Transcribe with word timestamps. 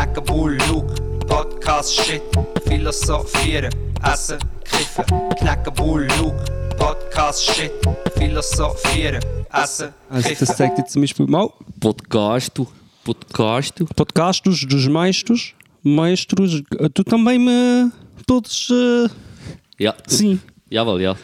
Knacken 0.00 0.24
Bullu, 0.24 0.82
Podcast 1.28 1.92
Shit, 1.92 2.22
Philosophieren, 2.66 3.70
Essen, 4.02 4.38
Kiffen. 4.64 5.04
Knacken 5.38 5.74
Bullu, 5.74 6.32
Podcast 6.78 7.42
Shit, 7.44 7.70
Philosophieren, 8.16 9.20
Essen, 9.52 9.92
Also 10.08 10.28
Kiffen. 10.30 10.46
das 10.46 10.56
zeigt 10.56 10.78
jetzt 10.78 10.92
zum 10.92 11.02
Beispiel 11.02 11.26
mal 11.26 11.50
Podcast. 11.78 12.50
Podcast 13.04 13.78
du. 13.78 13.84
Podcastos 13.94 14.66
dos 14.66 14.88
maestros. 14.88 15.52
Maestros, 15.82 16.62
eh, 16.78 16.88
tu 16.94 17.04
também 17.04 17.38
me 17.38 17.92
todos 18.26 18.70
eh, 18.70 19.10
Ja. 19.78 19.94
sim. 20.06 20.40
Jawohl, 20.70 21.02
ja. 21.02 21.14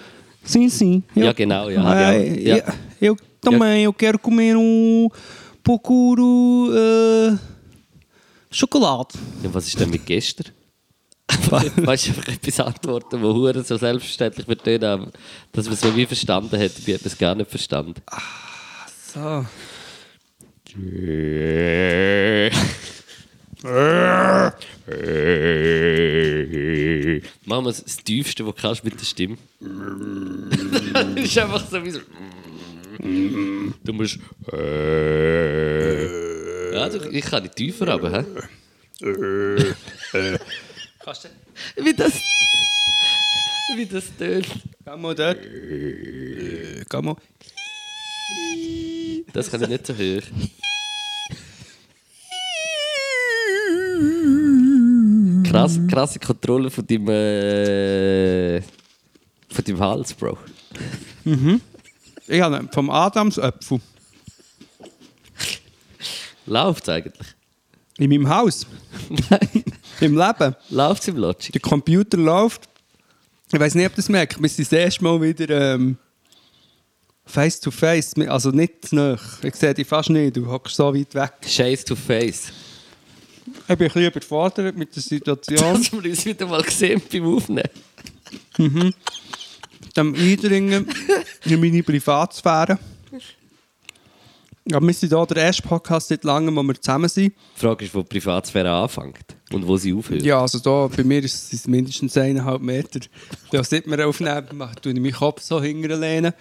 Sim, 0.45 0.69
sim. 0.69 1.03
Ja, 1.15 1.33
genau, 1.33 1.71
ja, 1.71 1.81
Ah, 1.83 2.13
ja, 2.13 2.19
eu- 2.19 2.57
ja. 2.59 2.75
Eu 3.01 3.17
também, 3.41 3.85
eu 3.85 3.93
quero 3.95 4.19
comer 4.19 4.55
um 4.55 5.09
pouco 5.65 6.15
uh, 6.15 7.39
chocolate. 8.51 9.19
ja. 9.43 9.53
Was 9.53 9.67
ist 9.67 9.79
denn 9.79 9.91
mit 9.91 10.07
gestern? 10.07 10.53
weißt 11.51 12.07
du, 12.07 12.11
einfach 12.11 12.29
etwas 12.29 12.61
antworten, 12.61 13.21
wo 13.21 13.35
hure 13.35 13.63
so 13.65 13.77
selbstverständlich 13.77 14.47
wird 14.47 14.63
tönen, 14.63 14.85
aber 14.85 15.11
dass 15.53 15.65
man 15.65 15.75
es 15.75 15.81
so 15.81 15.95
wie 15.97 16.07
verstanden 16.07 16.59
hat, 16.59 16.73
ich 16.79 16.95
habe 16.95 17.05
es 17.05 17.19
gar 17.19 17.35
nicht 17.35 17.51
verstanden. 17.51 18.01
So. 19.13 19.45
Machen 27.45 27.65
wir 27.65 27.73
das 27.73 27.97
Tiefste, 28.05 28.47
was 28.47 28.55
du 28.55 28.61
kannst 28.61 28.85
mit 28.85 29.01
der 29.01 29.05
Stimme. 29.05 29.37
das 29.61 31.25
ist 31.25 31.39
einfach 31.39 31.67
so 31.69 31.85
wie 31.85 31.91
so. 31.91 32.01
Du 33.85 33.93
musst. 33.93 34.19
Ja, 36.77 36.89
du, 36.91 37.09
ich 37.11 37.25
kann 37.25 37.43
nicht 37.43 37.57
tiefer, 37.57 37.89
aber. 37.89 38.11
Hä? 38.13 38.25
Kannst 41.03 41.25
du? 41.25 41.29
Wie 41.85 41.95
das. 41.95 42.13
Wie 43.75 43.87
das 43.87 44.05
tönt. 44.19 44.47
Geh 44.85 44.97
mal 44.97 45.15
dort. 45.15 45.39
Äh, 45.45 46.85
Geh 46.89 47.03
mal. 47.03 47.17
Das 49.33 49.51
kann 49.51 49.63
ich 49.63 49.69
nicht 49.69 49.87
so 49.87 49.95
hören. 49.95 50.51
Krass, 55.45 55.81
krasse 55.91 56.19
Kontrolle 56.19 56.71
von 56.71 56.87
deinem. 56.87 57.09
Äh, 57.09 58.61
von 59.49 59.65
deinem 59.65 59.81
Hals, 59.81 60.13
Bro. 60.15 60.37
Ich 62.29 62.41
habe 62.41 62.69
vom 62.73 62.91
Adamsöpfel 62.91 63.81
Läuft 66.47 66.89
eigentlich? 66.89 67.37
in 67.99 68.11
meinem 68.11 68.29
Haus. 68.29 68.67
Im 70.01 70.17
Leben. 70.17 70.55
Läuft 70.71 71.03
es 71.03 71.09
im 71.09 71.17
Logic? 71.17 71.53
Der 71.53 71.61
Computer 71.61 72.19
läuft. 72.19 72.69
Ich 73.51 73.59
weiß 73.59 73.75
nicht, 73.75 73.87
ob 73.87 73.95
das 73.95 74.09
merkt. 74.09 74.41
Wir 74.41 74.49
sind 74.49 74.71
das 74.71 74.79
erste 74.79 75.03
Mal 75.03 75.21
wieder 75.23 75.75
ähm, 75.75 75.97
face 77.25 77.59
to 77.61 77.71
face. 77.71 78.13
Also 78.29 78.51
nicht 78.51 78.89
zu 78.89 78.97
nah. 78.97 79.19
Ich 79.43 79.55
sehe 79.55 79.73
dich 79.73 79.87
fast 79.87 80.11
nicht. 80.11 80.37
Du 80.37 80.47
hockst 80.47 80.77
so 80.77 80.95
weit 80.95 81.15
weg. 81.15 81.33
Chase 81.43 81.85
to 81.85 81.97
face. 81.97 82.53
Ich 83.47 83.53
bin 83.53 83.65
ein 83.69 83.79
bisschen 83.79 84.07
überfordert 84.07 84.77
mit 84.77 84.95
der 84.95 85.03
Situation. 85.03 85.75
Dass 85.75 85.93
wir 85.93 86.11
uns 86.11 86.27
wieder 86.27 86.47
mal 86.47 86.63
gesehen 86.63 87.01
beim 87.11 87.35
Aufnehmen. 87.35 87.71
dem 89.97 90.15
Eindringen 90.15 90.87
in 91.45 91.61
meine 91.61 91.83
Privatsphäre. 91.83 92.79
Ja, 94.69 94.81
wir 94.81 94.93
sind 94.93 95.11
hier 95.11 95.27
der 95.27 95.45
erste 95.45 95.63
Podcast 95.63 96.09
seit 96.09 96.25
langem, 96.25 96.57
wo 96.57 96.63
wir 96.65 96.75
zusammen 96.75 97.09
sind. 97.09 97.33
Die 97.57 97.61
Frage 97.61 97.85
ist, 97.85 97.95
wo 97.95 98.03
die 98.03 98.19
Privatsphäre 98.19 98.69
anfängt 98.69 99.37
und 99.53 99.65
wo 99.65 99.77
sie 99.77 99.95
aufhört. 99.95 100.23
Ja, 100.23 100.41
also 100.41 100.59
da, 100.59 100.89
bei 100.89 101.05
mir 101.05 101.23
ist 101.23 101.53
es 101.53 101.69
mindestens 101.69 102.17
eineinhalb 102.17 102.61
Meter. 102.63 102.99
Da 103.53 103.63
sieht 103.63 103.87
man 103.87 104.01
aufnehmen, 104.01 104.45
mache 104.55 104.75
ich 104.85 104.95
meinen 104.95 105.13
Kopf 105.13 105.41
so 105.41 105.63
hinterlehnen. 105.63 106.33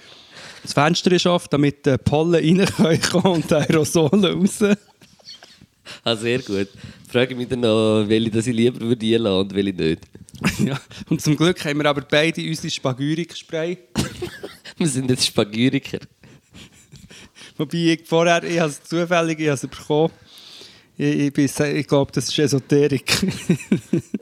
Das 0.63 0.73
Fenster 0.73 1.11
ist 1.11 1.27
offen, 1.27 1.49
damit 1.51 1.85
die 1.85 1.99
Pollen 1.99 2.33
rein 2.33 2.65
können 2.65 3.01
kommen 3.01 3.35
und 3.35 3.51
die 3.51 3.53
Aerosole 3.53 4.33
raus. 4.33 4.59
Ah, 6.03 6.15
sehr 6.15 6.39
gut. 6.39 6.69
Frage 7.07 7.35
mich 7.35 7.47
dann 7.47 7.59
noch, 7.59 8.05
welche 8.07 8.31
das 8.31 8.47
ich 8.47 8.55
lieber 8.55 8.79
würde 8.79 9.05
einlassen 9.05 9.39
und 9.39 9.53
welche 9.53 9.73
nicht. 9.73 10.01
ja. 10.65 10.79
Und 11.09 11.21
zum 11.21 11.35
Glück 11.37 11.63
haben 11.63 11.77
wir 11.77 11.85
aber 11.85 12.01
beide 12.01 12.41
unsere 12.41 12.71
Spagyrik-Spray. 12.71 13.77
Wir 14.77 14.87
sind 14.87 15.09
jetzt 15.09 15.25
Spagyriker. 15.25 15.99
Wobei 17.57 17.77
ich 17.77 18.01
vorher, 18.05 18.43
ich 18.43 18.59
habe 18.59 18.69
es 18.71 18.83
zufällig, 18.83 19.39
ich 19.39 19.47
habe 19.47 19.55
es 19.55 19.61
bekommen. 19.61 20.11
Ich, 20.97 21.37
ich, 21.37 21.59
ich 21.59 21.87
glaube, 21.87 22.09
das 22.13 22.29
ist 22.29 22.39
Esoterik. 22.39 23.05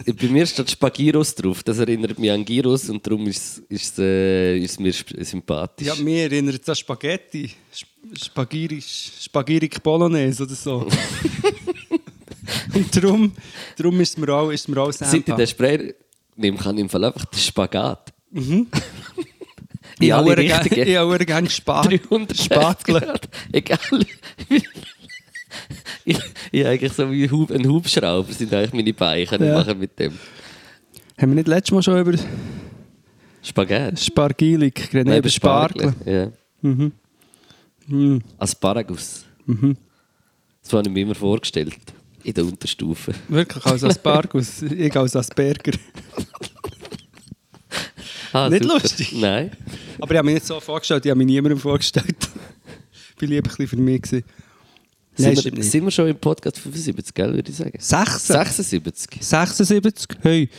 Bei 0.20 0.28
mir 0.28 0.44
steht 0.48 0.72
Spagyros 0.72 1.36
drauf. 1.36 1.62
Das 1.62 1.78
erinnert 1.78 2.18
mich 2.18 2.32
an 2.32 2.44
Gyros 2.44 2.90
und 2.90 3.06
darum 3.06 3.28
ist, 3.28 3.62
es- 3.70 3.82
ist, 3.90 4.00
äh, 4.00 4.58
ist 4.58 4.80
mir 4.80 4.92
sympathisch. 4.92 5.86
ja, 5.88 5.94
mir 5.96 6.24
erinnert 6.24 6.62
es 6.64 6.70
an 6.70 6.76
Spaghetti. 6.76 7.52
Sp- 7.70 7.94
Spagirisch, 8.20 9.12
Spagirik 9.22 9.82
Bolognese 9.84 10.44
oder 10.44 10.56
so. 10.56 10.88
Und 12.74 12.96
darum, 12.96 13.32
darum 13.78 14.02
ist 14.02 14.10
es 14.10 14.18
mir 14.18 14.34
auch, 14.34 14.50
ist 14.50 14.68
mir 14.68 14.82
auch 14.82 14.92
Seit 14.92 15.14
ich 15.14 15.24
den 15.24 15.48
Spray 15.48 15.94
nehme, 16.36 16.58
kann 16.58 16.76
ich 16.76 16.82
im 16.82 16.90
Fall 16.90 17.04
einfach 17.06 17.24
den 17.26 17.40
Spagat. 17.40 18.12
Ich 20.06 20.12
habe 20.12 20.36
gerne- 20.36 21.00
habe 21.00 21.26
gerne 21.26 21.50
Spat 21.50 21.86
300 21.88 22.38
Spatel. 22.38 23.20
Egal. 23.52 23.80
ich, 26.06 26.18
ich 26.52 26.60
habe 26.64 26.70
eigentlich 26.70 26.94
so 26.94 27.12
wie 27.12 27.26
ein 27.26 27.68
Hubschrauber 27.68 28.32
sind 28.34 28.54
eigentlich 28.54 28.74
meine 28.74 28.94
Beine. 28.94 29.26
Kann 29.26 29.44
Ja. 29.44 29.58
machen 29.58 29.80
mit 29.80 29.98
dem. 30.00 30.14
Haben 31.20 31.32
wir 31.32 31.36
nicht 31.36 31.48
letztes 31.48 31.72
Mal 31.72 31.84
schon 31.84 32.00
über 32.00 32.14
Spagat. 33.42 34.00
Spargilik 34.00 34.74
geredet? 34.76 35.08
Nein, 35.08 35.20
über 35.20 35.30
Spargel. 35.30 35.94
Ja. 36.06 36.32
Mhm. 36.62 38.22
Asparagus. 38.38 39.26
Das 39.46 40.72
habe 40.74 40.84
ich 40.88 40.94
mir 40.94 41.02
immer 41.02 41.16
vorgestellt. 41.16 41.76
In 42.24 42.34
der 42.34 42.46
Unterstufe. 42.46 43.14
Wirklich 43.28 43.66
als 43.66 43.84
Aspargus. 43.84 44.62
ich 44.62 44.96
als 44.96 45.16
Asperger. 45.16 45.74
Ah, 48.34 48.50
Nicht 48.50 48.64
super. 48.64 48.80
lustig? 48.82 49.14
Nein. 49.14 49.52
Aber 50.00 50.12
ich 50.12 50.18
habe 50.18 50.26
mich 50.26 50.34
nicht 50.36 50.48
so 50.48 50.60
vorgestellt, 50.60 51.06
ich 51.06 51.10
habe 51.12 51.18
mich 51.20 51.28
niemandem 51.28 51.60
vorgestellt. 51.60 52.08
ich 53.16 53.22
war 53.22 53.28
lieber 53.30 53.48
ein 53.48 53.56
bisschen 53.56 53.68
für 53.68 53.78
mich. 53.78 54.02
Gewesen. 54.02 54.24
Nein, 55.16 55.36
Sind, 55.36 55.56
wir, 55.56 55.64
sind 55.64 55.84
wir 55.84 55.92
schon 55.92 56.08
im 56.08 56.18
Podcast 56.18 56.58
75, 56.58 57.14
gell, 57.14 57.34
würde 57.36 57.52
ich 57.52 57.56
sagen? 57.56 57.78
16? 57.78 58.36
76. 58.36 59.18
76. 59.22 60.18
Hey. 60.24 60.50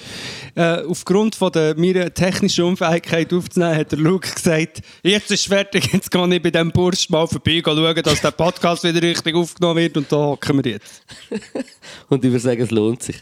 Äh, 0.55 0.83
aufgrund 0.85 1.35
von 1.35 1.51
der, 1.51 1.77
meiner 1.77 2.15
technischen 2.15 2.65
Unfähigkeit 2.65 3.33
aufzunehmen, 3.33 3.77
hat 3.77 3.91
der 3.91 3.99
Luke 3.99 4.33
gesagt, 4.33 4.83
jetzt 5.03 5.33
ist 5.33 5.41
es 5.41 5.47
fertig, 5.47 5.93
jetzt 5.93 6.09
kann 6.09 6.31
ich 6.31 6.41
bei 6.41 6.53
diesem 6.53 6.71
Bursch 6.71 7.11
mal 7.11 7.27
vorbei 7.27 7.61
schauen, 7.65 8.03
dass 8.05 8.21
der 8.21 8.31
Podcast 8.31 8.85
wieder 8.85 9.03
richtig 9.03 9.35
aufgenommen 9.35 9.79
wird 9.79 9.97
und 9.97 10.13
da 10.13 10.17
hocken 10.19 10.63
wir 10.65 10.71
jetzt. 10.71 11.03
Und 12.09 12.25
ich 12.25 12.31
würde 12.31 12.39
sagen, 12.39 12.63
es 12.63 12.71
lohnt 12.71 13.03
sich. 13.03 13.17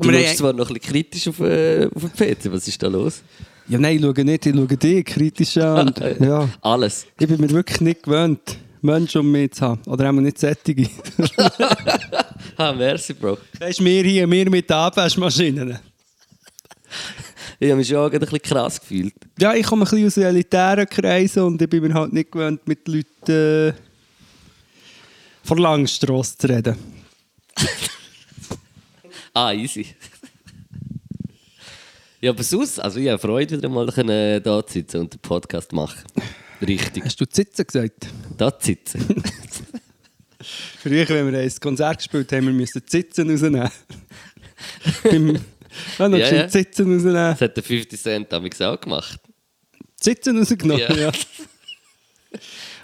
Du 0.00 0.08
Wir 0.08 0.14
schaust 0.18 0.28
haben- 0.28 0.36
zwar 0.36 0.52
noch 0.52 0.68
ein 0.70 0.74
bisschen 0.74 0.92
kritisch 0.92 1.28
auf, 1.28 1.40
äh, 1.40 1.88
auf 1.94 2.02
den 2.02 2.10
PC. 2.10 2.52
Was 2.52 2.68
ist 2.68 2.82
da 2.82 2.86
los? 2.88 3.22
Ja, 3.68 3.78
nein, 3.78 3.96
ich 3.96 4.02
schaue 4.02 4.24
nicht, 4.24 4.46
ich 4.46 4.54
schaue 4.54 4.66
dich 4.76 5.04
kritisch 5.04 5.56
an. 5.58 5.88
Und, 5.88 5.98
ja, 6.20 6.48
Alles. 6.62 7.06
ich 7.18 7.26
bin 7.28 7.40
mir 7.40 7.50
wirklich 7.50 7.80
nicht 7.80 8.02
gewöhnt, 8.04 8.56
Menschen 8.80 9.20
um 9.20 9.30
mich 9.32 9.52
zu 9.52 9.62
haben. 9.66 9.80
Oder 9.86 10.08
auch 10.08 10.12
nicht 10.12 10.38
sättige. 10.38 10.88
Ah, 12.60 12.72
merci, 12.72 13.12
Bro. 13.14 13.38
Das 13.60 13.70
ist 13.70 13.80
mir 13.80 14.02
hier, 14.02 14.26
mir 14.26 14.50
mit 14.50 14.68
den 14.68 14.74
Abwaschmaschinen. 14.76 15.78
Ich 17.60 17.68
habe 17.70 17.78
mich 17.78 17.88
schon 17.88 18.12
ein 18.12 18.20
bisschen 18.20 18.40
krass 18.40 18.80
gefühlt. 18.80 19.14
Ja, 19.38 19.52
ich 19.52 19.66
komme 19.66 19.84
ein 19.84 19.90
bisschen 19.90 20.06
aus 20.06 20.16
elitären 20.16 20.86
Kreisen 20.88 21.42
und 21.42 21.60
ich 21.60 21.68
bin 21.68 21.82
mir 21.82 21.92
halt 21.94 22.12
nicht 22.12 22.30
gewöhnt, 22.30 22.66
mit 22.68 22.86
Leuten 22.86 23.32
äh, 23.68 23.72
von 25.42 25.58
Langstrasse 25.58 26.38
zu 26.38 26.46
reden. 26.48 26.76
Ah, 29.40 29.52
easy. 29.52 29.86
ja, 32.20 32.30
aber 32.30 32.42
sonst, 32.42 32.80
also 32.80 32.98
ich 32.98 33.08
habe 33.08 33.20
Freude, 33.20 33.56
wieder 33.56 33.68
mal 33.68 33.86
können, 33.92 34.42
da 34.42 34.66
zu 34.66 34.72
sitzen 34.72 35.02
und 35.02 35.14
den 35.14 35.20
Podcast 35.20 35.72
machen. 35.72 36.02
Richtig. 36.60 37.04
Hast 37.04 37.20
du 37.20 37.24
Sitzen 37.30 37.64
gesagt? 37.64 38.08
Da 38.36 38.58
zu 38.58 38.66
sitzen. 38.66 39.06
Früher, 40.82 41.08
wenn 41.08 41.32
wir 41.32 41.38
ein 41.38 41.52
Konzert 41.60 41.98
gespielt 41.98 42.32
haben, 42.32 42.46
wir 42.46 42.52
müssen 42.52 42.82
die 42.84 42.90
Sitzen 42.90 43.30
rausnehmen. 43.30 43.70
Beim, 45.04 45.36
ja, 45.98 46.08
Ja, 46.08 46.16
ja, 46.16 46.34
ja. 46.34 46.48
Sitzen 46.48 46.92
rausnehmen. 46.92 47.14
Das 47.14 47.40
hat 47.40 47.56
der 47.56 47.62
50 47.62 48.00
Cent 48.00 48.32
damals 48.32 48.60
auch 48.60 48.80
gemacht. 48.80 49.20
Die 50.00 50.04
Sitzen 50.04 50.36
rausgenommen, 50.36 50.80
Ja. 50.80 50.96
ja. 50.96 51.12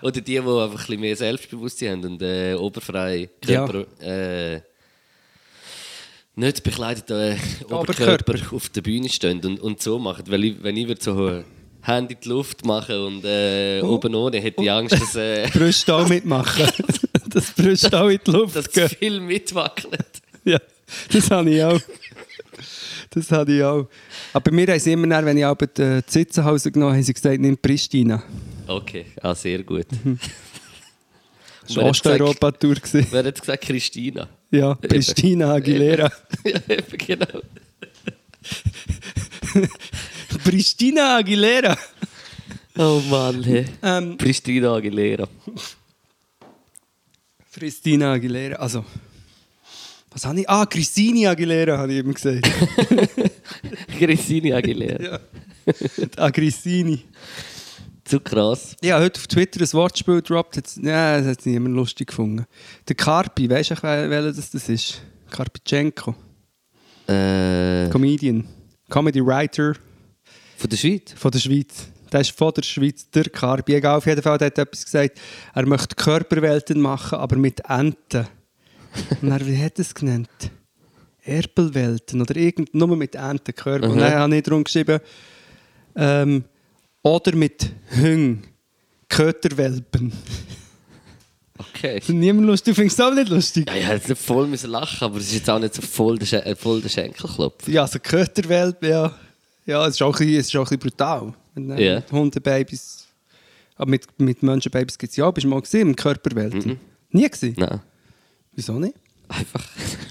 Oder 0.03 0.13
die, 0.13 0.23
die 0.23 0.39
einfach 0.39 0.71
ein 0.71 0.77
bisschen 0.77 1.01
mehr 1.01 1.17
Selbstbewusstsein 1.17 1.99
haben 2.01 2.13
und 2.13 2.23
äh, 2.23 2.55
oberfrei 2.55 3.29
Körper, 3.45 3.87
äh, 4.01 4.61
nicht 6.37 6.63
bekleideten 6.63 7.17
äh, 7.17 7.37
Oberkörper. 7.73 8.35
Auf 8.53 8.69
der 8.69 8.83
Bühne 8.83 9.09
stehen 9.09 9.41
und, 9.45 9.61
und 9.61 9.83
so 9.83 9.99
machen. 9.99 10.25
Weil 10.29 10.45
ich, 10.45 10.63
wenn 10.63 10.77
ich 10.77 10.89
würde 10.89 11.03
so 11.03 11.29
äh, 11.29 11.45
Hände 11.83 12.15
in 12.15 12.21
die 12.21 12.29
Luft 12.29 12.65
machen 12.65 12.97
und 12.97 13.25
äh, 13.25 13.81
Oh. 13.83 13.95
oben 13.95 14.15
ohne, 14.15 14.41
hätte 14.41 14.63
ich 14.63 14.71
Angst, 14.71 15.01
dass... 15.01 15.15
Äh, 15.17 15.49
Brüste 15.53 15.95
auch 15.95 16.09
mitmachen. 16.09 16.67
das 17.29 17.51
Brüste 17.53 18.01
auch 18.01 18.09
in 18.09 18.21
die 18.27 18.31
Luft 18.31 18.57
Dass 18.57 18.67
es 18.69 18.95
viel 18.95 19.21
mitwackelt. 19.21 20.07
Ja, 20.45 20.59
das 21.13 21.31
habe 21.31 21.51
ich 21.51 21.63
auch. 21.63 21.81
Das 23.11 23.31
habe 23.31 23.55
ich 23.55 23.63
auch. 23.63 23.87
Aber 24.33 24.51
bei 24.51 24.51
mir 24.51 24.67
haben 24.67 24.81
sie 24.81 24.93
immer, 24.93 25.07
dann, 25.07 25.25
wenn 25.25 25.39
ich 25.39 25.45
auch 25.45 25.57
die 25.57 26.01
Sitzenhause 26.07 26.73
genommen 26.73 26.95
habe, 26.95 27.03
sie 27.03 27.13
gesagt, 27.15 27.41
nimm 27.41 27.57
Pristina. 27.57 28.23
Okay, 28.67 29.07
ah, 29.21 29.35
sehr 29.35 29.63
gut. 29.63 29.87
Das 31.67 31.77
Wer 31.77 31.85
war 31.85 31.91
Osteuropa-Tour. 31.91 32.77
Wer 33.11 33.25
hat 33.25 33.41
gesagt 33.41 33.65
Christina? 33.65 34.29
Ja, 34.55 34.75
Pristina 34.77 35.53
Aguilera. 35.53 36.09
ja, 36.45 36.61
eben, 36.69 36.97
genau. 36.97 37.41
Pristina 40.45 41.17
Aguilera. 41.17 41.77
Oh 42.77 43.01
Mann, 43.11 43.43
hey. 43.43 43.67
Ähm, 43.83 44.17
Christina 44.17 44.77
Aguilera. 44.77 45.29
Christina 47.53 48.13
Aguilera, 48.13 48.57
also... 48.57 48.85
Was 50.11 50.25
habe 50.25 50.41
ich? 50.41 50.49
Ah, 50.49 50.65
Christine 50.67 51.29
Aguilera, 51.29 51.77
habe 51.79 51.93
ich 51.93 51.99
eben 51.99 52.15
gesagt. 52.15 52.49
Christina 53.99 54.57
Aguilera. 54.59 55.03
ja. 55.03 55.21
Ah, 56.17 56.31
Christine. 56.31 57.01
Zu 58.05 58.21
krass. 58.21 58.77
Habe 58.85 59.03
heute 59.03 59.19
auf 59.19 59.27
Twitter 59.27 59.61
ein 59.63 59.73
Wortspiel 59.73 60.17
gedroppt. 60.17 60.57
Jetzt- 60.57 60.77
Ja, 60.83 61.19
das 61.19 61.27
hat 61.27 61.47
niemand 61.47 61.75
lustig 61.75 62.09
gefunden. 62.09 62.45
Der 62.87 62.97
Karpi, 62.97 63.49
weißt 63.49 63.71
du, 63.71 63.75
wel- 63.77 64.11
welcher 64.11 64.33
das, 64.33 64.51
das 64.51 64.69
ist? 64.69 65.01
Karpitschenko. 65.31 66.15
Äh, 67.09 67.89
Comedian. 67.91 68.47
Comedy 68.91 69.25
Writer 69.25 69.75
von 70.57 70.71
der 70.71 70.77
Schweiz? 70.77 71.13
von 71.17 71.31
der 71.31 71.39
Schweiz. 71.39 71.89
Der 72.13 72.21
ist 72.21 72.31
von 72.33 72.53
der 72.55 72.63
Schweiz, 72.63 73.11
der 73.11 73.25
Karpi. 73.25 73.75
Egal, 73.75 73.97
auf 73.97 74.07
jeden 74.07 74.23
Fall, 74.23 74.39
der 74.39 74.47
hat 74.47 74.59
etwas 74.59 74.85
gesagt. 74.85 75.19
Er 75.55 75.67
möchte 75.67 75.97
Körperwelten 75.97 76.81
machen, 76.81 77.19
aber 77.19 77.37
mit 77.37 77.61
Enten. 77.69 78.27
Und 79.23 79.31
er, 79.31 79.45
wie 79.47 79.59
hat 79.63 79.79
er 79.79 79.83
es 79.83 79.95
genannt? 79.95 80.29
Erpelwelten 81.23 82.21
oder 82.21 82.37
irgend, 82.37 82.75
nur 82.75 82.95
mit 82.97 83.15
Entenkörper. 83.15 83.89
Und 83.89 83.97
Mhm. 83.97 84.01
dann 84.01 84.15
habe 84.15 84.37
ich 84.37 84.43
darum 84.43 84.63
geschrieben, 84.63 85.01
ähm, 85.97 86.45
oder 87.05 87.37
mit 87.37 87.71
Hüng, 87.91 88.43
Köterwelpen. 89.09 90.13
Okay. 91.57 92.01
Das 92.01 92.09
ist 92.09 92.15
niemand 92.15 92.49
lustig. 92.49 92.75
Du 92.75 92.81
findest 92.81 92.99
es 92.99 93.07
auch 93.07 93.15
nicht 93.15 93.29
lustig? 93.29 93.69
Ja, 93.69 93.77
ich 93.77 93.87
hätte 93.87 94.09
nicht 94.11 94.21
voll 94.21 94.49
müssen 94.49 94.71
lachen, 94.71 95.05
aber 95.05 95.19
es 95.19 95.27
ist 95.27 95.35
jetzt 95.35 95.51
auch 95.51 95.61
nicht 95.61 95.75
so 95.75 95.83
voll 95.83 96.19
der, 96.19 96.27
Schen 96.27 96.43
äh, 96.43 96.57
voll 96.57 96.81
der 96.81 96.89
Schenkelklopf. 96.89 97.69
Ja, 97.69 97.83
also 97.83 98.01
Köterwelpen, 98.01 98.89
ja. 98.89 99.15
Ja, 99.67 99.87
es 99.87 99.95
ist 99.95 100.03
auch 100.03 100.19
ein 100.19 100.27
bisschen, 100.27 100.41
es 100.41 100.47
ist 100.49 100.57
auch 100.57 100.61
ein 100.61 100.79
bisschen 100.79 100.79
brutal. 100.79 101.35
Wenn, 101.55 101.71
äh. 101.71 101.97
Mit 101.97 102.11
Hundebabys. 102.11 103.07
Aber 103.77 103.91
mit, 103.91 104.07
mit 104.19 104.43
Menschenbabys 104.43 104.99
gibt 104.99 105.11
es 105.11 105.17
ja 105.17 105.27
auch. 105.27 105.33
Bist 105.33 105.45
du 105.45 105.49
mal 105.49 105.61
gesehen 105.61 105.89
im 105.89 105.97
Körperwelten? 105.97 106.81
Nie 107.11 107.29
gesehen? 107.29 107.55
Nein. 107.57 107.81
Wieso 108.53 108.79
nicht? 108.79 108.95
Einfach, 109.29 109.65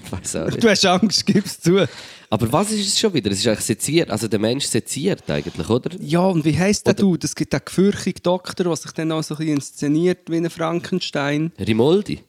ich 0.04 0.12
weiß 0.12 0.36
auch 0.36 0.46
nicht. 0.50 0.62
Du 0.64 0.68
hast 0.68 0.84
Angst, 0.86 1.26
gib's 1.26 1.60
zu. 1.60 1.86
Aber 2.30 2.52
was 2.52 2.72
ist 2.72 2.88
es 2.88 2.98
schon 2.98 3.14
wieder? 3.14 3.30
Es 3.30 3.38
ist 3.38 3.46
eigentlich 3.46 3.60
seziert, 3.64 4.10
also 4.10 4.26
der 4.26 4.40
Mensch 4.40 4.64
seziert 4.64 5.28
eigentlich, 5.30 5.68
oder? 5.68 5.90
Ja, 6.00 6.20
und 6.26 6.44
wie 6.44 6.58
heisst 6.58 6.86
der 6.86 6.94
du? 6.94 7.16
Es 7.22 7.34
gibt 7.36 7.54
einen 7.54 7.62
gefürchtigen 7.64 8.22
Doktor, 8.22 8.64
der 8.64 8.76
sich 8.76 8.90
dann 8.92 9.12
auch 9.12 9.22
so 9.22 9.34
ein 9.34 9.38
bisschen 9.38 9.54
inszeniert 9.56 10.18
wie 10.28 10.36
ein 10.38 10.50
Frankenstein. 10.50 11.52
Rimoldi. 11.58 12.20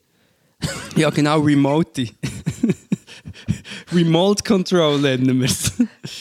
Ja, 0.95 1.09
genau, 1.09 1.41
Remote. 1.41 2.07
Remote 3.93 4.43
Control 4.43 4.99
nennen 4.99 5.39
wir 5.41 5.45
es. 5.47 5.73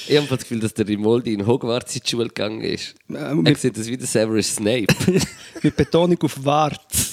Ich 0.08 0.16
habe 0.16 0.26
das 0.28 0.40
Gefühl, 0.40 0.61
dass 0.61 0.75
der 0.75 0.87
Rimoldi 0.88 1.32
in 1.32 1.46
Hogwarts 1.46 1.94
in 1.96 2.02
die 2.05 2.11
Schule 2.11 2.28
gegangen 2.28 2.61
ist. 2.62 2.94
Äh, 3.08 3.34
Er 3.44 3.55
sieht 3.56 3.76
das 3.78 3.87
wie 3.87 3.96
der 3.96 4.06
Severus 4.06 4.56
Snape. 4.56 4.87
mit 5.62 5.76
Betonung 5.76 6.19
auf 6.22 6.44
Warz. 6.44 7.03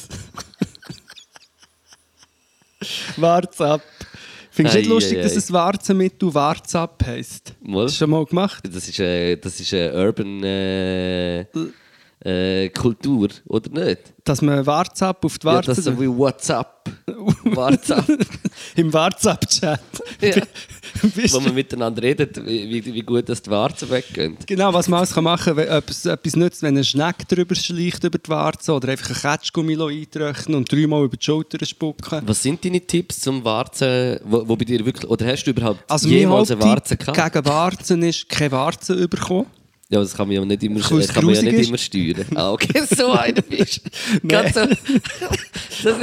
Warz 3.17 3.61
ab. 3.61 3.81
Findest 4.53 4.75
du 4.75 4.79
nicht 4.79 4.89
Ei, 4.89 4.93
lustig, 4.93 5.17
ei, 5.17 5.21
dass 5.21 5.33
ei. 5.33 5.37
es 5.37 5.51
Warzenmittel 5.53 6.33
Warz 6.33 6.75
ab 6.75 7.01
heisst? 7.05 7.53
Mal. 7.61 7.85
Hast 7.85 7.95
du 7.95 7.99
schon 7.99 8.09
mal 8.09 8.25
gemacht? 8.25 8.63
Das 8.69 8.87
ist, 8.87 8.99
äh, 8.99 9.37
das 9.37 9.59
ist 9.59 9.73
eine 9.73 9.93
Urban 9.93 10.43
äh, 10.43 11.45
äh, 12.23 12.69
Kultur, 12.69 13.29
oder 13.47 13.69
nicht? 13.69 14.13
Dass 14.23 14.41
man 14.41 14.67
ab 14.67 15.25
auf 15.25 15.39
die 15.39 15.47
Ja, 15.47 15.53
Warze... 15.53 15.69
das 15.71 15.77
ist 15.79 15.85
so 15.85 15.99
wie 15.99 16.07
WhatsApp. 16.07 16.67
WhatsApp. 17.45 18.05
Im 18.75 18.93
WhatsApp-Chat. 18.93 19.79
Ja. 20.21 20.35
Wo 21.31 21.39
man 21.39 21.55
miteinander 21.55 22.01
redet, 22.03 22.45
wie, 22.45 22.85
wie, 22.85 23.01
gut 23.01 23.27
das 23.29 23.41
die 23.41 23.49
Warzen 23.49 23.89
weggehen. 23.89 24.37
Genau, 24.45 24.71
was 24.73 24.87
man 24.87 24.99
alles 24.99 25.13
kann 25.13 25.23
machen 25.23 25.55
kann, 25.55 25.57
wenn 25.57 25.67
etwas, 25.67 26.05
etwas 26.05 26.35
nützt, 26.35 26.61
wenn 26.61 26.77
ein 26.77 26.83
Schneck 26.83 27.27
drüber 27.27 27.55
schleicht 27.55 28.03
über 28.03 28.19
die 28.19 28.29
Warze 28.29 28.73
oder 28.73 28.89
einfach 28.89 29.09
ein 29.09 29.37
Ketschgummi 29.39 29.81
eintrocknen 29.81 30.57
und 30.57 30.71
dreimal 30.71 31.05
über 31.05 31.17
die 31.17 31.25
Schulter 31.25 31.63
spucken. 31.65 32.21
Was 32.25 32.43
sind 32.43 32.63
deine 32.63 32.81
Tipps 32.81 33.21
zum 33.21 33.43
Warzen, 33.43 34.19
wo, 34.23 34.47
wo 34.47 34.55
bei 34.55 34.65
dir 34.65 34.85
wirklich, 34.85 35.09
oder 35.09 35.25
hast 35.25 35.43
du 35.45 35.51
überhaupt 35.51 35.83
Also 35.89 36.07
jemals 36.07 36.51
eine 36.51 36.61
Warze 36.61 36.97
gehabt? 36.97 37.33
gegen 37.33 37.45
Warzen 37.45 38.03
ist, 38.03 38.29
keine 38.29 38.51
Warzen 38.51 39.09
bekommen. 39.09 39.47
Ja, 39.93 39.99
das 39.99 40.15
kann 40.15 40.27
man 40.27 40.35
ja 40.37 40.45
nicht 40.45 40.63
immer, 40.63 40.79
es 40.79 41.09
kann 41.13 41.25
man 41.25 41.35
ja 41.35 41.41
nicht 41.41 41.53
ist. 41.59 41.67
immer 41.67 41.77
steuern. 41.77 42.25
Ah, 42.35 42.51
okay, 42.53 42.81
so 42.95 43.11
einer 43.11 43.41
bist. 43.41 43.81
Ganz 44.25 44.53
so, 44.55 44.61
das, 45.83 45.97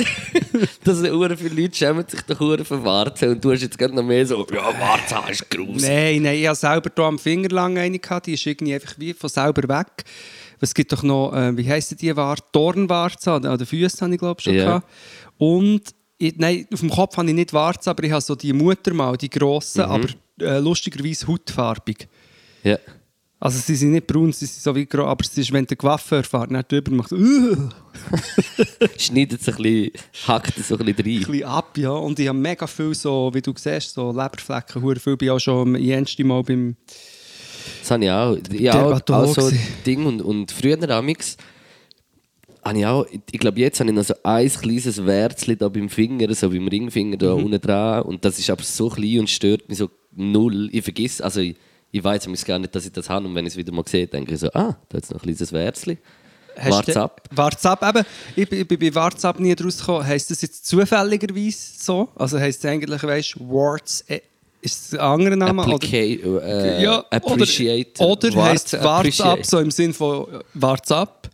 das 0.84 0.98
sind 0.98 1.10
hure 1.12 1.36
viele 1.36 1.62
Leute 1.62 1.74
schämen 1.74 2.04
sich 2.06 2.20
doch 2.22 2.38
hure 2.38 2.64
für 2.66 2.84
Warzen 2.84 3.30
und 3.30 3.42
du 3.44 3.50
hast 3.52 3.62
jetzt 3.62 3.78
gerade 3.78 3.94
noch 3.94 4.02
mehr 4.02 4.26
so, 4.26 4.46
ja, 4.52 4.78
Warzen 4.78 5.30
ist 5.30 5.50
grusig. 5.50 5.88
Nein, 5.88 6.20
nein, 6.22 6.36
ich 6.38 6.46
hatte 6.46 6.60
selber 6.60 6.90
hier 6.94 7.04
am 7.04 7.18
Finger 7.18 7.48
lang 7.48 7.78
eine, 7.78 7.98
gehabt, 7.98 8.26
die 8.26 8.34
ist 8.34 8.44
irgendwie 8.46 8.74
einfach 8.74 8.94
wie 8.98 9.14
von 9.14 9.30
selber 9.30 9.66
weg. 9.74 10.04
Es 10.60 10.74
gibt 10.74 10.92
doch 10.92 11.02
noch, 11.02 11.32
äh, 11.34 11.56
wie 11.56 11.66
heisst 11.68 11.98
die 12.02 12.14
Warte? 12.14 12.42
Dornwarze, 12.52 13.32
an, 13.32 13.42
den 13.42 13.64
Füßen 13.66 14.00
habe 14.02 14.12
ich 14.14 14.18
glaube 14.20 14.42
schon 14.42 14.54
Ja. 14.54 14.64
gehabt. 14.64 14.86
Und, 15.38 15.82
ich, 16.18 16.34
nein, 16.36 16.66
auf 16.74 16.80
dem 16.80 16.90
Kopf 16.90 17.16
habe 17.16 17.28
ich 17.28 17.34
nicht 17.34 17.52
Warze, 17.54 17.88
aber 17.88 18.02
ich 18.04 18.10
habe 18.10 18.20
so 18.20 18.34
die 18.34 18.52
Muttermal, 18.52 19.16
die 19.16 19.30
grossen, 19.30 19.84
Mhm. 19.86 19.90
aber 19.90 20.08
äh, 20.40 20.58
lustigerweise 20.58 21.26
hautfarbig. 21.28 22.06
Ja. 22.64 22.76
Also 23.40 23.58
sie 23.60 23.76
sind 23.76 23.92
nicht 23.92 24.06
braun, 24.06 24.32
sie 24.32 24.46
sind 24.46 24.62
so 24.62 24.74
wie 24.74 24.84
grau, 24.84 25.06
aber 25.06 25.24
es 25.24 25.38
ist, 25.38 25.52
wenn 25.52 25.64
der 25.64 25.76
Waffe 25.82 26.16
erfahrt, 26.16 26.50
nicht 26.50 26.72
drüber 26.72 26.90
macht, 26.90 27.12
uh, 27.12 27.68
Schneidet 28.98 29.40
es 29.40 29.48
ein 29.48 29.62
bisschen, 29.62 29.92
hackt 30.26 30.58
es 30.58 30.68
so 30.68 30.76
ein 30.76 30.84
bisschen 30.84 31.04
rein. 31.06 31.24
ein 31.24 31.30
bisschen 31.30 31.44
ab, 31.44 31.78
ja. 31.78 31.90
Und 31.90 32.18
ich 32.18 32.26
habe 32.26 32.38
mega 32.38 32.66
viel 32.66 32.94
so, 32.94 33.30
wie 33.32 33.40
du 33.40 33.52
siehst, 33.56 33.94
so 33.94 34.10
Leberflecken, 34.10 34.82
hure 34.82 34.96
viel. 34.98 35.12
Ich 35.12 35.18
bin 35.18 35.30
auch 35.30 35.38
schon 35.38 35.76
jenste 35.76 36.24
Mal 36.24 36.42
beim... 36.42 36.76
Das 37.80 37.90
habe 37.92 38.04
ich 38.04 38.10
auch. 38.10 38.36
Ich 38.52 38.70
auch, 38.72 39.00
auch 39.10 39.34
so. 39.34 39.50
Ding 39.86 40.04
und, 40.04 40.20
und 40.20 40.50
früher 40.50 40.90
amix 40.90 41.36
habe 42.64 42.78
ich 42.78 42.86
auch, 42.86 43.06
ich 43.30 43.38
glaube 43.38 43.60
jetzt 43.60 43.78
habe 43.80 43.90
ich 43.90 43.96
noch 43.96 44.04
so 44.04 44.14
ein 44.22 44.48
kleines 44.48 45.04
Wärzchen 45.06 45.58
da 45.58 45.68
beim 45.68 45.88
Finger, 45.88 46.34
so 46.34 46.50
beim 46.50 46.68
Ringfinger 46.68 47.16
da 47.16 47.36
Mhm. 47.36 47.44
unten 47.44 47.60
dran 47.60 48.02
und 48.02 48.24
das 48.24 48.38
ist 48.38 48.50
aber 48.50 48.62
so 48.62 48.88
klein 48.88 49.20
und 49.20 49.30
stört 49.30 49.68
mich 49.68 49.78
so 49.78 49.90
null. 50.14 50.68
Ich 50.72 50.82
vergesse, 50.82 51.22
also 51.24 51.40
ich, 51.40 51.56
ich 51.90 52.02
weiß 52.04 52.44
gar 52.44 52.58
nicht, 52.58 52.74
dass 52.74 52.84
ich 52.86 52.92
das 52.92 53.08
habe 53.08 53.26
und 53.26 53.34
wenn 53.34 53.46
ich 53.46 53.52
es 53.54 53.56
wieder 53.56 53.72
mal 53.72 53.84
sehe, 53.86 54.06
denke 54.06 54.34
ich 54.34 54.40
so, 54.40 54.48
ah, 54.52 54.76
da 54.88 54.98
ist 54.98 55.10
noch 55.10 55.18
ein 55.18 55.22
kleines 55.22 55.52
Wärzchen. 55.52 55.98
Wart's 56.64 56.96
ab. 56.96 57.22
Wart's 57.30 57.64
ab, 57.66 57.82
eben. 57.88 58.04
Ich, 58.34 58.48
bin- 58.48 58.60
ich 58.62 58.66
bin 58.68 58.78
bei 58.80 58.94
Wart's 58.94 59.24
ab 59.24 59.38
nie 59.38 59.54
draus 59.54 59.78
gekommen. 59.78 60.04
Heisst 60.04 60.30
das 60.30 60.42
jetzt 60.42 60.66
zufälligerweise 60.66 61.56
so? 61.78 62.08
Also 62.16 62.38
heisst 62.40 62.64
es 62.64 62.70
eigentlich, 62.70 63.00
weißt 63.02 63.36
du, 63.36 63.48
Warts, 63.48 64.00
äh, 64.08 64.20
ist 64.60 64.92
ein 64.94 64.98
anderer 65.00 65.36
Name? 65.36 65.62
Applica 65.62 65.96
äh, 65.96 66.82
ja, 66.82 67.04
appreciate. 67.10 68.02
Oder, 68.02 68.28
oder 68.28 68.42
heisst 68.42 68.74
es 68.74 68.82
Wart's 68.82 69.20
ab, 69.20 69.46
so 69.46 69.60
im 69.60 69.70
Sinn 69.70 69.94
von 69.94 70.24
äh, 70.34 70.38
Wart's 70.54 70.90
ab? 70.90 71.30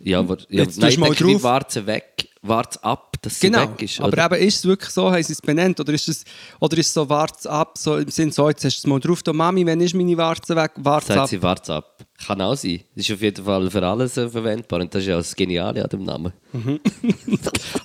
Ja, 0.00 0.20
aber, 0.20 0.36
ja, 0.50 0.62
Jetzt 0.62 0.78
nein, 0.78 1.00
mal 1.00 1.10
ich 1.12 1.18
denke, 1.18 1.40
drauf. 1.40 1.86
Weg, 1.86 2.28
Wart's 2.46 2.76
ab, 2.82 3.16
dass 3.22 3.40
sie 3.40 3.50
Genau. 3.50 3.62
weg 3.62 3.82
ist. 3.82 4.00
Aber 4.00 4.08
oder? 4.08 4.26
eben, 4.26 4.46
ist 4.46 4.56
es 4.58 4.64
wirklich 4.66 4.90
so, 4.90 5.10
haben 5.10 5.22
sie 5.22 5.32
es 5.32 5.40
benannt? 5.40 5.80
Oder 5.80 5.94
ist 5.94 6.08
es, 6.08 6.24
oder 6.60 6.76
ist 6.78 6.88
es 6.88 6.92
so 6.94 7.08
Wart's 7.08 7.46
ab, 7.46 7.78
so 7.78 7.96
im 7.96 8.10
Sinn 8.10 8.30
so, 8.30 8.48
jetzt 8.48 8.64
hast 8.64 8.76
du 8.76 8.80
es 8.80 8.86
mal 8.86 9.00
drauf, 9.00 9.22
da 9.22 9.32
Mami, 9.32 9.64
wenn 9.64 9.80
ist 9.80 9.94
meine 9.94 10.16
Warze 10.16 10.54
weg? 10.54 10.72
Wart's 10.76 11.06
Sagt 11.08 11.20
ab. 11.20 11.28
sie, 11.28 11.42
wart's 11.42 11.70
ab. 11.70 12.04
Kann 12.26 12.40
auch 12.42 12.54
sein. 12.54 12.80
Das 12.94 13.08
ist 13.08 13.14
auf 13.14 13.22
jeden 13.22 13.44
Fall 13.44 13.70
für 13.70 13.82
alles 13.86 14.16
äh, 14.16 14.28
verwendbar. 14.28 14.80
Und 14.80 14.94
das 14.94 15.02
ist 15.02 15.08
ja 15.08 15.16
das 15.16 15.34
Geniale 15.34 15.82
an 15.82 15.88
dem 15.90 16.04
Namen. 16.04 16.32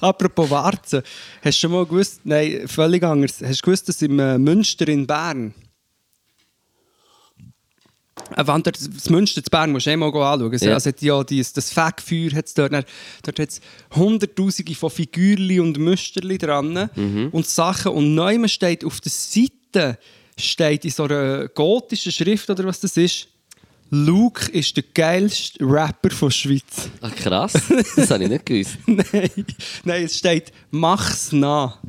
Apropos 0.02 0.50
Warzen, 0.50 1.02
hast 1.44 1.58
du 1.58 1.62
schon 1.62 1.72
mal 1.72 1.86
gewusst, 1.86 2.22
nein, 2.24 2.68
völlig 2.68 3.04
anders, 3.04 3.42
hast 3.44 3.62
du 3.62 3.66
gewusst, 3.66 3.90
dass 3.90 4.02
im 4.02 4.20
äh, 4.20 4.38
Münster 4.38 4.88
in 4.88 5.06
Bern, 5.08 5.54
ein 8.36 8.48
Wander, 8.48 8.72
das 8.72 9.10
Münster 9.10 9.44
zu 9.44 9.50
Bern 9.50 9.72
musst 9.72 9.86
du 9.88 9.92
eh 9.92 9.98
mal 9.98 10.08
anschauen. 10.08 10.58
Ja. 10.60 10.74
Also, 10.74 10.90
hat 10.90 11.02
ja 11.02 11.24
dieses, 11.24 11.54
das 11.54 11.72
Fegfeuer 11.72 12.32
hat's 12.36 12.54
dort, 12.54 12.74
dann- 12.74 12.86
dort 13.24 13.40
hat 13.40 13.50
es 13.50 13.62
hunderttausende 13.96 14.76
von 14.76 14.90
Figürli 14.90 15.60
und 15.60 15.78
Müsterli 15.78 16.38
dran 16.38 16.90
und 17.32 17.46
Sachen. 17.46 17.92
Und 17.92 18.16
neu 18.16 18.48
steht 18.48 18.86
auf 18.86 19.00
der 19.02 19.12
Seite, 19.12 19.98
steht 20.38 20.86
in 20.86 20.92
so 20.92 21.04
einer 21.04 21.48
gotischen 21.50 22.12
Schrift 22.12 22.50
oder 22.50 22.66
was 22.66 22.80
das 22.80 22.96
ist, 22.98 23.28
Luke 23.92 24.52
ist 24.52 24.78
der 24.78 24.84
geilste 24.94 25.58
Rapper 25.66 26.12
von 26.12 26.30
der 26.30 26.36
Schweiz. 26.36 26.90
Ah, 27.02 27.10
krass. 27.10 27.54
Das 27.96 28.12
habe 28.12 28.24
ich 28.24 28.30
nicht 28.30 28.46
gewusst. 28.46 28.78
nein, 28.86 29.46
nein, 29.84 30.04
es 30.04 30.18
steht 30.18 30.52
«Mach's 30.70 31.32
nach». 31.32 31.80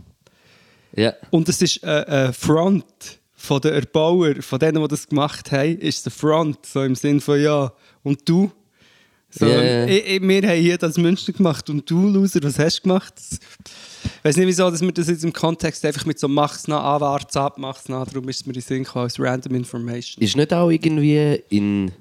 Ja. 0.97 1.13
Und 1.29 1.49
es 1.51 1.61
ist 1.61 1.85
ein 1.85 2.05
äh, 2.05 2.33
Front 2.33 3.20
von 3.41 3.61
den 3.61 3.73
Erbauer, 3.73 4.35
von 4.43 4.59
denen, 4.59 4.83
die 4.83 4.89
das 4.89 5.09
gemacht 5.09 5.51
haben, 5.51 5.79
ist 5.79 6.05
der 6.05 6.13
Front, 6.13 6.67
so 6.67 6.83
im 6.83 6.95
Sinn 6.95 7.21
von 7.21 7.41
«Ja, 7.41 7.73
und 8.03 8.29
du?» 8.29 8.53
So, 9.31 9.47
Ja, 9.47 9.63
ja. 9.63 9.85
Ich, 9.87 10.07
ich, 10.07 10.23
wir 10.23 10.43
haben 10.43 10.61
hier 10.61 10.77
das 10.77 10.99
Münster 10.99 11.33
gemacht 11.33 11.71
und 11.71 11.89
du, 11.89 12.09
Loser, 12.09 12.41
was 12.43 12.59
hast 12.59 12.81
du 12.81 12.83
gemacht? 12.83 13.15
Ich 13.19 14.25
weiß 14.25 14.37
nicht, 14.37 14.47
wieso 14.47 14.71
dass 14.71 14.83
wir 14.83 14.93
das 14.93 15.09
jetzt 15.09 15.25
im 15.25 15.33
Kontext 15.33 15.85
einfach 15.87 16.05
mit 16.05 16.19
so 16.19 16.29
«Mach's 16.29 16.69
nach, 16.69 16.83
ah, 16.83 17.01
wart's 17.01 17.35
ab, 17.37 17.57
mach's 17.57 17.89
nach», 17.89 18.07
darum 18.09 18.29
ist 18.29 18.41
es 18.41 18.47
mir 18.47 18.55
in 18.55 18.61
Sinn 18.61 18.85
gekommen, 18.85 19.05
als 19.05 19.19
Random 19.19 19.55
Information. 19.55 20.23
Ist 20.23 20.37
nicht 20.37 20.53
auch 20.53 20.69
irgendwie 20.69 21.43
in. 21.49 21.93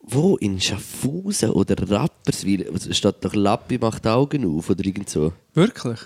Wo? 0.00 0.36
In 0.36 0.60
Schaffhausen 0.60 1.50
oder 1.50 1.90
Rapperswil? 1.90 2.70
Also 2.70 2.92
steht 2.92 3.24
doch 3.24 3.34
Lappi 3.34 3.78
macht 3.78 4.06
Augen 4.06 4.44
auf 4.44 4.68
oder 4.68 4.84
irgend 4.84 5.08
so. 5.08 5.32
Wirklich? 5.54 6.00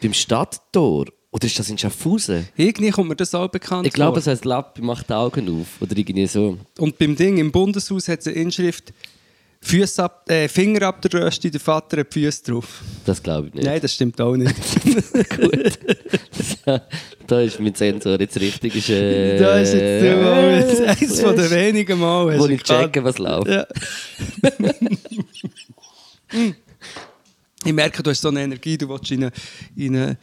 Beim 0.00 0.14
Stadttor? 0.14 1.06
Oder 1.32 1.46
ist 1.46 1.58
das 1.58 1.70
in 1.70 1.78
Schaffhausen? 1.78 2.48
Irgendwie 2.56 2.90
kommt 2.90 3.08
mir 3.08 3.16
das 3.16 3.34
auch 3.34 3.48
bekannt 3.48 3.86
Ich 3.86 3.92
glaube, 3.92 4.12
vor. 4.12 4.18
es 4.18 4.26
heißt 4.26 4.44
Lappi 4.44 4.82
macht 4.82 5.12
Augen 5.12 5.48
auf. 5.60 5.80
Oder 5.80 5.96
irgendwie 5.96 6.26
so. 6.26 6.58
Und 6.78 6.98
beim 6.98 7.14
Ding 7.14 7.38
im 7.38 7.52
Bundeshaus 7.52 8.08
hat 8.08 8.20
es 8.20 8.26
eine 8.26 8.36
Inschrift 8.36 8.92
Füße 9.62 10.02
ab, 10.02 10.28
äh, 10.30 10.48
«Finger 10.48 10.82
ab 10.86 11.02
der 11.02 11.12
Rösti, 11.12 11.50
der 11.50 11.60
Vater 11.60 11.98
hat 11.98 12.14
die 12.14 12.24
Füße 12.24 12.44
drauf». 12.44 12.82
Das 13.04 13.22
glaube 13.22 13.48
ich 13.48 13.54
nicht. 13.54 13.64
Nein, 13.66 13.80
das 13.80 13.94
stimmt 13.94 14.18
auch 14.20 14.34
nicht. 14.34 14.54
Gut. 15.36 15.78
da 17.26 17.40
ist 17.40 17.60
mein 17.60 17.74
Sensor 17.74 18.18
jetzt 18.18 18.40
richtig. 18.40 18.74
Ist, 18.74 18.88
äh, 18.88 19.38
da 19.38 19.58
ist 19.60 19.74
jetzt 19.74 20.02
der 20.02 20.16
Moment, 20.16 20.80
eines 20.88 21.20
von 21.20 21.36
den 21.36 21.50
wenigen 21.50 22.00
Mal. 22.00 22.38
Wo 22.38 22.46
ich 22.46 22.62
checke, 22.62 23.04
was 23.04 23.18
läuft. 23.18 23.48
Ja. 23.48 23.66
ich 27.64 27.72
merke, 27.72 28.02
du 28.02 28.10
hast 28.10 28.22
so 28.22 28.28
eine 28.28 28.42
Energie, 28.42 28.78
du 28.78 28.88
willst 28.88 29.10
in 29.10 29.24
einen, 29.24 29.32
in 29.76 29.96
einen 29.96 30.16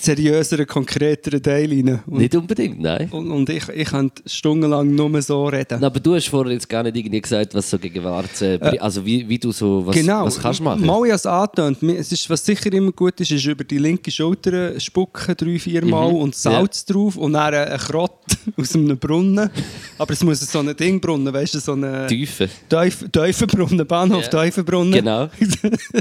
seriöseren, 0.00 0.66
konkreteren 0.66 1.42
Teil 1.42 1.70
rein. 1.70 2.02
Und, 2.06 2.18
Nicht 2.18 2.34
unbedingt, 2.34 2.80
nein. 2.80 3.08
und, 3.10 3.30
und 3.30 3.48
ich, 3.50 3.68
ich 3.68 3.88
könnte 3.88 4.22
stundenlang 4.26 4.94
nur 4.94 5.20
so 5.22 5.46
reden. 5.46 5.78
Na, 5.80 5.88
aber 5.88 6.00
du 6.00 6.14
hast 6.14 6.28
vorher 6.28 6.52
jetzt 6.52 6.68
gar 6.68 6.82
nicht 6.82 6.96
irgendwie 6.96 7.20
gesagt, 7.20 7.54
was 7.54 7.68
so 7.68 7.78
gegen 7.78 8.02
Warze, 8.02 8.58
also 8.80 9.04
wie, 9.04 9.28
wie 9.28 9.38
du 9.38 9.52
so, 9.52 9.86
was, 9.86 9.94
genau. 9.94 10.24
was 10.24 10.40
kannst 10.40 10.60
du 10.60 10.64
machen? 10.64 10.86
Mal 10.86 11.06
ich 11.06 11.12
es 11.12 11.26
angetönt. 11.26 11.82
Es 11.82 12.12
ist, 12.12 12.28
was 12.30 12.44
sicher 12.44 12.72
immer 12.72 12.92
gut 12.92 13.20
ist, 13.20 13.30
ist 13.30 13.44
über 13.44 13.64
die 13.64 13.78
linke 13.78 14.10
Schulter 14.10 14.78
spucken, 14.80 15.34
drei, 15.36 15.58
vier 15.58 15.84
Mal 15.84 16.10
und 16.12 16.34
Salz 16.34 16.84
drauf 16.84 17.16
und 17.16 17.34
dann 17.34 17.54
ein 17.54 17.78
Krott 17.78 18.12
aus 18.56 18.74
einem 18.74 18.98
Brunnen. 18.98 19.50
Aber 19.98 20.12
es 20.12 20.22
muss 20.24 20.40
so 20.40 20.60
ein 20.60 20.74
Dingbrunnen, 20.74 21.32
weißt 21.32 21.54
du, 21.54 21.60
so 21.60 21.74
ein 21.74 22.08
Tiefe. 22.08 22.48
Teuf 22.68 23.04
Teufenbrunnen, 23.12 23.86
Bahnhof 23.86 24.24
Ja. 24.24 24.28
Teufenbrunnen. 24.28 24.92
Genau. 24.92 25.28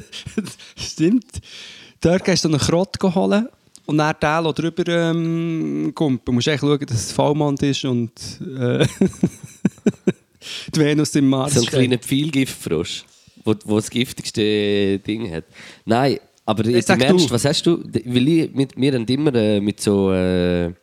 Stimmt. 0.78 1.26
Dort 2.02 2.24
gehst 2.24 2.46
du 2.46 2.50
einen 2.50 2.60
Krott 2.60 2.96
holen 3.04 3.48
und 3.90 3.98
dann 3.98 4.16
den 4.22 4.44
lassen 4.44 4.54
drüber 4.56 4.88
ähm, 4.88 5.92
kumpen. 5.96 6.24
Du 6.26 6.32
musst 6.34 6.48
echt 6.48 6.62
schauen, 6.62 6.80
dass 6.86 6.98
es 6.98 7.12
Vollmond 7.12 7.62
ist 7.64 7.84
und 7.86 8.12
äh, 8.42 8.86
die 10.76 10.80
Venus 10.80 11.16
im 11.16 11.28
Mars 11.28 11.56
So 11.56 11.62
ein 11.62 11.66
kleiner 11.66 11.98
Pfeilgiftfrosch, 11.98 13.04
wo, 13.44 13.56
wo 13.66 13.76
das 13.78 13.90
giftigste 13.90 15.00
Ding 15.00 15.32
hat. 15.32 15.46
Nein, 15.86 16.20
aber 16.46 16.66
jetzt 16.68 16.88
sag 16.88 16.98
im 17.00 17.08
Ernst, 17.08 17.30
du. 17.30 17.34
was 17.34 17.46
hast 17.46 17.66
du? 17.66 17.84
Weil 18.06 18.28
ich, 18.28 18.54
mit, 18.54 18.78
wir 18.78 18.94
haben 18.94 19.06
immer 19.06 19.34
äh, 19.34 19.60
mit 19.60 19.82
so 19.82 20.12
äh, 20.12 20.68
äh, 20.68 20.74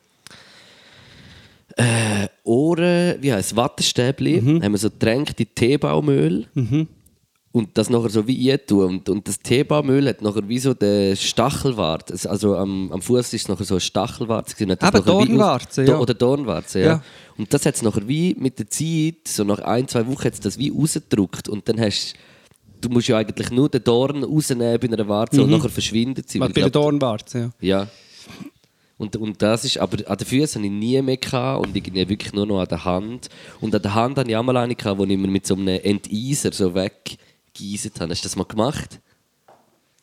Ohren, 2.43 3.17
wie 3.21 3.33
heißt 3.33 3.55
Wattestäbli, 3.55 4.41
Mhm. 4.41 4.63
haben 4.63 4.73
wir 4.73 4.79
so 4.79 4.91
getränkte 4.91 5.47
Teebaumöl. 5.47 6.47
Und 7.57 7.69
das 7.79 7.89
nachher 7.89 8.11
so 8.11 8.27
wie 8.27 8.51
ich 8.51 8.61
tue. 8.67 8.85
Und, 8.85 9.09
und 9.09 9.27
das 9.27 9.39
Teebaumöl 9.41 10.07
hat 10.09 10.21
nachher 10.21 10.47
wie 10.47 10.59
so 10.59 10.75
den 10.75 11.17
Stachelwart. 11.17 12.13
Also 12.27 12.55
am, 12.55 12.93
am 12.93 13.01
Fuß 13.01 13.33
ist 13.33 13.43
es 13.43 13.49
nachher 13.49 13.65
so 13.65 13.75
ein 13.77 13.81
Stachelwart. 13.81 14.55
Hat 14.61 14.95
aus- 15.01 15.05
Dornwarze, 15.07 15.85
Do- 15.87 15.93
ja. 15.93 15.99
Oder 15.99 16.13
Dornwarze, 16.13 16.81
ja. 16.81 16.87
Ja. 16.87 17.03
Und 17.39 17.55
das 17.55 17.65
hat 17.65 17.75
es 17.77 17.83
nachher 17.83 18.07
wie 18.07 18.35
mit 18.39 18.59
der 18.59 18.69
Zeit, 18.69 19.27
so 19.27 19.43
nach 19.45 19.61
ein, 19.61 19.89
zwei 19.89 20.07
Wochen, 20.07 20.25
hat's 20.25 20.41
das 20.41 20.59
wie 20.59 20.69
rausgedrückt. 20.69 21.49
Und 21.49 21.67
dann 21.67 21.81
hast 21.81 22.13
du 22.83 22.91
musst 22.91 23.09
ja 23.09 23.17
eigentlich 23.17 23.51
nur 23.51 23.71
den 23.71 23.83
Dorn 23.83 24.23
rausnehmen 24.23 24.79
bei 24.79 24.89
einer 24.89 25.09
Warze 25.09 25.43
und 25.43 25.51
nachher 25.51 25.71
verschwindet 25.71 26.29
sie. 26.29 26.39
Bei 26.39 26.49
ich 26.49 26.53
der 26.53 26.69
Dornwarze, 26.71 27.39
ja. 27.61 27.81
Ja. 27.81 27.89
Und, 28.99 29.17
und 29.17 29.41
das 29.41 29.65
ist, 29.65 29.79
aber 29.79 29.97
an 30.11 30.17
den 30.19 30.27
Füßen 30.27 30.61
habe 30.63 30.67
ich 30.67 30.73
nie 30.73 31.01
mehr 31.03 31.17
gehabt 31.17 31.67
und 31.67 31.75
irgendwie 31.77 32.07
wirklich 32.09 32.33
nur 32.35 32.45
noch 32.47 32.61
an 32.61 32.69
der 32.69 32.85
Hand. 32.85 33.29
Und 33.63 33.75
an 33.75 33.81
der 33.83 33.95
Hand 33.95 34.19
hatte 34.19 34.29
ich 34.31 34.37
auch 34.37 34.43
mal 34.43 34.57
eine, 34.59 34.75
gehabt, 34.75 34.99
wo 34.99 35.05
ich 35.05 35.17
mir 35.19 35.29
mit 35.29 35.47
so 35.47 35.55
einem 35.55 35.69
Enteiser 35.83 36.53
so 36.53 36.75
weggeisert 37.59 38.01
habe. 38.01 38.11
Hast 38.13 38.23
du 38.23 38.29
das 38.29 38.37
mal 38.37 38.45
gemacht? 38.45 39.01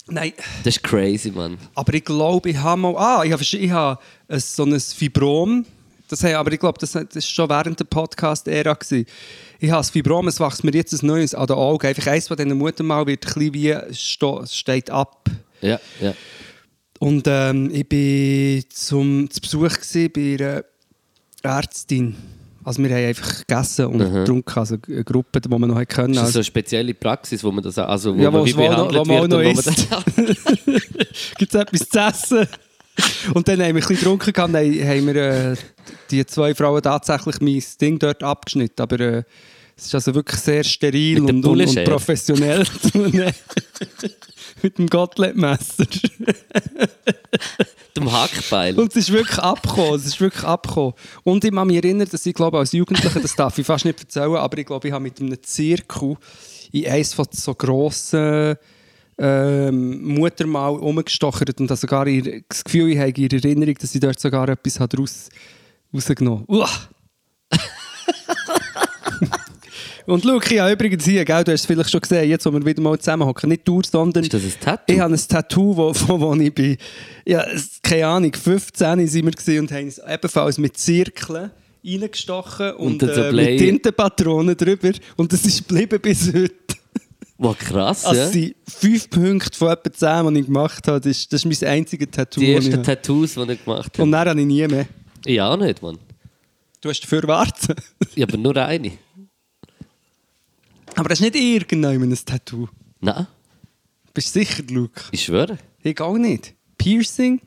Nein, 0.08 0.34
Das 0.64 0.76
ist 0.76 0.84
crazy, 0.84 1.32
Mann. 1.32 1.58
aber 1.76 1.94
ich 1.94 2.04
glaube, 2.04 2.50
ich 2.50 2.58
habe 2.58 2.82
mal... 2.82 2.96
Ah, 2.98 3.24
ich 3.24 3.32
habe, 3.32 3.42
ich 3.42 3.72
habe 3.72 4.00
so 4.38 4.66
ein 4.66 4.78
Fibrom. 4.80 5.66
Das 6.10 6.22
habe, 6.24 6.38
aber 6.38 6.52
ich 6.52 6.60
glaube, 6.60 6.78
das 6.78 6.94
war 6.94 7.06
schon 7.22 7.50
während 7.50 7.80
der 7.80 7.86
Podcast-Ära. 7.86 8.78
Ich 8.90 9.72
habe 9.72 9.80
das 9.80 9.90
Fibrom, 9.92 10.28
es 10.28 10.42
wächst 10.42 10.64
mir 10.66 10.72
jetzt 10.74 10.92
ein 11.02 11.08
neues 11.08 11.34
an 11.34 11.48
den 11.48 11.56
Augen. 11.56 11.88
Einfach 11.88 12.08
eins 12.08 12.28
von 12.28 12.36
diesen 12.36 12.58
Muttermal 12.58 13.08
wird 13.08 13.26
ein 13.26 13.34
bisschen 13.34 13.54
wie... 13.54 13.94
sto- 13.94 14.46
steht 14.46 14.90
ab. 14.90 15.30
Ja, 15.62 15.80
ja. 16.02 16.14
Und 17.00 17.24
ähm, 17.28 17.72
ich 17.74 17.90
war 17.90 18.70
zum, 18.72 19.30
zu 19.30 19.40
Besuch 19.40 19.78
bei 20.14 20.38
einer 20.38 20.66
Ärztin. 21.44 22.18
Also 22.64 22.82
wir 22.84 22.90
haben 22.96 23.06
einfach 23.06 23.46
gegessen 23.46 23.86
und 23.88 24.00
getrunken, 24.00 24.60
also 24.60 24.78
eine 24.88 25.04
Gruppe, 25.04 25.42
die 25.42 25.50
wir 25.50 25.60
noch 25.60 25.86
können. 25.88 26.12
Ist 26.14 26.18
das 26.18 26.24
Also, 26.26 26.32
so 26.34 26.40
eine 26.40 26.44
spezielle 26.46 26.94
Praxis, 26.94 27.44
wo 27.44 27.52
man 27.52 27.64
das 27.64 27.78
also 27.78 28.16
wo 28.18 28.22
Ja, 28.22 28.32
man 28.32 28.46
wie 28.46 28.56
wohl 28.56 28.70
noch- 28.70 28.88
behandelt 28.90 29.00
wo 29.00 29.06
man 29.06 29.18
auch 29.18 29.22
wird 29.22 29.32
noch 29.32 29.38
und 29.40 29.46
wo 29.46 30.26
man 30.26 30.28
das, 30.28 31.36
gibt 31.38 31.54
es 31.56 31.62
etwas 31.62 31.90
zu 31.90 32.00
essen? 32.00 32.48
Und 33.34 33.48
dann 33.48 33.54
haben 33.56 33.60
wir 33.60 33.66
ein 33.68 33.76
bisschen 33.76 33.96
getrunken, 33.96 34.32
dann 34.34 34.54
haben 34.56 35.08
wir 35.08 35.16
äh, 35.16 35.56
die 36.12 36.26
zwei 36.26 36.54
Frauen 36.54 36.82
tatsächlich 36.82 37.42
mein 37.42 37.64
Ding 37.82 37.98
dort 38.00 38.22
abgeschnitten. 38.24 38.82
Aber 38.82 39.00
äh, 39.00 39.24
es 39.76 39.86
ist 39.86 39.96
also 39.96 40.14
wirklich 40.14 40.40
sehr 40.40 40.64
steril 40.64 41.22
und, 41.22 41.46
und, 41.46 41.60
und 41.60 41.84
professionell. 41.84 42.64
Mit 44.62 44.78
dem 44.78 44.88
Gottlieb-Messer. 44.88 45.86
Dem 47.96 48.12
Hackbeil. 48.12 48.80
Und 48.80 48.92
es 48.92 48.96
ist 48.96 49.12
wirklich 49.12 49.38
abgekommen. 49.40 49.96
Es 49.96 50.06
ist 50.06 50.22
wirklich 50.22 50.44
abgekommen. 50.44 50.94
Und 51.24 51.44
ich 51.44 51.52
kann 51.52 51.68
mich 51.68 51.78
erinnern, 51.78 52.08
dass 52.10 52.26
ich 52.26 52.34
glaube, 52.34 52.58
als 52.60 52.72
Jugendlicher, 52.72 53.20
das 53.20 53.36
darf 53.36 53.58
ich 53.58 53.66
fast 53.66 53.86
nicht 53.86 54.00
erzählen, 54.00 54.36
aber 54.36 54.58
ich 54.58 54.66
glaube, 54.66 54.88
ich 54.88 54.94
habe 54.94 55.04
mit 55.04 55.20
einem 55.20 55.42
Zirkel 55.42 56.18
in 56.72 56.88
eines 56.88 57.14
von 57.14 57.26
so 57.32 57.54
grossen 57.54 58.56
ähm, 59.18 60.04
Muttermal 60.04 60.74
umgestochert 60.74 61.60
und 61.60 61.70
habe 61.70 61.80
sogar 61.80 62.08
ihr, 62.08 62.44
das 62.48 62.64
Gefühl, 62.64 62.92
ich 62.92 62.98
habe 62.98 63.10
in 63.10 63.30
Erinnerung, 63.30 63.76
dass 63.76 63.94
ich 63.94 64.02
dort 64.02 64.20
sogar 64.20 64.50
etwas 64.50 64.80
habe 64.80 64.98
raus, 64.98 65.30
rausgenommen 65.94 66.46
habe. 66.50 66.70
Und 70.06 70.24
schau, 70.24 70.40
ich 70.40 70.60
habe 70.60 70.74
übrigens 70.74 71.06
hier, 71.06 71.24
gell, 71.24 71.44
du 71.44 71.52
hast 71.52 71.62
es 71.62 71.66
vielleicht 71.66 71.90
schon 71.90 72.02
gesehen, 72.02 72.30
jetzt, 72.30 72.46
wo 72.46 72.52
wir 72.52 72.66
wieder 72.66 72.82
mal 72.82 72.98
zusammenhocken, 72.98 73.50
nicht 73.50 73.66
Tour, 73.66 73.84
sondern... 73.90 74.24
Ist 74.24 74.34
das 74.34 74.44
ein 74.44 74.54
Tattoo? 74.60 74.94
Ich 74.94 75.00
habe 75.00 75.14
ein 75.14 75.28
Tattoo, 75.28 75.78
wo, 75.78 75.94
wo, 75.94 76.20
wo 76.20 76.34
ich 76.36 76.54
bin, 76.54 76.78
ja, 77.26 77.46
keine 77.82 78.08
Ahnung, 78.08 78.34
15 78.34 79.08
sind 79.08 79.48
wir 79.48 79.62
und 79.62 79.72
haben 79.72 79.88
es 79.88 80.00
ebenfalls 80.00 80.58
mit 80.58 80.78
Zirkeln 80.78 81.52
reingestochen 81.86 82.74
und, 82.74 83.04
Und 83.04 83.10
äh, 83.10 83.32
mit 83.32 83.60
Tintenpatronen 83.60 84.56
drüber 84.56 84.92
und 85.18 85.34
das 85.34 85.46
ist 85.46 85.68
geblieben 85.68 86.00
bis 86.02 86.34
heute. 86.34 86.54
Wow, 87.38 87.58
krass, 87.58 88.06
Also 88.06 88.22
ja. 88.22 88.28
sind 88.28 88.56
fünf 88.68 89.10
Punkte 89.10 89.58
von 89.58 89.70
etwa 89.70 89.92
zehn, 89.92 90.34
die 90.34 90.40
ich 90.42 90.46
gemacht 90.46 90.88
habe. 90.88 91.02
Das 91.02 91.18
ist, 91.18 91.34
das 91.34 91.44
ist 91.44 91.62
mein 91.62 91.70
einziges 91.70 92.08
Tattoo. 92.12 92.40
Die 92.40 92.52
ich 92.52 92.56
ersten 92.56 92.74
habe. 92.74 92.84
Tattoos, 92.84 93.34
die 93.34 93.52
ich 93.52 93.64
gemacht 93.66 93.94
habe. 93.94 94.04
und 94.04 94.12
dann 94.12 94.30
habe 94.30 94.40
ich 94.40 94.46
nie 94.46 94.68
mehr. 94.68 94.86
Ich 95.26 95.42
auch 95.42 95.58
nicht, 95.58 95.82
Mann. 95.82 95.98
Du 96.80 96.90
hast 96.90 97.02
dafür 97.02 97.24
warten. 97.28 97.76
Ja, 98.16 98.28
aber 98.28 98.38
nur 98.38 98.56
eine. 98.58 98.92
Aber 100.96 101.10
das 101.10 101.20
ist 101.20 101.24
nicht 101.34 101.36
irgendein 101.36 102.02
ein 102.02 102.18
Tattoo. 102.26 102.68
Nein, 103.00 103.28
Bist 104.14 104.36
du 104.36 104.40
sicher, 104.40 104.64
Luke? 104.70 105.02
ich 105.12 105.24
schwöre. 105.26 105.58
Ich 105.82 106.00
auch 106.00 106.18
nicht. 106.18 106.54
Piercing? 106.78 107.42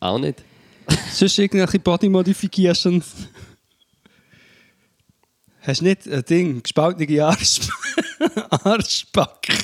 Auch 0.00 0.18
nicht. 0.18 0.42
Sonst 1.12 1.38
irgendwelche 1.38 1.78
Body 1.78 2.08
Modifications? 2.08 3.06
Hast 5.62 5.80
du 5.80 5.84
nicht 5.86 6.06
ein 6.06 6.24
Ding, 6.24 6.62
gespaltene 6.62 7.24
Arsch 7.24 7.60
Arschbacken? 8.50 9.56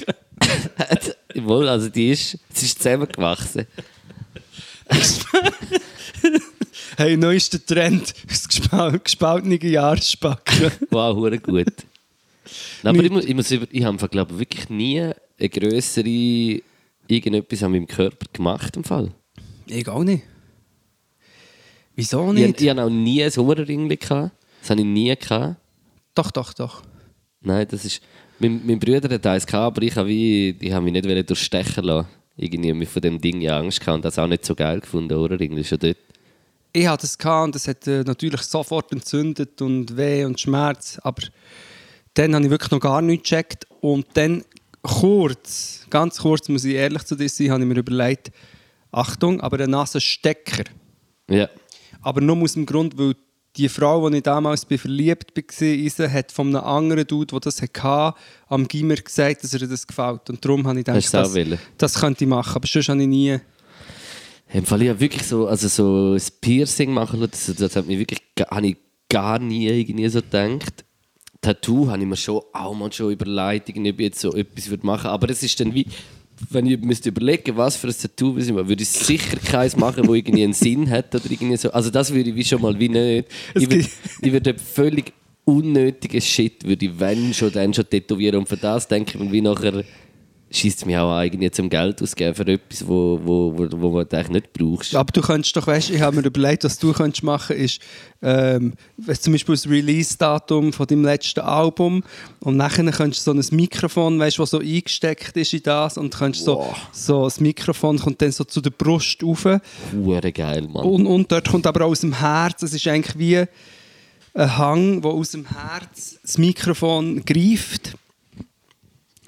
Wohl, 1.46 1.68
also 1.68 1.88
die 1.90 2.10
ist, 2.10 2.38
sie 2.52 2.66
ist 2.66 2.78
zusammengewachsen. 2.82 3.66
Hey, 6.96 7.16
neuester 7.16 7.64
Trend, 7.64 8.14
das 8.28 8.48
gespaltene 8.48 9.80
Arschbacken. 9.80 10.72
Wow, 10.90 11.16
hure 11.16 11.38
gut. 11.38 11.72
Nein, 12.82 12.94
aber 12.94 13.04
ich, 13.04 13.10
muss, 13.10 13.24
ich, 13.24 13.34
muss 13.34 13.50
ich 13.50 13.84
habe 13.84 14.08
glaube 14.08 14.38
wirklich 14.38 14.68
nie 14.68 15.00
eine 15.00 15.48
grössere 15.48 16.60
irgendetwas 17.08 17.62
an 17.62 17.72
meinem 17.72 17.86
Körper 17.86 18.26
gemacht 18.32 18.76
im 18.76 18.84
Fall. 18.84 19.10
Ich 19.66 19.88
auch 19.88 20.04
nicht. 20.04 20.22
Wieso 21.96 22.32
Ich, 22.32 22.46
nicht? 22.46 22.60
ich 22.60 22.70
hatte 22.70 22.84
auch 22.84 22.90
nie 22.90 23.22
ein 23.22 23.30
Hummerringli. 23.30 23.96
gehabt. 23.96 24.32
Das 24.60 24.70
habe 24.70 24.80
ich 24.80 24.86
nie. 24.86 25.14
Gehabt. 25.14 25.56
Doch, 26.14 26.30
doch, 26.30 26.52
doch. 26.54 26.82
Nein, 27.40 27.66
das 27.70 27.84
ist... 27.84 28.00
Mein, 28.38 28.62
mein 28.64 28.78
Bruder 28.78 29.12
hat 29.12 29.26
eins 29.26 29.46
gehabt, 29.46 29.76
aber 29.76 29.82
ich 29.86 29.94
habe, 29.96 30.08
wie, 30.08 30.56
ich 30.58 30.72
habe 30.72 30.82
mich 30.90 30.94
nicht 30.94 31.28
durchstechen 31.28 31.84
lassen. 31.84 32.08
Irgendwie 32.36 32.70
habe 32.70 32.82
ich 32.82 32.88
von 32.88 33.02
dem 33.02 33.20
Ding 33.20 33.42
ja 33.42 33.58
Angst 33.58 33.80
gehabt 33.80 33.96
und 33.96 34.04
das 34.04 34.18
auch 34.18 34.26
nicht 34.26 34.46
so 34.46 34.54
geil 34.54 34.80
gefunden, 34.80 35.12
Ohrenringli 35.14 35.62
schon 35.62 35.78
dort. 35.78 35.98
Ich 36.72 36.86
hatte 36.86 37.02
das 37.02 37.18
gehabt 37.18 37.44
und 37.44 37.54
das 37.54 37.68
hat 37.68 37.86
äh, 37.86 38.02
natürlich 38.02 38.40
sofort 38.42 38.92
entzündet 38.92 39.60
und 39.60 39.94
weh 39.96 40.24
und 40.24 40.40
Schmerz, 40.40 40.98
aber 41.02 41.22
Dann 42.14 42.34
habe 42.34 42.44
ich 42.44 42.50
wirklich 42.50 42.70
noch 42.70 42.80
gar 42.80 43.02
nichts 43.02 43.28
gecheckt. 43.28 43.66
Und 43.80 44.06
dann 44.14 44.44
kurz, 44.82 45.86
ganz 45.90 46.18
kurz 46.18 46.48
muss 46.48 46.64
ich 46.64 46.74
ehrlich 46.74 47.04
zu 47.04 47.16
dir 47.16 47.28
sein, 47.28 47.50
habe 47.50 47.62
ich 47.62 47.68
mir 47.68 47.78
überlegt, 47.78 48.30
Achtung, 48.92 49.40
aber 49.40 49.60
ein 49.60 49.70
nasser 49.70 50.00
Stecker. 50.00 50.64
Ja. 51.28 51.48
Aber 52.02 52.20
nur 52.20 52.36
aus 52.38 52.54
dem 52.54 52.66
Grund, 52.66 52.98
weil 52.98 53.14
die 53.56 53.68
Frau, 53.68 54.08
die 54.08 54.18
ich 54.18 54.22
damals 54.22 54.64
bin, 54.64 54.78
verliebt 54.78 55.32
war, 55.36 56.10
hat 56.10 56.32
von 56.32 56.48
einem 56.48 56.64
anderen 56.64 57.06
Dude, 57.06 57.26
der 57.32 57.40
das 57.40 57.60
hatte, 57.62 58.18
am 58.48 58.66
Gimmer 58.66 58.96
gesagt, 58.96 59.44
dass 59.44 59.52
er 59.54 59.66
das 59.66 59.86
gefällt. 59.86 60.30
Und 60.30 60.44
darum 60.44 60.66
habe 60.66 60.78
ich 60.78 60.84
gedacht, 60.84 61.14
das, 61.14 61.58
das 61.76 61.94
könnte 61.94 62.24
ich 62.24 62.30
machen. 62.30 62.56
Aber 62.56 62.66
sonst 62.66 62.88
habe 62.88 63.02
ich 63.02 63.08
nie... 63.08 63.38
Im 64.52 64.64
Fall, 64.64 64.82
ich 64.82 64.88
habe 64.88 64.98
wirklich 64.98 65.24
so, 65.24 65.46
also 65.46 65.68
so 65.68 66.14
ein 66.14 66.22
Piercing 66.40 66.92
machen 66.92 67.20
lassen, 67.20 67.30
das, 67.46 67.56
das 67.56 67.76
hat 67.76 67.86
mich 67.86 68.00
wirklich, 68.00 68.20
habe 68.50 68.66
ich 68.66 68.76
gar 69.08 69.38
nie 69.38 69.68
irgendwie 69.68 70.08
so 70.08 70.20
gedacht. 70.20 70.84
Tattoo 71.40 71.88
habe 71.88 72.02
ich 72.02 72.08
mir 72.08 72.16
schon 72.16 72.42
auch 72.52 72.74
mal 72.74 72.92
schon 72.92 73.12
überlegt, 73.12 73.70
ob 73.70 73.76
ich 73.76 73.98
jetzt 73.98 74.20
so 74.20 74.34
etwas 74.34 74.68
würde 74.68 74.86
machen 74.86 75.06
Aber 75.08 75.30
es 75.30 75.42
ist 75.42 75.58
dann 75.58 75.74
wie, 75.74 75.86
wenn 76.50 76.66
ich 76.66 76.80
müsste 76.80 77.08
überlegen, 77.08 77.56
was 77.56 77.76
für 77.76 77.88
ein 77.88 77.94
Tattoo 77.96 78.34
würde 78.34 78.44
ich 78.44 78.52
machen, 78.52 78.68
würde 78.68 78.82
ich 78.82 78.88
sicher 78.88 79.36
keins 79.38 79.76
machen, 79.76 80.06
wo 80.06 80.14
irgendwie 80.14 80.44
einen 80.44 80.52
Sinn 80.52 80.88
hat 80.90 81.14
oder 81.14 81.30
irgendwie 81.30 81.56
so. 81.56 81.70
Also 81.70 81.90
das 81.90 82.12
würde 82.12 82.30
ich 82.30 82.36
wie 82.36 82.44
schon 82.44 82.60
mal 82.60 82.78
wie 82.78 82.88
nicht. 82.88 83.28
Ich 83.54 83.70
würde, 83.70 83.86
ich 84.22 84.32
würde 84.32 84.54
völlig 84.58 85.12
unnötigen 85.44 86.20
Shit, 86.20 86.64
würde 86.64 86.86
ich 86.86 87.00
wenn 87.00 87.32
schon, 87.34 87.52
dann 87.52 87.74
schon 87.74 87.88
tätowieren. 87.88 88.40
Und 88.40 88.48
für 88.48 88.56
das 88.56 88.86
denke 88.86 89.12
ich 89.14 89.20
mir 89.20 89.32
wie 89.32 89.40
nachher, 89.40 89.84
schießt 90.52 90.84
mich 90.86 90.96
auch 90.96 91.12
an, 91.12 91.24
irgendwie 91.24 91.50
zum 91.50 91.70
Geld 91.70 92.02
ausgeben 92.02 92.34
für 92.34 92.46
etwas, 92.46 92.86
wo, 92.86 93.20
wo, 93.22 93.56
wo, 93.56 93.68
wo 93.70 93.90
man 93.90 94.00
eigentlich 94.10 94.28
nicht 94.30 94.52
brauchst. 94.52 94.94
Aber 94.96 95.12
du 95.12 95.20
könntest 95.20 95.56
doch, 95.56 95.66
weißt, 95.66 95.90
ich 95.90 96.00
habe 96.00 96.16
mir 96.16 96.26
überlegt, 96.26 96.64
was 96.64 96.76
du 96.78 96.92
könntest 96.92 97.22
machen, 97.22 97.54
ist 97.56 97.80
ähm, 98.20 98.74
weißt, 98.96 99.22
zum 99.22 99.32
Beispiel 99.32 99.54
das 99.54 99.68
Release-Datum 99.68 100.72
von 100.72 100.86
deinem 100.88 101.04
letzten 101.04 101.40
Album 101.40 102.02
und 102.40 102.56
nachher 102.56 102.84
könntest 102.90 103.26
du 103.26 103.32
so 103.32 103.38
ein 103.38 103.56
Mikrofon, 103.56 104.18
weißt, 104.18 104.40
was 104.40 104.50
so 104.50 104.58
eingesteckt 104.58 105.36
ist 105.36 105.54
in 105.54 105.62
das 105.62 105.96
und 105.96 106.14
könntest 106.14 106.44
so, 106.44 106.56
Wow. 106.58 106.76
so 106.92 107.24
das 107.24 107.38
Mikrofon 107.40 107.98
kommt 108.00 108.20
dann 108.20 108.32
so 108.32 108.42
zu 108.44 108.60
der 108.60 108.70
Brust 108.70 109.22
rauf 109.22 109.44
Hure 109.92 110.32
geil, 110.32 110.66
Mann. 110.68 110.84
und, 110.84 111.06
und 111.06 111.30
dort 111.30 111.48
kommt 111.48 111.66
aber 111.66 111.84
auch 111.84 111.90
aus 111.90 112.00
dem 112.00 112.18
Herz, 112.18 112.62
es 112.62 112.74
ist 112.74 112.86
eigentlich 112.88 113.16
wie 113.18 113.38
ein 114.34 114.58
Hang, 114.58 115.02
wo 115.04 115.10
aus 115.10 115.30
dem 115.30 115.46
Herz 115.46 116.18
das 116.22 116.38
Mikrofon 116.38 117.24
greift 117.24 117.94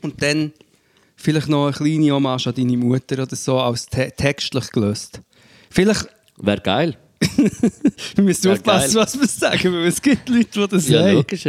und 0.02 0.21
dann 0.21 0.52
vielleicht 1.23 1.49
noch 1.49 1.67
eine 1.67 1.73
kleine 1.73 2.11
Hommage 2.12 2.47
an 2.49 2.55
deine 2.55 2.76
Mutter 2.76 3.23
oder 3.23 3.37
so 3.37 3.59
als 3.59 3.87
te 3.87 4.12
textlich 4.17 4.71
gelöst. 4.71 5.21
Vielleicht 5.71 6.07
Wäre 6.38 6.61
geil. 6.61 6.97
wir 8.17 8.25
müssen 8.25 8.47
Ja, 8.49 8.52
aufpassen, 8.55 8.95
geil. 8.95 9.02
was 9.05 9.19
wir 9.21 9.29
sagen, 9.29 9.73
weil 9.73 9.87
es 9.87 10.02
gibt 10.02 10.29
Leute, 10.29 10.49
die 10.61 10.67
das 10.69 10.88
Ja, 10.88 11.02
sagen. 11.02 11.14
logisch. 11.14 11.45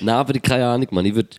Nein, 0.00 0.14
aber 0.14 0.34
ich 0.36 0.42
keine 0.42 0.66
Ahnung, 0.66 0.86
Mann. 0.92 1.04
Ich 1.06 1.14
würde, 1.14 1.30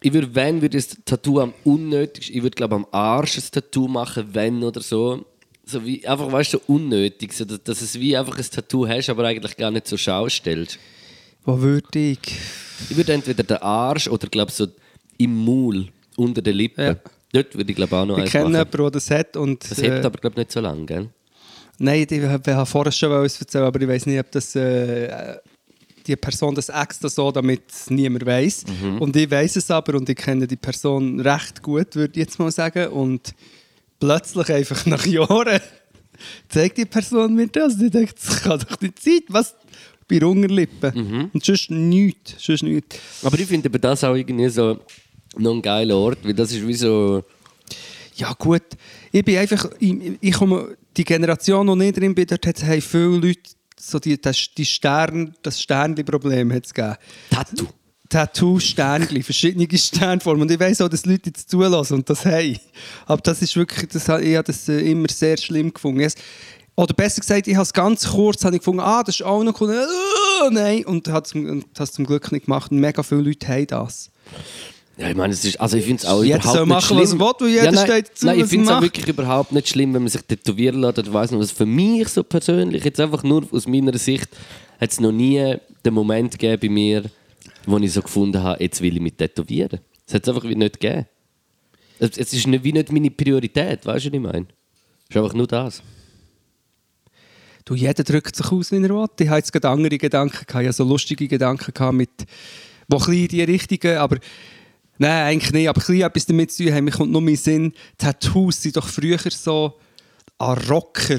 ich 0.00 0.12
würd, 0.12 0.34
wenn, 0.34 0.60
würde 0.60 0.76
das 0.78 0.96
Tattoo 1.04 1.38
am 1.40 1.54
unnötigsten, 1.64 2.36
ich 2.36 2.42
würde, 2.42 2.56
glaube 2.56 2.74
am 2.74 2.86
Arsch 2.90 3.36
ein 3.38 3.44
Tattoo 3.52 3.86
machen, 3.86 4.28
wenn 4.32 4.62
oder 4.64 4.80
so. 4.80 5.24
So 5.64 5.84
wie, 5.86 6.04
einfach, 6.04 6.32
weißt 6.32 6.54
du, 6.54 6.58
so 6.58 6.72
unnötig, 6.72 7.32
so, 7.32 7.44
dass, 7.44 7.62
dass 7.62 7.80
es 7.82 8.00
wie 8.00 8.16
einfach 8.16 8.36
ein 8.36 8.44
Tattoo 8.50 8.88
hast, 8.88 9.08
aber 9.10 9.24
eigentlich 9.24 9.56
gar 9.56 9.70
nicht 9.70 9.86
so 9.86 9.96
schau 9.96 10.28
stellst. 10.28 10.78
Wo 11.44 11.60
würde 11.60 11.98
ich? 11.98 12.18
Ich 12.90 12.96
würde 12.96 13.12
entweder 13.12 13.44
den 13.44 13.58
Arsch 13.58 14.08
oder, 14.08 14.26
glaube 14.26 14.50
so 14.50 14.66
im 15.18 15.44
Maul, 15.44 15.88
unter 16.16 16.42
den 16.42 16.56
Lippen. 16.56 16.84
Ja. 16.84 16.96
Dort 17.32 17.54
würde 17.56 17.70
ich, 17.70 17.76
glaube 17.76 17.96
auch 17.96 18.04
noch 18.04 18.16
Ich 18.18 18.24
eins 18.24 18.32
kenne 18.32 18.44
machen. 18.44 18.54
jemanden, 18.54 18.76
der 18.76 18.90
das 18.90 19.10
hat. 19.10 19.36
Und, 19.36 19.70
Das 19.70 19.78
hebt 19.78 20.02
äh, 20.02 20.06
aber, 20.06 20.18
glaube 20.18 20.38
nicht 20.38 20.52
so 20.52 20.60
lange, 20.60 20.84
gell? 20.84 21.08
Nein, 21.78 22.06
ich 22.08 22.22
habe 22.22 22.66
vorher 22.66 22.92
schon 22.92 23.10
was 23.10 23.40
erzählen, 23.40 23.64
aber 23.64 23.80
ich 23.80 23.88
weiß 23.88 24.06
nicht, 24.06 24.20
ob 24.20 24.30
das 24.30 24.54
äh, 24.54 25.36
die 26.06 26.16
Person 26.16 26.54
das 26.54 26.68
extra 26.68 27.08
so, 27.08 27.30
damit 27.32 27.62
es 27.70 27.90
niemand 27.90 28.26
weiß. 28.26 28.64
Mhm. 28.66 29.00
Und 29.00 29.16
ich 29.16 29.30
weiß 29.30 29.56
es 29.56 29.70
aber 29.70 29.94
und 29.94 30.08
ich 30.08 30.16
kenne 30.16 30.46
die 30.46 30.56
Person 30.56 31.20
recht 31.20 31.62
gut, 31.62 31.94
würde 31.96 32.12
ich 32.12 32.26
jetzt 32.26 32.38
mal 32.38 32.50
sagen. 32.50 32.88
Und 32.88 33.34
plötzlich 33.98 34.50
einfach 34.50 34.84
nach 34.86 35.06
Jahren 35.06 35.60
zeigt 36.48 36.78
die 36.78 36.84
Person 36.84 37.34
mir 37.34 37.46
das. 37.48 37.74
Und 37.74 37.84
ich 37.84 37.90
denke, 37.90 38.14
das 38.14 38.42
kann 38.42 38.60
doch 38.60 38.80
nicht 38.80 39.02
sein. 39.02 39.20
Was? 39.28 39.54
Bei 40.08 40.18
der 40.18 40.28
Unterlippe. 40.28 40.92
Mhm. 40.94 41.30
Und 41.32 41.44
sonst 41.44 41.70
nichts. 41.70 42.34
Sonst 42.38 42.62
nichts. 42.62 42.98
Aber 43.22 43.38
ich 43.38 43.46
finde 43.46 43.70
das 43.70 44.04
auch 44.04 44.14
irgendwie 44.14 44.48
so 44.50 44.78
noch 45.36 45.54
ein 45.54 45.62
geiler 45.62 45.96
Ort, 45.96 46.18
weil 46.24 46.34
das 46.34 46.52
ist 46.52 46.66
wie 46.66 46.74
so... 46.74 47.22
Ja 48.14 48.34
gut, 48.38 48.62
ich 49.10 49.24
bin 49.24 49.38
einfach, 49.38 49.70
ich, 49.78 50.18
ich 50.20 50.34
komme, 50.34 50.76
die 50.96 51.04
Generation, 51.04 51.66
die 51.66 51.76
nicht 51.76 51.96
drin 51.96 52.14
bin, 52.14 52.26
dort 52.26 52.46
hat- 52.46 52.62
haben 52.62 52.80
viele 52.82 53.16
Leute 53.16 53.40
so 53.80 53.98
die, 53.98 54.20
das, 54.20 54.48
die 54.56 54.66
Stern, 54.66 55.34
das 55.42 55.60
Sternli-Problem 55.60 56.52
hat 56.52 56.66
es 56.66 56.74
gegeben. 56.74 56.96
Tattoo. 57.30 57.66
Tattoo, 58.08 58.60
Sternli, 58.60 59.22
verschiedene 59.22 59.66
Sternformen. 59.76 60.42
Und 60.42 60.50
ich 60.50 60.60
weiss 60.60 60.82
auch, 60.82 60.88
dass 60.90 61.06
Leute 61.06 61.30
jetzt 61.30 61.50
zulassen 61.50 61.94
und 61.94 62.10
das 62.10 62.26
haben. 62.26 62.58
Aber 63.06 63.22
das 63.22 63.40
ist 63.40 63.56
wirklich, 63.56 63.88
das, 63.88 64.02
ich 64.02 64.36
habe 64.36 64.44
das 64.44 64.68
äh, 64.68 64.80
immer 64.80 65.08
sehr 65.08 65.38
schlimm 65.38 65.72
gefunden. 65.72 66.00
Ich 66.00 66.12
Oder 66.76 66.92
besser 66.92 67.22
gesagt, 67.22 67.48
ich 67.48 67.54
habe 67.54 67.62
es 67.62 67.72
ganz 67.72 68.06
kurz 68.06 68.44
habe 68.44 68.54
ich 68.54 68.60
gefunden, 68.60 68.80
ah, 68.80 69.02
das 69.02 69.16
ist 69.16 69.22
auch 69.24 69.42
noch 69.42 69.58
cool. 69.60 69.70
Uh, 69.70 70.50
nein, 70.50 70.84
und 70.84 71.08
habe 71.08 71.24
es 71.24 71.30
zum, 71.30 71.64
zum 71.74 72.06
Glück 72.06 72.30
nicht 72.30 72.44
gemacht. 72.44 72.70
Und 72.70 72.78
mega 72.78 73.02
viele 73.02 73.22
Leute 73.22 73.48
haben 73.48 73.66
das. 73.66 74.10
Ja, 74.98 75.08
ich 75.08 75.16
meine, 75.16 75.32
es 75.32 75.44
ist, 75.44 75.58
also 75.60 75.76
ich 75.76 75.84
finde 75.84 76.02
es 76.02 76.08
auch 76.08 76.22
Jeder 76.22 76.36
überhaupt 76.36 76.54
soll 76.54 76.66
nicht 76.66 76.74
machen, 76.74 76.86
schlimm. 76.86 77.00
was 77.00 77.12
er 77.12 77.18
will, 77.18 77.34
weil 77.40 77.48
jeder 77.48 77.64
ja, 77.64 77.72
nein, 77.72 77.86
steht 77.86 78.08
dazu, 78.10 78.26
Nein, 78.26 78.40
ich 78.40 78.46
finde 78.46 78.64
es 78.66 78.70
auch 78.70 78.82
wirklich 78.82 79.08
überhaupt 79.08 79.52
nicht 79.52 79.68
schlimm, 79.68 79.94
wenn 79.94 80.02
man 80.02 80.10
sich 80.10 80.22
tätowieren 80.22 80.80
lässt. 80.80 80.98
Ich 80.98 81.12
weiss 81.12 81.30
nicht, 81.30 81.40
was 81.40 81.50
für 81.50 81.66
mich 81.66 82.08
so 82.08 82.22
persönlich, 82.22 82.84
jetzt 82.84 83.00
einfach 83.00 83.22
nur 83.22 83.46
aus 83.50 83.66
meiner 83.66 83.96
Sicht, 83.96 84.28
hat 84.80 84.90
es 84.90 85.00
noch 85.00 85.12
nie 85.12 85.56
den 85.84 85.94
Moment 85.94 86.32
gegeben 86.32 86.60
bei 86.60 86.68
mir, 86.68 87.04
wo 87.66 87.78
ich 87.78 87.92
so 87.92 88.02
gefunden 88.02 88.42
habe, 88.42 88.62
jetzt 88.62 88.80
will 88.82 88.94
ich 88.94 89.00
mich 89.00 89.14
tätowieren. 89.14 89.80
Es 90.06 90.14
hat 90.14 90.22
es 90.24 90.28
einfach 90.28 90.44
wie 90.44 90.56
nicht 90.56 90.78
gegeben. 90.78 91.06
Es, 91.98 92.18
es 92.18 92.32
ist 92.32 92.46
nicht, 92.46 92.62
wie 92.64 92.72
nicht 92.72 92.92
meine 92.92 93.10
Priorität, 93.10 93.86
weißt 93.86 94.06
du, 94.06 94.08
was 94.10 94.14
ich 94.14 94.20
meine? 94.20 94.46
Es 95.08 95.16
ist 95.16 95.16
einfach 95.16 95.34
nur 95.34 95.46
das. 95.46 95.82
Du, 97.64 97.74
jeder 97.74 98.02
drückt 98.02 98.34
sich 98.34 98.50
aus, 98.50 98.72
wie 98.72 98.76
er 98.76 98.88
will. 98.90 99.06
Ich 99.18 99.28
hatte 99.28 99.38
jetzt 99.38 99.52
gerade 99.52 99.68
andere 99.68 99.96
Gedanken, 99.96 100.44
ich 100.46 100.54
hatte 100.54 100.72
so 100.72 100.84
lustige 100.84 101.28
Gedanken, 101.28 101.96
mit, 101.96 102.10
die 102.20 102.24
ein 102.24 102.98
bisschen 102.98 103.14
in 103.14 103.28
die 103.28 103.42
Richtigen, 103.42 103.96
aber 103.96 104.18
nein, 104.98 105.26
eigentlich 105.26 105.52
nicht, 105.52 105.68
aber 105.68 105.80
ein 105.80 105.84
bisschen 105.84 106.02
etwas 106.02 106.26
damit 106.26 106.52
zu 106.52 106.64
tun 106.64 106.74
haben. 106.74 106.84
Mir 106.84 106.90
kommt 106.90 107.12
nur 107.12 107.20
in 107.20 107.26
den 107.28 107.36
Sinn, 107.36 107.72
Tattoos 107.98 108.62
sind 108.62 108.76
doch 108.76 108.86
früher 108.86 109.18
so 109.30 109.78
an 110.38 110.58
Rocker. 110.68 111.18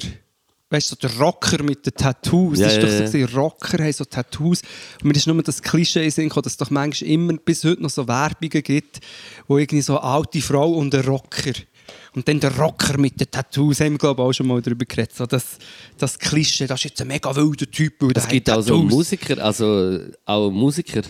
Weißt 0.70 0.92
du, 0.92 0.96
so 0.96 1.08
der 1.08 1.18
Rocker 1.20 1.62
mit 1.62 1.86
den 1.86 1.94
Tattoos. 1.94 2.58
Ja, 2.58 2.66
das 2.66 2.78
ist 2.78 2.84
ja, 2.84 3.00
doch 3.06 3.12
so, 3.12 3.18
ja. 3.18 3.28
Rocker 3.28 3.84
haben 3.84 3.94
so 3.94 4.06
Tattoos. 4.06 4.62
Und 5.04 5.10
mir 5.10 5.16
ist 5.16 5.28
nur 5.28 5.44
das 5.44 5.62
Klischee 5.62 6.00
in 6.00 6.06
den 6.06 6.12
Sinn 6.12 6.30
gekommen, 6.30 6.44
dass 6.44 6.54
es 6.54 6.58
doch 6.58 6.72
manchmal 6.72 7.12
immer 7.12 7.34
bis 7.34 7.64
heute 7.64 7.84
noch 7.84 7.92
so 7.92 8.08
Werbungen 8.08 8.64
gibt, 8.64 9.00
wo 9.48 9.60
irgendwie 9.60 9.82
so 9.82 10.00
eine 10.00 10.10
alte 10.10 10.42
Frau 10.42 10.72
und 10.72 10.96
ein 10.96 11.02
Rocker. 11.02 11.54
Und 12.16 12.28
dann 12.28 12.40
der 12.40 12.58
Rocker 12.58 12.98
mit 12.98 13.20
den 13.20 13.30
Tattoos, 13.30 13.82
haben 13.82 13.92
wir 13.92 13.98
glaube 14.00 14.22
ich 14.22 14.28
auch 14.28 14.34
schon 14.34 14.48
mal 14.48 14.62
darüber 14.62 14.86
geredet. 14.86 15.16
So 15.16 15.28
das, 15.28 15.58
das 15.98 16.18
Klischee, 16.18 16.66
das 16.66 16.80
ist 16.80 16.86
jetzt 16.86 17.02
ein 17.02 17.08
mega 17.08 17.36
wilder 17.36 17.70
Typ. 17.70 18.02
Es 18.16 18.28
gibt 18.28 18.50
auch 18.50 18.62
so. 18.62 18.82
Musiker, 18.82 19.44
also 19.44 20.00
auch 20.26 20.50
Musiker 20.50 21.02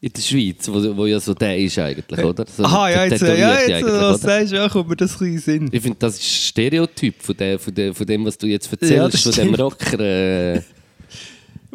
in 0.00 0.12
der 0.12 0.20
Schweiz, 0.22 0.68
wo, 0.68 0.96
wo 0.96 1.06
ja 1.06 1.20
so 1.20 1.34
der 1.34 1.58
ist 1.58 1.78
eigentlich, 1.78 2.24
oder? 2.24 2.44
So 2.46 2.64
Aha, 2.64 2.90
ja, 2.90 3.04
jetzt, 3.04 3.22
ja, 3.22 3.60
jetzt 3.60 3.84
was 3.84 3.92
oder? 3.92 4.18
sagst 4.18 4.52
du, 4.52 4.56
ja, 4.56 4.68
kommt 4.68 4.88
mir 4.88 4.96
das 4.96 5.20
ein 5.20 5.38
Sinn. 5.38 5.68
Ich 5.72 5.82
finde, 5.82 5.98
das 5.98 6.14
ist 6.14 6.20
ein 6.20 6.24
Stereotyp 6.24 7.22
von, 7.22 7.36
der, 7.36 7.58
von, 7.58 7.74
der, 7.74 7.94
von 7.94 8.06
dem, 8.06 8.24
was 8.24 8.38
du 8.38 8.46
jetzt 8.46 8.70
erzählst, 8.70 9.24
Ja, 9.26 9.32
von 9.32 9.44
dem. 9.44 9.54
Rocker. 9.54 10.00
Äh, 10.00 10.62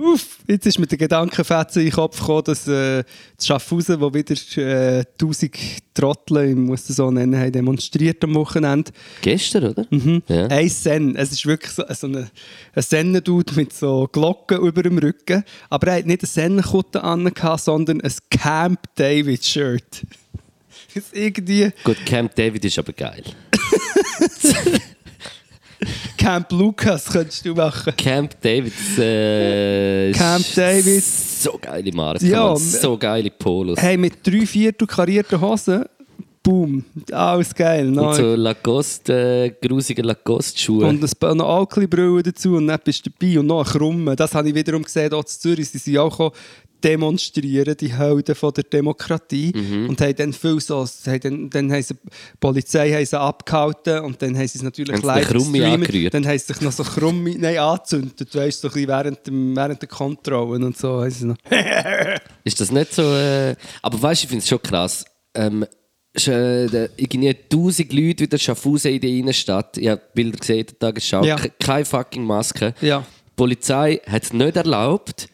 Uff, 0.01 0.39
jetzt 0.47 0.65
ist 0.65 0.79
mir 0.79 0.87
der 0.87 0.97
Gedankenfetzen 0.97 1.81
in 1.81 1.89
den 1.89 1.93
Kopf 1.93 2.19
gekommen, 2.19 2.43
dass 2.45 2.67
äh, 2.67 3.03
das 3.37 3.45
Schaffhausen, 3.45 4.01
wo 4.01 4.11
wieder 4.11 4.35
äh, 4.57 5.03
1000 5.13 5.55
Trottel, 5.93 6.49
ich 6.49 6.55
muss 6.55 6.89
es 6.89 6.95
so 6.95 7.11
nennen, 7.11 7.39
haben 7.39 7.51
demonstriert 7.51 8.23
am 8.23 8.33
Wochenende. 8.33 8.91
gestern, 9.21 9.65
oder? 9.65 9.85
Mhm. 9.91 10.23
Ja. 10.27 10.47
Ein 10.47 10.69
Zen. 10.69 11.15
Es 11.15 11.31
ist 11.31 11.45
wirklich 11.45 11.71
so, 11.71 11.83
so 11.89 12.07
eine, 12.07 12.31
ein 12.73 12.83
Zen-Dude 12.83 13.53
mit 13.53 13.73
so 13.73 14.09
Glocken 14.11 14.57
über 14.59 14.81
dem 14.81 14.97
Rücken. 14.97 15.43
Aber 15.69 15.87
er 15.87 15.99
hat 15.99 16.07
nicht 16.07 16.23
eine 16.23 16.29
Zen-Kutte 16.29 17.03
an, 17.03 17.31
sondern 17.57 18.01
ein 18.01 18.13
Camp 18.31 18.79
David-Shirt. 18.95 20.05
Das 20.93 21.03
ist 21.03 21.15
irgendwie 21.15 21.71
Gut, 21.83 21.97
Camp 22.05 22.33
David 22.35 22.65
ist 22.65 22.79
aber 22.79 22.93
geil. 22.93 23.23
Camp 26.17 26.51
Lucas 26.51 27.05
könntest 27.05 27.45
du 27.45 27.53
machen. 27.55 27.93
Camp 27.97 28.35
David 28.41 28.73
äh, 28.99 30.11
Camp 30.11 30.45
David. 30.55 31.03
So 31.03 31.57
geile 31.59 31.91
Marke, 31.91 32.25
Ja, 32.25 32.49
Mann. 32.49 32.57
so 32.57 32.97
geile 32.97 33.31
Polos. 33.31 33.79
Hey, 33.81 33.97
mit 33.97 34.25
drei 34.25 34.45
Viertel 34.45 34.85
karierten 34.87 35.41
Hosen, 35.41 35.85
boom, 36.43 36.83
alles 37.11 37.53
geil. 37.55 37.87
Und 37.87 37.95
Neu. 37.95 38.13
so 38.13 38.35
Lacoste, 38.35 39.13
äh, 39.61 39.67
grusige 39.67 40.01
Lacoste-Schuhe. 40.03 40.85
Und 40.85 41.03
ein 41.03 41.09
paar 41.19 41.33
noch 41.35 41.47
Alkli-Brillen 41.59 42.23
dazu 42.23 42.55
und 42.57 42.67
dann 42.67 42.79
bist 42.83 43.05
du 43.05 43.09
dabei 43.09 43.39
und 43.39 43.47
noch 43.47 43.65
ein 43.65 43.71
Krummen. 43.79 44.15
Das 44.15 44.33
habe 44.35 44.49
ich 44.49 44.55
wiederum 44.55 44.83
gesehen, 44.83 45.09
hier 45.09 45.17
in 45.19 45.25
Zürich. 45.25 45.69
Sie 45.69 45.77
sind 45.79 45.97
auch 45.97 46.31
demonstrieren, 46.83 47.75
die 47.79 47.93
Helden 47.93 48.35
von 48.35 48.53
der 48.53 48.63
Demokratie. 48.63 49.51
Mhm. 49.55 49.89
Und 49.89 50.01
haben 50.01 50.15
dann 50.15 50.33
viel 50.33 50.59
so, 50.59 50.85
haben 50.85 51.19
dann, 51.21 51.49
dann 51.49 51.71
haben 51.71 51.81
sie, 51.83 51.93
die 51.95 51.99
Polizei 52.39 52.91
haben 52.91 53.05
sie 53.05 53.19
abgehalten 53.19 53.99
und 53.99 54.21
dann 54.21 54.35
haben 54.37 54.47
sie 54.47 54.57
es 54.57 54.63
natürlich 54.63 54.99
den 54.99 55.09
Krummi 55.23 55.59
gestreamt. 55.59 56.13
Dann 56.13 56.25
haben 56.27 56.39
sie 56.39 56.45
sich 56.45 56.61
noch 56.61 56.71
so 56.71 56.83
Krummi 56.83 57.35
nein, 57.39 57.57
angezündet, 57.57 58.33
weißt 58.35 58.63
du, 58.63 58.67
so 58.67 58.73
ein 58.73 58.73
bisschen 58.73 58.87
während, 58.89 59.27
dem, 59.27 59.55
während 59.55 59.81
der 59.81 59.89
Kontrollen 59.89 60.63
und 60.63 60.77
so. 60.77 61.01
Ist 62.43 62.59
das 62.61 62.71
nicht 62.71 62.93
so. 62.93 63.03
Äh, 63.15 63.55
aber 63.81 64.01
weißt 64.01 64.21
du, 64.21 64.25
ich 64.25 64.29
finde 64.29 64.43
es 64.43 64.49
schon 64.49 64.61
krass. 64.61 65.05
Ähm, 65.33 65.65
äh, 66.27 66.65
irgendwie 66.97 67.33
tausend 67.49 67.93
Leute 67.93 68.23
wieder 68.23 68.37
Schaffhausen 68.37 68.91
in 68.91 68.99
der 69.01 69.09
Innenstadt. 69.09 69.77
Ich 69.77 69.87
habe 69.87 70.01
Bilder 70.13 70.37
gesehen, 70.37 70.65
der 70.67 70.79
Tagesschau. 70.79 71.23
Ja. 71.23 71.37
Ke- 71.37 71.51
Keine 71.59 71.85
fucking 71.85 72.23
Maske. 72.25 72.73
Ja. 72.81 72.99
Die 73.27 73.31
Polizei 73.37 74.01
hat 74.07 74.23
es 74.23 74.33
nicht 74.33 74.55
erlaubt, 74.57 75.29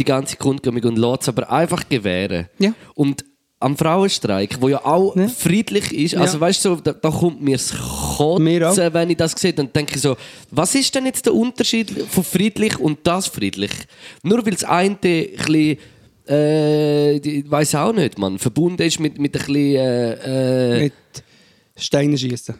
die 0.00 0.04
ganze 0.04 0.36
Kundgebung 0.36 0.82
und 0.82 0.98
lässt 0.98 1.22
es 1.22 1.28
aber 1.28 1.50
einfach 1.50 1.88
gewähren. 1.88 2.48
Ja. 2.58 2.72
Und 2.94 3.24
am 3.62 3.76
Frauenstreik, 3.76 4.56
wo 4.60 4.68
ja 4.68 4.84
auch 4.84 5.14
Ja. 5.14 5.28
friedlich 5.28 5.92
ist, 5.92 6.12
Ja. 6.12 6.20
also 6.20 6.40
weißt 6.40 6.64
du, 6.64 6.68
so, 6.70 6.76
da, 6.76 6.92
da 6.94 7.10
kommt 7.10 7.42
mir 7.42 7.56
das 7.56 7.74
Kotzen, 8.16 8.46
wenn 8.94 9.10
ich 9.10 9.16
das 9.18 9.32
sehe. 9.32 9.52
Dann 9.52 9.70
denke 9.72 9.96
ich 9.96 10.00
so, 10.00 10.16
was 10.50 10.74
ist 10.74 10.94
denn 10.94 11.04
jetzt 11.04 11.26
der 11.26 11.34
Unterschied 11.34 11.90
von 12.08 12.24
friedlich 12.24 12.78
und 12.80 13.00
das 13.04 13.26
friedlich? 13.26 13.70
Nur 14.22 14.44
weil 14.44 14.52
das 14.54 14.64
eine 14.64 14.96
ein 15.02 15.76
äh, 16.28 17.16
ich 17.16 17.50
weiß 17.50 17.74
auch 17.74 17.92
nicht, 17.92 18.18
man, 18.18 18.38
verbunden 18.38 18.82
ist 18.82 19.00
mit, 19.00 19.18
mit 19.18 19.34
ein 19.34 19.38
bisschen, 19.38 19.56
äh, 19.56 20.78
äh, 20.78 20.82
Mit 20.84 20.92
Steinen 21.76 22.16
schießen. 22.16 22.54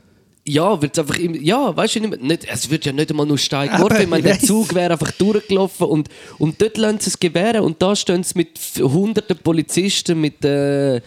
Ja, 0.51 0.83
wird 0.83 0.99
einfach 0.99 1.19
immer, 1.19 1.37
ja, 1.37 1.77
weißt 1.77 1.97
du 1.97 2.01
nicht, 2.01 2.23
nicht, 2.23 2.45
es 2.51 2.71
wird 2.71 2.85
ja 2.85 2.93
nicht 2.93 3.11
einmal 3.11 3.27
nur 3.27 3.39
Stein 3.39 3.69
Aber 3.69 3.85
geworfen, 3.85 4.03
ich 4.03 4.09
meine, 4.09 4.23
der. 4.23 4.41
Zug 4.41 4.75
wäre 4.75 4.93
einfach 4.93 5.13
durchgelaufen 5.13 5.87
und, 5.87 6.09
und 6.39 6.61
dort 6.61 6.77
lassen 6.77 7.01
sie 7.01 7.11
es 7.11 7.21
gewähren 7.21 7.63
und 7.63 7.81
da 7.81 7.95
stehen 7.95 8.23
sie 8.23 8.35
mit 8.37 8.59
hunderten 8.79 9.37
Polizisten 9.39 10.21
mit, 10.21 10.45
äh, 10.45 11.01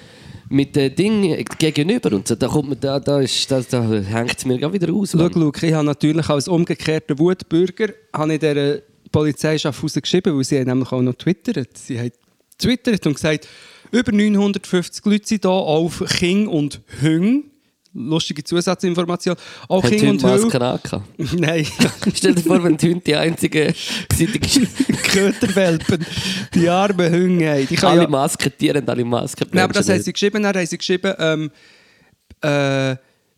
mit 0.49 0.77
äh, 0.77 0.89
Ding 0.89 1.43
gegenüber 1.57 2.13
und 2.13 2.27
so, 2.27 2.35
da 2.35 2.47
kommt 2.47 2.69
man, 2.69 2.79
da, 2.79 2.99
da, 2.99 3.19
ist, 3.19 3.51
da, 3.51 3.61
da 3.61 3.83
hängt 3.83 4.37
es 4.37 4.45
mir 4.45 4.57
gerade 4.57 4.73
wieder 4.73 4.93
aus. 4.93 5.11
Schau. 5.11 5.27
Luke, 5.27 5.65
ich 5.65 5.73
habe 5.73 5.85
natürlich 5.85 6.29
als 6.29 6.47
umgekehrter 6.47 7.17
Wutbürger 7.17 7.89
habe 8.13 8.33
ich 8.33 8.39
der 8.39 8.81
Polizei 9.11 9.57
Schaffhausen 9.57 10.01
geschrieben, 10.01 10.35
weil 10.35 10.43
sie 10.43 10.59
haben 10.59 10.67
nämlich 10.67 10.91
auch 10.91 11.01
noch 11.01 11.15
twittert. 11.15 11.77
Sie 11.77 11.99
haben 11.99 12.11
twittert 12.57 13.05
und 13.05 13.15
gesagt, 13.15 13.47
über 13.91 14.11
950 14.11 15.05
Leute 15.05 15.27
sind 15.27 15.43
hier 15.43 15.51
auf 15.51 16.03
King 16.17 16.47
und 16.47 16.81
Hüng. 17.01 17.43
Lustige 17.93 18.43
Zusatzinformation. 18.43 19.35
Auch 19.67 19.83
Hat 19.83 19.91
King 19.91 20.09
und. 20.09 20.23
Masken 20.23 20.61
angehabt? 20.61 21.05
Nein, 21.33 21.67
Stell 22.15 22.33
dir 22.33 22.41
vor, 22.41 22.63
wenn 22.63 22.75
die 22.75 22.89
Hunde 22.89 23.01
die 23.05 23.15
einzige 23.15 23.73
Zeitung 24.09 24.41
Köterwelpen. 25.03 26.05
Die 26.55 26.67
armen 26.67 27.11
Hünge. 27.11 27.51
haben. 27.51 27.67
Die 27.67 27.77
alle 27.79 28.01
ja, 28.01 28.07
Masketiere 28.07 28.79
und 28.79 28.89
alle 28.89 29.05
Masken. 29.05 29.47
Nein, 29.51 29.65
aber 29.65 29.73
das 29.73 29.89
haben 29.89 30.01
sie 30.01 30.11
geschrieben. 30.11 30.41
Dann 30.41 30.55
haben 30.55 30.65
sie 30.65 30.77
geschrieben, 30.77 31.13
ähm, 31.19 31.51
äh, 32.41 32.95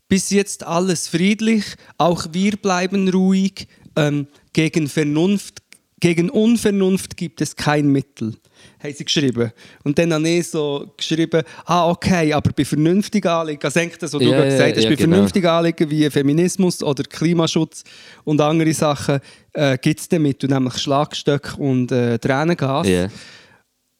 bis 0.07 0.29
jetzt 0.29 0.63
alles 0.65 1.07
friedlich, 1.07 1.65
auch 1.97 2.27
wir 2.31 2.55
bleiben 2.57 3.09
ruhig. 3.09 3.67
Ähm, 3.97 4.27
gegen 4.55 4.87
Vernunft, 4.87 5.64
gegen 5.99 6.29
Unvernunft 6.29 7.15
gibt 7.15 7.41
es 7.41 7.55
kein 7.55 7.87
Mittel. 7.87 8.35
Haben 8.81 8.93
sie 8.93 9.05
geschrieben. 9.05 9.51
Und 9.83 9.97
dann 9.97 10.13
habe 10.13 10.27
ich 10.27 10.47
so 10.47 10.93
geschrieben, 10.97 11.43
ah, 11.65 11.89
okay, 11.89 12.33
aber 12.33 12.51
bei 12.51 12.65
vernünftigen 12.65 13.27
Anliegen, 13.27 13.63
also 13.63 13.79
eigentlich 13.79 13.97
das, 13.97 14.13
was 14.13 14.21
du 14.21 14.29
Ja, 14.29 14.43
gesagt 14.43 14.75
hast, 14.75 14.83
ja, 14.83 14.89
bei 14.89 14.95
genau. 14.95 15.09
vernünftigen 15.13 15.47
Anliegen 15.47 15.89
wie 15.89 16.09
Feminismus 16.09 16.83
oder 16.83 17.03
Klimaschutz 17.03 17.83
und 18.23 18.41
andere 18.41 18.73
Sachen 18.73 19.19
äh, 19.53 19.77
gibt 19.77 19.99
es 19.99 20.09
damit, 20.09 20.43
nämlich 20.43 20.77
Schlagstöcke 20.77 21.55
und 21.57 21.91
äh, 21.91 22.19
Tränengas. 22.19 22.87
Ja. 22.87 23.07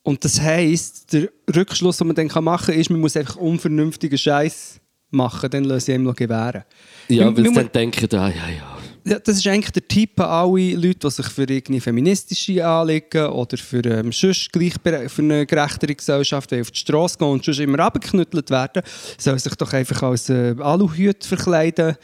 Und 0.04 0.24
das 0.24 0.40
heisst, 0.40 1.14
der 1.14 1.30
Rückschluss, 1.56 1.98
den 1.98 2.08
man 2.08 2.16
dann 2.16 2.30
machen 2.44 2.68
kann, 2.68 2.80
ist, 2.80 2.90
man 2.90 3.00
muss 3.00 3.18
einfach 3.18 3.38
unvernünftigen 3.38 4.18
Scheiß 4.18 4.80
machen, 5.12 5.50
dann 5.50 5.64
lassen 5.64 5.86
sie 5.86 5.94
ihm 5.94 6.04
noch 6.04 6.16
gewähren. 6.16 6.64
Ja, 7.08 7.36
weil 7.36 7.46
sie 7.46 7.54
dann 7.54 7.72
denken, 7.72 8.08
ah, 8.16 8.30
ja, 8.30 8.50
ja. 8.50 8.78
Ja, 9.08 9.20
das 9.20 9.38
ist 9.38 9.48
eigentlich 9.48 9.72
der 9.72 9.88
Tipp 9.88 10.20
an 10.20 10.26
alle 10.26 10.74
Leute, 10.74 11.00
die 11.00 11.10
sich 11.12 11.28
für 11.28 11.44
irgendwie 11.44 11.80
feministische 11.80 12.65
Anliegen 12.65 13.28
oder 13.28 13.56
für, 13.56 13.86
ähm, 13.86 14.12
für 14.12 15.22
eine 15.22 15.46
gerechtere 15.46 15.94
Gesellschaft 15.94 16.52
auf 16.54 16.72
die 16.72 16.80
Straße 16.80 17.18
gehen 17.20 17.28
und 17.28 17.46
sonst 17.46 17.60
immer 17.60 17.80
abgeknüttelt 17.80 18.50
werden, 18.50 18.82
sollen 19.20 19.38
sich 19.38 19.54
doch 19.56 19.72
einfach 19.74 20.02
als 20.02 20.30
äh, 20.30 20.56
Aluhüte 20.60 21.28
verkleiden, 21.28 21.96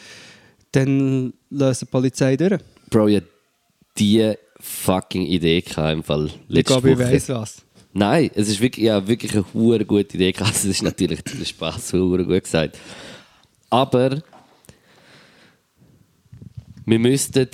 dann 0.71 1.33
lösen 1.49 1.87
die 1.87 1.91
Polizei 1.91 2.37
durch. 2.37 2.61
Bro, 2.91 3.07
ich 3.07 3.15
hatte 3.17 3.27
die 3.97 4.33
fucking 4.59 5.25
Idee 5.25 5.61
gehabt, 5.61 5.93
im 5.93 6.03
Fall 6.03 6.27
Ich 6.27 6.33
letzte 6.49 6.73
glaube, 6.73 6.91
ich 6.91 6.99
weiss 6.99 7.29
was. 7.29 7.57
Nein, 7.93 8.29
es 8.35 8.47
ist 8.47 8.61
wirklich, 8.61 8.85
ja, 8.85 9.05
wirklich 9.05 9.33
eine 9.33 9.43
hure 9.53 9.85
gute 9.85 10.15
Idee. 10.15 10.33
Es 10.39 10.65
ist 10.65 10.83
natürlich 10.83 11.19
Spaß, 11.43 11.93
hure 11.93 12.25
gut 12.25 12.43
gesagt. 12.43 12.77
Aber 13.71 14.21
wir 16.85 16.99
müssten. 16.99 17.47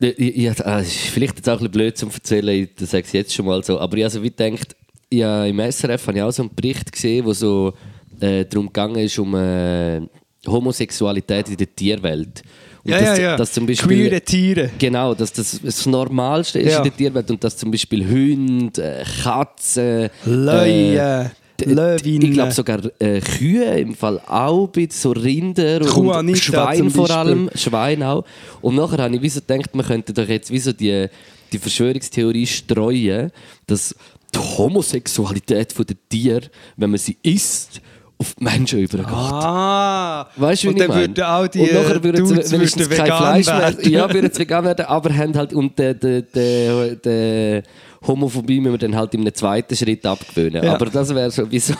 Ist 0.00 0.96
vielleicht 1.12 1.36
jetzt 1.36 1.48
auch 1.48 1.54
ein 1.54 1.58
bisschen 1.58 1.70
blöd 1.72 1.98
zum 1.98 2.10
Erzählen, 2.10 2.68
ich 2.78 2.88
sage 2.88 3.04
es 3.04 3.12
jetzt 3.12 3.34
schon 3.34 3.46
mal 3.46 3.64
so. 3.64 3.80
Aber 3.80 3.96
ich 3.96 4.04
habe 4.04 4.10
so 4.12 4.22
wie 4.22 4.30
gedacht, 4.30 4.76
ja, 5.10 5.44
im 5.44 5.58
SRF 5.58 6.06
habe 6.06 6.18
ich 6.18 6.22
auch 6.22 6.30
so 6.30 6.42
einen 6.42 6.54
Bericht 6.54 6.92
gesehen, 6.92 7.24
wo 7.24 7.32
so 7.32 7.72
äh, 8.20 8.44
darum 8.44 8.66
gegangen 8.66 8.96
ist, 8.96 9.18
um 9.18 9.34
äh, 9.34 10.00
Homosexualität 10.46 11.48
in 11.48 11.56
der 11.56 11.74
Tierwelt. 11.74 12.42
Und 12.84 12.90
Ja, 12.92 13.00
dass, 13.00 13.18
ja, 13.18 13.24
ja. 13.24 13.36
dass 13.36 13.52
zum 13.52 13.66
Beispiel, 13.66 13.88
Queere 14.08 14.20
Tiere. 14.20 14.70
Genau, 14.78 15.14
dass 15.14 15.32
das 15.32 15.60
das 15.62 15.84
Normalste 15.86 16.60
ist 16.60 16.72
Ja. 16.72 16.78
in 16.78 16.84
der 16.84 16.96
Tierwelt 16.96 17.30
und 17.32 17.42
dass 17.42 17.56
zum 17.56 17.70
Beispiel 17.72 18.06
Hunde, 18.08 19.00
äh, 19.00 19.04
Katzen, 19.22 20.10
Löwen, 20.24 21.30
d- 21.68 21.74
Löwinnen. 21.74 22.22
ich 22.22 22.32
glaube 22.32 22.52
sogar 22.52 22.80
äh, 22.98 23.20
Kühe 23.20 23.78
im 23.78 23.94
Fall 23.94 24.20
auch, 24.26 24.68
so 24.90 25.12
Rinder 25.12 25.80
Kuh 25.80 26.12
und 26.12 26.36
Schwein 26.38 26.90
vor 26.90 27.10
allem, 27.10 27.50
Schwein 27.54 28.02
auch. 28.02 28.24
Und 28.60 28.74
nachher 28.76 29.02
habe 29.04 29.16
ich 29.16 29.22
wie 29.22 29.28
so 29.28 29.40
gedacht, 29.40 29.74
man 29.74 29.86
könnte 29.86 30.12
doch 30.12 30.26
jetzt 30.28 30.50
wie 30.50 30.58
so 30.58 30.72
die, 30.72 31.06
die 31.52 31.58
Verschwörungstheorie 31.58 32.46
streuen, 32.46 33.30
dass 33.66 33.94
die 34.34 34.38
Homosexualität 34.38 35.74
der 35.78 35.96
Tier, 36.08 36.40
wenn 36.76 36.90
man 36.90 36.98
sie 36.98 37.16
isst, 37.22 37.80
auf 38.20 38.34
die 38.34 38.42
Menschen 38.44 38.80
übergeht. 38.80 39.06
Ah, 39.08 40.26
Weißt 40.36 40.64
du, 40.64 40.66
wie 40.66 40.70
und 40.72 40.80
ich 40.80 40.86
dann 40.88 40.96
würden 40.96 41.22
auch 41.24 41.46
die 41.46 41.60
und 41.60 41.72
nachher 41.72 42.02
würden 42.02 42.26
sie 42.26 42.52
wenigstens 42.52 42.88
kein 42.90 43.06
Fleisch 43.06 43.46
mehr, 43.46 43.58
werden. 43.60 43.90
ja, 43.92 44.12
würden 44.12 44.30
sie 44.32 44.40
vegan 44.40 44.64
werden, 44.64 44.86
aber 44.86 45.14
haben 45.16 45.36
halt, 45.36 45.52
und 45.52 45.78
der, 45.78 45.94
der, 45.94 46.22
der, 46.22 46.96
der 46.96 47.62
Homophobie 48.06 48.60
müssen 48.60 48.74
wir 48.74 48.78
dann 48.78 48.96
halt 48.96 49.14
in 49.14 49.20
einem 49.20 49.34
zweiten 49.34 49.76
Schritt 49.76 50.04
abgewöhnen. 50.06 50.62
Ja. 50.64 50.74
Aber 50.74 50.86
das 50.86 51.14
wäre 51.14 51.30
sowieso, 51.30 51.74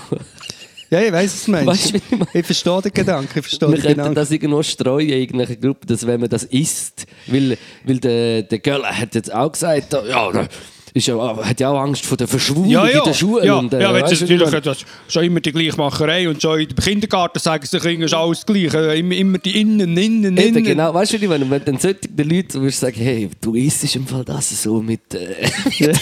Ja, 0.91 1.03
ich 1.03 1.13
weiß, 1.13 1.35
was 1.35 1.45
du 1.45 1.51
meinst. 1.51 1.67
Weißt 1.67 1.95
ich 1.95 2.11
meine? 2.11 2.27
ich 2.33 2.47
verstehe 2.47 2.81
den 2.83 2.93
Gedanken. 2.93 3.39
Ich 3.39 3.47
verstehe 3.47 3.69
wir 3.69 3.75
den 3.75 3.83
könnten 3.83 3.97
Gedanken. 3.99 4.15
das 4.15 4.31
irgendwo 4.31 4.63
streuen 4.63 5.09
in 5.09 5.19
irgendeiner 5.21 5.57
Gruppe, 5.57 5.87
dass 5.87 6.07
wenn 6.07 6.21
man 6.21 6.31
das 6.31 6.45
isst, 6.45 7.07
weil, 7.27 7.59
weil 7.85 7.99
der, 7.99 8.43
der 8.43 8.59
Göller 8.59 8.99
hat 8.99 9.15
jetzt 9.15 9.33
auch 9.33 9.53
gesagt, 9.53 9.93
ja, 9.93 10.49
ist 10.99 11.07
ja, 11.07 11.37
hat 11.37 11.61
ja 11.61 11.71
auch 11.71 11.81
Angst 11.81 12.05
vor 12.05 12.17
der 12.17 12.29
Verschwulung 12.29 12.87
in 12.87 13.03
der 13.05 13.15
Schule. 13.15 13.47
Ja, 13.47 13.57
und, 13.57 13.73
äh, 13.73 13.81
ja 13.81 13.93
wenn 13.95 14.03
weißt 14.03 14.13
es 14.13 14.21
natürlich 14.21 14.45
meine? 14.45 14.61
das 14.61 14.79
schon 15.09 15.25
immer 15.25 15.41
die 15.41 15.53
Gleichmacherei 15.53 16.29
und 16.29 16.43
schon 16.43 16.61
im 16.61 16.75
Kindergarten 16.75 17.39
sagen 17.39 17.65
sie 17.67 17.79
Kindern 17.79 18.03
ist 18.03 18.15
alles 18.15 18.45
gleich. 18.45 18.75
Äh, 18.75 18.99
Immer, 18.99 19.15
immer 19.15 19.39
die 19.39 19.61
Innen, 19.61 19.97
Innen, 19.97 20.25
Innen. 20.25 20.39
Eben, 20.39 20.65
genau, 20.65 20.93
weißt 20.93 21.15
du, 21.15 21.29
meine? 21.29 21.49
wenn 21.51 21.65
dann 21.65 21.79
solche 21.79 21.99
Leute 22.17 22.61
würdest 22.61 22.81
sagen, 22.81 23.01
hey, 23.01 23.31
du 23.41 23.55
isst 23.55 23.95
im 23.97 24.07
Fall 24.07 24.25
das 24.25 24.63
so 24.63 24.83
mit. 24.83 25.15
Äh, 25.15 25.49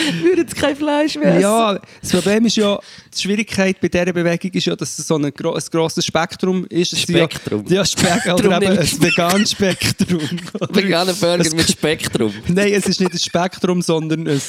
würden 0.22 0.46
sie 0.48 0.54
kein 0.54 0.76
Fleisch 0.76 1.16
mehr 1.16 1.30
essen. 1.32 1.42
Ja, 1.42 1.78
das 2.00 2.10
Problem 2.10 2.46
ist 2.46 2.56
ja, 2.56 2.78
die 3.14 3.20
Schwierigkeit 3.20 3.80
bei 3.80 3.88
dieser 3.88 4.12
Bewegung 4.12 4.50
ist 4.52 4.66
ja, 4.66 4.76
dass 4.76 4.98
es 4.98 5.06
so 5.06 5.16
ein, 5.16 5.32
gro 5.32 5.54
ein 5.54 5.62
grosses 5.70 6.04
Spektrum 6.04 6.66
ist. 6.66 6.92
Es 6.92 7.02
Spektrum. 7.02 7.64
Ja, 7.68 7.76
ja 7.76 7.84
Spektrum. 7.84 8.34
Oder 8.34 8.62
eben 8.62 8.78
ein 8.78 9.02
veganes 9.02 9.50
Spektrum. 9.52 10.20
Veganer 10.70 11.12
Burger 11.14 11.40
Es- 11.40 11.54
mit 11.54 11.70
Spektrum. 11.70 12.32
Nein, 12.48 12.72
es 12.72 12.86
ist 12.86 13.00
nicht 13.00 13.12
ein 13.12 13.18
Spektrum, 13.30 13.80
sondern 13.80 14.26
ein 14.26 14.42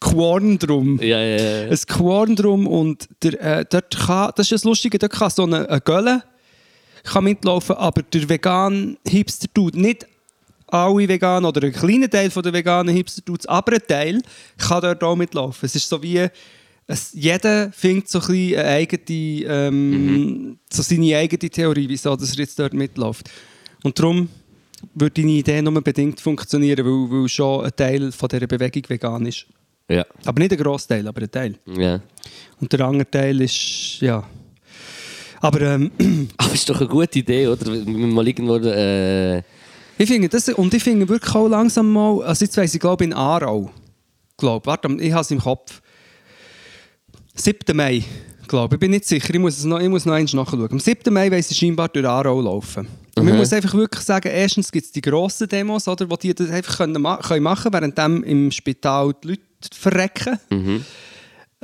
Quorndrum. 0.00 0.98
Ja, 1.02 1.20
ja, 1.20 1.36
ja. 1.36 1.70
ein 1.70 1.78
Quorndrum 1.86 2.66
und 2.66 3.08
der, 3.22 3.40
äh, 3.40 3.64
dort 3.68 3.96
kann, 3.96 4.32
das 4.36 4.46
ist 4.46 4.52
das 4.52 4.64
Lustige, 4.64 4.98
dort 4.98 5.12
kann 5.12 5.30
so 5.30 5.44
eine, 5.44 5.68
eine 5.68 5.80
Gölle 5.80 6.22
kann 7.04 7.24
mitlaufen, 7.24 7.76
aber 7.76 8.02
der 8.02 8.28
vegan 8.28 8.96
Hipster 9.06 9.48
tut 9.52 9.74
nicht 9.74 10.06
alle 10.68 11.08
vegan 11.08 11.44
oder 11.44 11.66
ein 11.66 11.72
kleiner 11.72 12.08
Teil 12.08 12.30
der 12.30 12.52
veganen 12.52 12.94
Hipster 12.94 13.24
tut 13.24 13.46
aber 13.48 13.74
ein 13.74 13.86
Teil 13.86 14.22
kann 14.56 14.80
dort 14.80 15.02
auch 15.02 15.16
mitlaufen. 15.16 15.66
Es 15.66 15.74
ist 15.74 15.88
so 15.88 16.02
wie 16.02 16.28
es, 16.86 17.12
jeder 17.12 17.70
findet 17.72 18.08
so 18.08 18.20
ein 18.20 18.26
bisschen 18.26 18.58
eine 18.58 18.68
eigene, 18.68 19.44
ähm, 19.46 20.58
so 20.70 20.82
seine 20.82 21.16
eigene 21.16 21.50
Theorie, 21.50 21.88
wieso 21.88 22.16
dass 22.16 22.32
er 22.32 22.38
jetzt 22.38 22.58
dort 22.58 22.72
mitläuft. 22.72 23.30
Und 23.82 23.98
darum 23.98 24.28
würde 24.94 25.20
deine 25.20 25.32
Idee 25.32 25.62
nur 25.62 25.80
bedingt 25.82 26.20
funktionieren, 26.20 26.84
weil, 26.84 27.20
weil 27.20 27.28
schon 27.28 27.64
ein 27.64 27.72
Teil 27.76 28.12
von 28.12 28.28
dieser 28.28 28.46
Bewegung 28.46 28.82
vegan 28.88 29.26
ist. 29.26 29.46
ja. 29.88 30.04
Aber 30.24 30.40
nicht 30.40 30.52
ein 30.52 30.58
Grossteil, 30.58 31.06
aber 31.06 31.22
ein 31.22 31.30
Teil. 31.30 31.58
ja. 31.66 32.00
Und 32.60 32.72
der 32.72 32.80
andere 32.80 33.10
Teil 33.10 33.40
ist, 33.40 33.98
ja. 34.00 34.24
Aber 35.40 35.60
ähm, 35.62 35.90
Aber 36.36 36.54
ist 36.54 36.68
doch 36.68 36.78
eine 36.80 36.88
gute 36.88 37.18
Idee, 37.18 37.48
oder? 37.48 37.68
Mal 37.84 38.28
irgendwo. 38.28 38.56
Äh, 38.56 39.38
ich 39.98 40.08
finde 40.08 40.28
das, 40.28 40.48
und 40.48 40.72
ich 40.72 40.82
finde 40.82 41.08
wirklich 41.08 41.34
auch 41.34 41.48
langsam 41.48 41.92
mal, 41.92 42.22
also 42.22 42.44
jetzt 42.44 42.56
weiss 42.56 42.74
ich 42.74 42.80
glaube 42.80 43.04
in 43.04 43.12
Aarau, 43.12 43.70
glaube 44.36 44.66
Warte, 44.66 44.88
ich 45.00 45.12
habe 45.12 45.22
es 45.22 45.30
im 45.30 45.40
Kopf. 45.40 45.82
7. 47.34 47.76
Mai, 47.76 48.04
glaube 48.46 48.76
ich. 48.76 48.80
bin 48.80 48.90
nicht 48.90 49.04
sicher. 49.06 49.32
Ich 49.34 49.40
muss, 49.40 49.58
es 49.58 49.64
noch, 49.64 49.80
ich 49.80 49.88
muss 49.88 50.04
noch 50.06 50.14
eins 50.14 50.32
nachschauen. 50.32 50.70
Am 50.70 50.78
7. 50.78 51.12
Mai 51.12 51.30
wollen 51.30 51.42
sie 51.42 51.54
scheinbar 51.54 51.88
durch 51.88 52.06
Aarau 52.06 52.40
laufen. 52.40 52.86
Und 53.16 53.26
man 53.26 53.36
muss 53.36 53.52
einfach 53.52 53.74
wirklich 53.74 54.04
sagen, 54.04 54.28
erstens 54.28 54.72
gibt 54.72 54.86
es 54.86 54.92
die 54.92 55.02
grossen 55.02 55.46
Demos, 55.48 55.86
oder, 55.86 56.10
wo 56.10 56.16
die 56.16 56.34
das 56.34 56.50
einfach 56.50 56.78
können, 56.78 56.94
können 56.94 57.42
machen 57.42 57.70
können, 57.70 57.94
während 57.96 58.26
im 58.26 58.50
Spital 58.50 59.14
die 59.22 59.28
Leute 59.28 59.42
verrecken. 59.74 60.38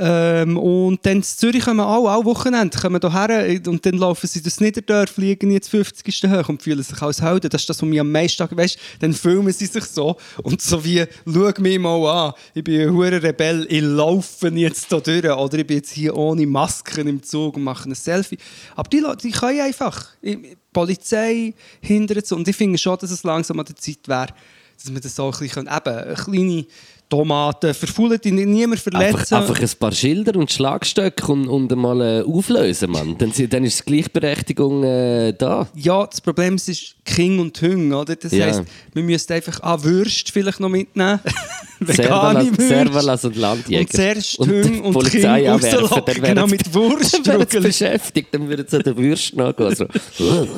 Ähm, 0.01 0.57
und 0.57 1.05
dann 1.05 1.17
in 1.17 1.23
Zürich 1.25 1.65
kommen 1.65 1.81
alle, 1.81 2.09
alle 2.09 2.25
Wochenende 2.25 2.79
kommen 2.79 3.01
hierher 3.01 3.61
und 3.67 3.85
dann 3.85 3.95
laufen 3.95 4.29
sie 4.29 4.41
durchs 4.41 4.61
Niederdorf, 4.61 5.11
fliegen 5.11 5.51
jetzt 5.51 5.71
50. 5.71 6.23
hoch 6.31 6.49
und 6.49 6.63
fühlen 6.63 6.85
sich 6.85 7.03
als 7.03 7.21
Helden. 7.21 7.51
Das 7.51 7.63
ist 7.63 7.69
das, 7.69 7.83
was 7.83 7.89
mich 7.89 7.99
am 7.99 8.13
meisten 8.13 8.49
weißt, 8.49 8.79
dann 9.01 9.13
filmen 9.13 9.53
sie 9.53 9.67
sich 9.67 9.85
so 9.85 10.17
und 10.45 10.63
so 10.63 10.85
wie, 10.85 11.05
schau 11.27 11.53
mich 11.59 11.79
mal 11.81 12.07
an, 12.07 12.33
ich 12.55 12.63
bin 12.63 12.81
ein 12.81 12.95
hoher 12.95 13.21
Rebell, 13.21 13.67
ich 13.69 13.83
laufe 13.83 14.49
jetzt 14.51 14.89
hier 14.89 15.01
durch 15.01 15.25
oder 15.25 15.59
ich 15.59 15.67
bin 15.67 15.79
jetzt 15.79 15.93
hier 15.93 16.17
ohne 16.17 16.47
Masken 16.47 17.09
im 17.09 17.21
Zug 17.21 17.57
und 17.57 17.65
mache 17.65 17.89
ein 17.89 17.95
Selfie. 17.97 18.39
Aber 18.77 18.89
die 18.89 19.01
Leute, 19.01 19.27
die 19.27 19.33
können 19.33 19.61
einfach. 19.61 20.11
Die 20.23 20.57
Polizei 20.73 21.55
hindert 21.81 22.25
es 22.25 22.31
und 22.31 22.47
ich 22.47 22.55
finde 22.55 22.79
schon, 22.79 22.97
dass 22.99 23.11
es 23.11 23.25
langsam 23.25 23.59
an 23.59 23.67
der 23.67 23.75
Zeit 23.75 24.07
wäre, 24.07 24.29
dass 24.77 24.93
wir 24.95 25.01
das 25.01 25.17
so 25.17 25.25
ein 25.25 25.39
bisschen, 25.39 25.67
eben, 25.67 25.69
eine 25.69 26.15
kleine 26.15 26.67
Tomaten, 27.09 27.73
verfaulen 27.73 28.19
die 28.23 28.33
niemand 28.33 28.81
verletzen. 28.81 29.35
Einfach, 29.35 29.41
einfach 29.41 29.61
ein 29.61 29.79
paar 29.79 29.93
Schilder 29.93 30.39
und 30.39 30.53
Schlagstöcke 30.53 31.33
und, 31.33 31.49
und 31.49 31.75
mal 31.77 32.01
äh, 32.01 32.23
auflösen, 32.23 32.91
Mann. 32.91 33.17
Dann, 33.19 33.33
dann 33.49 33.65
ist 33.65 33.81
die 33.81 33.93
Gleichberechtigung 33.93 34.85
äh, 34.85 35.33
da. 35.33 35.67
Ja, 35.75 36.07
das 36.07 36.21
Problem 36.21 36.57
ist, 36.57 36.69
es 36.69 36.95
King 37.05 37.39
und 37.39 37.61
Hüng, 37.61 37.93
oder? 37.93 38.15
Das 38.15 38.33
Ja. 38.33 38.47
heisst, 38.47 38.63
wir 38.93 39.03
müssten 39.03 39.33
einfach 39.33 39.61
ah, 39.63 39.83
Würst 39.83 40.31
vielleicht 40.31 40.61
noch 40.61 40.69
mitnehmen. 40.69 41.21
Servalas, 41.81 42.47
Würst. 42.47 42.69
Servalas 42.69 43.25
und 43.25 43.37
Landjäger. 43.37 43.81
Und 43.81 43.93
zuerst 43.93 44.39
Und 44.39 44.49
Hüng 44.49 44.81
und 44.83 44.93
Polizei 44.93 45.43
King 45.43 45.61
wären 45.63 46.23
genau, 46.23 46.47
mit 46.47 46.75
Wurst. 46.75 47.21
Dann 47.27 47.39
wären 47.41 47.63
beschäftigt, 47.63 48.29
dann 48.33 48.49
würden 48.49 48.67
sie 48.69 48.77
an 48.77 48.83
den 48.83 48.97
Würst 48.97 49.35
nachgehen. 49.37 49.75
So. 49.75 49.85
du 50.19 50.49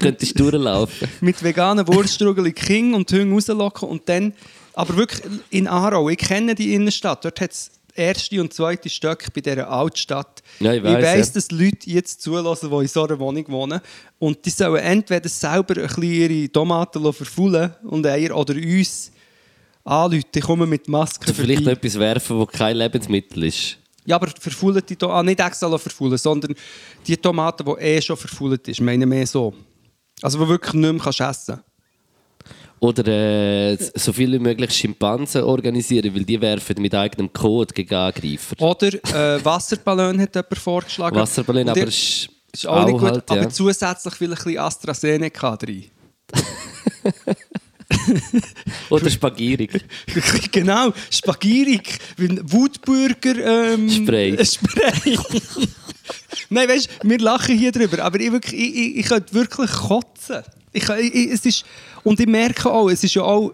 könntest 0.00 0.38
durchlaufen. 0.38 1.08
mit 1.20 1.42
veganen 1.42 1.86
Wurststrugeln 1.86 2.54
King 2.54 2.94
und 2.94 3.10
Hüng 3.12 3.32
rauslocken 3.32 3.88
und 3.88 4.08
dann, 4.08 4.32
aber 4.74 4.96
wirklich 4.96 5.22
in 5.50 5.66
Aarau, 5.66 6.08
ich 6.08 6.18
kenne 6.18 6.54
die 6.54 6.74
Innenstadt, 6.74 7.24
dort 7.24 7.40
hat 7.40 7.50
es 7.50 7.70
erste 7.94 8.40
und 8.40 8.52
zweite 8.52 8.88
Stück 8.88 9.32
bei 9.34 9.40
dieser 9.40 9.70
Altstadt. 9.70 10.42
Ja, 10.60 10.72
ich 10.74 10.82
weiss, 10.82 11.04
weiss 11.04 11.28
ja. 11.28 11.34
dass 11.34 11.50
Leute 11.50 11.90
jetzt 11.90 12.22
zulassen, 12.22 12.70
die 12.70 12.76
in 12.76 12.88
so 12.88 13.04
einer 13.04 13.18
Wohnung 13.18 13.48
wohnen 13.48 13.80
und 14.18 14.44
die 14.44 14.50
sollen 14.50 14.82
entweder 14.82 15.28
selber 15.28 15.76
ein 15.76 15.86
bisschen 15.86 16.02
ihre 16.02 16.52
Tomaten 16.52 17.12
verfaulen 17.12 17.74
und 17.84 18.06
Eier 18.06 18.36
oder 18.36 18.54
uns 18.54 19.12
anrufen, 19.84 20.24
die 20.34 20.40
kommen 20.40 20.68
mit 20.68 20.88
Masken 20.88 21.34
vielleicht 21.34 21.64
vorbei. 21.64 21.72
etwas 21.72 21.98
werfen, 21.98 22.38
wo 22.38 22.46
kein 22.46 22.76
Lebensmittel 22.76 23.44
ist. 23.44 23.76
Ja, 24.06 24.16
aber 24.16 24.28
verfaulen 24.28 24.82
die 24.88 24.96
Tomaten, 24.96 25.18
ah, 25.18 25.22
nicht 25.22 25.40
extra 25.40 25.78
verfaulen, 25.78 26.16
sondern 26.16 26.54
die 27.06 27.16
Tomaten, 27.16 27.64
die 27.64 27.82
eh 27.82 28.00
schon 28.00 28.16
verfault 28.16 28.66
ist, 28.66 28.80
meine 28.80 29.06
mehr 29.06 29.26
so. 29.26 29.54
Also, 30.22 30.38
die 30.38 30.48
wirklich 30.48 30.74
nicht 30.74 30.92
mehr 30.92 31.02
kannst 31.02 31.20
essen 31.20 31.60
Oder 32.80 33.06
äh, 33.06 33.76
so 33.76 34.12
viel 34.12 34.32
wie 34.32 34.38
möglich 34.38 34.72
Schimpansen 34.72 35.42
organisieren, 35.42 36.14
weil 36.14 36.24
die 36.24 36.40
werfen 36.40 36.80
mit 36.80 36.94
eigenem 36.94 37.30
Code 37.30 37.74
gegen 37.74 37.94
Angreifer. 37.94 38.56
Oder 38.58 39.36
äh, 39.36 39.44
Wasserballon 39.44 40.18
hat 40.18 40.34
jemand 40.34 40.58
vorgeschlagen. 40.58 41.14
Wasserballon, 41.14 41.68
aber 41.68 41.82
ist, 41.82 42.30
ist 42.52 42.66
auch, 42.66 42.86
nicht 42.86 42.98
gut, 42.98 43.02
halt, 43.02 43.30
aber 43.30 43.42
ja. 43.42 43.50
zusätzlich 43.50 44.14
vielleicht 44.14 44.40
ein 44.40 44.44
bisschen 44.44 44.58
AstraZeneca 44.58 45.56
drin. 45.58 45.84
Oder 48.88 49.10
Spagierig. 49.10 49.84
genau, 50.52 50.92
Spagierig, 51.10 51.98
wie 52.16 52.40
Wutburger 52.44 53.74
ähm, 53.74 53.90
Spray. 53.90 54.42
Spray. 54.44 55.18
Nein, 56.48 56.68
weißt 56.68 56.88
du, 57.02 57.08
wir 57.08 57.18
lachen 57.18 57.58
hier 57.58 57.72
drüber, 57.72 58.02
aber 58.02 58.20
ich, 58.20 58.32
wirklich, 58.32 58.58
ich, 58.58 58.76
ich, 58.76 58.96
ich 58.96 59.06
könnte 59.06 59.34
wirklich 59.34 59.70
kotzen. 59.70 60.42
Ich, 60.72 60.88
ich, 60.88 61.30
es 61.32 61.44
ist, 61.46 61.64
und 62.04 62.20
ich 62.20 62.26
merke 62.26 62.70
auch, 62.70 62.88
es 62.88 63.02
ist 63.04 63.14
ja 63.14 63.22
auch 63.22 63.52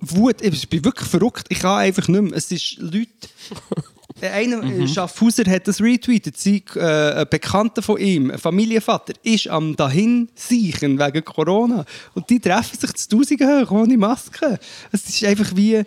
Wut, 0.00 0.42
ich 0.42 0.68
bin 0.68 0.84
wirklich 0.84 1.08
verrückt, 1.08 1.46
ich 1.48 1.60
kann 1.60 1.78
einfach 1.78 2.06
nicht 2.08 2.22
mehr. 2.22 2.32
Es 2.34 2.50
ist 2.50 2.76
Leute... 2.78 3.08
Äh, 4.20 4.28
Einer, 4.28 4.62
mhm. 4.62 4.88
Schaffhauser 4.88 5.44
hat 5.50 5.68
das 5.68 5.80
retweetet. 5.80 6.38
Sie, 6.38 6.64
äh, 6.74 7.20
ein 7.20 7.26
Bekannter 7.28 7.82
von 7.82 7.98
ihm, 7.98 8.30
ein 8.30 8.38
Familienvater, 8.38 9.12
ist 9.22 9.48
am 9.48 9.76
dahin 9.76 10.28
seichen 10.34 10.98
wegen 10.98 11.24
Corona. 11.24 11.84
Und 12.14 12.30
die 12.30 12.40
treffen 12.40 12.78
sich 12.78 12.94
zu 12.94 13.08
Tausenden 13.10 13.46
hoch, 13.46 13.70
ohne 13.70 13.96
Maske. 13.98 14.58
Es 14.90 15.06
ist 15.08 15.22
einfach 15.24 15.54
wie, 15.54 15.82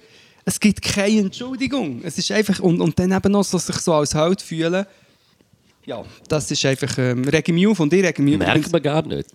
es 0.45 0.59
gibt 0.59 0.81
keine 0.81 1.21
Entschuldigung. 1.21 2.01
Es 2.03 2.17
ist 2.17 2.31
einfach, 2.31 2.59
und, 2.59 2.81
und 2.81 2.99
dann 2.99 3.11
eben 3.11 3.31
noch 3.31 3.43
so, 3.43 3.57
sich 3.57 3.77
so 3.77 3.93
als 3.93 4.13
Held 4.13 4.41
fühlen. 4.41 4.85
Ja, 5.85 6.03
das 6.27 6.51
ist 6.51 6.63
einfach, 6.65 6.97
ähm, 6.99 7.23
rege 7.23 7.51
mich 7.51 7.65
auf 7.65 7.79
und 7.79 7.91
ich 7.93 8.17
mich. 8.19 8.37
Merkt 8.37 8.71
man 8.71 8.81
gar 8.81 9.05
nicht. 9.07 9.29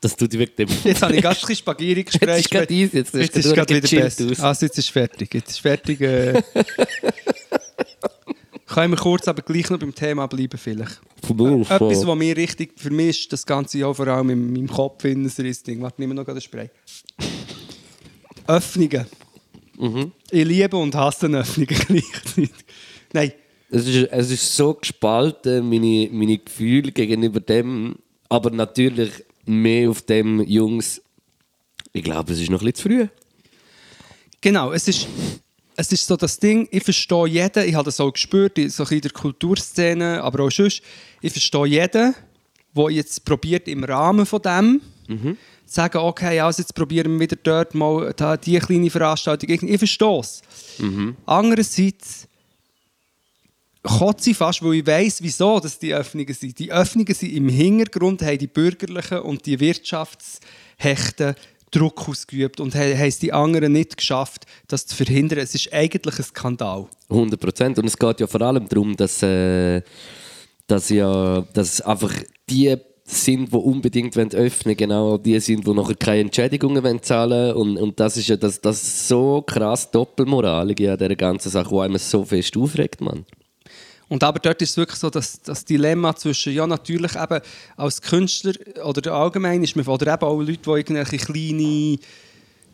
Das 0.00 0.16
tut 0.16 0.32
dem. 0.32 0.68
Jetzt 0.84 1.02
habe 1.02 1.14
ich 1.16 1.22
ganz 1.22 1.36
ein 1.36 1.40
bisschen 1.40 1.56
Spaghetti 1.56 2.04
gesprochen. 2.04 2.28
Jetzt 2.30 2.40
ist 2.40 2.50
gerade 2.50 2.72
easy, 2.74 2.96
jetzt 2.96 3.14
jetzt 3.14 3.36
ist 3.36 3.54
gerade 3.54 3.74
wieder 3.76 4.02
besser. 4.02 4.30
aus. 4.30 4.40
Also 4.40 4.66
jetzt 4.66 4.78
ist 4.78 4.90
fertig. 4.90 5.34
Jetzt 5.34 5.50
ist 5.50 5.60
fertig. 5.60 6.00
Äh. 6.00 6.42
Können 8.66 8.92
wir 8.92 8.98
kurz 8.98 9.26
aber 9.28 9.42
gleich 9.42 9.68
noch 9.70 9.78
beim 9.78 9.94
Thema 9.94 10.26
bleiben 10.26 10.58
vielleicht. 10.58 11.00
Etwas, 11.22 12.06
was 12.06 12.16
mir 12.16 12.36
richtig, 12.36 12.72
für 12.76 12.90
mich 12.90 13.20
ist 13.20 13.32
das 13.32 13.44
ganze 13.46 13.78
Jahr 13.78 13.94
vor 13.94 14.06
allem 14.08 14.30
in 14.30 14.52
meinem 14.52 14.68
Kopf 14.68 15.04
in 15.04 15.24
ein 15.24 15.56
Ding. 15.66 15.80
Warte, 15.80 16.00
nimm 16.00 16.14
noch 16.14 16.24
gerade 16.24 16.38
ein 16.38 16.42
Spray. 16.42 16.70
Öffnungen. 18.46 19.06
Mhm. 19.78 20.12
Ich 20.30 20.44
liebe 20.44 20.76
und 20.76 20.94
hasse 20.94 21.26
Öffnungen 21.26 21.68
gleichzeitig. 21.88 22.50
Nein, 23.12 23.32
Es 23.70 23.86
ist, 23.86 24.08
es 24.10 24.30
ist 24.30 24.56
so 24.56 24.74
gespalten, 24.74 25.68
meine, 25.68 26.08
meine 26.12 26.38
Gefühle 26.38 26.92
gegenüber 26.92 27.40
dem. 27.40 27.96
Aber 28.28 28.50
natürlich 28.50 29.10
mehr 29.48 29.90
auf 29.90 30.02
dem 30.02 30.42
Jungs. 30.42 31.02
Ich 31.92 32.04
glaube, 32.04 32.32
es 32.32 32.40
ist 32.40 32.50
noch 32.50 32.60
ein 32.60 32.66
bisschen 32.66 32.76
zu 32.76 32.88
früh. 32.88 33.08
Genau, 34.40 34.72
es 34.72 34.86
ist, 34.86 35.08
es 35.76 35.90
ist 35.90 36.06
so 36.06 36.16
das 36.16 36.38
Ding, 36.38 36.68
ich 36.70 36.84
verstehe 36.84 37.26
jeden, 37.26 37.68
ich 37.68 37.74
habe 37.74 37.86
das 37.86 37.98
auch 37.98 38.12
gespürt, 38.12 38.56
so 38.56 38.62
ein 38.62 38.66
bisschen 38.66 38.96
in 38.96 39.00
der 39.00 39.10
Kulturszene, 39.10 40.22
aber 40.22 40.44
auch 40.44 40.50
sonst, 40.50 40.82
ich 41.20 41.32
verstehe 41.32 41.66
jeden, 41.66 42.14
der 42.76 42.90
jetzt 42.90 43.24
probiert 43.24 43.66
im 43.66 43.82
Rahmen 43.82 44.26
von 44.26 44.42
dem, 44.42 44.80
zu 45.66 45.74
sagen, 45.74 45.98
okay, 45.98 46.38
also 46.40 46.62
jetzt 46.62 46.74
probieren 46.74 47.14
wir 47.14 47.20
wieder 47.20 47.36
dort 47.42 47.74
mal 47.74 48.12
da, 48.16 48.36
die 48.36 48.58
kleine 48.58 48.90
Veranstaltung, 48.90 49.50
ich, 49.50 49.78
verstehe 49.78 50.20
es. 50.20 50.42
Andererseits 51.26 52.27
kotze 53.82 54.34
fast, 54.34 54.62
weil 54.62 54.74
ich 54.74 54.86
weiss, 54.86 55.22
wieso 55.22 55.60
dass 55.60 55.78
die 55.78 55.94
Öffnungen 55.94 56.34
sind. 56.34 56.58
Die 56.58 56.72
Öffnungen 56.72 57.14
sind 57.14 57.32
im 57.32 57.48
Hintergrund, 57.48 58.22
haben 58.22 58.38
die 58.38 58.46
Bürgerlichen 58.46 59.20
und 59.20 59.46
die 59.46 59.58
Wirtschaftshechten 59.60 61.34
Druck 61.70 62.08
ausgeübt 62.08 62.60
und 62.60 62.74
haben 62.74 62.92
es 62.92 63.18
die 63.18 63.32
anderen 63.32 63.72
nicht 63.72 63.96
geschafft, 63.96 64.46
das 64.68 64.86
zu 64.86 64.96
verhindern. 64.96 65.40
Es 65.40 65.54
ist 65.54 65.72
eigentlich 65.72 66.18
ein 66.18 66.24
Skandal. 66.24 66.86
100 67.10 67.38
Prozent. 67.38 67.78
Und 67.78 67.86
es 67.86 67.96
geht 67.96 68.20
ja 68.20 68.26
vor 68.26 68.40
allem 68.40 68.68
darum, 68.68 68.96
dass, 68.96 69.22
äh, 69.22 69.82
dass, 70.66 70.88
ja, 70.88 71.42
dass 71.52 71.80
einfach 71.82 72.12
die 72.48 72.76
sind, 73.04 73.52
die 73.52 73.56
unbedingt 73.56 74.16
wollen 74.16 74.32
öffnen 74.32 74.76
genau 74.76 75.16
die 75.16 75.40
sind, 75.40 75.66
die 75.66 75.72
nachher 75.72 75.94
keine 75.94 76.20
Entschädigungen 76.20 76.82
wollen 76.82 77.02
zahlen 77.02 77.54
und, 77.54 77.78
und 77.78 77.98
das 77.98 78.18
ist 78.18 78.28
ja 78.28 78.36
das, 78.36 78.60
das 78.60 79.08
so 79.08 79.40
krass 79.40 79.90
Doppelmoralige 79.90 80.92
an 80.92 80.98
dieser 80.98 81.16
ganzen 81.16 81.50
Sache, 81.50 81.70
die 81.70 81.80
einem 81.80 81.96
so 81.96 82.22
fest 82.22 82.54
aufregt, 82.56 83.00
Mann. 83.00 83.24
Und 84.08 84.24
aber 84.24 84.38
dort 84.38 84.62
ist 84.62 84.70
es 84.70 84.76
wirklich 84.76 84.98
so, 84.98 85.10
dass 85.10 85.40
das 85.42 85.64
Dilemma 85.64 86.16
zwischen, 86.16 86.52
ja 86.52 86.66
natürlich 86.66 87.14
eben 87.14 87.40
als 87.76 88.00
Künstler 88.00 88.54
oder 88.84 89.12
allgemein 89.12 89.62
ist 89.62 89.76
man, 89.76 89.86
oder 89.86 90.14
eben 90.14 90.22
auch 90.22 90.40
Leute, 90.40 90.58
die 90.58 90.70
irgendwelche 90.70 91.18
kleine 91.18 91.98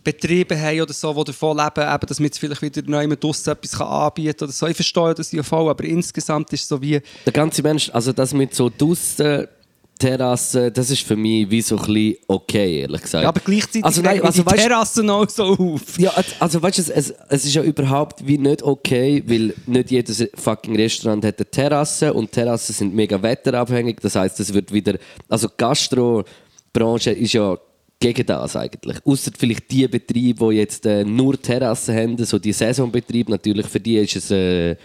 Betriebe 0.05 0.61
haben 0.61 0.83
oder 0.83 0.93
so, 0.93 1.13
die 1.15 1.25
davon 1.25 1.57
leben, 1.57 1.95
eben, 1.95 2.07
dass 2.07 2.21
man 2.21 2.27
jetzt 2.27 2.39
vielleicht 2.39 2.63
wieder 2.63 2.83
neu 2.87 3.09
draussen 3.17 3.53
etwas 3.53 3.81
anbieten 3.81 4.37
kann 4.39 4.47
oder 4.47 4.53
so. 4.53 4.67
Ich 4.67 4.77
verstehe 4.77 5.15
das 5.15 5.33
ja 5.33 5.43
voll, 5.43 5.69
aber 5.71 5.85
insgesamt 5.85 6.53
ist 6.53 6.63
es 6.63 6.69
so 6.69 6.81
wie, 6.81 7.01
Der 7.25 7.33
ganze 7.33 7.63
Mensch, 7.63 7.91
also 7.93 8.13
das 8.13 8.33
mit 8.33 8.55
so 8.55 8.71
draussen 8.71 9.49
Terrassen, 9.99 10.73
das 10.73 10.91
ist 10.91 11.03
für 11.03 11.17
mich 11.17 11.49
wie 11.51 11.63
so 11.63 11.77
ein 11.77 11.87
bisschen 11.87 12.17
okay, 12.27 12.81
ehrlich 12.81 13.03
gesagt. 13.03 13.23
ja, 13.23 13.29
aber 13.29 13.41
gleichzeitig 13.41 13.85
also, 13.85 14.03
nein, 14.03 14.21
also, 14.23 14.43
die 14.43 14.47
weißt, 14.51 14.59
Terrassen 14.67 15.11
auch 15.11 15.29
so 15.31 15.45
auf. 15.45 15.99
Ja, 15.99 16.11
also- 16.11 16.33
also 16.41 16.63
weißt 16.63 16.79
du, 16.79 16.83
es, 16.83 16.89
es, 16.91 17.15
es 17.29 17.45
ist 17.45 17.55
ja 17.55 17.63
überhaupt 17.63 18.27
wie 18.27 18.37
nicht 18.39 18.63
okay, 18.63 19.23
weil 19.27 19.55
nicht 19.67 19.91
jedes 19.91 20.27
fucking 20.35 20.77
Restaurant 20.77 21.25
hat 21.25 21.39
eine 21.39 21.51
Terrasse 21.51 22.13
und 22.13 22.33
Terrassen 22.33 22.75
sind 22.75 22.95
mega 22.95 23.23
wetterabhängig. 23.23 23.99
Das 24.01 24.17
heißt, 24.17 24.41
es 24.41 24.53
wird 24.53 24.73
wieder, 24.73 24.99
also 25.29 25.49
die 25.49 25.55
Gastrobranche 25.57 27.11
ist 27.13 27.33
ja 27.33 27.57
gegen 28.01 28.27
das 28.27 28.57
eigentlich. 28.57 28.97
Außer 29.05 29.31
vielleicht 29.39 29.71
die 29.71 29.87
Betriebe, 29.89 30.49
die 30.51 30.57
jetzt 30.57 30.85
äh, 30.87 31.05
nur 31.05 31.41
Terrassen 31.41 31.97
haben, 31.97 32.25
so 32.25 32.39
die 32.39 32.53
Saisonbetriebe, 32.53 33.31
natürlich 33.31 33.67
für 33.67 33.81
die 33.81 33.97
ist 33.97 34.17
es 34.17 34.31
äh, 34.31 34.77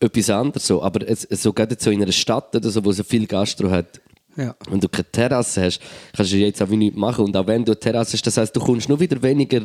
etwas 0.00 0.30
anderes 0.30 0.66
so. 0.66 0.82
Aber 0.82 1.06
es, 1.06 1.24
es, 1.24 1.42
so 1.42 1.52
gerade 1.52 1.76
so 1.78 1.90
in 1.90 2.02
einer 2.02 2.12
Stadt 2.12 2.54
oder 2.56 2.70
so, 2.70 2.84
wo 2.84 2.92
so 2.92 3.02
viel 3.04 3.26
Gastro 3.26 3.70
hat, 3.70 4.00
Ja. 4.36 4.56
wenn 4.70 4.80
du 4.80 4.88
keine 4.88 5.10
Terrasse 5.10 5.64
hast, 5.64 5.80
kannst 6.16 6.32
du 6.32 6.36
jetzt 6.36 6.62
auch 6.62 6.70
wie 6.70 6.76
nichts 6.76 6.96
machen. 6.98 7.24
Und 7.26 7.36
auch 7.36 7.46
wenn 7.46 7.64
du 7.64 7.72
eine 7.72 7.78
Terrasse 7.80 8.14
hast, 8.14 8.26
das 8.26 8.36
heisst, 8.36 8.56
du 8.56 8.60
kommst 8.60 8.88
nur 8.88 8.98
wieder 8.98 9.20
weniger 9.22 9.60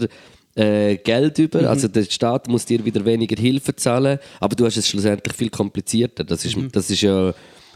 äh, 0.56 0.98
Geld 0.98 1.38
über. 1.40 1.62
Mhm. 1.62 1.68
Also 1.68 1.88
der 1.88 2.04
Staat 2.04 2.48
muss 2.48 2.66
dir 2.66 2.84
wieder 2.84 3.04
weniger 3.06 3.40
Hilfe 3.40 3.76
zahlen, 3.76 4.20
aber 4.40 4.56
du 4.56 4.66
hast 4.66 4.78
es 4.78 4.88
schlussendlich 4.88 5.36
viel 5.36 5.50
komplizierter. 5.50 6.24
Das 6.24 6.44
ist, 6.46 6.58
Mhm. 6.58 6.72
das 6.72 6.90
ist 6.90 7.02
ja 7.02 7.34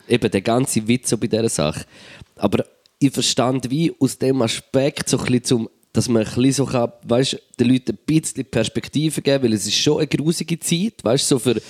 eben 0.07 0.31
der 0.31 0.41
ganze 0.41 0.85
Witz 0.87 1.09
so 1.09 1.17
bei 1.17 1.27
dieser 1.27 1.49
Sache. 1.49 1.85
Aber 2.35 2.65
ich 2.99 3.11
verstand 3.11 3.69
wie 3.69 3.93
aus 3.99 4.17
dem 4.17 4.41
Aspekt 4.41 5.09
so 5.09 5.17
ein 5.17 5.25
bisschen 5.25 5.43
zum 5.43 5.69
dass 5.93 6.07
man 6.07 6.21
ein 6.23 6.33
bisschen 6.35 6.53
so 6.53 6.65
kann, 6.65 6.93
weißt, 7.03 7.37
den 7.59 7.67
Leuten 7.67 7.91
ein 7.91 7.97
bisschen 8.05 8.45
Perspektive 8.45 9.21
geben, 9.21 9.43
weil 9.43 9.51
es 9.51 9.67
ist 9.67 9.75
schon 9.75 9.97
eine 9.97 10.07
grusige 10.07 10.57
Zeit, 10.57 11.03
weißt, 11.03 11.27
so 11.27 11.37
für, 11.37 11.61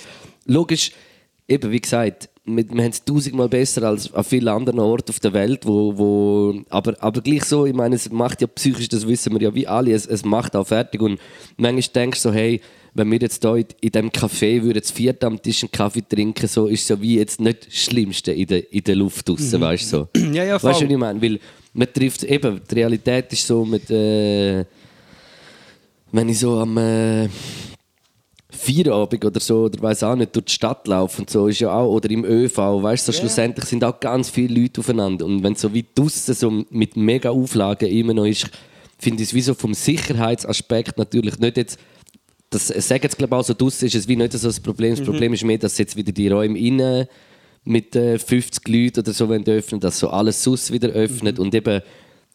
logisch, 0.46 0.92
eben 1.48 1.72
wie 1.72 1.80
gesagt, 1.80 2.28
wir, 2.44 2.68
wir 2.68 2.82
haben 2.82 2.90
es 2.90 3.04
tausendmal 3.04 3.48
besser 3.48 3.84
als 3.84 4.12
an 4.12 4.24
vielen 4.24 4.48
anderen 4.48 4.80
Orten 4.80 5.10
auf 5.10 5.20
der 5.20 5.32
Welt, 5.32 5.64
wo, 5.64 5.96
wo 5.96 6.60
aber, 6.70 6.96
aber 7.00 7.20
gleich 7.20 7.44
so, 7.44 7.66
ich 7.66 7.74
meine, 7.74 7.94
es 7.94 8.10
macht 8.10 8.40
ja 8.40 8.46
psychisch, 8.48 8.88
das 8.88 9.06
wissen 9.06 9.32
wir 9.32 9.42
ja 9.42 9.54
wie 9.54 9.66
alle, 9.66 9.92
es, 9.92 10.06
es 10.06 10.24
macht 10.24 10.56
auch 10.56 10.66
fertig 10.66 11.00
und 11.00 11.20
manchmal 11.56 11.92
denkst 11.94 12.22
du 12.22 12.30
so, 12.30 12.34
hey, 12.34 12.60
wenn 12.94 13.10
wir 13.10 13.18
jetzt 13.20 13.42
hier 13.42 13.56
in, 13.56 13.66
in 13.80 13.90
diesem 13.90 14.10
Café 14.10 14.62
würden 14.62 14.82
zu 14.82 14.92
viert 14.92 15.24
am 15.24 15.40
Tisch 15.40 15.62
einen 15.62 15.72
Kaffee 15.72 16.02
trinken, 16.06 16.46
so 16.46 16.66
ist 16.66 16.86
so 16.86 17.00
wie 17.00 17.16
jetzt 17.16 17.40
nicht 17.40 17.66
das 17.66 17.74
Schlimmste 17.74 18.32
in 18.32 18.46
der, 18.46 18.72
in 18.72 18.82
der 18.84 18.96
Luft 18.96 19.28
draussen, 19.28 19.60
weißt 19.60 19.92
du, 19.92 20.08
so. 20.14 20.20
Ja, 20.32 20.44
ja, 20.44 20.54
Weißt 20.54 20.64
du, 20.64 20.68
voll. 20.68 20.84
was 20.86 20.90
ich 20.90 20.96
meine? 20.98 21.22
Weil 21.22 21.40
man 21.72 21.92
trifft 21.92 22.24
eben, 22.24 22.60
die 22.70 22.74
Realität 22.74 23.32
ist 23.32 23.46
so 23.46 23.64
mit, 23.64 23.88
äh, 23.90 24.64
wenn 26.10 26.28
ich 26.28 26.38
so 26.38 26.58
am 26.58 26.76
äh, 26.76 27.28
Feierabend 28.54 29.24
oder 29.24 29.40
so, 29.40 29.64
oder 29.64 29.80
weiß 29.82 30.02
auch 30.02 30.14
nicht, 30.14 30.36
durch 30.36 30.44
die 30.44 30.52
Stadt 30.52 30.86
laufe 30.86 31.22
und 31.22 31.30
so, 31.30 31.48
ist 31.48 31.60
ja 31.60 31.72
auch, 31.72 31.90
oder 31.90 32.10
im 32.10 32.24
ÖV, 32.24 32.56
weißt 32.56 33.08
du, 33.08 33.12
so 33.12 33.18
schlussendlich 33.18 33.64
sind 33.64 33.82
auch 33.82 33.98
ganz 33.98 34.28
viele 34.28 34.60
Leute 34.60 34.80
aufeinander. 34.80 35.24
Und 35.24 35.42
wenn 35.42 35.54
es 35.54 35.62
so 35.62 35.72
wie 35.72 35.84
draussen 35.94 36.34
so 36.34 36.64
mit 36.70 36.96
mega 36.96 37.30
Auflagen 37.30 37.88
immer 37.88 38.14
noch 38.14 38.26
ist, 38.26 38.50
finde 38.98 39.22
ich 39.22 39.30
es 39.30 39.34
wie 39.34 39.40
so 39.40 39.54
vom 39.54 39.74
Sicherheitsaspekt 39.74 40.98
natürlich 40.98 41.38
nicht 41.38 41.56
jetzt, 41.56 41.78
das 42.50 42.68
sagen 42.68 43.02
jetzt 43.02 43.16
glaube 43.16 43.34
ich 43.34 43.40
auch 43.40 43.44
so, 43.44 43.54
draussen 43.54 43.86
ist 43.86 43.94
es 43.94 44.06
wie 44.06 44.16
nicht 44.16 44.32
so 44.32 44.46
das 44.46 44.60
Problem. 44.60 44.94
Das 44.94 45.04
Problem 45.04 45.32
ist 45.32 45.44
mehr, 45.44 45.58
dass 45.58 45.78
jetzt 45.78 45.96
wieder 45.96 46.12
die 46.12 46.28
Räume 46.28 46.58
innen 46.58 47.06
mit 47.64 47.96
äh, 47.96 48.18
50 48.18 48.68
Leuten 48.68 49.00
oder 49.00 49.12
so 49.12 49.28
wenn 49.28 49.46
öffnen, 49.46 49.80
dass 49.80 49.98
so 49.98 50.10
alles 50.10 50.42
sus 50.42 50.70
wieder 50.70 50.90
öffnet 50.90 51.38
und 51.38 51.54
eben 51.54 51.80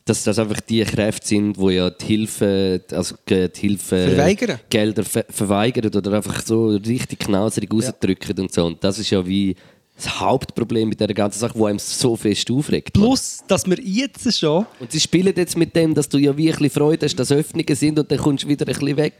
dass 0.08 0.24
das 0.24 0.40
einfach 0.40 0.62
die 0.62 0.84
Kräfte 0.84 1.28
sind, 1.28 1.58
wo 1.58 1.70
ja 1.70 1.90
die 1.90 2.06
Hilfe, 2.06 2.82
also 2.92 3.16
die 3.30 3.50
Hilfe 3.54 4.10
Verweigern. 4.10 4.60
Gelder 4.70 5.04
ver 5.04 5.26
verweigern 5.30 5.94
oder 5.94 6.14
einfach 6.14 6.42
so 6.44 6.68
richtig 6.70 7.20
knauserig 7.20 7.72
rausdrücken 7.72 8.40
und 8.40 8.54
so. 8.54 8.66
Und 8.66 8.84
das 8.84 9.00
ist 9.00 9.10
ja 9.10 9.26
wie 9.26 9.56
das 9.98 10.20
Hauptproblem 10.20 10.90
mit 10.90 11.00
der 11.00 11.08
ganzen 11.08 11.40
Sache, 11.40 11.58
wo 11.58 11.66
einem 11.66 11.80
so 11.80 12.16
fest 12.16 12.52
aufregt. 12.52 12.94
Plus, 12.94 13.44
dass 13.48 13.68
wir 13.68 13.80
jetzt 13.82 14.38
schon 14.38 14.68
Und 14.80 14.92
sie 14.92 15.00
spielen 15.00 15.34
jetzt 15.36 15.58
mit 15.58 15.76
dem, 15.76 15.96
dass 15.96 16.08
du 16.08 16.20
ja 16.20 16.38
wie 16.38 16.50
ein 16.50 16.52
bisschen 16.52 16.70
Freude 16.70 17.06
hast, 17.06 17.16
dass 17.16 17.32
Öffnungen 17.32 17.76
sind 17.76 17.98
und 17.98 18.12
dann 18.12 18.20
kommst 18.20 18.44
du 18.44 18.48
wieder 18.48 18.68
ein 18.68 18.74
bisschen 18.74 18.96
weg. 18.96 19.14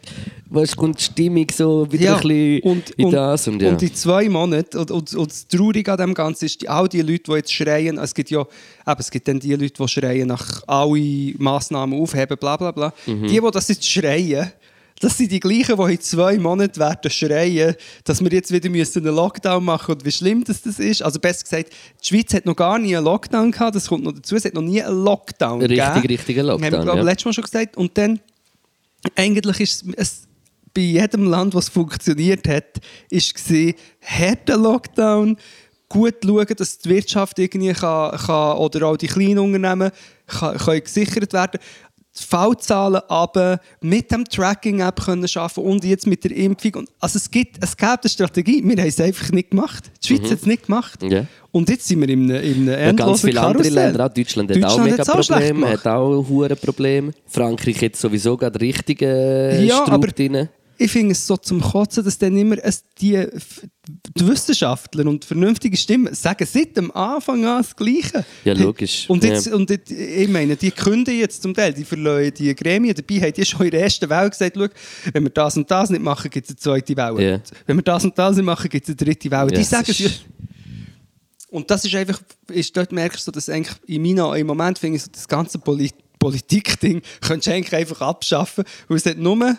Weißt 0.50 0.74
du, 0.74 0.78
kommt 0.78 1.00
die 1.00 1.04
Stimmung 1.04 1.48
so 1.52 1.92
wieder 1.92 2.18
ein 2.18 2.22
bisschen 2.22 2.62
und, 2.62 2.90
in 2.92 3.06
und, 3.06 3.12
das. 3.12 3.48
Und, 3.48 3.62
ja. 3.62 3.70
und 3.70 3.82
in 3.82 3.94
zwei 3.96 4.30
Monaten, 4.30 4.78
und, 4.78 4.92
und, 4.92 5.16
und 5.16 5.32
das 5.32 5.48
Traurige 5.48 5.92
an 5.92 5.98
dem 5.98 6.14
Ganzen 6.14 6.46
ist, 6.46 6.68
all 6.70 6.88
die 6.88 7.02
Leute, 7.02 7.24
die 7.24 7.32
jetzt 7.32 7.52
schreien, 7.52 7.98
es 7.98 8.14
gibt 8.14 8.30
ja, 8.30 8.42
eben, 8.42 9.00
es 9.00 9.10
gibt 9.10 9.28
dann 9.28 9.40
die 9.40 9.56
Leute, 9.56 9.74
die 9.82 9.88
schreien 9.88 10.28
nach 10.28 10.62
alle 10.68 11.34
Massnahmen 11.40 12.00
aufheben, 12.00 12.38
bla 12.38 12.56
bla 12.56 12.72
bla. 12.72 12.94
Mhm. 13.08 13.28
Die, 13.28 13.42
die 13.42 13.52
das 13.52 13.68
jetzt 13.68 13.90
schreien, 13.90 14.52
das 15.00 15.18
sind 15.18 15.32
die 15.32 15.40
gleichen, 15.40 15.78
die 15.78 15.94
in 15.94 16.02
zwei 16.02 16.38
Monaten 16.38 16.80
werden 16.80 17.12
schreien, 17.12 17.76
dass 18.04 18.24
wir 18.24 18.32
jetzt 18.32 18.52
wieder 18.52 18.70
müssen 18.70 19.06
einen 19.06 19.16
Lockdown 19.16 19.64
machen 19.64 19.96
und 19.96 20.06
wie 20.06 20.12
schlimm 20.12 20.44
das, 20.44 20.62
das 20.62 20.80
ist. 20.80 21.04
Also 21.04 21.20
besser 21.20 21.44
gesagt, 21.44 21.72
die 22.02 22.08
Schweiz 22.08 22.34
hat 22.34 22.46
noch 22.46 22.56
gar 22.56 22.80
nie 22.80 22.96
einen 22.96 23.06
Lockdown 23.06 23.52
gehabt, 23.52 23.76
das 23.76 23.88
kommt 23.88 24.04
noch 24.04 24.14
dazu, 24.14 24.36
es 24.36 24.46
hat 24.46 24.54
noch 24.54 24.62
nie 24.62 24.82
einen 24.82 25.04
Lockdown 25.04 25.62
Richtig, 25.62 25.78
gegeben. 25.80 26.08
richtiger 26.08 26.44
Lockdown, 26.44 26.66
Haben 26.66 26.72
wir, 26.72 26.84
glaube 26.84 27.00
ich, 27.00 27.06
ja. 27.06 27.12
letztes 27.12 27.26
Mal 27.26 27.34
schon 27.34 27.44
gesagt. 27.44 27.78
Und 27.78 27.98
dann, 27.98 28.20
eigentlich 29.16 29.60
ist 29.60 29.86
es, 29.96 30.28
bei 30.74 30.82
jedem 30.82 31.26
Land, 31.26 31.56
was 31.56 31.70
funktioniert 31.70 32.48
hat, 32.48 32.80
ist 33.10 33.34
gesehen, 33.34 33.74
harter 34.02 34.58
Lockdown, 34.58 35.38
gut 35.90 36.16
schauen, 36.24 36.46
dass 36.56 36.78
die 36.80 36.90
Wirtschaft 36.90 37.40
irgendwie 37.40 37.74
kann, 37.74 38.18
kann 38.18 38.58
oder 38.58 38.88
auch 38.88 38.98
die 38.98 39.08
kleinen 39.08 39.40
Unternehmen 39.40 39.92
kann, 40.28 40.58
können 40.58 40.84
gesichert 40.84 41.34
werden. 41.34 41.60
Die 42.20 42.24
Fallzahlen 42.24 43.02
aber 43.08 43.60
mit 43.82 44.12
dem 44.12 44.26
Tracking-App 44.26 45.06
können 45.06 45.28
schaffen 45.28 45.64
und 45.64 45.84
jetzt 45.84 46.08
mit 46.08 46.24
der 46.24 46.32
Impfung. 46.32 46.76
Und, 46.76 46.90
also 47.00 47.18
es 47.18 47.30
gibt, 47.30 47.64
es 47.64 47.78
gab 47.78 48.04
eine 48.04 48.10
Strategie, 48.10 48.64
wir 48.64 48.78
haben 48.78 48.88
es 48.88 49.00
einfach 49.00 49.32
nicht 49.32 49.52
gemacht. 49.52 49.92
Die 50.04 50.08
Schweiz 50.08 50.32
hat 50.32 50.40
es 50.40 50.46
nicht 50.46 50.66
gemacht. 50.66 51.04
Ja. 51.04 51.26
Und 51.52 51.70
jetzt 51.70 51.88
sind 51.88 52.02
wir 52.02 52.10
in 52.10 52.32
einem, 52.32 52.44
in 52.44 52.70
einem 52.70 52.98
Ja, 52.98 53.06
ganz 53.06 53.22
viele 53.22 53.42
andere. 53.42 53.70
Länder, 53.70 54.06
auch 54.06 54.14
Deutschland 54.14 54.50
hat 54.50 54.58
auch 54.58 54.62
Deutschland 54.62 54.86
mega 54.86 54.98
hat's 54.98 55.10
auch 55.10 55.24
schlecht 55.24 55.54
Probleme, 55.54 55.70
hat 55.70 55.88
auch 55.88 56.62
Problem. 56.62 57.12
Frankreich 57.26 57.82
hat 57.82 57.96
sowieso 57.96 58.38
gerade 58.38 58.60
richtige 58.60 59.64
Ja, 59.64 59.78
Strub 59.78 59.94
aber 59.94 60.08
drin. 60.08 60.50
Ich 60.78 60.92
finde 60.92 61.14
es 61.14 61.26
so 61.26 61.38
zum 61.38 61.62
Kotzen, 61.62 62.04
dass 62.04 62.18
dann 62.18 62.38
immer 62.38 62.58
es 62.64 62.84
die, 63.00 63.26
die 64.16 64.28
Wissenschaftler 64.28 65.06
und 65.06 65.26
vernünftige 65.26 65.76
Stimmen 65.78 66.14
sagen 66.14 66.48
seit 66.50 66.78
dem 66.78 66.92
Anfang 66.92 67.46
an 67.46 67.62
das 67.64 67.76
Gleiche. 67.76 68.26
Ja, 68.44 68.54
logisch. 68.54 69.10
Und, 69.10 69.24
jetzt, 69.24 69.48
Ja. 69.48 69.56
und 69.56 69.70
jetzt, 69.70 69.92
ich 69.92 70.28
meine, 70.30 70.56
die 70.56 70.72
künden 70.72 71.18
jetzt 71.18 71.42
zum 71.42 71.54
Teil, 71.54 71.74
die 71.74 71.84
verleihen 71.84 72.34
die 72.34 72.54
Gremien. 72.54 72.96
Dabei 72.96 73.22
haben 73.22 73.34
die 73.34 73.46
schon 73.46 73.66
in 73.66 73.72
der 73.72 73.82
ersten 73.84 74.10
Welle 74.10 74.30
gesagt, 74.30 74.56
schau, 74.56 74.68
wenn 75.14 75.24
wir 75.24 75.30
das 75.32 75.58
und 75.58 75.70
das 75.70 75.90
nicht 75.90 76.04
machen, 76.04 76.30
gibt 76.30 76.46
es 76.46 76.52
eine 76.52 76.58
zweite 76.58 76.96
Welle. 76.96 77.32
Ja. 77.32 77.42
Wenn 77.66 77.78
wir 77.78 77.84
das 77.84 78.04
und 78.06 78.18
das 78.18 78.36
nicht 78.36 78.46
machen, 78.46 78.70
gibt 78.70 78.88
es 78.88 78.90
eine 78.90 78.96
dritte 78.98 79.32
Welle. 79.32 79.52
Ja, 79.52 79.58
die 79.58 79.64
sagen 79.64 79.86
es 79.90 80.00
ja. 80.00 80.10
Und 81.50 81.72
das 81.72 81.86
ist 81.86 81.96
einfach, 81.96 82.22
ist, 82.52 82.76
dort 82.76 82.92
merkst 82.92 83.26
du, 83.26 83.32
dass 83.32 83.50
eigentlich 83.50 83.76
in 83.88 84.02
meiner, 84.02 84.36
im 84.36 84.48
Moment 84.48 84.78
finde 84.78 84.98
ich 84.98 85.04
so, 85.04 85.10
das 85.12 85.28
ganze 85.28 85.60
Poli 85.60 85.92
Politik-Ding 86.20 87.02
könntest 87.22 87.48
du 87.48 87.54
eigentlich 87.54 87.76
einfach 87.76 88.02
abschaffen, 88.02 88.64
weil 88.88 88.98
es 88.98 89.06
hat 89.06 89.18
nur, 89.18 89.58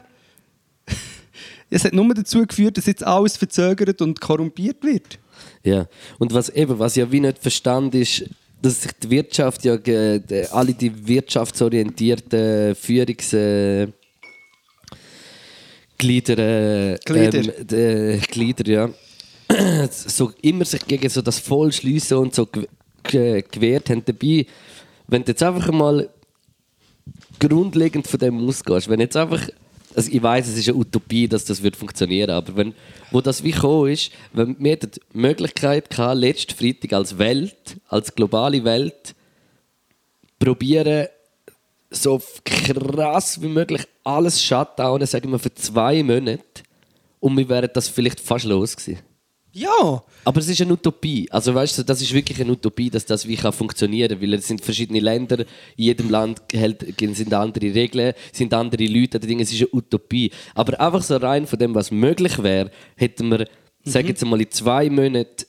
es 1.71 1.85
hat 1.85 1.93
nur 1.93 2.13
dazu 2.15 2.47
geführt, 2.47 2.77
dass 2.77 2.87
jetzt 2.87 3.05
alles 3.05 3.37
verzögert 3.37 4.01
und 4.03 4.21
korrumpiert 4.21 4.83
wird. 4.83 5.19
Ja, 5.63 5.87
und 6.19 6.33
was 6.35 6.49
eben, 6.51 6.79
was 6.79 6.97
ich 6.97 7.01
ja 7.03 7.13
wie 7.13 7.21
nicht 7.21 7.39
verstand, 7.39 7.95
ist, 7.95 8.25
dass 8.61 8.83
sich 8.83 8.93
die 9.03 9.11
Wirtschaft 9.11 9.65
ja, 9.65 9.79
alle 10.51 10.75
die 10.75 11.07
wirtschaftsorientierten 11.07 12.75
Führungs... 12.75 13.33
Äh, 13.33 13.89
Glieder, 15.99 16.39
äh, 16.39 16.99
Glieder. 17.05 17.43
Ähm, 17.73 18.21
Glieder, 18.31 18.71
ja. 18.71 18.91
so 19.91 20.33
immer 20.43 20.65
sich 20.65 20.87
gegen 20.87 21.09
so 21.09 21.23
das 21.23 21.41
Vollschliessen 21.41 22.19
und 22.19 22.35
so 22.35 22.45
gew- 22.45 22.69
ge- 23.03 23.43
gewehrt 23.51 23.91
haben 23.91 24.05
dabei. 24.05 24.47
Wenn 25.09 25.25
du 25.25 25.33
jetzt 25.33 25.43
einfach 25.43 25.73
mal 25.73 26.09
grundlegend 27.41 28.07
von 28.07 28.21
dem 28.21 28.47
ausgehst, 28.47 28.89
wenn 28.89 29.01
jetzt 29.01 29.17
einfach, 29.17 29.49
also 29.99 30.13
ich 30.13 30.23
weiß, 30.23 30.47
es 30.47 30.59
ist 30.59 30.69
eine 30.69 30.79
Utopie, 30.79 31.27
dass 31.27 31.45
das 31.45 31.61
wird 31.61 31.75
funktionieren, 31.75 32.31
aber 32.31 32.55
wenn, 32.55 32.73
wo 33.11 33.21
das 33.21 33.43
wie 33.43 33.51
gekommen 33.51 33.91
ist, 33.91 34.13
wenn 34.33 34.55
wir 34.61 34.77
die 34.77 35.01
Möglichkeit 35.13 35.91
gehabt, 35.91 36.19
letzten 36.19 36.55
Freitag 36.55 36.93
als 36.93 37.19
Welt, 37.19 37.81
als 37.89 38.15
globale 38.15 38.63
Welt, 38.63 39.17
probieren, 40.39 41.09
so 41.91 42.23
krass 42.45 43.43
wie 43.43 43.49
möglich 43.49 43.89
alles 44.05 44.41
shutdownen, 44.41 45.05
sagen 45.05 45.33
wir 45.33 45.41
für 45.41 45.53
zwei 45.53 46.01
Monate, 46.05 46.63
und 47.19 47.37
wir 47.37 47.49
wären 47.49 47.71
das 47.75 47.89
vielleicht 47.89 48.21
fast 48.21 48.45
los 48.45 48.77
gewesen. 48.77 49.01
Ja! 49.59 50.03
Aber 50.25 50.41
es 50.41 50.49
ist 50.49 50.61
eine 50.61 50.73
Utopie. 50.73 51.27
Also 51.31 51.55
weißt 51.55 51.79
du, 51.79 51.83
das 51.83 52.03
ist 52.03 52.13
wirklich 52.13 52.41
eine 52.41 52.53
Utopie, 52.53 52.91
dass 52.91 53.07
das 53.07 53.27
wie 53.27 53.37
kann 53.37 53.53
funktionieren, 53.53 54.21
weil 54.21 54.35
es 54.35 54.47
sind 54.47 54.61
verschiedene 54.61 55.01
Länder, 55.01 55.41
in 55.41 55.85
jedem 55.85 56.11
Land 56.11 56.43
hält, 56.53 56.85
sind 57.15 57.33
andere 57.33 57.75
Regeln, 57.75 58.13
sind 58.33 58.53
andere 58.55 58.85
Leute, 58.87 59.19
Dinge, 59.21 59.43
es 59.43 59.53
ist 59.53 59.61
eine 59.63 59.71
Utopie. 59.73 60.31
Aber 60.55 60.79
einfach 60.81 61.03
so 61.03 61.17
rein 61.17 61.47
von 61.47 61.59
dem, 61.59 61.75
was 61.75 61.91
möglich 61.91 62.43
wäre, 62.43 62.71
hätten 62.97 63.31
wir, 63.31 63.49
sagen 63.85 64.09
jetzt 64.09 64.25
mal 64.25 64.41
in 64.41 64.51
zwei 64.51 64.91
Monaten 64.91 65.45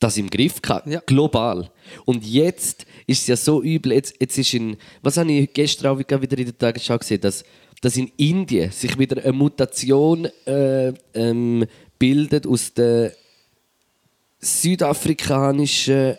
das 0.00 0.16
im 0.16 0.30
Griff 0.30 0.62
gehabt, 0.62 0.86
Ja. 0.86 1.00
global. 1.04 1.70
Und 2.06 2.24
jetzt 2.24 2.86
ist 3.06 3.20
es 3.20 3.26
ja 3.26 3.36
so 3.36 3.62
übel, 3.62 3.92
jetzt, 3.92 4.14
jetzt 4.18 4.38
ist 4.38 4.54
in, 4.54 4.76
was 5.02 5.18
habe 5.18 5.30
ich 5.30 5.52
gestern 5.52 5.88
auch 5.92 5.98
wieder 5.98 6.38
in 6.38 6.46
der 6.46 6.56
Tagesschau 6.58 6.96
gesehen, 6.98 7.20
dass, 7.20 7.44
dass 7.82 7.98
in 7.98 8.10
Indien 8.16 8.70
sich 8.70 8.98
wieder 8.98 9.22
eine 9.22 9.32
Mutation 9.32 10.26
äh, 10.46 10.94
ähm, 11.12 11.66
bildet 12.00 12.48
aus 12.48 12.74
der 12.74 13.12
südafrikanischen 14.40 16.16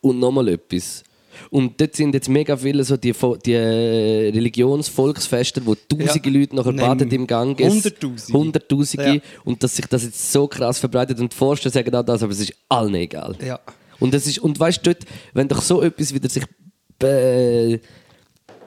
und 0.00 0.20
nochmal 0.20 0.48
etwas. 0.48 1.02
Und 1.50 1.80
dort 1.80 1.96
sind 1.96 2.14
jetzt 2.14 2.28
mega 2.28 2.56
viele 2.56 2.84
so 2.84 2.96
die, 2.96 3.14
die 3.44 3.52
äh, 3.52 4.30
Religionsvolksfeste, 4.30 5.64
wo 5.64 5.74
tausende 5.74 6.30
Ja. 6.30 6.38
Leute 6.38 6.56
nachher 6.56 6.72
baden 6.72 7.10
im 7.10 7.26
Ganges. 7.26 7.72
Hunderttausende. 7.72 8.38
Hunderttausende. 8.38 9.14
Ja. 9.14 9.20
Und 9.44 9.62
dass 9.62 9.74
sich 9.76 9.86
das 9.86 10.04
jetzt 10.04 10.30
so 10.30 10.46
krass 10.46 10.78
verbreitet. 10.78 11.18
Und 11.20 11.32
die 11.32 11.36
Forscher 11.36 11.70
sagen 11.70 11.94
auch 11.94 12.04
das, 12.04 12.22
aber 12.22 12.32
es 12.32 12.40
ist 12.40 12.54
allen 12.68 12.94
egal. 12.94 13.34
Ja. 13.44 13.58
Und, 13.98 14.12
das 14.12 14.26
ist, 14.26 14.38
und 14.40 14.60
weißt 14.60 14.86
du, 14.86 14.94
wenn 15.32 15.48
doch 15.48 15.62
so 15.62 15.82
etwas 15.82 16.12
wieder 16.12 16.28
sich. 16.28 16.44
Be 16.98 17.80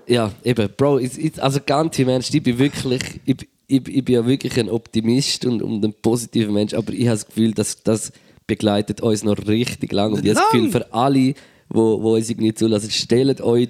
ja, 0.08 0.32
eben, 0.44 0.70
Bro, 0.78 1.00
also 1.38 1.60
ganz 1.66 1.98
im 1.98 2.10
Ernst, 2.10 2.34
ich 2.34 2.44
bin 2.44 2.60
wirklich. 2.60 3.02
Ich, 3.26 3.48
ich, 3.68 3.88
ich 3.88 4.06
bin 4.06 4.16
ja 4.16 4.26
wirklich 4.26 4.60
ein 4.60 4.70
Optimist 4.70 5.46
und, 5.46 5.62
und 5.62 5.84
ein 5.84 5.94
positiver 6.02 6.52
Mensch, 6.52 6.74
aber 6.74 6.94
ich 6.94 7.08
habe 7.08 7.18
das 7.18 7.28
Gefühl, 7.28 7.54
dass 7.54 7.84
das 7.84 8.12
begleitet 8.48 9.02
uns 9.02 9.24
noch 9.24 9.38
richtig 9.48 9.92
lang. 9.92 10.14
Und 10.14 10.24
ich 10.24 10.32
habe 10.32 10.42
das? 10.42 10.52
Gefühl, 10.52 10.72
für 10.72 10.94
alle, 10.94 11.34
wo, 11.70 12.02
wo 12.02 12.16
uns 12.16 12.30
irgendwie 12.30 12.54
zulassen, 12.54 12.92
stellt 12.92 13.42
euch 13.42 13.70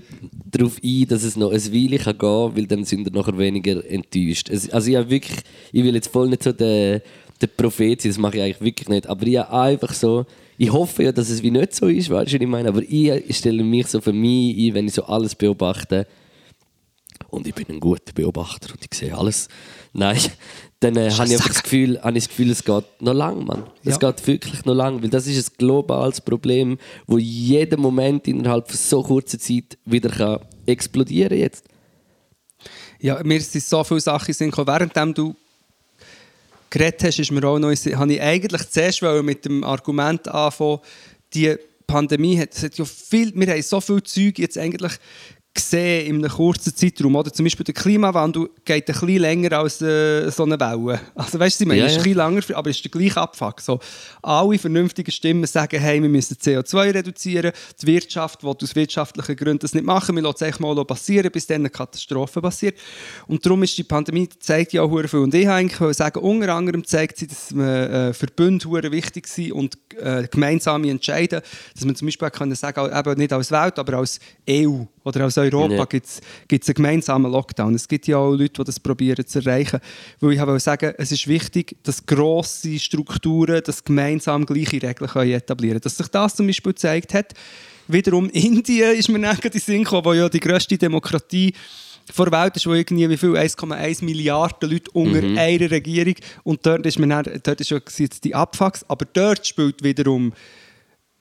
darauf 0.51 0.79
ein, 0.83 1.07
dass 1.07 1.23
es 1.23 1.37
noch 1.37 1.51
ein 1.51 1.73
Weile 1.73 1.97
kann 1.97 2.17
gehen 2.17 2.19
kann, 2.19 2.57
weil 2.57 2.67
dann 2.67 2.83
sind 2.83 3.05
wir 3.05 3.11
nachher 3.11 3.37
weniger 3.37 3.83
enttäuscht. 3.89 4.49
Also 4.49 4.91
ich 4.91 5.09
wirklich, 5.09 5.39
ich 5.71 5.83
will 5.83 5.95
jetzt 5.95 6.09
voll 6.09 6.29
nicht 6.29 6.43
so 6.43 6.51
der, 6.51 7.01
der 7.41 7.47
Prophet 7.47 8.01
sein, 8.01 8.11
das 8.11 8.17
mache 8.17 8.37
ich 8.37 8.43
eigentlich 8.43 8.61
wirklich 8.61 8.89
nicht, 8.89 9.07
aber 9.07 9.25
ich 9.25 9.37
habe 9.37 9.51
einfach 9.53 9.93
so, 9.93 10.25
ich 10.57 10.71
hoffe 10.71 11.03
ja, 11.03 11.11
dass 11.11 11.29
es 11.29 11.43
wie 11.43 11.51
nicht 11.51 11.75
so 11.75 11.87
ist, 11.87 12.09
weißt 12.09 12.31
du, 12.31 12.35
was 12.35 12.41
ich 12.41 12.47
meine, 12.47 12.69
aber 12.69 12.81
ich 12.81 13.37
stelle 13.37 13.63
mich 13.63 13.87
so 13.87 14.01
für 14.01 14.13
mich 14.13 14.57
ein, 14.57 14.73
wenn 14.73 14.87
ich 14.87 14.93
so 14.93 15.03
alles 15.03 15.35
beobachte, 15.35 16.07
und 17.29 17.47
ich 17.47 17.55
bin 17.55 17.65
ein 17.69 17.79
guter 17.79 18.13
Beobachter 18.13 18.73
und 18.73 18.85
ich 18.89 18.97
sehe 18.97 19.17
alles. 19.17 19.47
Nein, 19.93 20.19
dann 20.79 20.95
äh, 20.95 21.09
habe 21.11 21.31
ich 21.33 21.41
das 21.41 21.63
Gefühl, 21.63 21.99
habe 22.01 22.17
ich 22.17 22.25
das 22.25 22.29
Gefühl, 22.29 22.51
es 22.51 22.63
geht 22.63 22.83
noch 22.99 23.13
lang, 23.13 23.45
Mann. 23.45 23.63
Es 23.83 23.97
Ja. 23.99 24.11
geht 24.11 24.27
wirklich 24.27 24.65
noch 24.65 24.73
lang, 24.73 25.01
weil 25.01 25.09
das 25.09 25.27
ist 25.27 25.49
ein 25.49 25.55
globales 25.57 26.21
Problem, 26.21 26.77
wo 27.07 27.17
jeden 27.17 27.79
Moment 27.79 28.27
innerhalb 28.27 28.67
von 28.67 28.77
so 28.77 29.01
kurzer 29.03 29.39
Zeit 29.39 29.77
wieder 29.85 30.09
kann 30.09 30.39
explodieren 30.65 31.37
jetzt. 31.37 31.65
Ja, 32.99 33.21
mir 33.23 33.41
sind 33.41 33.63
so 33.63 33.83
viele 33.83 33.99
Sachen 33.99 34.33
gekommen. 34.33 34.67
Währenddem 34.67 35.13
du 35.13 35.35
geredet 36.69 37.03
hast, 37.03 37.19
ist 37.19 37.31
mir 37.31 37.43
auch 37.47 37.59
noch 37.59 37.69
habe 37.69 38.13
ich 38.13 38.21
eigentlich 38.21 38.69
zuerst 38.69 39.01
mit 39.01 39.45
dem 39.45 39.63
Argument 39.63 40.27
anfangen, 40.27 40.79
die 41.33 41.55
Pandemie 41.87 42.37
hat, 42.37 42.61
hat 42.61 42.77
ja 42.77 42.85
viel, 42.85 43.31
wir 43.35 43.47
haben 43.47 43.61
so 43.61 43.79
viel 43.79 44.01
Zeug 44.03 44.39
jetzt 44.39 44.57
eigentlich 44.57 44.93
gesehen 45.55 46.05
in 46.07 46.15
einem 46.17 46.29
kurzen 46.29 46.75
Zeitraum. 46.75 47.15
Oder 47.15 47.33
zum 47.33 47.45
Beispiel 47.45 47.63
der 47.63 47.73
Klimawandel 47.73 48.49
geht 48.63 48.87
ein 48.87 48.93
bisschen 48.93 49.17
länger 49.17 49.53
als 49.53 49.81
äh, 49.81 50.29
so 50.29 50.43
eine 50.43 50.59
Welle. 50.59 51.01
Also 51.15 51.39
weißt 51.39 51.59
du, 51.59 51.63
ich 51.63 51.67
meine, 51.67 51.79
Ja, 51.79 51.87
ist 51.87 51.97
ein 51.97 52.03
bisschen 52.03 52.17
länger, 52.17 52.41
aber 52.53 52.69
es 52.69 52.75
ist 52.75 52.83
der 52.83 52.91
gleiche 52.91 53.19
Abfuck. 53.19 53.61
So, 53.61 53.79
alle 54.21 54.59
vernünftigen 54.59 55.11
Stimmen 55.11 55.45
sagen, 55.47 55.79
hey, 55.79 56.01
wir 56.01 56.09
müssen 56.09 56.35
CO2 56.35 56.93
reduzieren. 56.93 57.51
Die 57.81 57.87
Wirtschaft 57.87 58.43
will 58.43 58.53
aus 58.61 58.75
wirtschaftlichen 58.75 59.35
Gründen 59.35 59.59
das 59.59 59.73
nicht 59.73 59.85
machen. 59.85 60.15
Wir 60.15 60.23
lassen 60.23 60.43
es 60.43 60.59
mal 60.59 60.75
passieren, 60.85 61.31
bis 61.31 61.47
dann 61.47 61.61
eine 61.61 61.69
Katastrophe 61.69 62.41
passiert. 62.41 62.77
Und 63.27 63.45
darum 63.45 63.63
ist 63.63 63.77
die 63.77 63.83
Pandemie 63.83 64.29
zeigt 64.39 64.73
ja 64.73 64.81
auch 64.81 64.89
viel. 65.07 65.19
Und 65.19 65.33
ich 65.33 65.47
wollte 65.47 65.93
sagen, 65.93 66.19
unter 66.19 66.53
anderem 66.53 66.85
zeigt 66.85 67.17
sie, 67.17 67.27
dass 67.27 67.51
man, 67.51 67.65
äh, 67.67 68.13
Verbünde 68.13 68.67
hure 68.67 68.91
wichtig 68.91 69.27
sind 69.27 69.53
und 69.53 69.77
äh, 69.97 70.27
gemeinsame 70.29 70.89
Entscheiden, 70.89 71.41
dass 71.73 71.85
man 71.85 71.95
zum 71.95 72.07
Beispiel 72.07 72.29
können 72.29 72.55
sagen, 72.55 72.91
eben 72.93 73.17
nicht 73.17 73.31
als 73.31 73.51
Welt, 73.51 73.79
aber 73.79 73.97
als 73.97 74.19
EU 74.49 74.83
oder 75.03 75.23
als 75.23 75.37
Europa 75.53 75.75
Ja. 75.75 75.85
gibt 75.85 76.05
es 76.05 76.21
einen 76.69 76.75
gemeinsamen 76.75 77.31
Lockdown. 77.31 77.75
Es 77.75 77.87
gibt 77.87 78.07
ja 78.07 78.17
auch 78.17 78.31
Leute, 78.31 78.53
die 78.53 78.63
das 78.63 78.79
probieren 78.79 79.25
zu 79.25 79.39
erreichen. 79.39 79.79
Weil 80.19 80.33
ich 80.33 80.39
wollte 80.39 80.59
sagen, 80.59 80.93
es 80.97 81.11
ist 81.11 81.27
wichtig, 81.27 81.77
dass 81.83 82.05
grosse 82.05 82.79
Strukturen 82.79 83.61
das 83.65 83.83
gemeinsam 83.83 84.45
gleiche 84.45 84.81
Regeln 84.81 85.09
können 85.09 85.31
etablieren 85.31 85.73
können. 85.73 85.81
Dass 85.81 85.97
sich 85.97 86.07
das 86.07 86.35
zum 86.35 86.47
Beispiel 86.47 86.73
gezeigt 86.73 87.13
hat, 87.13 87.33
wiederum 87.87 88.29
Indien 88.33 88.95
ist 88.95 89.09
mir 89.09 89.19
gerade 89.19 89.47
in 89.47 89.51
den 89.51 89.61
Sinn 89.61 89.83
gekommen, 89.83 90.05
wo 90.05 90.13
ja 90.13 90.29
die 90.29 90.39
grösste 90.39 90.77
Demokratie 90.77 91.53
vor 92.13 92.29
der 92.29 92.39
Welt 92.43 92.55
ist, 92.55 92.67
wo 92.67 92.73
irgendwie 92.73 93.09
wie 93.09 93.17
viel 93.17 93.31
1,1 93.31 94.03
Milliarden 94.03 94.69
Leute 94.69 94.91
unter 94.91 95.23
einer 95.39 95.71
Regierung 95.71 96.15
und 96.43 96.65
dort 96.65 96.85
ist, 96.85 96.99
man 96.99 97.09
dann, 97.09 97.41
dort 97.43 97.61
ist 97.61 97.71
ja 97.71 97.79
jetzt 97.97 98.23
die 98.23 98.35
Abfucks, 98.35 98.85
aber 98.87 99.05
dort 99.11 99.45
spielt 99.47 99.83
wiederum 99.83 100.33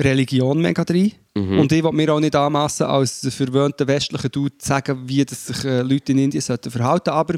Religion 0.01 0.61
mega 0.61 0.82
rein. 0.88 1.12
Und 1.36 1.72
ich 1.72 1.82
will 1.82 1.92
mir 1.92 2.12
auch 2.14 2.20
nicht 2.20 2.36
anmassen, 2.36 2.86
als 2.86 3.26
verwöhnter 3.34 3.86
westlicher 3.88 4.28
Dude 4.28 4.57
zu 4.59 4.68
sagen, 4.68 5.03
wie 5.07 5.24
das 5.24 5.47
sich 5.47 5.64
äh, 5.64 5.82
Leute 5.82 6.12
in 6.12 6.18
Indien 6.18 6.40
sollten 6.40 6.70
verhalten 6.70 7.11
aber 7.11 7.34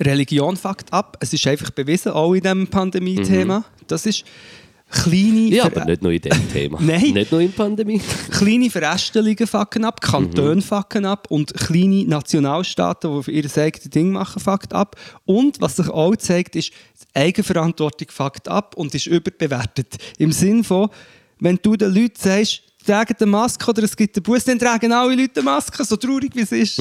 Religion 0.00 0.56
fuckt 0.56 0.92
ab. 0.92 1.16
Es 1.20 1.32
ist 1.32 1.46
einfach 1.46 1.70
bewiesen, 1.70 2.12
auch 2.12 2.32
in 2.34 2.42
diesem 2.42 2.66
Pandemie-Thema. 2.68 3.64
Das 3.86 4.06
ist 4.06 4.24
kleine, 4.90 5.48
Ja, 5.48 5.64
Ver- 5.68 5.76
aber 5.82 5.84
nicht 5.90 6.02
nur 6.02 6.12
in 6.12 6.20
diesem 6.20 6.50
Thema. 6.52 6.78
Nein. 6.82 7.12
Nicht 7.12 7.30
nur 7.32 7.40
in 7.40 7.48
der 7.50 7.56
Pandemie. 7.56 8.00
kleine 8.30 8.70
Verästelungen 8.70 9.46
fucken 9.46 9.84
ab, 9.84 10.00
Kantone 10.00 10.62
fucken 10.62 11.04
ab 11.04 11.26
und 11.30 11.52
kleine 11.54 12.04
Nationalstaaten, 12.04 13.14
die 13.16 13.22
für 13.22 13.30
ihr 13.32 13.44
eigenes 13.56 13.90
Ding 13.90 14.12
machen, 14.12 14.40
fuckt 14.40 14.72
ab. 14.72 14.96
Und 15.24 15.60
was 15.60 15.76
sich 15.76 15.88
auch 15.88 16.16
zeigt, 16.16 16.56
ist, 16.56 16.70
die 16.70 17.18
Eigenverantwortung 17.20 18.08
fuckt 18.10 18.48
ab 18.48 18.74
und 18.76 18.94
ist 18.94 19.06
überbewertet. 19.06 19.96
Im 20.18 20.32
Sinn 20.32 20.64
von, 20.64 20.88
wenn 21.40 21.58
du 21.60 21.76
den 21.76 21.94
Leuten 21.94 22.16
sagst, 22.16 22.62
tragen 22.86 23.14
eine 23.18 23.30
Maske 23.30 23.68
oder 23.68 23.82
es 23.82 23.96
gibt 23.96 24.16
einen 24.16 24.22
Bus, 24.22 24.44
dann 24.44 24.58
tragen 24.58 24.92
alle 24.92 25.14
Leute 25.14 25.40
eine 25.40 25.44
Maske, 25.44 25.84
so 25.84 25.96
traurig 25.96 26.34
wie 26.34 26.40
es 26.40 26.52
ist. 26.52 26.78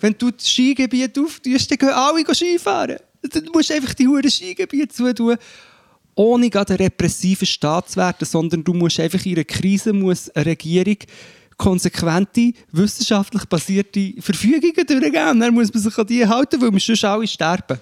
Wenn 0.00 0.14
du 0.16 0.30
das 0.30 0.48
Skigebiet 0.48 1.18
auftust, 1.18 1.70
dann 1.70 1.78
gehen 1.78 1.88
alle 1.90 2.34
Skifahren. 2.34 2.98
Du 3.22 3.52
musst 3.52 3.72
einfach 3.72 3.94
die 3.94 4.06
Huren 4.06 4.30
Skigebiete 4.30 4.94
zutun 4.94 5.36
ohne 6.18 6.50
gerade 6.50 6.74
ein 6.74 6.78
repressiver 6.78 7.46
Staat 7.46 7.90
zu 7.90 7.96
werden, 7.96 8.26
sondern 8.26 8.64
du 8.64 8.74
musst 8.74 8.98
einfach 8.98 9.24
in 9.24 9.36
einer 9.36 9.44
Krise 9.44 9.92
muss 9.92 10.28
eine 10.30 10.46
Regierung 10.46 10.96
konsequente, 11.56 12.52
wissenschaftlich 12.72 13.44
basierte 13.44 14.14
Verfügungen 14.20 14.74
durchgeben. 14.74 15.40
Dann 15.40 15.54
muss 15.54 15.72
man 15.72 15.82
sich 15.82 15.98
an 15.98 16.06
die 16.06 16.26
halten, 16.26 16.60
weil 16.60 16.72
wir 16.72 16.80
sonst 16.80 17.04
alle 17.04 17.26
sterben. 17.26 17.78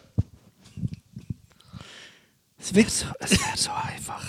Es 2.59 2.75
wäre 2.75 2.91
so, 2.91 3.07
es 3.21 3.31
wär 3.31 3.57
so 3.57 3.71
einfach. 3.71 4.25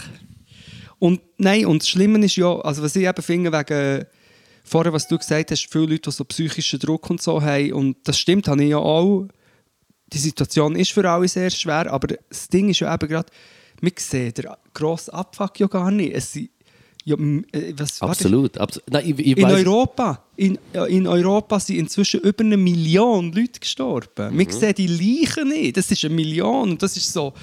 Und 0.99 1.21
nein, 1.37 1.65
und 1.65 1.81
das 1.81 1.89
Schlimme 1.89 2.23
ist 2.25 2.35
ja, 2.35 2.59
also 2.59 2.81
was 2.81 2.95
ich 2.95 3.05
eben 3.05 3.21
finde, 3.21 3.51
wegen 3.51 4.05
vorher, 4.63 4.93
was 4.93 5.07
du 5.07 5.17
gesagt 5.17 5.51
hast, 5.51 5.71
viele 5.71 5.85
Leute, 5.85 6.09
die 6.09 6.11
so 6.11 6.25
psychischen 6.25 6.79
Druck 6.79 7.09
und 7.09 7.21
so 7.21 7.41
haben, 7.41 7.73
und 7.73 7.97
das 8.03 8.19
stimmt, 8.19 8.47
habe 8.47 8.63
ich 8.63 8.69
ja 8.69 8.77
auch. 8.77 9.27
Die 10.13 10.17
Situation 10.17 10.75
ist 10.75 10.91
für 10.91 11.09
alle 11.09 11.27
sehr 11.27 11.49
schwer, 11.49 11.91
aber 11.91 12.15
das 12.29 12.47
Ding 12.47 12.69
ist 12.69 12.79
ja 12.79 12.93
eben 12.93 13.09
gerade, 13.09 13.29
wir 13.81 13.91
sehen 13.97 14.33
den 14.33 14.47
grossen 14.73 15.13
Abfuck 15.13 15.59
ja 15.59 15.67
gar 15.67 15.91
nicht. 15.91 16.15
Es 16.15 16.31
sind, 16.31 16.49
ja, 17.03 17.15
äh, 17.15 17.73
was, 17.77 18.01
Absolut. 18.01 18.57
Abs 18.57 18.81
Nein, 18.89 19.03
ich, 19.05 19.19
ich 19.19 19.37
in 19.37 19.45
Europa, 19.45 20.25
in, 20.35 20.57
in 20.89 21.07
Europa 21.07 21.59
sind 21.59 21.77
inzwischen 21.77 22.19
über 22.21 22.43
eine 22.43 22.57
Million 22.57 23.31
Leute 23.31 23.59
gestorben. 23.59 24.33
Mhm. 24.33 24.39
Wir 24.39 24.51
sehen 24.51 24.75
die 24.75 24.87
Leichen 24.87 25.47
nicht. 25.47 25.77
Das 25.77 25.89
ist 25.89 26.03
eine 26.03 26.15
Million. 26.15 26.71
Und 26.71 26.83
das 26.83 26.97
ist 26.97 27.11
so. 27.13 27.33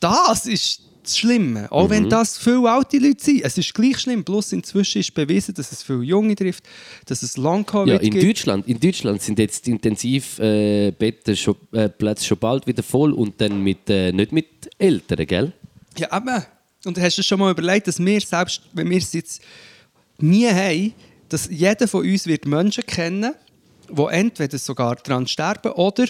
Das 0.00 0.46
ist 0.46 0.82
das 1.02 1.18
Schlimme. 1.18 1.70
Auch 1.70 1.86
Mhm. 1.86 1.90
wenn 1.90 2.08
das 2.10 2.38
viele 2.38 2.70
alte 2.70 2.98
Leute 2.98 3.22
sind. 3.24 3.42
Es 3.44 3.58
ist 3.58 3.74
gleich 3.74 3.98
schlimm. 3.98 4.24
Plus 4.24 4.52
inzwischen 4.52 4.98
ist 5.00 5.12
bewiesen, 5.14 5.54
dass 5.54 5.72
es 5.72 5.82
viele 5.82 6.02
Junge 6.02 6.34
trifft, 6.34 6.64
dass 7.06 7.22
es 7.22 7.36
Long-Covid 7.36 7.94
Ja, 7.94 8.00
in 8.00 8.10
gibt. 8.10 8.24
Deutschland, 8.24 8.68
in 8.68 8.78
Deutschland 8.80 9.20
sind 9.22 9.38
jetzt 9.38 9.66
die 9.66 9.72
Intensivplätze 9.72 11.32
äh, 11.32 11.36
schon, 11.36 11.56
äh, 11.72 11.88
Plätze 11.88 12.24
schon 12.26 12.38
bald 12.38 12.66
wieder 12.66 12.82
voll 12.82 13.12
und 13.12 13.40
dann 13.40 13.62
mit, 13.62 13.88
äh, 13.90 14.12
nicht 14.12 14.32
mit 14.32 14.46
Älteren, 14.78 15.26
gell? 15.26 15.52
Ja, 15.98 16.16
eben. 16.16 16.42
Und 16.84 16.98
hast 17.00 17.18
du 17.18 17.22
schon 17.22 17.38
mal 17.38 17.50
überlegt, 17.52 17.86
dass 17.86 17.98
wir, 18.04 18.20
selbst 18.20 18.62
wenn 18.72 18.90
wir 18.90 18.98
es 18.98 19.12
jetzt 19.12 19.42
nie 20.18 20.48
haben, 20.48 20.92
dass 21.28 21.48
jeder 21.50 21.86
von 21.86 22.04
uns 22.04 22.26
wird 22.26 22.44
Menschen 22.46 22.84
kennen, 22.84 23.32
die 23.88 24.02
entweder 24.10 24.58
sogar 24.58 24.96
daran 24.96 25.26
sterben 25.26 25.72
oder 25.72 26.06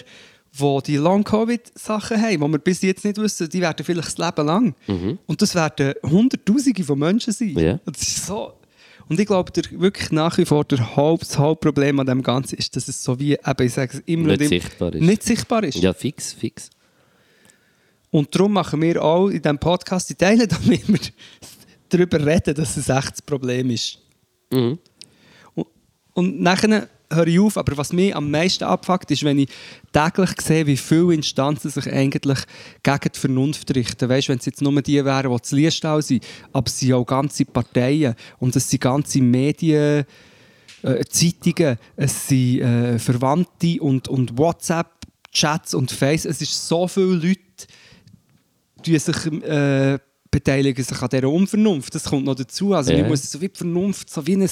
wo 0.55 0.81
die 0.81 0.97
Long-Covid-Sachen 0.97 2.21
haben, 2.21 2.41
die 2.41 2.51
wir 2.51 2.59
bis 2.59 2.81
jetzt 2.83 3.03
nicht 3.03 3.17
wissen, 3.17 3.49
die 3.49 3.61
werden 3.61 3.83
vielleicht 3.83 4.07
das 4.07 4.17
Leben 4.17 4.47
lang. 4.47 4.75
Und 5.25 5.41
das 5.41 5.55
werden 5.55 5.93
Hunderttausende 6.03 6.83
von 6.83 6.99
Menschen 6.99 7.33
sein. 7.33 7.57
Ja. 7.57 7.79
Das 7.85 8.01
ist 8.01 8.25
so... 8.27 8.53
Und 9.09 9.19
ich 9.19 9.25
glaube, 9.25 9.51
der, 9.51 9.63
wirklich 9.81 10.11
nach 10.11 10.37
wie 10.37 10.45
vor 10.45 10.63
der 10.63 10.95
Haupt, 10.95 11.23
das 11.23 11.37
Hauptproblem 11.37 11.99
an 11.99 12.05
dem 12.05 12.23
Ganzen 12.23 12.55
ist, 12.55 12.73
dass 12.75 12.87
es 12.87 13.03
so 13.03 13.19
wie, 13.19 13.33
eben, 13.33 13.65
ich 13.65 13.73
sage 13.73 13.97
es 13.97 14.03
immer 14.05 14.29
Nicht 14.29 14.41
immer, 14.41 14.49
sichtbar 14.49 14.93
ist. 14.93 15.01
Nicht 15.01 15.23
sichtbar 15.23 15.63
ist. 15.65 15.77
Ja, 15.77 15.93
fix, 15.93 16.31
fix. 16.33 16.69
Und 18.11 18.33
darum 18.33 18.53
machen 18.53 18.81
wir 18.81 19.03
auch 19.03 19.27
in 19.27 19.41
diesem 19.41 19.59
Podcast 19.59 20.09
die 20.09 20.15
Teile, 20.15 20.47
damit 20.47 20.87
wir 20.87 20.99
darüber 21.89 22.25
reden, 22.25 22.55
dass 22.55 22.77
es 22.77 22.87
echt 22.87 23.11
das 23.11 23.21
Problem 23.21 23.71
ist. 23.71 23.99
Mhm. 24.51 24.79
Und, 25.53 25.67
und 26.13 26.41
nachher 26.41 26.87
höre 27.15 27.27
ich 27.27 27.39
auf, 27.39 27.57
aber 27.57 27.77
was 27.77 27.93
mich 27.93 28.15
am 28.15 28.29
meisten 28.31 28.63
abfuckt, 28.63 29.11
ist, 29.11 29.23
wenn 29.23 29.39
ich 29.39 29.49
täglich 29.91 30.29
sehe, 30.41 30.65
wie 30.67 30.77
viele 30.77 31.13
Instanzen 31.13 31.69
sich 31.69 31.91
eigentlich 31.91 32.39
gegen 32.81 33.09
die 33.13 33.19
Vernunft 33.19 33.75
richten. 33.75 34.09
Weißt 34.09 34.27
du, 34.27 34.31
wenn 34.31 34.39
es 34.39 34.45
jetzt 34.45 34.61
nur 34.61 34.81
die 34.81 35.03
wären, 35.03 35.31
die 35.31 35.41
zu 35.41 35.55
Liestau 35.55 36.01
sind, 36.01 36.25
aber 36.51 36.67
es 36.67 36.79
sind 36.79 36.93
auch 36.93 37.05
ganze 37.05 37.45
Parteien 37.45 38.15
und 38.39 38.55
es 38.55 38.69
sind 38.69 38.81
ganze 38.81 39.21
Medien, 39.21 40.05
äh, 40.83 41.05
Zeitungen, 41.05 41.77
es 41.95 42.27
sind 42.27 42.61
äh, 42.61 42.99
Verwandte 42.99 43.81
und, 43.81 44.07
und 44.07 44.37
WhatsApp-Chats 44.37 45.73
und 45.73 45.91
Face. 45.91 46.25
Es 46.25 46.41
ist 46.41 46.67
so 46.67 46.87
viele 46.87 47.15
Leute, 47.15 47.67
die 48.85 48.99
sich 48.99 49.25
äh, 49.43 49.97
beteiligen 50.29 50.83
sich 50.83 51.01
an 51.01 51.09
dieser 51.09 51.29
Unvernunft. 51.29 51.93
Das 51.93 52.05
kommt 52.05 52.25
noch 52.25 52.35
dazu. 52.35 52.73
Also 52.73 52.91
Ja. 52.91 52.99
man 53.01 53.09
muss 53.09 53.31
so 53.31 53.39
wie 53.39 53.47
die 53.47 53.55
Vernunft, 53.57 54.09
so 54.09 54.25
wie 54.25 54.35
ein, 54.35 54.49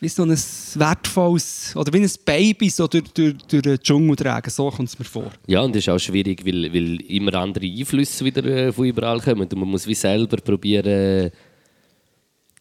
wie 0.00 0.08
so 0.08 0.22
ein 0.22 0.30
wertvolles, 0.30 1.74
oder 1.74 1.92
wie 1.92 2.02
ein 2.02 2.10
Baby 2.24 2.70
so 2.70 2.86
durch, 2.86 3.04
durch, 3.14 3.34
durch 3.48 3.62
den 3.62 3.78
Dschungel 3.78 4.16
tragen. 4.16 4.50
So 4.50 4.70
kommt 4.70 4.88
es 4.88 4.98
mir 4.98 5.04
vor. 5.04 5.30
Ja, 5.46 5.60
und 5.62 5.74
das 5.74 5.82
ist 5.82 5.88
auch 5.88 5.98
schwierig, 5.98 6.44
weil, 6.46 6.72
weil 6.72 7.00
immer 7.02 7.34
andere 7.34 7.66
Einflüsse 7.66 8.24
wieder 8.24 8.44
äh, 8.44 8.72
von 8.72 8.86
überall 8.86 9.20
kommen. 9.20 9.42
Und 9.42 9.56
man 9.56 9.68
muss 9.68 9.86
wie 9.86 9.94
selber 9.94 10.36
probieren, 10.38 10.86
äh, 10.86 11.30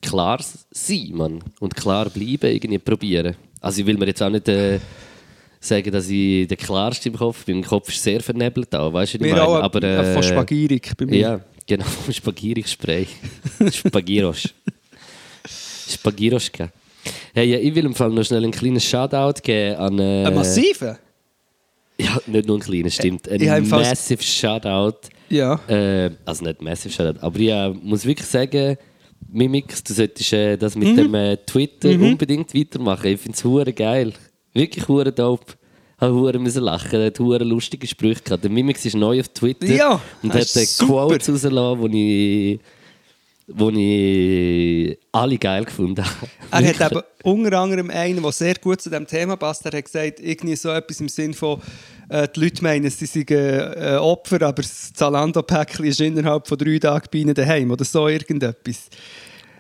klar 0.01 0.39
sein 0.71 1.11
man. 1.13 1.43
und 1.59 1.75
klar 1.75 2.09
bleiben, 2.09 2.51
irgendwie 2.51 2.79
probieren. 2.79 3.35
Also 3.61 3.81
ich 3.81 3.87
will 3.87 3.97
mir 3.97 4.07
jetzt 4.07 4.21
auch 4.21 4.29
nicht 4.29 4.47
äh, 4.47 4.79
sagen, 5.59 5.91
dass 5.91 6.09
ich 6.09 6.47
der 6.47 6.57
Klarste 6.57 7.09
im 7.09 7.15
Kopf 7.15 7.45
bin. 7.45 7.57
Mein 7.57 7.65
Kopf 7.65 7.89
ist 7.89 8.03
sehr 8.03 8.21
vernebelt, 8.21 8.73
auch, 8.75 8.93
weißt 8.93 9.13
du, 9.13 9.17
ich 9.17 9.21
meine? 9.31 9.43
auch 9.43 9.61
Aber, 9.61 9.81
äh, 9.83 10.13
von 10.13 10.23
äh, 10.23 10.27
Spagierig 10.27 10.91
bei 10.97 11.05
mir. 11.05 11.19
Ja, 11.19 11.39
genau, 11.65 11.85
Spagierungsspray. 12.11 13.07
Spagiros. 13.71 14.49
Spagiroschka. 15.89 16.69
Hey, 17.33 17.55
ich 17.55 17.75
will 17.75 17.85
im 17.85 17.95
Fall 17.95 18.09
noch 18.09 18.23
schnell 18.23 18.43
einen 18.43 18.51
kleinen 18.51 18.79
Shoutout 18.79 19.41
geben 19.43 19.75
an. 19.77 19.99
Äh, 19.99 20.25
Ein 20.25 20.35
massiven? 20.35 20.97
Ja, 21.99 22.19
nicht 22.27 22.47
nur 22.47 22.57
einen 22.57 22.63
kleinen, 22.63 22.91
stimmt. 22.91 23.27
Ein 23.29 23.41
ich 23.41 23.69
massive 23.69 24.21
Shoutout. 24.21 25.07
Ja. 25.29 25.59
Äh, 25.67 26.11
also 26.25 26.45
nicht 26.45 26.61
massive 26.61 26.93
Shoutout, 26.93 27.19
aber 27.21 27.39
ich 27.39 27.49
äh, 27.49 27.69
muss 27.69 28.05
wirklich 28.05 28.27
sagen, 28.27 28.77
Mimix, 29.29 29.83
du 29.83 29.93
solltest 29.93 30.31
äh, 30.33 30.57
das 30.57 30.75
Mhm. 30.75 30.83
mit 30.83 30.97
dem 30.97 31.13
äh, 31.15 31.37
Twitter 31.37 31.89
unbedingt 31.89 32.53
weitermachen. 32.53 33.07
Ich 33.07 33.19
finde 33.19 33.35
es 33.37 33.43
hure 33.43 33.73
geil. 33.73 34.13
Wirklich 34.53 34.87
hure 34.87 35.11
dope. 35.11 35.53
Ich 35.95 36.01
habe 36.01 36.13
hure 36.13 36.37
müssen 36.37 36.63
lachen. 36.63 36.99
Er 37.01 37.07
hat 37.07 37.19
hure 37.19 37.43
lustige 37.43 37.87
Sprüche 37.87 38.21
gehabt. 38.21 38.43
Der 38.43 38.51
Mimix 38.51 38.85
ist 38.85 38.95
neu 38.95 39.19
auf 39.19 39.27
Twitter 39.29 39.65
Ja, 39.65 39.99
und 40.21 40.33
hat 40.33 40.55
äh. 40.55 40.65
Quotes 40.77 41.27
rausgelassen, 41.29 41.91
die 41.91 42.53
ich, 42.53 42.59
wo 43.47 43.69
ich 43.69 44.97
alle 45.11 45.37
geil 45.37 45.65
gefunden 45.65 46.03
habe. 46.05 46.27
Er 46.51 46.65
hat 46.79 46.91
eben 46.91 47.01
unter 47.23 47.59
anderem 47.59 47.89
einen, 47.89 48.21
der 48.21 48.31
sehr 48.31 48.55
gut 48.55 48.81
zu 48.81 48.89
diesem 48.89 49.05
Thema 49.05 49.35
passt. 49.35 49.65
Er 49.65 49.77
hat 49.77 49.83
gesagt, 49.85 50.19
irgendwie 50.21 50.55
so 50.55 50.69
etwas 50.69 50.99
im 51.01 51.09
Sinn 51.09 51.33
von, 51.33 51.61
äh, 52.09 52.27
die 52.33 52.39
Leute 52.39 52.63
meinen, 52.63 52.89
sie 52.89 53.05
seien 53.05 53.25
äh, 53.27 53.97
Opfer, 53.99 54.41
aber 54.43 54.61
das 54.61 54.93
Zalando-Päckchen 54.93 55.85
ist 55.85 55.99
innerhalb 55.99 56.47
von 56.47 56.57
drei 56.57 56.79
Tagen 56.79 57.07
bei 57.11 57.19
ihnen 57.19 57.33
daheim 57.35 57.69
oder 57.71 57.83
so 57.83 58.07
irgendetwas. 58.07 58.87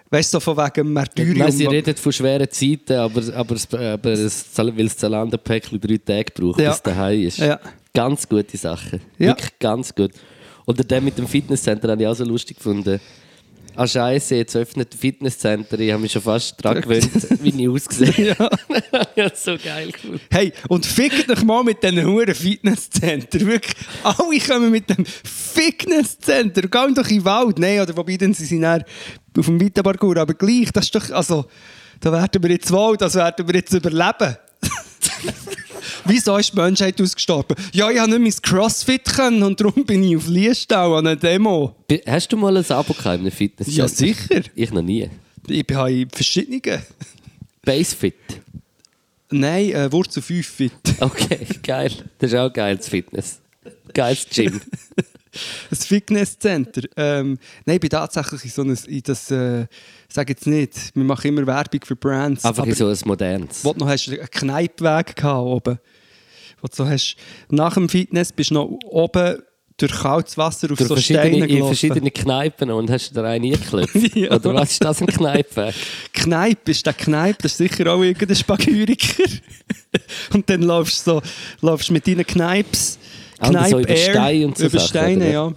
Weißt 0.09 0.33
du, 0.33 0.37
so 0.37 0.39
von 0.39 0.55
wegen 0.57 0.93
Martyrium. 0.93 1.37
Nein, 1.39 1.51
sie 1.51 1.65
reden 1.65 1.95
von 1.97 2.13
schweren 2.13 2.49
Zeiten, 2.49 2.93
aber, 2.93 3.21
aber, 3.35 3.55
es- 3.55 3.73
aber 3.73 4.11
es, 4.13 4.45
weil 4.57 4.71
das 4.85 4.97
Zalando-Päckchen 4.97 5.81
drei 5.81 5.97
Tage 5.97 6.31
braucht, 6.33 6.61
Ja. 6.61 6.69
bis 6.71 6.81
daheim 6.81 7.21
ist. 7.21 7.37
Ja. 7.39 7.59
Ganz 7.93 8.27
gute 8.29 8.55
Sache. 8.55 9.01
Ja. 9.17 9.27
Wirklich 9.29 9.59
ganz 9.59 9.93
gut. 9.93 10.11
Oder 10.65 10.83
der 10.85 11.01
mit 11.01 11.17
dem 11.17 11.27
Fitnesscenter 11.27 11.89
habe 11.91 12.01
ich 12.01 12.07
auch 12.07 12.15
so 12.15 12.23
lustig 12.23 12.57
gefunden. 12.57 12.99
Ah, 13.79 13.85
Scheiße, 13.85 14.33
jetzt 14.33 14.55
öffnet 14.55 14.91
das 14.91 14.99
Fitnesscenter. 14.99 15.77
Ich 15.77 15.91
habe 15.91 16.01
mich 16.01 16.11
schon 16.11 16.23
fast 16.23 16.55
daran 16.65 16.81
gewöhnt, 16.81 17.11
wie 17.43 17.61
ich 17.61 17.69
ausgesehen 17.69 18.35
habe. 18.39 18.57
ja, 19.15 19.29
so 19.35 19.55
geil 19.55 19.91
gefunden. 19.91 20.19
Hey, 20.31 20.51
und 20.67 20.83
fickt 20.83 21.29
euch 21.29 21.43
mal 21.43 21.63
mit 21.63 21.83
diesen 21.83 22.03
huren 22.03 22.33
Fitnesscenter. 22.33 23.39
Wirklich, 23.41 23.75
alle 24.01 24.39
kommen 24.39 24.71
mit 24.71 24.89
dem 24.89 25.05
Fitnesscenter. 25.05 26.63
Gehen 26.63 26.95
doch 26.95 27.07
in 27.07 27.17
den 27.17 27.25
Wald. 27.25 27.59
Nein, 27.59 27.81
oder 27.81 27.95
wobei, 27.95 28.17
dann 28.17 28.33
sie 28.33 28.45
sind 28.45 28.63
dann 28.63 28.83
auf 29.37 29.45
dem 29.45 29.61
Weitenparcours. 29.61 30.17
Aber 30.17 30.33
gleich, 30.33 30.71
das 30.73 30.85
ist 30.85 30.95
doch, 30.95 31.11
also, 31.11 31.45
da 31.99 32.11
werden 32.11 32.41
wir 32.41 32.49
jetzt 32.49 32.71
wohl, 32.71 32.97
das 32.97 33.13
werden 33.13 33.47
wir 33.47 33.53
jetzt 33.57 33.73
überleben. 33.73 34.37
Wieso 36.07 36.37
ist 36.37 36.53
die 36.53 36.55
Menschheit 36.57 36.99
ausgestorben? 37.01 37.55
Ja, 37.73 37.89
ich 37.91 37.99
habe 37.99 38.09
nicht 38.09 38.19
mehr 38.19 38.27
ins 38.27 38.41
Crossfit 38.41 39.05
können 39.05 39.43
und 39.43 39.59
darum 39.59 39.85
bin 39.85 40.03
ich 40.03 40.17
auf 40.17 40.27
Liestau 40.27 40.95
an 40.95 41.07
einer 41.07 41.15
Demo. 41.15 41.75
Hast 42.05 42.31
du 42.31 42.37
mal 42.37 42.55
ein 42.55 42.71
Abo 42.71 42.93
gehabt 42.93 43.15
in 43.15 43.21
einem 43.21 43.31
Fitnesscenter? 43.31 43.81
Ja, 43.81 43.87
sicher. 43.87 44.41
Ich 44.55 44.71
noch 44.71 44.81
nie. 44.81 45.09
Ich 45.47 45.65
bin 45.65 45.77
in 45.77 46.09
verschiedenen. 46.09 46.61
Basefit. 47.63 48.15
Nein, 49.29 49.71
äh, 49.71 49.91
Wurzel 49.91 50.21
5 50.21 50.47
Fit. 50.47 50.71
Okay, 50.99 51.45
geil. 51.63 51.91
Das 52.19 52.31
ist 52.31 52.37
auch 52.37 52.51
geil, 52.51 52.77
das 52.77 52.87
Fitness. 52.87 53.39
Geiles 53.93 54.27
Gym. 54.29 54.61
Ein 55.71 55.77
Fitnesscenter. 55.77 56.81
Ähm, 56.95 57.37
nein, 57.65 57.75
ich 57.75 57.81
bin 57.81 57.89
tatsächlich 57.89 58.45
in 58.45 58.49
so 58.49 58.61
einem, 58.63 58.77
in 58.87 59.03
das, 59.03 59.29
äh, 59.29 59.67
sag 60.07 60.29
jetzt 60.29 60.47
nicht, 60.47 60.95
wir 60.95 61.03
machen 61.03 61.27
immer 61.27 61.45
Werbung 61.45 61.81
für 61.83 61.95
Brands. 61.95 62.43
Einfach 62.45 62.63
aber 62.63 62.71
in 62.71 62.75
so 62.75 62.87
ein 62.87 62.97
modernes. 63.05 63.63
wo 63.63 63.73
du 63.73 63.79
noch 63.79 63.87
hast, 63.87 64.07
einen 64.09 64.29
Kneippweg 64.31 65.15
gehabt 65.15 65.45
oben. 65.45 65.79
Wo 66.61 66.67
du 66.67 66.75
so 66.75 66.87
hast, 66.87 67.15
nach 67.49 67.75
dem 67.75 67.87
Fitness 67.89 68.31
bist 68.31 68.49
du 68.51 68.55
noch 68.55 68.65
oben 68.89 69.37
durch 69.77 69.91
kaltes 69.91 70.37
Wasser 70.39 70.71
auf 70.71 70.77
Durch 70.79 70.89
so 70.89 70.95
Steine 70.97 71.37
in 71.37 71.47
gelaufen. 71.47 71.67
verschiedene 71.67 72.09
Kneipen 72.09 72.71
und 72.71 72.89
hast 72.89 73.11
du 73.11 73.15
da 73.21 73.23
einen 73.29 73.45
eingeklopft? 73.53 73.95
Ja. 74.15 74.31
Oder 74.31 74.55
was 74.55 74.71
ist 74.71 74.83
das, 74.83 75.01
ein 75.01 75.07
Kneipe? 75.07 75.71
Kneipp, 76.13 76.67
ist 76.67 76.83
der 76.85 76.93
Kneipp, 76.93 77.37
das 77.43 77.51
ist 77.51 77.57
sicher 77.59 77.93
auch 77.93 78.01
irgendein 78.01 78.35
Spagyriker. 78.35 79.23
und 80.33 80.49
dann 80.49 80.63
laufst 80.63 81.05
du 81.05 81.11
so, 81.11 81.21
laufst 81.61 81.91
mit 81.91 82.07
deinen 82.07 82.25
Kneips, 82.25 82.97
Ah, 83.39 83.49
und 83.49 83.67
so 83.69 83.79
über 83.79 83.95
Steine 83.95 84.47
und 84.47 84.57
so 84.57 84.65
Über 84.65 84.79
Sachen, 84.79 84.87
Steine, 84.89 85.25
oder? 85.25 85.31
ja. 85.31 85.53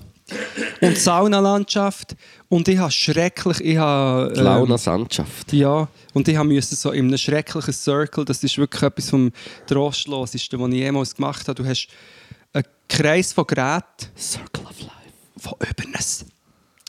Und 0.87 0.99
Saunalandschaft. 0.99 2.15
Und 2.51 2.67
ich 2.67 2.79
habe 2.79 2.91
schrecklich, 2.91 3.61
ich 3.61 3.77
habe... 3.77 4.33
ähm, 4.37 4.43
Launa 4.43 4.77
Sandschaft. 4.77 5.53
Ja, 5.53 5.87
und 6.15 6.27
ich 6.27 6.37
musste 6.43 6.75
so 6.75 6.91
in 6.91 7.07
einem 7.07 7.17
schrecklichen 7.17 7.73
Circle, 7.73 8.25
das 8.25 8.43
ist 8.43 8.59
wirklich 8.59 8.83
etwas 8.83 9.09
vom 9.11 9.31
Trostloseste, 9.69 10.59
was 10.59 10.69
ich 10.71 10.75
jemals 10.75 11.15
gemacht 11.15 11.47
habe. 11.47 11.63
Du 11.63 11.69
hast 11.69 11.87
einen 12.53 12.65
Kreis 12.89 13.33
von 13.33 13.47
Geräten, 13.47 14.09
Circle 14.19 14.65
of 14.65 14.81
Life. 14.81 14.91
die 15.37 15.49
über 15.71 15.85
einen, 15.85 16.31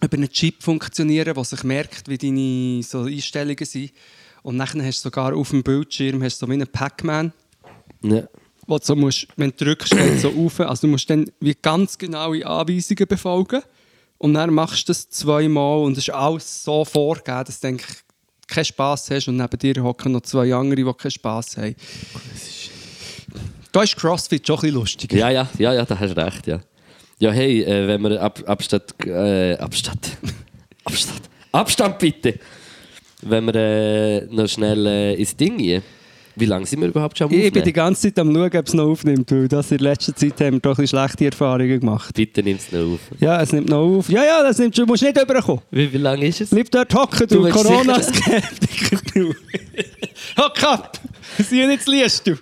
über 0.04 0.18
einen 0.18 0.30
Chip 0.32 0.64
funktionieren, 0.64 1.36
der 1.36 1.44
sich 1.44 1.64
merkt, 1.64 2.10
wie 2.10 2.18
deine 2.18 2.82
so 2.82 3.02
Einstellungen 3.04 3.64
sind. 3.64 3.92
Und 4.42 4.58
dann 4.58 4.68
hast 4.84 5.02
du 5.06 5.10
sogar 5.10 5.36
auf 5.36 5.52
dem 5.52 5.62
Bildschirm 5.62 6.24
hast 6.24 6.42
du 6.42 6.48
so 6.48 6.50
wie 6.50 6.56
einen 6.56 6.68
Pac-Man, 6.68 7.34
Ja. 8.02 8.24
wo 8.66 8.80
du 8.80 8.84
so 8.84 8.96
musst, 8.96 9.28
wenn 9.38 9.52
du 9.56 9.64
drückst, 9.64 9.92
geht 9.92 10.22
so 10.22 10.30
auf. 10.30 10.60
Also 10.62 10.88
du 10.88 10.92
musst 10.92 11.08
dann 11.08 11.30
wie 11.40 11.56
ganz 11.62 12.00
genaue 12.00 12.44
Anweisungen 12.48 13.06
befolgen. 13.08 13.62
Und 14.22 14.36
dann 14.36 14.54
machst 14.54 14.88
du 14.88 14.92
das 14.92 15.10
zweimal 15.10 15.80
und 15.80 15.94
es 15.94 16.08
ist 16.08 16.12
alles 16.12 16.64
so 16.64 16.86
vorgegeben, 16.86 17.44
dass 17.44 17.60
du 17.60 17.70
eigentlich 17.70 17.90
keinen 18.48 18.66
Spass 18.66 19.10
hast 19.10 19.28
und 19.28 19.38
neben 19.38 19.58
dir 19.58 19.84
hocken 19.84 20.12
noch 20.12 20.22
zwei 20.22 20.54
andere, 20.54 20.76
die 20.76 20.94
keinen 20.94 21.10
Spass 21.10 21.58
haben. 21.58 21.76
Da 23.72 23.82
ist 23.82 23.96
CrossFit 23.96 24.46
schon 24.46 24.58
ein 24.58 24.62
bisschen 24.62 24.76
lustiger. 24.76 25.18
ja, 25.18 25.32
ja, 25.32 25.50
ja, 25.58 25.74
ja, 25.74 25.86
da 25.86 26.00
hast 26.00 26.16
du 26.16 26.24
recht, 26.24 26.46
ja. 26.46 26.60
Ja, 27.18 27.32
hey, 27.32 27.64
äh, 27.64 27.88
wenn 27.88 28.00
wir 28.04 28.22
ab, 28.22 28.44
Abstand, 28.46 28.94
äh, 29.08 29.58
Abstand, 29.58 30.18
Abstand, 30.84 31.22
Abstand 31.52 31.98
bitte. 31.98 32.38
Wenn 33.24 33.46
wir 33.46 33.56
äh, 33.56 34.26
noch 34.28 34.48
schnell 34.48 34.86
äh, 34.86 35.14
ins 35.16 35.36
Ding 35.36 35.58
gehen. 35.58 35.82
Wie 36.36 36.46
lange 36.46 36.66
sind 36.66 36.82
wir 36.82 36.88
überhaupt 36.88 37.18
schon 37.18 37.28
am 37.28 37.34
Ich 37.34 37.42
bin 37.44 37.54
die 37.54 37.60
Aufnehmen? 37.60 37.74
ganze 37.74 38.02
Zeit 38.04 38.20
am 38.20 38.34
schauen, 38.34 38.56
ob 38.58 38.68
es 38.68 38.74
noch 38.74 38.86
aufnimmt, 38.90 39.32
weil 39.32 39.48
das 39.48 39.72
in 39.72 39.80
letzter 39.80 40.16
Zeit 40.16 40.40
haben 40.42 40.54
wir 40.54 40.60
doch 40.60 40.80
ein 40.80 40.88
schlechte 40.88 41.26
Erfahrungen 41.26 41.80
gemacht. 41.80 42.14
Bitte 42.16 42.42
nimm 42.44 42.58
es 42.58 42.72
noch 42.72 42.94
auf. 42.94 43.00
Ja, 43.20 43.42
es 43.42 43.52
nimmt 43.52 43.70
noch 43.70 43.80
auf. 43.98 44.10
Ja, 44.10 44.24
ja, 44.24 44.42
das 44.44 44.58
nimmt 44.58 44.76
schon. 44.76 44.86
Du 44.86 44.92
musst 44.92 45.04
nicht 45.04 45.22
überkommen. 45.22 45.62
Wie, 45.72 45.92
wie 45.92 45.98
lange 45.98 46.26
ist 46.28 46.42
es? 46.42 46.50
Bleib 46.50 46.72
dort 46.72 46.94
hocken, 46.94 47.28
Du 47.28 47.44
du, 47.44 47.50
Corona-Skeptiker. 47.50 48.98
Hock 50.38 50.64
ab! 50.64 51.00
Sieh 51.38 51.66
nicht, 51.68 51.88
liest 51.88 52.28
du. 52.28 52.36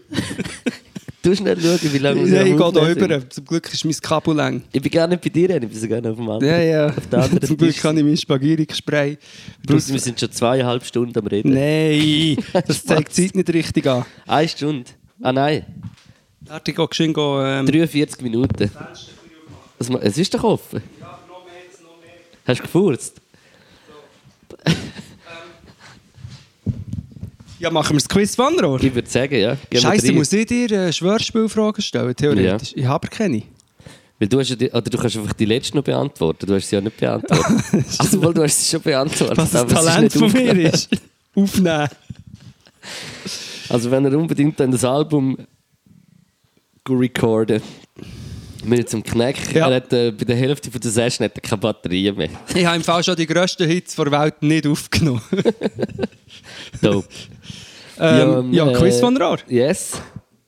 Du 1.21 1.35
schnell 1.35 1.59
schauen, 1.59 1.79
wie 1.81 1.97
lange 1.97 2.25
wir 2.25 2.33
Ja, 2.33 2.43
ich 2.43 2.55
gehe 2.55 2.71
da 2.71 2.81
rüber. 2.81 3.29
Zum 3.29 3.45
Glück 3.45 3.73
ist 3.73 3.83
mein 3.83 3.93
Kabel 3.95 4.35
lang. 4.35 4.61
Ich 4.71 4.81
bin 4.81 4.91
gar 4.91 5.05
nicht 5.07 5.21
bei 5.21 5.29
dir, 5.29 5.49
ich 5.49 5.59
bin 5.59 5.73
sogar 5.73 5.99
noch 5.99 6.11
auf 6.11 6.15
dem 6.15 6.29
anderen. 6.29 6.53
Ja, 6.53 6.59
ja. 6.61 6.85
Anderen 7.11 7.41
Zum 7.47 7.57
Glück 7.57 7.71
Tisch. 7.73 7.81
kann 7.81 7.97
ich 7.97 8.03
mein 8.03 8.15
Spaghetti-Spray. 8.15 9.17
Plus, 9.67 9.91
wir 9.91 9.99
sind 9.99 10.17
schon 10.17 10.31
zweieinhalb 10.31 10.85
Stunden 10.85 11.17
am 11.19 11.27
Reden. 11.27 11.53
Nein, 11.53 12.37
das 12.65 12.85
zeigt 12.85 13.17
die 13.17 13.25
Zeit 13.25 13.35
nicht 13.35 13.53
richtig 13.53 13.85
an. 13.87 14.05
Eine 14.25 14.47
Stunde. 14.47 14.85
Ah 15.21 15.33
nein, 15.33 15.65
Warte, 16.41 16.71
ich 16.71 16.77
gehe 16.77 17.05
ähm, 17.05 17.65
43 17.65 18.21
Minuten. 18.21 18.71
Es 20.01 20.17
ist 20.17 20.33
doch 20.33 20.43
offen. 20.43 20.81
Hast 22.45 22.59
du 22.59 22.63
gefurzt? 22.63 23.21
Ja, 27.59 27.69
machen 27.69 27.91
wir 27.91 27.99
das 27.99 28.07
Quiz 28.07 28.37
Wanderer. 28.37 28.81
Ich 28.81 28.95
würde 28.95 29.09
sagen, 29.09 29.35
ja. 29.35 29.57
Scheiße, 29.73 30.13
muss 30.13 30.31
ich 30.31 30.45
dir 30.45 30.71
äh, 30.71 30.93
Schwörspielfragen 30.93 31.81
stellen, 31.81 32.15
theoretisch? 32.15 32.71
Ich 32.73 32.85
habe 32.85 33.07
keine. 33.07 33.43
Weil 34.17 34.27
du, 34.27 34.39
hast 34.39 34.49
ja 34.49 34.55
die, 34.55 34.69
oder 34.69 34.81
du 34.81 34.97
kannst 34.97 35.17
einfach 35.17 35.33
die 35.33 35.45
letzte 35.45 35.77
noch 35.77 35.83
beantworten. 35.83 36.45
Du 36.45 36.55
hast 36.55 36.69
sie 36.69 36.75
ja 36.75 36.81
nicht 36.81 36.97
beantwortet. 36.97 37.85
also, 37.97 38.23
weil 38.23 38.33
du 38.33 38.43
hast 38.43 38.61
sie 38.61 38.71
schon 38.71 38.81
beantwortet. 38.81 39.37
Was 39.37 39.51
das 39.51 39.67
Talent 39.67 40.13
von 40.13 40.31
mir 40.31 40.73
ist. 40.73 40.89
Aufnehmen. 41.35 41.87
Also, 43.69 43.91
wenn 43.91 44.05
er 44.05 44.17
unbedingt 44.17 44.59
dann 44.59 44.71
das 44.71 44.83
Album 44.83 45.37
recorden 46.89 47.61
mit 48.63 48.89
zum 48.89 49.03
Knack. 49.03 49.35
Ja. 49.53 49.69
Er 49.69 49.75
hat 49.77 49.93
äh, 49.93 50.11
bei 50.11 50.25
der 50.25 50.35
Hälfte 50.35 50.71
von 50.71 50.81
der 50.81 50.91
Session 50.91 51.25
hat 51.25 51.35
er 51.35 51.41
keine 51.41 51.59
Batterien 51.59 52.15
mehr. 52.15 52.29
Ich 52.55 52.65
habe 52.65 52.77
im 52.77 52.83
Fall 52.83 53.03
schon 53.03 53.15
die 53.15 53.25
grössten 53.25 53.67
Hits 53.67 53.95
der 53.95 54.11
Welt 54.11 54.41
nicht 54.41 54.67
aufgenommen. 54.67 55.21
Dope. 56.81 57.07
ähm, 57.99 58.53
ja, 58.53 58.69
äh, 58.69 58.73
Quiz 58.73 59.01
Wanderer. 59.01 59.37
Yes. 59.47 60.01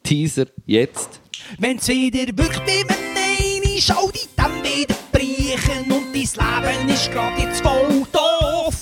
Teaser, 0.04 0.46
jetzt. 0.66 1.20
Wenn's 1.60 1.88
wieder 1.88 2.26
wirklich 2.36 2.60
mit 2.60 2.90
Nein 2.90 3.76
ist, 3.76 3.88
schau 3.88 4.10
dich 4.10 4.28
dann 4.36 4.64
wieder 4.64 4.96
brechen 5.12 5.92
und 5.92 6.14
dein 6.14 6.14
Leben 6.14 6.90
ist 6.90 7.12
grad 7.12 7.40
jetzt 7.40 7.62
voll 7.62 8.06
doof. 8.12 8.76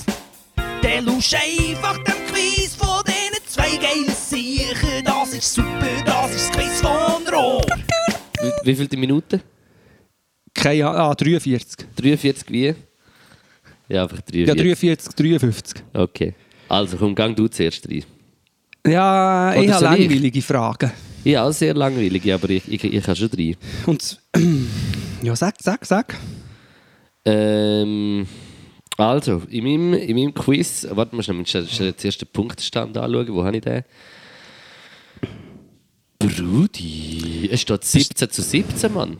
Dann 0.82 1.06
lusch 1.06 1.34
einfach 1.34 1.98
dem 2.04 2.28
Quiz 2.32 2.76
von 2.76 3.04
diesen 3.06 3.46
zwei 3.48 3.76
geilen 3.78 4.14
Siechen. 4.16 5.04
Das 5.04 5.34
ist 5.34 5.54
super, 5.54 6.09
Wie, 8.70 8.76
viele 8.88 9.00
Minuten? 9.00 9.42
Keine 10.54 10.88
Ahnung. 10.88 11.02
Ah, 11.12 11.16
43. 11.16 11.88
43 11.96 12.50
wie? 12.52 12.76
Ja, 13.88 14.04
einfach 14.04 14.22
43. 14.22 14.48
Ja, 14.48 14.56
43, 14.56 15.14
53. 15.16 15.84
Okay. 15.94 16.34
Also, 16.68 16.98
komm, 16.98 17.16
gang 17.16 17.36
du 17.36 17.48
zuerst 17.48 17.90
rein. 17.90 18.04
Ja, 18.86 19.54
ich 19.56 19.64
Oder 19.64 19.74
habe 19.74 19.86
soll 19.86 19.94
ich? 19.96 20.10
langweilige 20.10 20.42
Fragen. 20.42 20.92
Ich 21.24 21.38
auch 21.38 21.52
sehr 21.52 21.74
langweilig, 21.74 22.32
aber 22.34 22.50
ich, 22.50 22.72
ich, 22.72 22.84
ich 22.84 23.04
habe 23.08 23.16
schon 23.16 23.30
drei. 23.30 23.56
Und 23.86 24.20
ja, 25.24 25.36
sag, 25.36 25.56
sag, 25.60 25.86
sag. 25.86 26.16
Ähm, 27.26 28.26
Also, 28.98 29.42
in 29.50 29.64
meinem, 29.64 29.94
in 29.94 30.16
meinem 30.16 30.34
Quiz, 30.34 30.88
warte 30.92 31.16
mal, 31.16 31.24
schnell, 31.24 31.46
schnell, 31.46 31.68
schnell 31.68 31.92
den 31.94 32.06
ersten 32.06 32.28
Punktstand 32.28 32.98
anschauen. 32.98 33.28
Wo 33.34 33.44
habe 33.44 33.58
ich 33.58 33.64
den? 33.64 33.84
Brudi, 36.20 37.48
es 37.50 37.62
steht 37.62 37.84
17 37.86 38.30
zu 38.30 38.42
17, 38.42 38.94
Mann. 38.94 39.18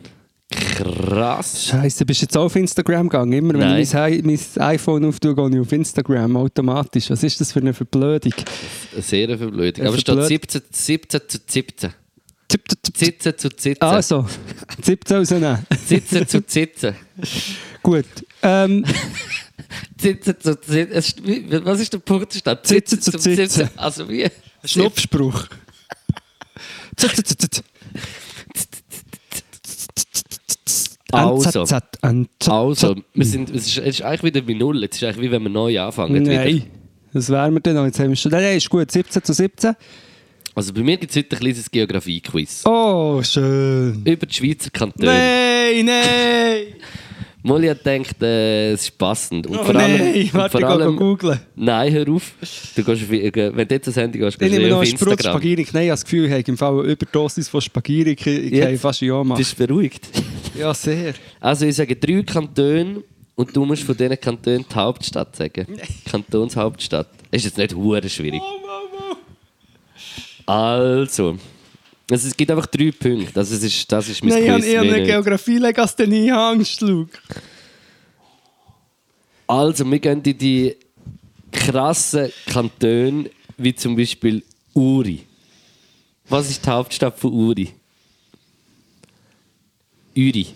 Krass. 0.50 1.64
Scheiße, 1.66 2.04
bist 2.04 2.20
du 2.20 2.24
jetzt 2.24 2.36
auch 2.36 2.44
auf 2.44 2.56
Instagram 2.56 3.08
gegangen? 3.08 3.32
Immer 3.32 3.54
wenn 3.54 3.60
Nein. 3.60 3.82
ich 3.82 3.92
mein, 3.94 4.20
mein 4.24 4.38
iPhone 4.68 5.04
auftue, 5.06 5.34
gehe 5.34 5.48
ich 5.50 5.60
auf 5.60 5.72
Instagram 5.72 6.36
automatisch. 6.36 7.08
Was 7.08 7.22
ist 7.22 7.40
das 7.40 7.52
für 7.52 7.60
eine 7.60 7.72
Verblödung? 7.72 8.34
Eine 8.92 9.02
sehr 9.02 9.38
Verblödung. 9.38 9.86
Aber 9.86 9.94
es 9.94 10.00
steht 10.02 10.14
verblöd- 10.14 10.28
17, 10.28 10.62
17 10.72 11.20
zu 11.28 11.38
17. 11.46 11.90
Tipp, 12.48 12.68
tipp, 12.68 12.82
tipp. 12.82 12.96
17 12.96 13.38
zu 13.38 13.48
17. 13.56 13.80
Also, 13.80 14.26
17 14.82 15.16
rausnehmen. 15.16 15.58
17 15.86 16.28
zu 16.28 16.42
17. 16.46 16.94
Gut. 17.82 18.04
Ähm, 18.42 18.84
17 19.98 20.34
zu 20.40 20.58
17. 20.66 20.88
Es 20.90 21.08
ist- 21.08 21.26
wie- 21.26 21.46
Was 21.64 21.80
ist 21.80 21.92
der 21.94 21.98
Punktstand? 22.00 22.66
17 22.66 23.00
zu 23.00 23.16
17. 23.18 23.70
Also 23.76 24.06
wie? 24.08 24.26
Schnupfspruch. 24.64 25.46
Also. 31.12 31.62
NZZ. 31.62 32.48
Also, 32.48 32.96
wir 33.14 33.26
sind, 33.26 33.50
es, 33.50 33.66
ist, 33.66 33.78
es 33.78 33.86
ist 33.86 34.02
eigentlich 34.02 34.34
wieder 34.34 34.42
bei 34.42 34.54
Null. 34.54 34.84
Es 34.84 34.96
ist 34.96 35.04
eigentlich 35.04 35.26
wie 35.26 35.30
wenn 35.32 35.42
wir 35.42 35.50
neu 35.50 35.80
anfangen. 35.80 36.22
Nein. 36.22 36.64
Das 37.12 37.28
wären 37.28 37.54
wir 37.54 37.60
dann 37.60 37.74
noch. 37.74 37.84
Jetzt 37.84 37.98
haben 37.98 38.10
wir 38.10 38.16
schon. 38.16 38.30
Nein, 38.30 38.56
ist 38.56 38.70
gut. 38.70 38.90
17 38.90 39.22
zu 39.24 39.32
17. 39.32 39.74
Also 40.54 40.72
bei 40.72 40.82
mir 40.82 40.96
gibt 40.96 41.10
es 41.10 41.16
heute 41.16 41.36
ein 41.36 41.40
kleines 41.40 41.70
Geografie-Quiz. 41.70 42.62
Oh, 42.66 43.22
schön. 43.22 44.02
Über 44.04 44.26
die 44.26 44.34
Schweizer 44.34 44.70
Kantone. 44.70 45.06
Nein, 45.06 45.84
nein. 45.84 46.66
Molly 47.42 47.68
hat 47.68 47.82
gedacht, 47.82 48.22
äh, 48.22 48.72
es 48.72 48.82
ist 48.82 48.98
passend. 48.98 49.46
Und 49.46 49.58
Oh 49.58 49.64
vor 49.64 49.74
allem, 49.74 49.98
nein. 49.98 50.22
und 50.24 50.34
Warte, 50.34 50.58
vor 50.58 50.68
allem 50.68 50.96
googeln. 50.96 51.40
Nein, 51.56 51.92
hör 51.92 52.08
auf. 52.10 52.32
Du 52.76 52.84
gehst 52.84 53.02
auf, 53.02 53.10
wenn 53.10 53.68
du 53.68 53.74
jetzt 53.74 53.92
Sendung 53.92 54.22
hast, 54.24 54.34
Ich 54.34 54.38
gehst 54.40 54.56
du 54.56 54.60
eh 54.60 54.72
auf 54.72 54.78
einen 54.80 54.86
Sprutz 54.86 55.10
Instagram. 55.12 55.32
Spagirik. 55.40 55.72
Nein, 55.74 55.82
ich 55.84 55.88
habe 55.88 55.92
das 55.94 56.04
Gefühl, 56.04 56.24
ich 56.26 56.32
habe 56.32 56.42
im 56.46 56.56
Fall 56.58 56.78
eine 56.80 56.82
Überdosis 56.92 57.48
von 57.48 57.60
Spagirik. 57.60 58.26
Ich 58.26 58.50
Jetzt? 58.52 58.64
habe 58.66 58.78
fast 58.78 59.00
ja 59.00 59.24
machen. 59.24 59.38
Bist 59.38 59.58
du 59.58 59.66
beruhigt? 59.66 60.06
Ja, 60.58 60.74
sehr. 60.74 61.14
Also 61.40 61.64
ich 61.66 61.74
sage 61.76 61.96
drei 61.96 62.22
Kantone 62.22 63.02
und 63.36 63.56
du 63.56 63.64
musst 63.64 63.84
von 63.84 63.96
diesen 63.96 64.20
Kantonen 64.20 64.66
die 64.70 64.74
Hauptstadt 64.74 65.34
sagen. 65.34 65.66
Kantonshauptstadt. 66.10 67.08
Ist 67.30 67.44
jetzt 67.46 67.56
nicht 67.56 67.74
hure 67.74 68.06
schwierig. 68.08 68.42
Also. 70.46 71.36
Also 72.10 72.28
es 72.28 72.36
gibt 72.36 72.50
einfach 72.50 72.66
drei 72.66 72.90
Punkte. 72.90 73.38
Also 73.38 73.54
es 73.54 73.62
ist, 73.62 73.90
das 73.90 74.08
ist 74.08 74.24
mein 74.24 74.34
Nein, 74.34 74.42
ich 74.42 74.50
habe 74.50 74.60
Quiz. 74.60 74.70
ich 74.70 74.76
habe 74.76 74.86
mehr 74.86 74.96
eine. 74.96 75.06
Geografie-Legasthenie 75.06 76.32
Angst, 76.32 76.80
Luke. 76.80 77.18
Also, 79.46 79.84
wir 79.90 79.98
gehen 79.98 80.22
in 80.22 80.38
die 80.38 80.76
krassen 81.50 82.30
Kantone, 82.46 83.30
wie 83.56 83.74
zum 83.74 83.96
Beispiel 83.96 84.42
Uri. 84.74 85.26
Was 86.28 86.50
ist 86.50 86.64
die 86.64 86.70
Hauptstadt 86.70 87.18
von 87.18 87.32
Uri? 87.32 87.72
Uri. 90.16 90.46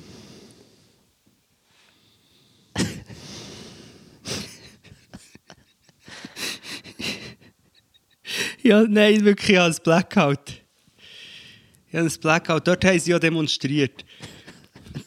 Ja, 8.62 8.82
nein, 8.88 9.24
wirklich, 9.24 9.60
ein 9.60 9.74
Blackout. 9.84 10.63
Ich 11.94 12.00
habe 12.00 12.08
ein 12.08 12.20
Blackout. 12.20 12.66
Dort 12.66 12.84
haben 12.84 12.98
sie 12.98 13.12
ja 13.12 13.20
demonstriert. 13.20 14.04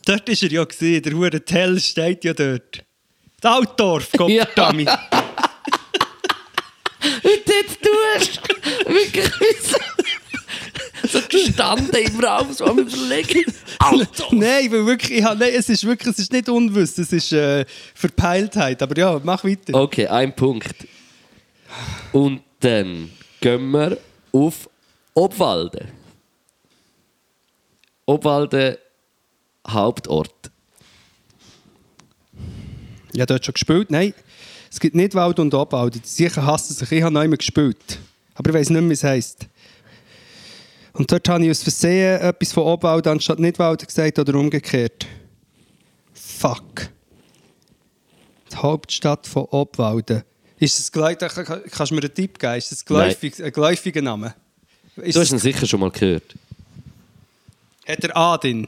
Dort 0.06 0.26
war 0.26 0.36
er 0.42 0.52
ja, 0.52 0.64
gewesen. 0.64 1.02
der 1.04 1.14
Hure 1.14 1.44
Tell 1.44 1.78
steht 1.82 2.24
ja 2.24 2.34
dort. 2.34 2.82
Das 3.42 3.52
Altdorf, 3.52 4.10
Ja. 4.14 4.46
Gottverdammt. 4.46 4.88
Und 7.24 7.44
jetzt 7.46 7.80
tust 7.82 8.40
du 8.86 8.94
wirklich 8.94 9.26
so, 9.62 9.78
so 11.10 11.20
gestanden 11.28 11.94
im 11.94 12.20
Raum, 12.22 12.54
so 12.54 12.64
am 12.64 12.80
Überlegen. 12.80 13.54
Alter! 13.80 14.28
Nein, 14.32 14.72
weil 14.72 14.86
wirklich, 14.86 15.20
ich 15.20 15.26
habe, 15.26 15.42
nein, 15.42 15.52
es 15.54 15.68
ist 15.68 15.84
wirklich, 15.84 16.14
es 16.14 16.20
ist 16.20 16.32
nicht 16.32 16.48
Unwissen, 16.48 17.04
es 17.04 17.12
ist 17.12 17.34
äh, 17.34 17.66
Verpeiltheit. 17.96 18.82
Aber 18.82 18.98
ja, 18.98 19.20
mach 19.22 19.44
weiter. 19.44 19.74
Okay, 19.74 20.08
ein 20.08 20.34
Punkt. 20.34 20.88
Und 22.14 22.44
dann 22.62 23.12
gehen 23.42 23.72
wir 23.72 23.98
auf 24.32 24.70
Obwalden. 25.14 25.97
Obwalden 28.08 28.78
Hauptort. 29.68 30.50
Ich 33.12 33.20
habe 33.20 33.26
dort 33.26 33.46
schon 33.46 33.54
gespielt. 33.54 33.92
Nein, 33.92 34.14
es 34.72 34.80
gibt 34.80 34.96
nicht 34.96 35.14
Wald 35.14 35.40
und 35.40 35.54
Obwald. 35.54 35.96
Die 35.96 36.02
sicher 36.04 36.46
hassen 36.46 36.74
sich. 36.74 36.90
Ich 36.92 37.04
habe 37.04 37.14
noch 37.14 37.22
einmal 37.22 37.38
gespielt. 37.38 38.00
Aber 38.34 38.50
ich 38.50 38.56
weiß 38.56 38.70
nicht 38.70 38.80
mehr, 38.80 38.90
wie 38.90 38.94
es 38.94 39.04
heisst. 39.04 39.48
Und 40.94 41.12
dort 41.12 41.28
habe 41.28 41.44
ich 41.44 41.52
aus 41.52 41.62
Versehen 41.62 42.22
etwas 42.22 42.54
von 42.54 42.64
Obwald 42.64 43.06
anstatt 43.08 43.40
nicht 43.40 43.60
Wald 43.60 43.86
gesagt 43.86 44.18
oder 44.18 44.36
umgekehrt. 44.36 45.06
Fuck. 46.14 46.90
Die 48.52 48.56
Hauptstadt 48.56 49.28
von 49.28 49.46
Obwalden. 49.52 50.24
Ist 50.60 50.80
das 50.80 50.92
gleich, 50.92 51.18
kannst 51.18 51.92
du 51.92 51.96
mir 51.96 52.02
einen 52.02 52.14
Tipp 52.14 52.40
geben? 52.40 52.56
Ist 52.56 52.72
das 52.72 52.86
ein 52.90 53.52
geläufiger 53.52 54.02
Name? 54.02 54.34
Ist 54.96 55.16
Du 55.16 55.20
hast 55.20 55.32
ihn 55.32 55.40
sicher 55.40 55.68
schon 55.68 55.82
mal 55.82 55.92
gehört. 55.92 56.36
Hat 57.88 58.04
er 58.04 58.16
A 58.16 58.38
drin? 58.38 58.68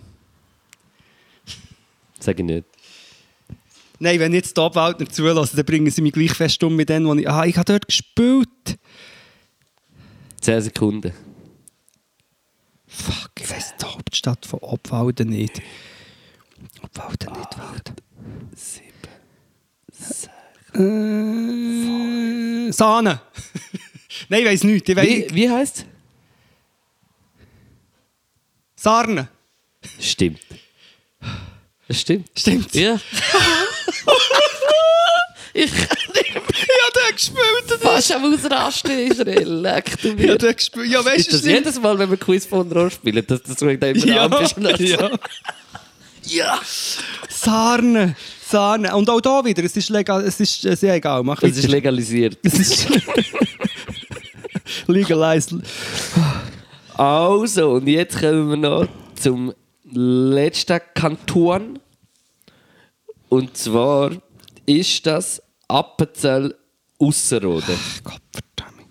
Sag 2.19 2.39
ich 2.39 2.45
nicht. 2.45 2.65
Nein, 3.99 4.19
wenn 4.19 4.33
jetzt 4.33 4.55
die 4.55 4.61
Obwaldner 4.61 5.09
zulassen, 5.09 5.57
dann 5.57 5.65
bringen 5.65 5.91
sie 5.91 6.01
mich 6.01 6.13
gleich 6.13 6.31
fest 6.31 6.63
um 6.63 6.75
mit 6.75 6.89
denen, 6.89 7.05
wo 7.05 7.13
ich... 7.15 7.29
Ah, 7.29 7.45
ich 7.45 7.57
habe 7.57 7.65
dort 7.65 7.87
gespielt. 7.87 8.47
10 10.39 10.61
Sekunden. 10.61 11.11
Fuck, 12.87 13.31
ich 13.39 13.51
weiss 13.51 13.73
die 13.79 13.85
Hauptstadt 13.85 14.45
von 14.45 14.59
Obwalden 14.59 15.29
nicht. 15.29 15.61
Obwalden 16.81 17.33
nicht, 17.33 17.57
Wald. 17.57 17.93
Äh, 20.73 22.71
Sahne. 22.71 23.21
Nein, 24.29 24.41
ich 24.41 24.45
weiss 24.45 24.63
nicht. 24.63 24.87
Ich 24.87 24.95
weiss 24.95 25.07
Wie, 25.07 25.27
wie 25.31 25.49
heißt 25.49 25.85
Sarne. 28.79 29.27
Stimmt. 29.99 30.39
Das 31.87 32.01
stimmt. 32.01 32.27
Stimmt. 32.37 32.73
Ja. 32.75 32.95
ich 35.53 35.65
Ich 35.65 35.71
habe 35.71 35.89
dort 36.93 37.13
gespielt. 37.15 37.79
fast 37.81 38.11
am 38.13 38.33
Ausrasten, 38.33 38.99
Israel. 38.99 39.47
Leck 39.61 39.99
du 40.01 40.09
Ich 40.09 40.29
habe 40.29 40.45
mir. 40.45 40.53
gespielt. 40.53 40.87
Ja, 40.89 41.03
weißt 41.03 41.17
Ist 41.17 41.27
du, 41.27 41.31
das 41.33 41.41
stimmt. 41.41 41.55
jedes 41.57 41.79
Mal, 41.81 41.97
wenn 41.99 42.09
wir 42.09 42.17
Quiz 42.17 42.45
von 42.45 42.71
Rohr 42.71 42.91
spielen, 42.91 43.25
dass 43.25 43.41
du 43.43 43.53
so 43.57 43.67
in 43.67 43.79
deinem 43.79 43.97
Ja, 44.07 44.27
bist? 44.27 44.57
und 44.57 44.79
ja. 44.79 45.09
ja. 46.25 46.59
Sarne. 47.29 48.15
Sarne. 48.47 48.95
Und 48.95 49.09
auch 49.09 49.21
da 49.21 49.43
wieder, 49.43 49.63
es 49.63 49.75
ist 49.75 49.89
legal, 49.89 50.23
es 50.23 50.39
ist 50.39 50.61
sehr 50.61 50.93
egal. 50.95 51.23
Mach 51.23 51.39
Das 51.39 51.57
ist 51.57 51.67
legalisiert. 51.67 52.37
Es 52.43 52.59
ist 52.59 52.87
legalized. 54.87 55.55
Also, 56.99 57.75
und 57.75 57.87
jetzt 57.87 58.19
kommen 58.19 58.49
wir 58.49 58.57
noch 58.57 58.87
zum 59.15 59.53
letzten 59.89 60.81
Kanton. 60.93 61.79
Und 63.29 63.55
zwar 63.55 64.11
ist 64.65 65.05
das 65.05 65.41
Appenzell 65.69 66.53
Ausserrhoden. 66.97 67.77
Gott 68.03 68.21
verdammt. 68.33 68.85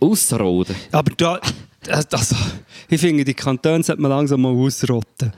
Ausserrhoden? 0.00 0.76
Aber 0.92 1.10
da, 1.16 1.40
das- 1.82 2.12
also, 2.12 2.36
ich 2.90 3.00
finde, 3.00 3.24
die 3.24 3.32
Kantone 3.32 3.82
sollte 3.82 4.02
man 4.02 4.10
langsam 4.10 4.42
mal 4.42 4.52
ausrotten. 4.52 5.32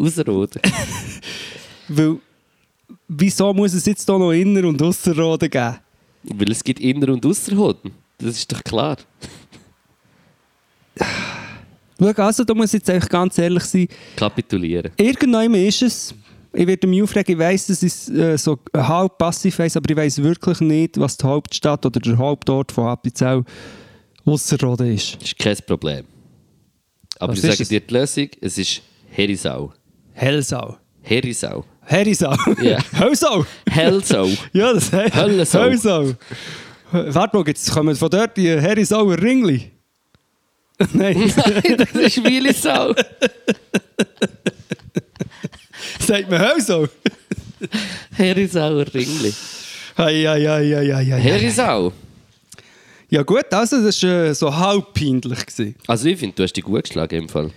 Ausserrhoden? 0.00 0.60
Weil, 1.88 2.16
wieso 3.06 3.54
muss 3.54 3.72
es 3.74 3.86
jetzt 3.86 4.04
hier 4.04 4.18
noch 4.18 4.32
Inner- 4.32 4.66
und 4.66 4.82
Ausserrhoden 4.82 5.48
geben? 5.48 5.78
Weil 6.22 6.50
es 6.50 6.62
gibt 6.62 6.80
Inner- 6.80 7.12
und 7.12 7.24
Ausserrhoden. 7.24 7.92
Das 8.18 8.36
ist 8.36 8.52
doch 8.52 8.62
klar. 8.62 8.96
Schau, 11.98 12.06
also, 12.22 12.44
da 12.44 12.54
muss 12.54 12.68
ich 12.68 12.80
jetzt 12.80 12.90
eigentlich 12.90 13.08
ganz 13.08 13.38
ehrlich 13.38 13.64
sein. 13.64 13.88
Kapitulieren. 14.16 14.90
Irgendwann 14.96 15.54
ist 15.54 15.82
es, 15.82 16.14
ich 16.52 16.66
werde 16.66 16.86
mich 16.86 17.02
aufregen, 17.02 17.32
ich 17.34 17.38
weiss, 17.38 17.66
dass 17.66 17.82
es 17.82 18.08
äh, 18.08 18.36
so 18.38 18.58
halb 18.74 19.18
passiv 19.18 19.58
weiss, 19.58 19.76
aber 19.76 19.90
ich 19.90 19.96
weiss 19.96 20.22
wirklich 20.22 20.60
nicht, 20.60 20.98
was 20.98 21.16
die 21.16 21.26
Hauptstadt 21.26 21.84
oder 21.84 22.00
der 22.00 22.16
Hauptort 22.16 22.72
von 22.72 22.86
Appenzell 22.88 23.44
Ausserrhoden 24.24 24.94
ist. 24.94 25.14
Das 25.16 25.24
ist 25.24 25.38
kein 25.38 25.56
Problem. 25.66 26.04
Aber 27.18 27.32
Was 27.32 27.38
ich 27.44 27.50
sage 27.50 27.62
es? 27.62 27.68
dir 27.68 27.80
die 27.80 27.94
Lösung, 27.94 28.28
es 28.40 28.58
ist 28.58 28.82
Herisau. 29.10 29.72
Hellsau. 30.12 30.76
Herisau. 31.02 31.64
Herisau. 31.90 32.36
Ja. 32.62 32.78
Hellsau. 32.92 33.44
Hellsau. 33.68 34.28
Ja, 34.52 34.72
das 34.72 34.92
heißt. 34.92 35.16
Höllensau. 35.16 35.60
Höllensau. 35.60 36.14
Warte 36.92 37.36
mal, 37.36 37.44
jetzt 37.48 37.70
kommen 37.72 37.96
von 37.96 38.08
dort 38.10 38.36
die 38.36 38.48
Herisauer 38.48 39.20
Ringli. 39.20 39.72
Nein. 40.92 41.32
Nein, 41.36 41.76
das 41.76 41.90
ist 41.90 42.24
Willisau. 42.24 42.94
Sagt 45.98 46.30
man 46.30 46.44
auch 46.44 46.60
so? 46.60 46.88
Herisauer 48.16 48.86
Ringli. 48.94 49.34
Hei, 49.98 50.24
hei, 50.24 50.46
hei, 50.46 50.74
hei, 50.74 50.94
hei, 50.94 51.04
hei. 51.04 51.20
Herisau. 51.20 51.92
Ja 53.08 53.22
gut, 53.24 53.52
also 53.52 53.82
das 53.84 54.00
war 54.04 54.10
äh, 54.10 54.34
so 54.34 54.56
halb 54.56 54.94
peinlich. 54.94 55.44
Gewesen. 55.44 55.74
Also 55.88 56.06
ich 56.06 56.18
finde, 56.18 56.36
du 56.36 56.44
hast 56.44 56.52
dich 56.52 56.62
gut 56.64 56.84
geschlagen 56.84 57.22
im 57.22 57.28
Fall. 57.28 57.50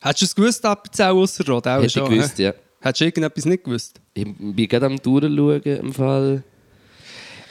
Hättest 0.00 0.22
du 0.22 0.26
es 0.26 0.34
gewusst, 0.36 0.64
Appenzell 0.64 1.10
Ausserrhoden? 1.10 1.72
Auch 1.72 1.82
Hätte 1.82 2.00
ich 2.00 2.08
gewusst, 2.08 2.38
hä? 2.38 2.44
ja. 2.44 2.54
Hättest 2.82 3.00
du 3.00 3.04
irgendetwas 3.04 3.44
nicht 3.44 3.64
gewusst? 3.64 4.00
Ich 4.12 4.24
bin 4.24 4.68
gerade 4.68 4.86
am 4.86 5.00
Durchschauen 5.00 5.62
im 5.62 5.92
Fall. 5.92 6.42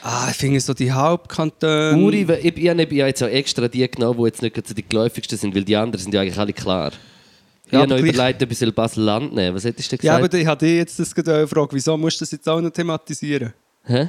Ah, 0.02 0.28
ich 0.30 0.36
finde 0.36 0.60
so 0.60 0.74
die 0.74 0.92
Hauptkantone... 0.92 1.96
Uri, 1.96 2.26
ich, 2.42 2.56
ich, 2.56 2.68
habe 2.68 2.94
ja 2.94 3.06
jetzt 3.06 3.22
auch 3.22 3.28
extra 3.28 3.68
die 3.68 3.88
genommen, 3.88 4.18
die 4.18 4.24
jetzt 4.26 4.42
nicht 4.42 4.66
so 4.66 4.74
die 4.74 4.86
geläufigsten 4.86 5.38
sind, 5.38 5.54
weil 5.54 5.64
die 5.64 5.76
anderen 5.76 6.02
sind 6.02 6.12
ja 6.12 6.20
eigentlich 6.20 6.38
alle 6.38 6.52
klar. 6.52 6.92
Ich 7.66 7.72
Ja, 7.72 7.80
habe 7.80 7.90
noch 7.90 7.98
überlegt, 7.98 8.42
ob 8.42 8.50
ich 8.50 8.74
Basel-Land 8.74 9.32
nehmen 9.32 9.54
Was 9.54 9.64
hättest 9.64 9.92
du 9.92 9.96
Ja, 9.96 10.18
gesagt? 10.18 10.24
aber 10.24 10.38
ich 10.38 10.46
hatte 10.46 10.66
dich 10.66 10.76
jetzt 10.76 10.98
das 10.98 11.14
gefragt, 11.14 11.72
wieso 11.72 11.96
musst 11.96 12.20
du 12.20 12.24
das 12.24 12.32
jetzt 12.32 12.48
auch 12.48 12.60
noch 12.60 12.70
thematisieren? 12.70 13.52
Hä? 13.84 14.08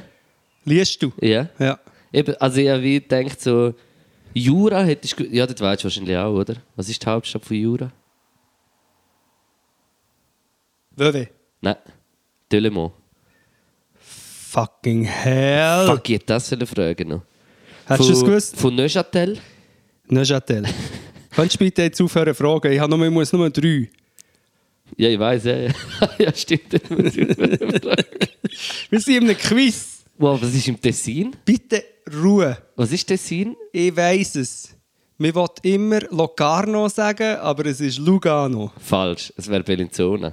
Liest 0.64 1.02
du? 1.02 1.12
Ja. 1.20 1.48
Ja. 1.58 1.78
Eben, 2.12 2.34
also 2.36 2.60
ich 2.60 2.68
habe 2.68 2.82
wie 2.82 3.00
gedacht, 3.00 3.40
so... 3.40 3.72
Jura 4.34 4.82
hättest 4.82 5.18
du... 5.18 5.24
Ja, 5.24 5.46
das 5.46 5.60
weißt 5.60 5.82
du 5.82 5.84
wahrscheinlich 5.84 6.16
auch, 6.16 6.34
oder? 6.34 6.56
Was 6.74 6.88
ist 6.88 7.00
die 7.00 7.06
Hauptstadt 7.06 7.44
von 7.44 7.56
Jura? 7.56 7.92
Wöwe. 10.96 11.28
Nein. 11.60 11.76
Delemont. 12.50 12.92
Fucking 13.98 15.04
hell. 15.04 15.86
Fuck, 15.86 16.08
ich 16.08 16.14
hätte 16.16 16.26
das 16.26 16.48
sollen 16.48 16.66
fragen 16.66 17.08
noch. 17.08 17.22
Hättest 17.86 18.08
du 18.08 18.12
es 18.12 18.20
gewusst? 18.20 18.56
Von 18.56 18.76
Neuchâtel? 18.76 19.38
Neuchâtel. 20.08 20.64
Könntest 21.34 21.60
du 21.60 21.64
bitte 21.64 21.82
jetzt 21.82 22.00
aufhören 22.00 22.34
zu 22.34 22.42
fragen? 22.42 22.72
Ich, 22.72 22.78
habe 22.78 22.96
nur, 22.96 23.04
ich 23.04 23.12
muss 23.12 23.32
nur 23.32 23.50
drei. 23.50 23.90
Ja, 24.96 25.08
ich 25.08 25.18
weiß, 25.18 25.44
ja. 25.44 25.56
Ja, 25.56 25.72
ja 26.18 26.34
stimmt. 26.34 26.72
Wir 28.90 29.00
sind 29.00 29.16
in 29.16 29.24
einem 29.24 29.36
Quiz. 29.36 30.04
wow, 30.16 30.40
was 30.40 30.54
ist 30.54 30.68
im 30.68 30.80
Tessin? 30.80 31.34
Bitte 31.44 31.82
Ruhe. 32.22 32.56
Was 32.76 32.92
ist 32.92 33.06
Tessin? 33.06 33.56
Ich 33.72 33.96
weiss 33.96 34.36
es. 34.36 34.68
Wir 35.18 35.34
wollen 35.34 35.48
immer 35.62 36.00
Locarno 36.10 36.88
sagen, 36.88 37.36
aber 37.38 37.66
es 37.66 37.80
ist 37.80 37.98
Lugano. 37.98 38.72
Falsch, 38.78 39.32
es 39.36 39.48
wäre 39.48 39.64
Bellinzona. 39.64 40.32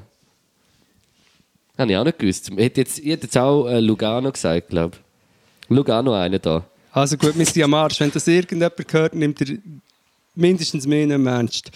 Habe 1.78 1.92
ich 1.92 1.98
auch 1.98 2.04
nicht 2.04 2.20
gewusst. 2.20 2.50
Ich 2.50 2.58
hätte 2.58 2.82
jetzt, 2.82 3.00
ich 3.00 3.12
hätte 3.12 3.24
jetzt 3.24 3.38
auch 3.38 3.68
äh, 3.68 3.80
Lugano 3.80 4.32
gesagt, 4.32 4.70
glaube 4.70 4.98
ich. 4.98 5.76
Lugano 5.76 6.14
einer 6.14 6.40
da. 6.40 6.64
Also 6.92 7.18
gut, 7.18 7.34
sind 7.34 7.64
am 7.64 7.74
Arsch. 7.74 8.00
Wenn 8.00 8.12
das 8.12 8.28
irgendjemand 8.28 8.94
hört, 8.94 9.16
nimmt 9.16 9.42
er 9.42 9.58
mindestens 10.36 10.86
mehr 10.86 11.08
mehr 11.18 11.34
ernst. 11.34 11.72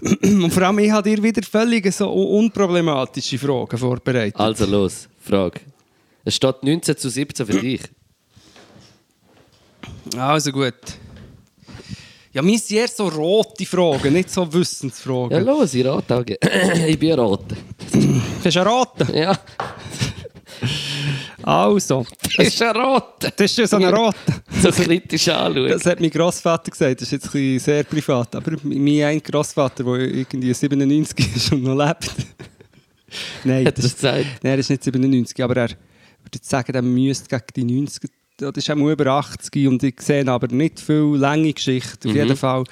Und 0.22 0.52
vor 0.52 0.62
allem, 0.62 0.78
ich 0.78 0.90
habe 0.90 1.08
dir 1.08 1.22
wieder 1.22 1.42
völlig 1.42 1.92
so 1.92 2.10
unproblematische 2.10 3.38
Fragen 3.38 3.76
vorbereitet. 3.76 4.38
Also 4.38 4.66
los, 4.66 5.08
Frage. 5.20 5.60
Es 6.24 6.36
steht 6.36 6.62
19 6.62 6.96
zu 6.96 7.08
17 7.08 7.46
für 7.46 7.60
dich. 7.60 7.82
Also 10.16 10.52
gut. 10.52 10.74
Ja, 12.36 12.42
mir 12.42 12.58
sind 12.58 12.76
eher 12.76 12.86
so 12.88 13.08
rote 13.08 13.64
Fragen, 13.64 14.12
nicht 14.12 14.28
so 14.30 14.42
Ja, 14.42 14.52
Wissensfragen. 14.52 15.42
los, 15.42 15.72
ich 15.72 15.86
rate 15.86 16.36
ich 16.86 16.98
bin 16.98 17.18
rot. 17.18 17.44
Kannst 18.42 18.56
du 18.58 18.60
raten? 18.60 19.16
Ja, 19.16 19.38
Also, 21.42 22.04
das 22.36 22.46
ist 22.48 22.60
ein 22.60 22.76
rot. 22.76 23.04
das 23.20 23.32
ist 23.50 23.56
ja 23.56 23.66
so 23.66 23.76
ein 23.76 23.84
Rot. 23.86 24.14
So 24.62 24.70
kritisch 24.70 25.28
anschauen. 25.28 25.68
Das 25.68 25.86
hat 25.86 25.98
mein 25.98 26.10
Grossvater 26.10 26.70
gesagt, 26.70 27.00
das 27.00 27.10
ist 27.10 27.24
jetzt 27.24 27.34
ein 27.34 27.58
sehr 27.58 27.84
privat. 27.84 28.34
Aber 28.36 28.52
mein 28.64 29.02
ein 29.02 29.22
Grossvater, 29.22 29.82
der 29.84 29.94
irgendwie 29.94 30.52
97 30.52 31.36
ist 31.36 31.52
und 31.52 31.62
noch 31.62 31.74
lebt. 31.86 32.10
Nein, 33.44 33.64
Hat 33.66 33.78
er 33.78 33.82
das 33.82 33.84
ist, 33.86 34.02
nein, 34.02 34.24
gesagt? 34.24 34.44
er 34.44 34.58
ist 34.58 34.68
nicht 34.70 34.84
97, 34.84 35.42
aber 35.42 35.56
er 35.56 35.68
würde 35.68 36.38
sagen, 36.42 36.74
er 36.74 36.82
müsste 36.82 37.28
gegen 37.28 37.68
die 37.68 37.80
90 37.80 38.10
das 38.36 38.52
ist 38.56 38.70
auch 38.70 38.76
über 38.76 39.06
80 39.06 39.66
und 39.68 39.82
ich 39.82 40.00
sehe 40.00 40.26
aber 40.28 40.48
nicht 40.48 40.80
viel 40.80 41.14
lange 41.16 41.52
Geschichte. 41.52 42.08
Auf 42.08 42.14
Mhm. 42.14 42.20
jeden 42.20 42.36
Fall. 42.36 42.64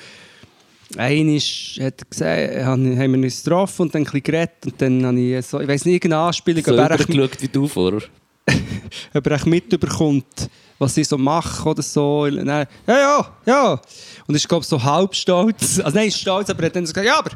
Einmal 0.97 1.39
hat 1.39 2.01
er 2.01 2.07
gesehen, 2.09 2.67
haben 2.67 3.13
wir 3.15 3.23
uns 3.25 3.43
getroffen 3.43 3.83
und 3.83 3.95
dann 3.95 4.03
ein 4.03 4.05
bisschen 4.05 4.23
geredet 4.23 4.67
und 4.67 4.81
dann 4.81 5.07
habe 5.07 5.19
ich 5.21 5.47
so, 5.47 5.59
ich 5.61 5.67
weiß 5.67 5.87
nicht, 5.87 5.95
irgendeine 5.95 6.23
Anspielung, 6.25 6.63
So 6.65 6.75
er 6.75 6.87
übergeschaut 6.95 7.41
wie 7.43 7.49
du 7.49 7.67
vorher. 7.67 8.03
ob 9.15 9.27
er 9.27 9.49
mitbekommt, 9.49 10.51
was 10.79 10.97
ich 10.99 11.09
so 11.09 11.17
mache 11.17 11.69
oder 11.69 11.83
so. 11.83 12.23
Und 12.25 12.37
dann, 12.45 12.67
ja, 12.87 12.99
ja, 12.99 13.33
ja. 13.47 13.81
Und 14.27 14.35
ich 14.35 14.47
glaube 14.47 14.65
so 14.67 14.81
halb 14.83 15.15
stolz. 15.15 15.81
Also 15.81 15.97
nein, 15.99 16.11
stolz, 16.11 16.51
aber 16.51 16.61
er 16.63 16.67
hat 16.67 16.77
dann 16.77 16.87
so 16.87 16.93
gesagt, 16.93 17.07
ja, 17.07 17.19
aber 17.19 17.31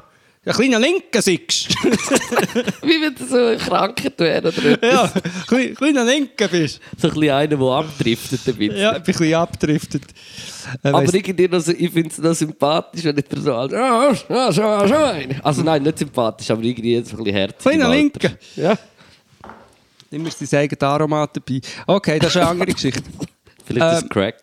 ein 0.45 0.53
kleiner 0.53 0.78
Linker 0.80 1.20
siehst 1.20 1.68
Wie 2.82 3.01
wenn 3.03 3.14
du 3.14 3.26
so 3.26 3.36
ein 3.36 3.59
Krankheit 3.59 4.18
wäre 4.18 4.49
oder 4.49 4.64
etwas. 4.64 4.91
Ja, 4.93 5.12
klein- 5.47 5.74
kleiner 5.74 6.05
Linker 6.05 6.49
bist 6.49 6.80
So 6.97 7.09
ein 7.09 7.14
bisschen 7.14 7.30
einer, 7.30 7.57
der 7.57 7.61
abdriftet 7.61 8.41
damit. 8.47 8.72
Ja, 8.72 8.97
ich 8.97 9.03
bin 9.03 9.14
ein 9.14 9.18
bisschen 9.18 9.34
abgedriftet. 9.34 10.03
Äh, 10.82 10.89
Aber 10.89 11.03
weiss- 11.03 11.14
irgendwie 11.14 11.49
noch 11.49 11.66
ich 11.68 11.91
finde 11.91 12.09
es 12.11 12.18
noch 12.18 12.34
sympathisch, 12.34 13.05
wenn 13.05 13.16
nicht 13.16 13.28
so 13.36 13.55
alt 13.55 13.72
ja, 13.72 14.11
ja, 14.11 14.53
schon, 14.53 14.89
schon 14.89 14.93
eine. 14.97 15.45
Also 15.45 15.62
nein, 15.62 15.82
nicht 15.82 15.99
sympathisch, 15.99 16.51
aber 16.51 16.62
irgendwie 16.62 16.95
jetzt 16.95 17.11
ein 17.12 17.16
bisschen 17.18 17.34
herzig. 17.34 17.59
Kleiner. 17.59 17.91
Linker. 17.91 18.30
Ja. 18.57 18.78
Immer 20.11 20.30
sein 20.30 20.61
eigenes 20.61 20.80
Aromat 20.82 21.36
dabei. 21.36 21.61
Okay, 21.86 22.18
das 22.18 22.30
ist 22.30 22.36
eine 22.39 22.47
andere 22.49 22.72
Geschichte. 22.74 23.03
Vielleicht 23.66 23.93
ist 23.97 24.01
Ähm, 24.03 24.05
es 24.05 24.11
Crack. 24.11 24.43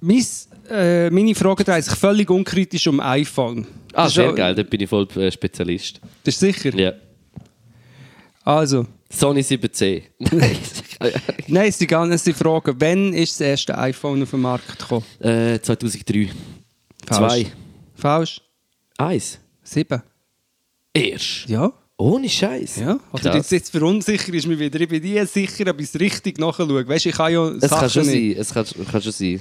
Mein, 0.00 0.26
äh, 0.72 1.10
meine 1.10 1.34
Frage 1.34 1.64
dreht 1.64 1.84
sich 1.84 1.94
völlig 1.94 2.30
unkritisch 2.30 2.86
um 2.86 3.00
iPhone. 3.00 3.66
Ah, 3.92 4.04
Das 4.04 4.14
sehr 4.14 4.30
auch- 4.30 4.34
geil, 4.34 4.54
da 4.54 4.62
bin 4.62 4.80
ich 4.80 4.88
voll 4.88 5.06
äh, 5.16 5.30
Spezialist. 5.30 6.00
Das 6.24 6.34
ist 6.34 6.40
sicher. 6.40 6.74
Ja. 6.78 6.92
Also, 8.44 8.86
Sony 9.10 9.40
7C. 9.40 10.02
nein, 11.48 11.62
es 11.68 11.68
ist 11.74 11.80
die 11.80 11.86
ganze 11.86 12.34
Frage. 12.34 12.74
Wann 12.78 13.12
ist 13.12 13.32
das 13.32 13.40
erste 13.46 13.78
iPhone 13.78 14.22
auf 14.22 14.30
den 14.30 14.40
Markt 14.40 14.78
gekommen? 14.78 15.04
äh, 15.20 15.60
2003. 15.60 16.30
Falsch. 17.06 17.18
Zwei. 17.44 17.46
Falsch. 17.94 18.40
Eins. 18.98 19.38
Sieben. 19.62 20.02
Erst. 20.94 21.48
Ja. 21.48 21.72
Ohne 21.96 22.28
Scheiß. 22.28 22.76
Ja. 22.76 22.98
Oder 23.12 23.22
Krass. 23.22 23.34
jetzt, 23.36 23.52
jetzt 23.52 23.70
verunsicher 23.70 24.32
ist 24.34 24.46
mich 24.46 24.58
wieder. 24.58 24.80
Ich 24.80 24.88
bin 24.88 25.02
nie 25.02 25.24
sicher, 25.24 25.70
ob 25.70 25.78
ich 25.80 25.86
es 25.86 26.00
richtig 26.00 26.38
nachschaue. 26.38 26.86
Weißt 26.88 27.04
du, 27.04 27.08
ich 27.10 27.14
kann 27.14 27.32
ja 27.32 27.48
Es 27.50 27.60
Sachen 27.62 27.78
kann 27.80 27.90
schon 27.90 28.06
nicht. 28.06 28.34
sein. 28.36 28.40
Es 28.40 28.52
kann, 28.76 28.86
kann 28.90 29.02
schon 29.02 29.12
sein. 29.12 29.40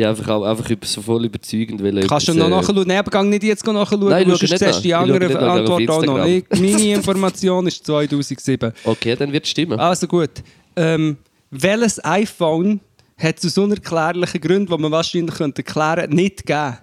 Ja, 0.00 0.08
einfach, 0.10 0.28
auch, 0.28 0.44
einfach 0.44 0.70
über- 0.70 0.86
so 0.86 1.02
voll 1.02 1.26
überzeugend. 1.26 1.82
Weil 1.82 2.00
Kannst 2.06 2.28
du 2.28 2.32
noch 2.34 2.46
äh, 2.46 2.50
nachschauen? 2.50 2.88
Nein, 2.88 2.98
aber 2.98 3.22
nicht 3.22 3.42
jetzt 3.42 3.66
nachschauen. 3.66 4.08
Nein, 4.08 4.24
du 4.24 4.30
schau 4.36 4.42
nicht 4.42 4.48
sonst 4.48 4.60
nach. 4.62 4.72
siehst 4.72 4.84
die 4.84 4.88
Ich 4.88 4.94
andere 4.96 5.26
ich 5.26 5.36
Antwort 5.36 5.90
auch 5.90 6.04
noch. 6.04 6.24
Ich, 6.24 6.44
meine 6.50 6.94
Information 6.94 7.66
ist 7.66 7.84
2007. 7.84 8.72
Okay, 8.84 9.14
dann 9.16 9.30
wird 9.30 9.44
es 9.44 9.50
stimmen. 9.50 9.78
Also 9.78 10.06
gut. 10.06 10.30
Ähm, 10.76 11.18
welches 11.50 12.02
iPhone 12.02 12.80
hat 13.18 13.44
aus 13.44 13.58
unerklärlichen 13.58 14.40
Gründen, 14.40 14.74
die 14.74 14.80
man 14.82 14.90
wahrscheinlich 14.90 15.34
könnte 15.34 15.62
erklären 15.66 15.96
könnte, 16.00 16.16
nicht 16.16 16.46
gegeben? 16.46 16.78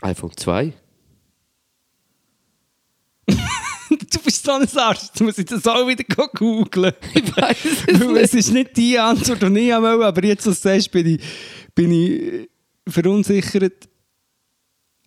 iPhone 0.00 0.36
2. 0.36 0.72
du 3.98 4.18
bist 4.24 4.44
so 4.44 4.52
ein 4.52 4.68
Arsch. 4.76 5.02
Jetzt 5.02 5.20
muss 5.20 5.38
ich 5.38 5.46
das 5.46 5.66
auch 5.66 5.86
wieder 5.86 6.04
googeln. 6.04 6.92
Ich 7.14 7.36
weiß 7.36 7.56
es 7.86 8.00
Weil 8.00 8.16
es 8.18 8.34
ist 8.34 8.52
nicht 8.52 8.76
die 8.76 8.98
Antwort, 8.98 9.42
die 9.42 9.58
ich 9.58 9.74
wollte, 9.74 10.06
aber 10.06 10.24
jetzt, 10.24 10.46
was 10.46 10.60
du 10.60 10.68
sagst, 10.68 10.90
bin 10.90 11.06
ich, 11.06 11.22
bin 11.74 11.90
ich 11.90 12.48
verunsichert. 12.88 13.88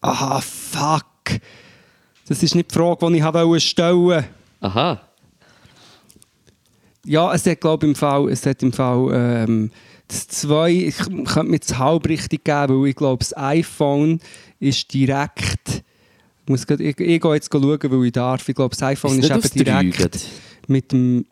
Aha, 0.01 0.41
fuck. 0.41 1.05
Das 2.27 2.41
ist 2.41 2.55
nicht 2.55 2.71
die 2.71 2.75
Frage, 2.75 3.07
die 3.11 3.17
ich 3.17 3.23
wollte 3.23 3.59
stellen. 3.59 4.25
Aha. 4.61 5.01
Ja, 7.05 7.33
es 7.33 7.45
hat, 7.45 7.61
glaube 7.61 7.85
ich, 7.85 7.91
im 7.91 7.95
Fall, 7.95 8.29
es 8.29 8.45
hat 8.45 8.63
im 8.63 8.73
Fall 8.73 9.09
ähm, 9.13 9.71
das 10.07 10.27
2, 10.27 10.71
ich 10.71 10.97
könnte 10.97 11.43
mir 11.43 11.59
das 11.59 11.77
halb 11.77 12.07
richtig 12.07 12.43
geben, 12.43 12.81
weil 12.81 12.89
ich 12.89 12.95
glaube, 12.95 13.19
das 13.19 13.35
iPhone 13.37 14.19
ist 14.59 14.91
direkt, 14.93 15.83
muss 16.47 16.65
grad, 16.67 16.79
ich, 16.79 16.99
ich 16.99 17.21
gehe 17.21 17.33
jetzt 17.33 17.51
schauen, 17.51 17.79
weil 17.81 18.05
ich 18.05 18.11
darf, 18.11 18.47
ich 18.47 18.55
glaube, 18.55 18.75
das 18.75 18.83
iPhone 18.83 19.19
Ist 19.19 19.29
ist, 19.29 19.55
eben 19.55 19.65
direkt 19.65 19.97
grad? 19.97 20.19
mit 20.67 20.91
dem, 20.91 21.25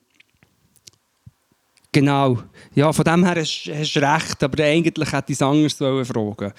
genau, 1.91 2.39
ja, 2.76 2.91
von 2.91 3.05
dem 3.05 3.26
her 3.26 3.36
hast 3.36 3.66
du 3.66 3.99
recht, 3.99 4.43
aber 4.43 4.64
eigentlich 4.64 5.11
hätte 5.11 5.32
ich 5.32 5.38
es 5.38 5.41
anders 5.41 5.74
fragen 6.07 6.51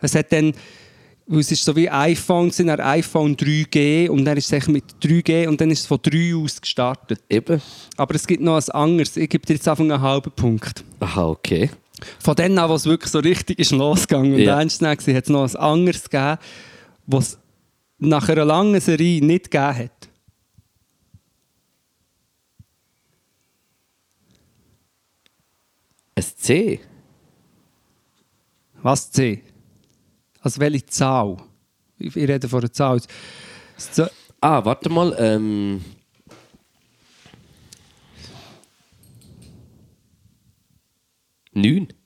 Es 0.00 0.14
hat 0.14 0.32
dann, 0.32 0.52
weil 1.26 1.40
es 1.40 1.52
ist 1.52 1.64
so 1.64 1.74
wie 1.76 1.88
iPhone, 1.88 2.50
sind 2.50 2.66
dann 2.66 2.80
iPhone 2.80 3.36
3G 3.36 4.08
und 4.08 4.24
dann 4.24 4.36
ist 4.36 4.52
es 4.52 4.68
mit 4.68 4.84
3G 5.02 5.46
und 5.48 5.60
dann 5.60 5.70
ist 5.70 5.80
es 5.80 5.86
von 5.86 5.98
3 6.02 6.34
aus 6.36 6.60
gestartet. 6.60 7.20
Eben. 7.30 7.62
Aber 7.96 8.14
es 8.14 8.26
gibt 8.26 8.42
noch 8.42 8.56
ein 8.56 8.68
anderes. 8.70 9.16
Ich 9.16 9.30
gebe 9.30 9.46
dir 9.46 9.54
jetzt 9.54 9.68
einfach 9.68 9.84
einen 9.84 10.00
halben 10.00 10.32
Punkt. 10.32 10.84
Aha, 11.00 11.26
okay. 11.28 11.70
Von 12.18 12.34
dann 12.34 12.58
an, 12.58 12.68
wo 12.68 12.74
es 12.74 12.84
wirklich 12.84 13.12
so 13.12 13.20
richtig 13.20 13.60
ist 13.60 13.70
losgegangen 13.70 14.34
und 14.34 14.40
Ja. 14.40 14.58
ernst 14.58 14.82
war, 14.82 14.90
hat 14.90 14.98
es 15.06 15.28
noch 15.28 15.48
ein 15.48 15.56
anderes 15.56 16.10
gegeben, 16.10 16.38
was 17.06 17.38
nach 18.08 18.28
einer 18.28 18.44
langen 18.44 18.80
Serie 18.80 19.24
nicht 19.24 19.50
gegeben 19.50 19.78
hat. 19.78 20.08
Ein 26.16 26.24
C. 26.24 26.80
Was 28.82 29.10
C? 29.12 29.42
Also 30.40 30.60
welche 30.60 30.84
Zahl? 30.86 31.36
Ich, 31.98 32.16
ich 32.16 32.28
rede 32.28 32.48
von 32.48 32.60
der 32.60 32.72
Zahl. 32.72 33.00
Ah, 34.40 34.64
warte 34.64 34.90
mal. 34.90 35.14
Ähm, 35.18 35.84
neun. 41.52 42.01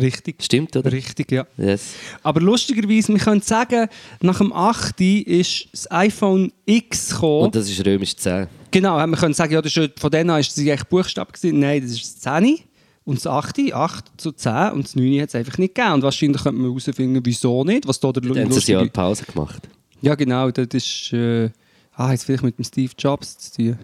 Richtig. 0.00 0.42
Stimmt, 0.42 0.76
oder? 0.76 0.90
Richtig, 0.90 1.30
ja. 1.32 1.46
Yes. 1.56 1.94
Aber 2.22 2.40
lustigerweise, 2.40 3.12
wir 3.12 3.20
können 3.20 3.40
sagen, 3.40 3.88
nach 4.20 4.38
dem 4.38 4.52
8. 4.52 5.00
ist 5.00 5.68
das 5.72 5.90
iPhone 5.90 6.52
X 6.66 7.10
gekommen. 7.10 7.44
Und 7.44 7.54
das 7.54 7.68
ist 7.68 7.84
römisch 7.84 8.16
10. 8.16 8.46
Genau, 8.70 9.04
wir 9.04 9.16
können 9.16 9.34
sagen, 9.34 9.52
ja, 9.52 9.62
das 9.62 9.76
ist, 9.76 9.98
von 9.98 10.10
denen 10.10 10.38
ist 10.38 10.56
es 10.56 10.58
eigentlich 10.58 10.84
Buchstabe 10.84 11.32
gewesen. 11.32 11.58
Nein, 11.58 11.82
das 11.82 11.92
ist 11.92 12.24
das 12.24 12.34
10. 12.42 12.58
Und 13.04 13.16
das 13.16 13.26
8, 13.26 13.72
8 13.72 14.04
zu 14.16 14.32
10 14.32 14.72
und 14.72 14.84
das 14.84 14.94
9 14.94 15.20
hat 15.20 15.28
es 15.30 15.34
einfach 15.34 15.58
nicht 15.58 15.74
gegeben. 15.74 15.94
Und 15.94 16.02
wahrscheinlich 16.02 16.42
könnte 16.42 16.60
man 16.60 16.70
herausfinden, 16.70 17.20
wieso 17.24 17.64
nicht. 17.64 17.86
Was 17.86 17.98
da 17.98 18.12
der 18.12 18.22
Dann 18.22 18.30
haben 18.30 18.36
sie 18.36 18.42
ein 18.42 18.48
lustige... 18.50 18.78
Jahr 18.78 18.88
Pause 18.88 19.24
gemacht. 19.24 19.68
Ja, 20.02 20.14
genau, 20.14 20.50
das 20.50 20.66
ist... 20.72 21.12
Äh, 21.12 21.50
ah, 21.94 22.12
jetzt 22.12 22.24
vielleicht 22.24 22.44
mit 22.44 22.58
dem 22.58 22.64
Steve 22.64 22.92
Jobs 22.98 23.36
zu 23.38 23.56
tun. 23.56 23.78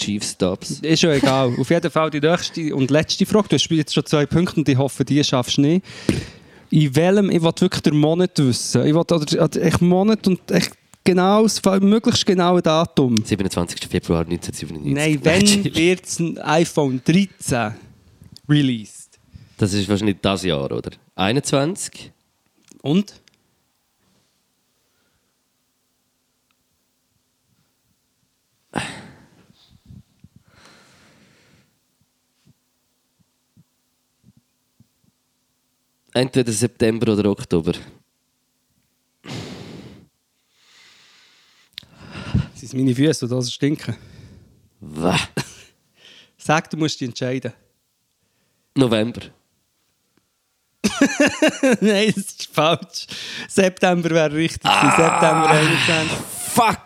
Chief 0.00 0.24
Stops. 0.24 0.80
Ist 0.80 1.00
schon 1.00 1.10
egal. 1.10 1.54
Auf 1.58 1.70
jeden 1.70 1.90
Fall 1.90 2.10
die 2.10 2.20
nächste 2.20 2.74
und 2.74 2.90
letzte 2.90 3.26
Frage. 3.26 3.48
Du 3.48 3.56
hast 3.56 3.70
jetzt 3.70 3.94
schon 3.94 4.06
zwei 4.06 4.26
Punkte 4.26 4.60
und 4.60 4.68
ich 4.68 4.78
hoffe, 4.78 5.04
die 5.04 5.22
schaffst 5.22 5.58
du 5.58 5.62
nicht. 5.62 5.84
In 6.70 6.96
welchem, 6.96 7.30
ich 7.30 7.42
will 7.42 7.52
wirklich 7.58 7.82
den 7.82 7.96
Monat 7.96 8.38
wissen. 8.38 8.86
Ich 8.86 8.94
will 8.94 9.00
oder 9.00 9.62
echt 9.62 9.80
Monat 9.82 10.26
und 10.26 10.50
echt 10.50 10.72
genau, 11.04 11.46
möglichst 11.80 12.24
genaue 12.24 12.62
Datum. 12.62 13.16
27. 13.24 13.88
Februar 13.88 14.20
1997. 14.20 14.94
Nein, 14.94 15.20
wenn 15.24 15.74
wird 15.74 16.20
ein 16.20 16.38
iPhone 16.38 17.02
13 17.04 17.74
released? 18.48 19.18
Das 19.58 19.74
ist 19.74 19.88
wahrscheinlich 19.88 20.16
das 20.22 20.44
Jahr, 20.44 20.70
oder? 20.70 20.90
21? 21.16 22.12
Und? 22.82 23.20
Entweder 36.12 36.52
September 36.52 37.12
oder 37.12 37.30
Oktober. 37.30 37.72
Sind 42.54 42.62
es 42.68 42.72
meine 42.74 42.94
Füße, 42.94 43.26
die 43.28 43.34
das 43.34 43.52
stinken? 43.52 43.96
Wah. 44.80 45.18
Sag, 46.36 46.68
du 46.70 46.76
musst 46.76 47.00
dich 47.00 47.08
entscheiden. 47.08 47.52
November. 48.76 49.20
Nein, 51.80 52.12
das 52.14 52.16
ist 52.16 52.48
falsch. 52.52 53.06
September 53.48 54.10
wäre 54.10 54.32
richtig. 54.34 54.64
Ah. 54.64 54.90
September 54.90 55.50
21. 55.50 56.10
Fuck! 56.52 56.78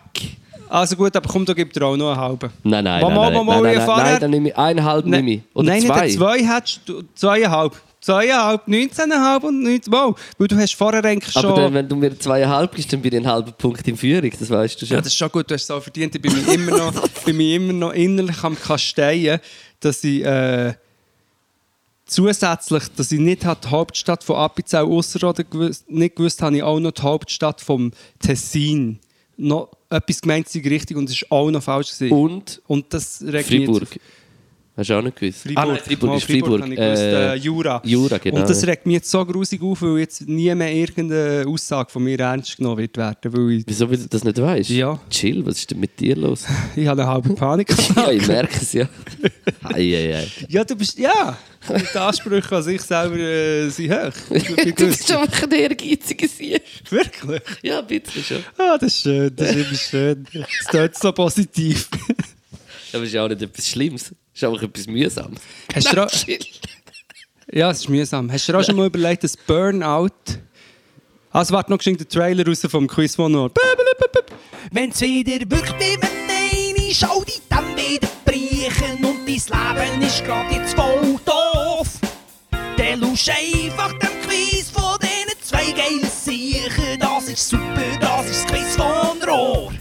Also 0.68 0.97
gut, 0.97 1.14
aber 1.14 1.29
komm, 1.29 1.45
da 1.45 1.53
gibt 1.53 1.77
er 1.77 1.87
auch 1.87 1.97
noch 1.97 2.11
einen 2.11 2.20
halben. 2.20 2.51
Nein, 2.64 2.85
nein, 2.85 3.01
Mal, 3.03 3.14
nein, 3.14 3.33
nein, 3.33 3.47
mal, 3.47 3.62
nein, 3.62 3.77
nein, 3.77 3.87
vorher- 3.87 4.05
nein, 4.12 4.20
dann 4.20 4.31
nehme 4.31 4.49
ich 4.49 4.57
eineinhalb 4.57 5.07
nehme 5.07 5.31
ich. 5.35 5.43
Oder 5.55 5.68
Nein, 5.68 5.83
zwei. 5.83 6.07
nicht 6.07 6.16
zwei 6.18 6.45
hättest 6.45 6.81
du, 6.89 7.03
zweieinhalb. 7.14 7.81
Zweieinhalb, 8.05 8.68
19,5 8.68 9.42
und 9.44 9.62
19. 9.62 9.90
Wow, 9.90 10.20
weil 10.36 10.46
du 10.46 10.57
hast 10.57 10.74
vorher 10.74 11.02
eigentlich 11.02 11.32
schon... 11.32 11.46
Aber 11.46 11.62
dann, 11.62 11.72
wenn 11.72 11.88
du 11.88 11.96
mir 11.96 12.18
zweieinhalb 12.18 12.74
gibst, 12.74 12.92
dann 12.92 13.00
bin 13.00 13.12
ich 13.14 13.16
einen 13.16 13.28
halben 13.28 13.55
Punkt 13.55 13.88
in 13.88 13.96
Führung, 13.96 14.30
das 14.38 14.50
weißt 14.50 14.82
du 14.82 14.84
schon. 14.84 14.96
ja, 14.96 15.00
das 15.00 15.07
ist 15.07 15.16
schon 15.16 15.30
gut, 15.30 15.50
du 15.50 15.55
hast 15.55 15.62
es 15.62 15.70
auch 15.70 15.82
verdient. 15.82 16.14
Ich 16.14 16.20
bin 16.20 16.34
mir 16.34 16.52
immer 16.52 16.76
noch, 16.76 17.09
bin 17.24 17.38
mir 17.38 17.57
immer 17.57 17.72
noch 17.72 17.92
innerlich 17.94 18.44
am 18.44 18.61
Kasteien, 18.61 19.40
dass 19.80 20.05
ich 20.05 20.22
äh, 20.22 20.74
zusätzlich, 22.05 22.82
dass 22.94 23.11
ich 23.11 23.20
nicht 23.20 23.42
die 23.42 23.68
Hauptstadt 23.70 24.22
von 24.22 24.36
Appenzell 24.36 24.84
Ausserrhoden 24.84 25.46
gewusst, 25.48 25.90
nicht 25.90 26.16
gewusst 26.16 26.42
habe, 26.42 26.57
ich 26.57 26.62
auch 26.62 26.80
noch 26.80 26.92
die 26.92 27.00
Hauptstadt 27.00 27.62
vom 27.62 27.90
Tessin. 28.18 28.98
Noch 29.38 29.70
etwas 29.88 30.20
gemeint 30.20 30.46
richtig 30.55 30.98
und 30.98 31.09
es 31.09 31.16
ist 31.16 31.32
auch 31.32 31.50
noch 31.50 31.62
falsch 31.62 31.98
gewesen. 31.98 32.12
Und 32.12 32.61
Und 32.66 32.92
das 32.92 33.24
jetzt 33.26 33.46
Fribourg. 33.46 33.88
Hast 34.77 34.91
du 34.91 34.95
auch 34.99 35.03
nicht 35.03 35.16
gewusst? 35.16 35.43
Freiburg. 35.43 35.59
Ah, 35.64 35.66
nein, 35.66 35.79
Fribourg 35.85 36.11
Mal 36.11 36.16
ist 36.16 36.25
Fribourg. 36.25 36.62
habe 36.62 36.72
ich 36.75 36.81
gewusst, 36.81 37.03
äh, 37.03 37.33
Äh, 37.33 37.37
Jura. 37.37 37.81
Jura, 37.85 38.18
genau. 38.18 38.41
Und 38.41 38.51
das 38.51 38.66
regt 38.66 38.87
mich 38.87 38.95
jetzt 38.95 39.09
so 39.11 39.25
grusig 39.25 39.62
auf, 39.62 39.83
weil 39.83 39.99
jetzt 39.99 40.27
nie 40.27 40.53
mehr 40.53 40.72
irgendeine 40.75 41.45
Aussage 41.47 41.91
von 41.91 42.03
mir 42.03 42.18
ernst 42.18 42.57
genommen 42.57 42.79
wird 42.79 42.97
werden. 42.97 43.33
Weil 43.33 43.53
ich, 43.53 43.64
Wieso, 43.68 43.89
weil 43.89 43.99
du 43.99 44.09
das 44.09 44.25
nicht 44.25 44.41
weißt? 44.41 44.70
Ja. 44.70 44.99
Chill, 45.11 45.47
was 45.47 45.59
ist 45.59 45.70
denn 45.70 45.79
mit 45.79 46.01
dir 46.01 46.16
los? 46.16 46.45
ich 46.77 46.89
habe 46.89 47.03
eine 47.03 47.11
halbe 47.11 47.35
Panik. 47.35 47.68
ja, 47.97 48.11
ich 48.11 48.27
merke 48.27 48.57
es 48.61 48.72
ja. 48.72 48.89
Ei, 49.62 49.95
ei, 49.97 50.14
ei. 50.16 50.29
ja, 50.49 50.64
du 50.64 50.75
bist... 50.75 50.99
Ja, 50.99 51.39
die 51.68 51.99
Ansprüche 51.99 52.57
an 52.57 52.62
sich 52.64 52.81
selber 52.83 53.16
äh, 53.16 53.68
sind 53.68 53.93
hoch. 53.93 54.12
Du 54.77 54.87
bist 54.87 55.07
schon 55.07 55.18
ein 55.18 55.53
ehrgeiziger 55.53 56.27
Sieg. 56.29 56.62
Wirklich? 56.91 57.43
Ja, 57.62 57.81
bisschen 57.81 58.25
schon. 58.25 58.45
Ah, 58.59 58.77
das 58.77 58.93
ist 58.93 59.03
schön, 59.03 59.33
das 59.37 59.51
ist 59.51 59.57
immer 59.57 59.79
schön. 59.79 60.27
Es 60.33 60.66
tut 60.66 60.95
so 60.97 61.12
positiv. 61.12 61.89
Aber 62.93 63.03
es 63.03 63.09
ist 63.09 63.14
ja 63.14 63.25
auch 63.25 63.29
nicht 63.29 63.41
etwas 63.41 63.68
Schlimmes. 63.68 64.12
Es 64.35 64.43
ist 64.43 64.49
einfach 64.49 64.62
etwas 64.64 64.87
Mühsames. 64.89 65.41
Hast 65.72 65.93
du 65.93 66.07
ja, 67.53 67.70
es 67.70 67.80
ist 67.80 67.89
mühsam. 67.89 68.32
Hast 68.32 68.49
du 68.49 68.53
dir 68.53 68.59
auch 68.59 68.64
schon 68.64 68.76
mal 68.76 68.87
überlegt, 68.87 69.22
dass 69.22 69.37
Burnout... 69.37 70.11
Also 71.30 71.55
warte 71.55 71.70
noch 71.70 71.78
geschwind 71.78 72.01
den 72.01 72.09
Trailer 72.09 72.47
raus 72.47 72.66
vom 72.68 72.87
Quiz 72.87 73.14
von 73.14 73.30
Nord. 73.30 73.57
Wenn's 74.72 75.01
wieder 75.01 75.39
wirklich 75.49 75.72
mit 75.72 76.03
eine 76.03 76.95
schau 76.95 77.24
die 77.24 77.41
dann 77.49 77.76
wieder 77.76 78.09
brechen 78.24 79.05
und 79.05 79.26
dein 79.26 79.26
Leben 79.26 80.03
ist 80.03 80.24
grad 80.24 80.53
jetzt 80.53 80.74
voll 80.74 81.18
doof. 81.24 81.89
Dann 82.76 83.01
lusch 83.01 83.28
einfach 83.28 83.93
dem 83.99 84.22
Quiz 84.26 84.70
von 84.70 84.97
diesen 85.01 85.43
zwei 85.43 85.72
geilen 85.72 86.09
Siechen. 86.09 87.01
Das 87.01 87.28
ist 87.28 87.49
super, 87.49 87.82
das 88.01 88.30
ist 88.30 88.45
das 88.45 88.47
Quiz 88.47 88.76
von 88.76 89.28
Rohr. 89.28 89.72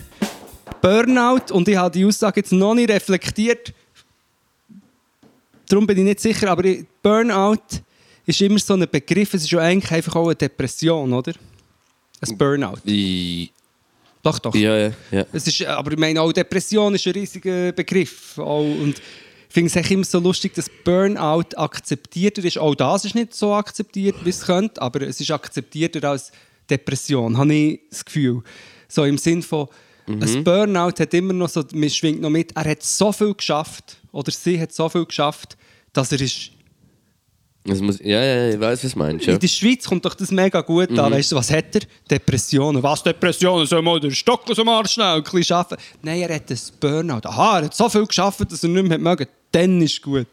Burnout 0.81 1.53
und 1.53 1.67
ich 1.67 1.77
habe 1.77 1.91
die 1.91 2.05
Aussage 2.05 2.39
jetzt 2.41 2.51
noch 2.51 2.73
nicht 2.73 2.89
reflektiert. 2.89 3.73
Darum 5.73 5.87
bin 5.87 5.97
ich 5.97 6.03
nicht 6.03 6.19
sicher, 6.19 6.51
aber 6.51 6.61
Burnout 7.01 7.57
ist 8.27 8.39
immer 8.41 8.59
so 8.59 8.75
ein 8.75 8.87
Begriff. 8.91 9.33
Es 9.33 9.41
ist 9.41 9.49
ja 9.49 9.57
eigentlich 9.57 9.91
einfach 9.91 10.15
auch 10.15 10.27
eine 10.27 10.35
Depression, 10.35 11.11
oder? 11.11 11.33
Ein 12.21 12.37
Burnout. 12.37 12.77
I- 12.85 13.49
Doch, 14.21 14.37
doch. 14.37 14.53
Ja, 14.53 14.77
ja, 14.77 14.91
ja. 15.09 15.25
Es 15.33 15.47
ist, 15.47 15.63
aber 15.65 15.93
ich 15.93 15.97
meine, 15.97 16.21
auch 16.21 16.31
Depression 16.31 16.93
ist 16.93 17.07
ein 17.07 17.13
riesiger 17.13 17.71
Begriff. 17.71 18.37
Auch, 18.37 18.59
und 18.61 18.99
ich 18.99 19.53
finde 19.53 19.79
es 19.79 19.89
immer 19.89 20.03
so 20.03 20.19
lustig, 20.19 20.53
dass 20.53 20.69
Burnout 20.83 21.55
akzeptierter 21.57 22.43
ist. 22.45 22.59
Auch 22.59 22.75
das 22.75 23.05
ist 23.05 23.15
nicht 23.15 23.33
so 23.33 23.55
akzeptiert, 23.55 24.17
wie 24.23 24.29
es 24.29 24.41
könnte, 24.45 24.79
aber 24.79 25.01
es 25.01 25.19
ist 25.21 25.31
akzeptierter 25.31 26.07
als 26.07 26.31
Depression, 26.69 27.35
habe 27.35 27.51
ich 27.51 27.79
das 27.89 28.05
Gefühl. 28.05 28.43
So 28.87 29.05
im 29.05 29.17
Sinn 29.17 29.41
von, 29.41 29.67
ein 30.07 30.43
Burnout 30.43 30.99
hat 30.99 31.15
immer 31.15 31.33
noch 31.33 31.49
so, 31.49 31.63
man 31.73 31.89
schwingt 31.89 32.21
noch 32.21 32.29
mit, 32.29 32.55
er 32.55 32.65
hat 32.65 32.83
so 32.83 33.11
viel 33.11 33.33
geschafft, 33.33 33.97
oder 34.11 34.31
sie 34.31 34.61
hat 34.61 34.71
so 34.71 34.87
viel 34.87 35.05
geschafft, 35.05 35.57
dass 35.93 36.11
er 36.11 36.21
ist 36.21 36.51
muss, 37.65 37.99
ja, 38.03 38.21
ja, 38.21 38.49
ich 38.49 38.59
weiß, 38.59 38.83
was 38.83 38.91
du 38.91 38.99
meinst. 38.99 39.25
Ja. 39.25 39.33
in 39.35 39.39
der 39.39 39.47
Schweiz 39.47 39.85
kommt 39.85 40.03
doch 40.03 40.15
das 40.15 40.31
mega 40.31 40.59
gut 40.59 40.89
an. 40.99 41.11
Weißt 41.13 41.31
du, 41.31 41.37
was 41.37 41.49
hat 41.49 41.73
er? 41.75 41.81
Depressionen. 42.11 42.83
Was 42.83 43.01
Depressionen? 43.03 43.65
Soll 43.65 43.81
mal 43.81 44.01
den 44.01 44.11
Stock 44.11 44.41
aus 44.49 44.57
dem 44.57 44.67
Arsch 44.67 44.91
schnell 44.91 45.15
ein 45.15 45.23
bisschen 45.23 45.55
arbeiten? 45.55 45.81
Nein, 46.01 46.21
er 46.23 46.35
hat 46.35 46.51
ein 46.51 46.57
Burnout. 46.81 47.21
Aha, 47.25 47.59
er 47.59 47.65
hat 47.65 47.73
so 47.73 47.87
viel 47.87 48.05
geschafft, 48.05 48.51
dass 48.51 48.63
er 48.63 48.69
nicht 48.69 48.85
mehr 48.89 48.97
mögen. 48.97 49.27
Dann 49.51 49.81
ist 49.81 50.01
gut. 50.01 50.27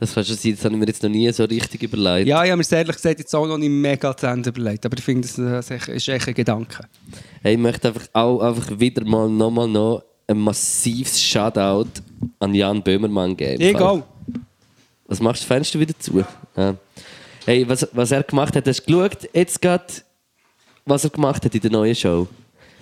Das 0.00 0.14
kannst 0.14 0.30
du 0.30 0.34
sein, 0.34 0.52
das 0.56 0.64
habe 0.64 0.74
ich 0.74 0.80
mir 0.80 0.86
jetzt 0.86 1.02
noch 1.02 1.10
nie 1.10 1.30
so 1.30 1.44
richtig 1.44 1.82
überlegt. 1.82 2.26
Ja, 2.26 2.42
ich 2.42 2.50
habe 2.50 2.58
mir 2.62 2.72
ehrlich 2.78 2.96
gesagt 2.96 3.18
jetzt 3.18 3.34
auch 3.34 3.46
noch 3.46 3.58
nicht 3.58 3.68
mega 3.70 4.16
zu 4.16 4.26
Ende 4.26 4.48
überlegt. 4.48 4.84
Aber 4.86 4.96
ich 4.96 5.04
finde, 5.04 5.28
das 5.28 5.70
ist 5.70 6.08
echt- 6.08 6.28
ein 6.28 6.34
Gedanke. 6.34 6.84
Hey, 7.42 7.52
ich 7.54 7.58
möchte 7.60 7.88
einfach 7.88 8.06
auch 8.14 8.40
einfach 8.40 8.78
wieder 8.80 9.04
mal 9.04 9.28
nochmal 9.28 9.68
noch 9.68 10.02
ein 10.26 10.38
massives 10.38 11.20
Shoutout 11.22 11.86
an 12.38 12.54
Jan 12.54 12.82
Böhmermann 12.82 13.36
geben. 13.36 13.76
Auch. 13.76 14.02
Was 15.06 15.20
machst 15.20 15.42
du? 15.42 15.46
Fenster 15.46 15.78
wieder 15.78 15.98
zu? 15.98 16.24
Ja. 16.56 16.76
Hey, 17.44 17.68
was, 17.68 17.86
was 17.92 18.10
er 18.10 18.22
gemacht 18.22 18.56
hat, 18.56 18.66
hast 18.66 18.80
du 18.80 18.92
geschaut, 18.92 19.28
jetzt 19.34 19.60
gerade, 19.60 19.84
was 20.86 21.04
er 21.04 21.10
gemacht 21.10 21.44
hat 21.44 21.54
in 21.54 21.60
der 21.60 21.70
neuen 21.70 21.94
Show? 21.94 22.26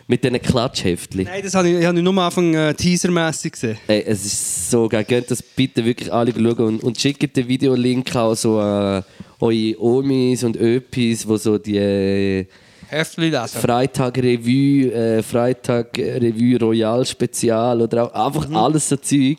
Mit 0.07 0.23
diesen 0.23 0.41
Klatschheftchen. 0.41 1.25
Nein, 1.25 1.43
das 1.43 1.55
habe 1.55 1.69
ich, 1.69 1.79
ich 1.79 1.87
habe 1.87 2.01
nur 2.01 2.13
am 2.13 2.19
Anfang 2.19 2.55
äh, 2.55 2.75
teasermässig 2.75 3.53
gesehen. 3.53 3.79
Ey, 3.87 4.05
es 4.07 4.25
ist 4.25 4.71
so 4.71 4.89
geil. 4.89 5.05
Könnt 5.05 5.31
das 5.31 5.43
bitte 5.43 5.85
wirklich 5.85 6.13
alle 6.13 6.33
schauen 6.33 6.59
und, 6.59 6.83
und 6.83 7.01
schickt 7.01 7.37
den 7.37 7.49
Videolink 7.49 8.15
auch 8.15 8.35
so 8.35 8.59
an 8.59 9.05
eure 9.41 9.81
Omis 9.81 10.45
und 10.45 10.57
Öpis, 10.57 11.27
wo 11.27 11.37
so 11.37 11.57
die 11.57 11.77
äh, 11.77 12.47
Heftli 12.89 13.31
lesen. 13.31 13.61
Freitag 13.61 14.19
Revue, 14.19 14.93
äh, 14.93 15.23
Freitag 15.23 15.97
Revue 15.97 16.59
Royal 16.61 17.05
Spezial 17.07 17.81
oder 17.81 18.05
auch 18.05 18.27
einfach 18.27 18.51
alles 18.53 18.89
so 18.89 18.97
Zeug. 18.97 19.39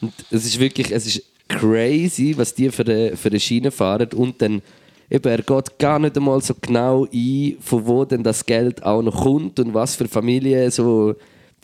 Und 0.00 0.12
es 0.30 0.44
ist 0.46 0.58
wirklich, 0.58 0.90
es 0.90 1.06
ist 1.06 1.22
crazy, 1.48 2.36
was 2.36 2.54
die 2.54 2.70
für 2.70 2.84
eine, 2.84 3.16
für 3.16 3.28
eine 3.28 3.40
Schiene 3.40 3.70
fahren 3.70 4.08
und 4.14 4.40
dann 4.42 4.62
eben, 5.10 5.28
er 5.28 5.42
geht 5.42 5.78
gar 5.78 5.98
nicht 5.98 6.16
einmal 6.16 6.40
so 6.40 6.54
genau 6.60 7.06
ein, 7.12 7.56
von 7.60 7.86
wo 7.86 8.04
denn 8.04 8.22
das 8.22 8.44
Geld 8.44 8.82
auch 8.82 9.02
noch 9.02 9.22
kommt 9.22 9.58
und 9.60 9.74
was 9.74 9.96
für 9.96 10.08
Familien 10.08 10.70
so 10.70 11.14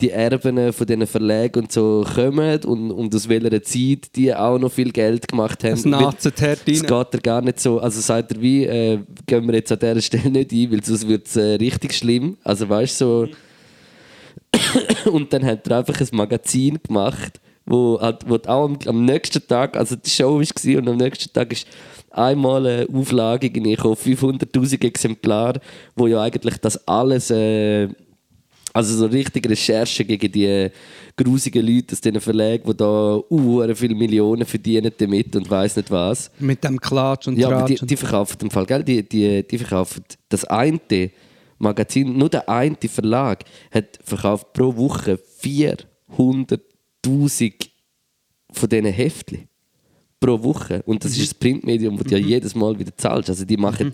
die 0.01 0.09
Erben 0.09 0.73
von 0.73 0.87
diesen 0.87 1.07
Verlagen 1.07 1.61
und 1.61 1.71
so 1.71 2.05
kommen 2.15 2.59
und, 2.65 2.91
und 2.91 3.15
aus 3.15 3.29
welcher 3.29 3.61
Zeit 3.63 4.15
die 4.15 4.33
auch 4.33 4.57
noch 4.57 4.71
viel 4.71 4.91
Geld 4.91 5.27
gemacht 5.27 5.63
haben. 5.63 5.71
Das 5.71 5.85
nazet 5.85 6.41
es 6.41 6.49
rein. 6.49 6.87
geht 6.87 7.13
er 7.13 7.19
gar 7.21 7.41
nicht 7.41 7.59
so. 7.59 7.79
Also 7.79 8.01
sagt 8.01 8.33
er 8.33 8.41
wie, 8.41 8.65
äh, 8.65 8.99
gehen 9.25 9.47
wir 9.47 9.55
jetzt 9.55 9.71
an 9.71 9.79
dieser 9.79 10.01
Stelle 10.01 10.29
nicht 10.29 10.51
ein, 10.51 10.71
weil 10.71 10.83
sonst 10.83 11.07
wird 11.07 11.27
es 11.27 11.35
äh, 11.35 11.55
richtig 11.55 11.93
schlimm. 11.93 12.37
Also 12.43 12.67
weißt 12.67 13.01
du, 13.01 13.05
so. 13.05 13.27
und 15.11 15.31
dann 15.31 15.45
hat 15.45 15.67
er 15.67 15.77
einfach 15.77 15.99
ein 15.99 16.07
Magazin 16.11 16.79
gemacht, 16.85 17.39
wo, 17.65 17.99
halt, 17.99 18.27
wo 18.27 18.35
auch 18.35 18.65
am, 18.65 18.77
am 18.85 19.05
nächsten 19.05 19.45
Tag, 19.47 19.77
also 19.77 19.95
die 19.95 20.09
Show 20.09 20.39
war 20.39 20.77
und 20.77 20.89
am 20.89 20.97
nächsten 20.97 21.31
Tag 21.31 21.51
ist 21.51 21.67
einmal 22.11 22.65
eine 22.65 22.87
Auflage 22.93 23.47
irgendwie 23.47 23.75
gekommen, 23.75 23.95
500'000 23.95 24.85
Exemplare, 24.85 25.59
wo 25.95 26.07
ja 26.07 26.21
eigentlich 26.21 26.57
das 26.57 26.87
alles... 26.87 27.29
Äh, 27.31 27.89
also 28.73 28.95
so 28.95 29.05
richtig 29.05 29.47
Recherche 29.47 30.03
gegen 30.03 30.31
die 30.31 30.69
grusigen 31.15 31.65
Leute 31.65 31.93
aus 31.93 32.01
diesen 32.01 32.19
Verlagen, 32.19 32.63
die 32.65 32.75
da 32.75 33.21
uh, 33.29 33.75
viele 33.75 33.93
Millionen 33.93 34.45
verdienen 34.45 34.91
damit 34.97 35.35
und 35.35 35.49
weiß 35.49 35.77
nicht 35.77 35.91
was. 35.91 36.31
Mit 36.39 36.63
dem 36.63 36.79
Klatsch 36.79 37.27
und 37.27 37.37
Ja, 37.37 37.49
aber 37.49 37.65
die, 37.67 37.75
die 37.75 37.95
verkaufen 37.95 38.37
im 38.41 38.49
Fall, 38.49 38.65
gell? 38.65 38.83
Die, 38.83 39.07
die, 39.07 39.47
die 39.47 39.57
verkaufen 39.59 40.03
das 40.27 40.43
eine 40.45 41.11
Magazin, 41.59 42.17
nur 42.17 42.29
der 42.29 42.49
eine 42.49 42.75
Verlag 42.87 43.43
hat 43.71 43.99
verkauft 44.03 44.53
pro 44.53 44.75
Woche 44.75 45.19
400'000 47.05 47.53
von 48.51 48.69
diesen 48.69 48.85
Heftchen. 48.85 49.47
Pro 50.19 50.41
Woche. 50.41 50.81
Und 50.85 51.03
das 51.03 51.11
ist 51.11 51.21
das 51.21 51.33
Printmedium, 51.33 51.97
das 51.97 52.07
du 52.07 52.15
ja 52.15 52.25
jedes 52.25 52.55
Mal 52.55 52.77
wieder 52.79 52.95
zahlst. 52.95 53.29
Also 53.29 53.43
die 53.43 53.57
machen 53.57 53.91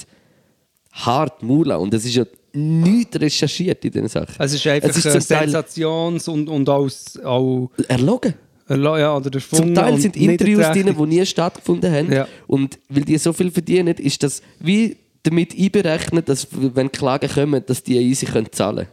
hart 0.92 1.42
Mula 1.42 1.78
und 1.78 1.94
es 1.94 2.06
ist 2.06 2.16
ja 2.16 2.26
nichts 2.54 3.20
recherchiert 3.20 3.84
in 3.86 3.92
diesen 3.92 4.08
Sachen. 4.08 4.36
es 4.38 4.54
ist 4.54 4.66
einfach 4.68 4.90
es 4.90 4.98
ist 4.98 5.28
Teil 5.28 5.50
Sensations- 5.50 6.28
und, 6.28 6.50
und 6.50 6.68
auch, 6.70 6.90
auch 7.24 7.72
erlogen. 7.88 8.34
ja, 8.70 9.22
Zum 9.22 9.74
Teil 9.74 10.00
sind 10.00 10.16
Interviews 10.16 10.68
drin, 10.72 10.96
die 10.98 11.06
nie 11.06 11.26
stattgefunden 11.26 11.92
haben. 11.92 12.12
Ja. 12.12 12.28
Und 12.48 12.80
weil 12.90 13.04
die 13.04 13.18
so 13.18 13.34
viel 13.34 13.52
verdienen, 13.52 13.96
ist 13.98 14.24
das 14.24 14.42
wie 14.60 14.98
damit 15.24 15.58
einberechnet, 15.58 16.30
dass 16.30 16.48
wenn 16.52 16.92
Klagen 16.92 17.30
kommen, 17.30 17.64
dass 17.66 17.84
die 17.84 17.98
easy 17.98 18.26
können 18.26 18.52
zahlen 18.52 18.88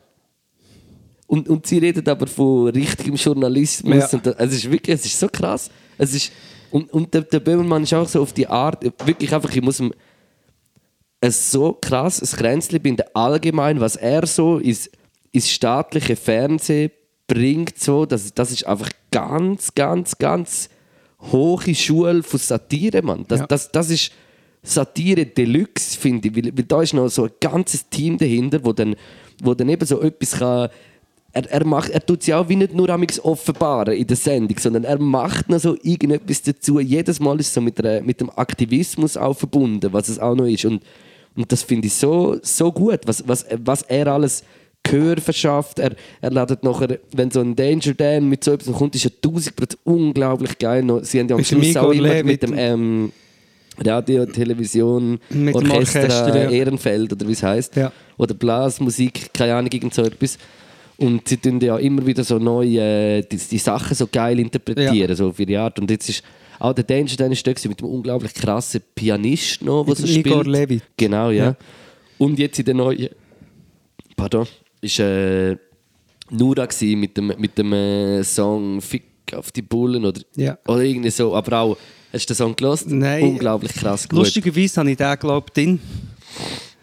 und, 1.26 1.48
und 1.48 1.66
sie 1.66 1.78
reden 1.78 2.08
aber 2.08 2.26
von 2.26 2.68
richtigem 2.68 3.14
Journalismus. 3.16 4.12
Ja. 4.12 4.18
Und 4.18 4.26
da, 4.26 4.34
es 4.38 4.52
ist 4.52 4.70
wirklich, 4.70 4.94
es 4.94 5.06
ist 5.06 5.18
so 5.18 5.28
krass. 5.28 5.70
Es 5.98 6.14
ist, 6.14 6.32
und 6.70 6.92
und 6.92 7.12
der, 7.12 7.22
der 7.22 7.40
Böhmermann 7.40 7.82
ist 7.82 7.94
auch 7.94 8.08
so 8.08 8.22
auf 8.22 8.32
die 8.32 8.46
Art, 8.46 8.84
wirklich 9.04 9.34
einfach, 9.34 9.54
ich 9.54 9.62
muss 9.62 9.80
ihm 9.80 9.92
es 11.20 11.50
so 11.50 11.72
krass 11.72 12.20
ein 12.20 12.38
Kränzchen 12.38 12.80
binden, 12.80 13.06
allgemein, 13.14 13.80
was 13.80 13.96
er 13.96 14.26
so 14.26 14.58
ins, 14.58 14.90
ins 15.32 15.50
staatliche 15.50 16.16
Fernsehen 16.16 16.90
bringt, 17.26 17.78
so, 17.78 18.06
das, 18.06 18.32
das 18.34 18.52
ist 18.52 18.66
einfach 18.66 18.90
ganz, 19.10 19.74
ganz, 19.74 20.18
ganz 20.18 20.68
hohe 21.32 21.74
Schule 21.74 22.22
von 22.22 22.38
Satire, 22.38 23.02
Mann. 23.02 23.24
Das, 23.26 23.40
Ja. 23.40 23.46
das, 23.46 23.72
das 23.72 23.90
ist 23.90 24.12
Satire 24.62 25.26
Deluxe, 25.26 25.98
finde 25.98 26.28
ich, 26.28 26.36
weil, 26.36 26.56
weil 26.56 26.64
da 26.64 26.82
ist 26.82 26.92
noch 26.92 27.08
so 27.08 27.24
ein 27.24 27.30
ganzes 27.40 27.88
Team 27.88 28.18
dahinter, 28.18 28.64
wo 28.64 28.72
dann, 28.72 28.94
wo 29.42 29.54
dann 29.54 29.68
eben 29.68 29.86
so 29.86 30.00
etwas 30.02 30.38
kann 30.38 30.68
er, 31.36 31.50
er, 31.50 31.66
macht, 31.66 31.90
er 31.90 32.04
tut 32.04 32.22
es 32.22 32.26
ja 32.26 32.40
auch 32.40 32.48
wie 32.48 32.56
nicht 32.56 32.74
nur 32.74 32.88
amigs 32.88 33.20
offenbaren 33.20 33.94
in 33.94 34.06
der 34.06 34.16
Sendung, 34.16 34.58
sondern 34.58 34.84
er 34.84 34.98
macht 34.98 35.50
noch 35.50 35.58
so 35.60 35.76
irgendetwas 35.82 36.42
dazu. 36.42 36.80
Jedes 36.80 37.20
Mal 37.20 37.38
ist 37.38 37.48
es 37.48 37.54
so 37.54 37.60
mit, 37.60 37.78
der, 37.78 38.02
mit 38.02 38.20
dem 38.20 38.30
Aktivismus 38.30 39.16
auch 39.16 39.36
verbunden, 39.36 39.92
was 39.92 40.08
es 40.08 40.18
auch 40.18 40.34
noch 40.34 40.46
ist. 40.46 40.64
Und, 40.64 40.82
und 41.36 41.52
das 41.52 41.62
finde 41.62 41.88
ich 41.88 41.94
so, 41.94 42.38
so 42.42 42.72
gut, 42.72 43.00
was, 43.04 43.26
was, 43.28 43.44
was 43.64 43.82
er 43.82 44.06
alles 44.06 44.44
Gehör 44.82 45.18
verschafft. 45.18 45.78
Er, 45.78 45.94
er 46.22 46.30
ladet 46.30 46.62
nachher, 46.64 46.98
wenn 47.14 47.30
so 47.30 47.40
ein 47.40 47.54
Danger 47.54 47.92
Dan 47.94 48.28
mit 48.28 48.42
so 48.42 48.52
etwas 48.52 48.74
kommt, 48.74 48.94
ist 48.94 49.04
er 49.04 49.10
1000% 49.10 49.76
unglaublich 49.84 50.56
geil. 50.58 50.84
Sie 51.02 51.20
haben 51.20 51.28
ja 51.28 51.34
am 51.34 51.40
Ist 51.42 51.48
Schluss 51.48 51.76
auch 51.76 51.90
immer 51.92 52.22
mit 52.22 52.42
dem 52.42 52.54
ähm, 52.56 53.12
Radio, 53.84 54.24
Television, 54.24 55.18
Mit 55.28 55.54
Orchester, 55.54 56.00
Orchester, 56.00 56.44
ja. 56.44 56.50
Ehrenfeld 56.50 57.12
oder 57.12 57.28
wie 57.28 57.32
es 57.32 57.42
heißt 57.42 57.76
Ja. 57.76 57.92
oder 58.16 58.32
Blasmusik, 58.32 59.34
keine 59.34 59.54
Ahnung, 59.54 59.70
irgend 59.70 59.92
so 59.92 60.02
etwas. 60.02 60.38
Und 60.98 61.28
sie 61.28 61.36
tun 61.36 61.60
ja 61.60 61.76
immer 61.76 62.06
wieder 62.06 62.24
so 62.24 62.38
neue, 62.38 62.80
äh, 62.80 63.22
die, 63.22 63.36
die 63.36 63.58
Sachen 63.58 63.94
so 63.94 64.06
geil 64.06 64.38
interpretieren, 64.40 65.14
so 65.14 65.28
auf 65.28 65.38
ihre 65.38 65.60
Art. 65.60 65.78
Und 65.78 65.90
jetzt 65.90 66.08
ist 66.08 66.22
auch 66.58 66.72
der 66.72 66.84
Danger 66.84 67.16
da 67.16 67.28
gewesen 67.28 67.68
mit 67.68 67.80
dem 67.80 67.88
unglaublich 67.88 68.32
krassen 68.32 68.80
Pianist 68.94 69.62
noch, 69.62 69.86
Mit 69.86 69.92
was 69.92 70.00
er 70.00 70.06
dem 70.06 70.12
spielt. 70.20 70.26
Igor 70.26 70.44
Levit. 70.44 70.82
Genau, 70.96 71.30
ja. 71.30 71.44
Ja. 71.44 71.56
Und 72.18 72.38
jetzt 72.38 72.58
in 72.58 72.64
der 72.64 72.74
neuen, 72.74 73.08
pardon, 74.16 74.46
ist 74.80 74.98
äh, 74.98 75.56
Nura 76.30 76.66
mit 76.80 77.16
dem, 77.16 77.32
mit 77.38 77.58
dem 77.58 77.72
äh, 77.74 78.22
Song 78.24 78.80
Fick 78.80 79.04
auf 79.34 79.52
die 79.52 79.62
Bullen 79.62 80.04
oder, 80.04 80.20
Ja. 80.34 80.56
oder 80.66 80.82
irgendwie 80.82 81.10
so. 81.10 81.34
Aber 81.34 81.58
auch, 81.60 81.76
hast 82.12 82.24
du 82.30 82.32
den 82.32 82.36
Song 82.36 82.56
gelost? 82.56 82.88
Nein. 82.88 83.22
Unglaublich 83.22 83.74
krass 83.74 84.08
gut. 84.08 84.20
Lustigerweise 84.20 84.80
habe 84.80 84.90
ich 84.90 84.96
den, 84.96 85.18
glaube 85.18 85.46
ich, 85.48 85.52
drin. 85.52 85.80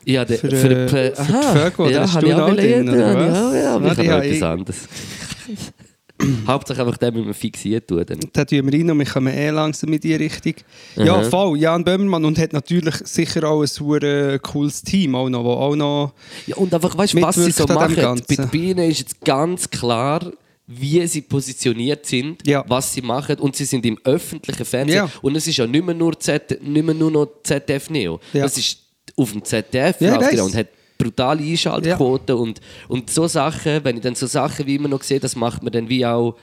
Ja, 0.06 0.26
der, 0.26 0.38
Für, 0.38 0.50
für, 0.50 0.56
äh, 0.56 0.88
für, 0.88 1.16
für 1.16 1.32
die 1.34 1.60
Vögel, 1.60 1.86
oder 1.86 1.92
ja, 1.92 2.46
auch 2.46 2.50
gelesen, 2.50 2.86
drin, 2.86 2.90
oder 2.90 3.00
ja, 3.00 3.30
was? 3.32 3.38
ja, 3.38 3.56
ja, 3.62 3.76
aber 3.76 3.88
Ja, 3.88 4.02
ich 4.04 4.10
habe 4.10 4.26
etwas 4.28 4.42
anderes. 4.44 4.78
Hauptsache 6.48 6.82
einfach 6.82 6.98
den 6.98 7.14
mit 7.16 7.26
dem 7.26 7.34
fixiert 7.34 7.88
tun. 7.88 8.04
Dann. 8.06 8.20
Da 8.32 8.46
tun 8.46 8.66
wir 8.66 8.74
rein 8.80 8.90
und 8.90 9.00
wir 9.00 9.06
kommen 9.06 9.34
eh 9.34 9.50
langsam 9.50 9.92
in 9.92 10.00
die 10.00 10.16
Richtung. 10.16 10.54
Ja, 10.96 11.16
Aha. 11.16 11.24
voll. 11.24 11.58
Jan 11.58 11.84
Böhmermann 11.84 12.24
und 12.24 12.38
hat 12.40 12.54
natürlich 12.54 12.96
sicher 13.04 13.44
auch 13.50 13.62
ein 13.62 13.68
super 13.68 14.40
cooles 14.40 14.82
Team, 14.84 15.16
auch 15.16 15.28
noch, 15.30 15.44
wo 15.44 15.52
auch 15.52 15.76
noch 15.76 16.14
Ja, 16.48 16.56
und 16.58 16.74
einfach, 16.74 16.98
weißt 16.98 17.14
du, 17.16 17.22
was 17.22 17.36
sie 17.36 17.52
so 17.52 17.66
machen? 17.66 18.22
Bei 18.28 18.36
den 18.36 18.48
Bienen 18.50 18.90
ist 18.90 19.00
jetzt 19.00 19.22
ganz 19.26 19.70
klar, 19.70 20.32
wie 20.68 21.06
sie 21.08 21.22
positioniert 21.22 22.06
sind, 22.06 22.48
Ja. 22.48 22.64
was 22.68 22.94
sie 22.94 23.02
machen 23.02 23.38
und 23.40 23.56
sie 23.56 23.66
sind 23.66 23.86
im 23.86 23.98
öffentlichen 24.06 24.66
Fernsehen. 24.66 24.96
Ja. 25.06 25.10
Und 25.22 25.36
es 25.36 25.46
ist 25.48 25.58
ja 25.58 25.68
nicht 25.68 25.86
mehr 25.86 25.96
nur, 25.96 26.18
Z, 26.18 26.58
nicht 26.64 26.86
mehr 26.86 26.96
nur 26.96 27.12
noch 27.12 27.28
ZDF 27.44 27.90
Neo. 27.90 28.20
Ja. 28.32 28.44
Das 28.44 28.58
ist 28.58 28.83
auf 29.16 29.32
dem 29.32 29.44
ZDF 29.44 30.00
Ja, 30.02 30.18
genau 30.18 30.46
und 30.46 30.56
hat 30.56 30.68
brutale 30.98 31.44
Einschaltquoten 31.44 32.36
und, 32.36 32.62
und 32.88 33.10
so 33.10 33.28
Sachen, 33.28 33.84
wenn 33.84 33.98
ich 33.98 34.04
dann 34.04 34.16
so 34.16 34.28
Sachen 34.28 34.66
wie 34.66 34.76
immer 34.76 34.88
noch 34.88 35.04
sehe, 35.04 35.20
das 35.20 35.36
macht 35.36 35.62
man 35.64 35.72
dann 35.74 35.90
wie 35.90 36.06
auch 36.06 36.36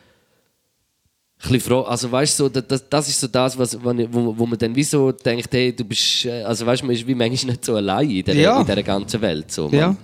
ein 1.42 1.52
bisschen 1.52 1.60
froh. 1.60 1.80
Also 1.82 2.10
weißt 2.12 2.38
du, 2.38 2.44
so, 2.44 2.48
das- 2.48 2.88
das, 2.88 3.08
ist 3.08 3.20
so 3.20 3.26
das, 3.28 3.56
was, 3.58 3.78
wo, 3.82 4.38
wo, 4.38 4.46
man 4.46 4.58
dann 4.58 4.74
wie 4.76 4.82
so 4.84 5.12
denkt, 5.12 5.48
hey, 5.52 5.74
du 5.74 5.84
bist, 5.84 6.26
äh, 6.26 6.42
also 6.42 6.66
weißt 6.66 6.82
du, 6.82 6.86
man 6.86 6.94
ist 6.94 7.06
wie 7.06 7.14
manchmal 7.14 7.52
nicht 7.52 7.64
so 7.64 7.76
allein 7.76 8.10
in 8.10 8.24
dieser, 8.24 8.34
Ja. 8.38 8.60
in 8.60 8.66
dieser 8.66 8.82
ganzen 8.82 9.20
Welt. 9.22 9.50
So, 9.50 9.68
Ja. 9.72 9.96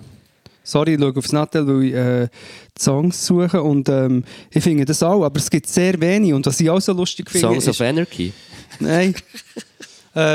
Sorry, 0.65 0.95
ich 0.95 1.01
schaue 1.01 1.15
aufs 1.17 1.31
Nattel, 1.33 1.65
weil 1.69 1.85
ich 1.85 1.95
äh, 1.95 2.29
Songs 2.77 3.25
suche 3.27 3.63
und 3.63 3.89
ähm, 3.89 4.25
ich 4.51 4.65
finde 4.65 4.85
das 4.85 5.01
auch, 5.03 5.23
aber 5.25 5.39
es 5.39 5.49
gibt 5.49 5.69
sehr 5.69 6.01
wenig 6.01 6.33
und 6.33 6.45
was 6.45 6.59
ich 6.59 6.69
auch 6.69 6.81
so 6.81 6.93
lustig 6.93 7.31
finde, 7.31 7.47
Songs 7.49 7.67
ist, 7.69 7.81
of 7.81 7.87
Anarchy. 7.87 8.33
nein, 8.81 9.15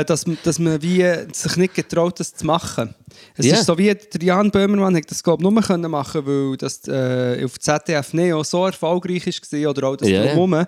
dass, 0.04 0.24
dass 0.44 0.58
man 0.58 0.80
wie 0.82 1.04
sich 1.32 1.56
nicht 1.56 1.74
getraut, 1.74 2.20
das 2.20 2.34
zu 2.34 2.46
machen. 2.46 2.94
Es 3.36 3.46
Ja. 3.46 3.54
ist 3.56 3.66
so 3.66 3.76
wie 3.76 3.92
der 3.94 4.22
Jan 4.22 4.50
Böhmermann 4.50 4.96
hat 4.96 5.10
das 5.10 5.22
glaube 5.22 5.42
ich 5.44 5.50
nur 5.50 5.62
können 5.62 5.90
machen, 5.90 6.24
weil 6.24 6.56
das 6.56 6.86
äh, 6.86 7.44
auf 7.44 7.58
ZDF 7.58 8.12
Neo 8.14 8.42
so 8.44 8.64
erfolgreich 8.66 9.26
war 9.26 9.70
oder 9.70 9.88
auch 9.88 9.96
das 9.96 10.08
ja. 10.08 10.22
drumherum, 10.22 10.64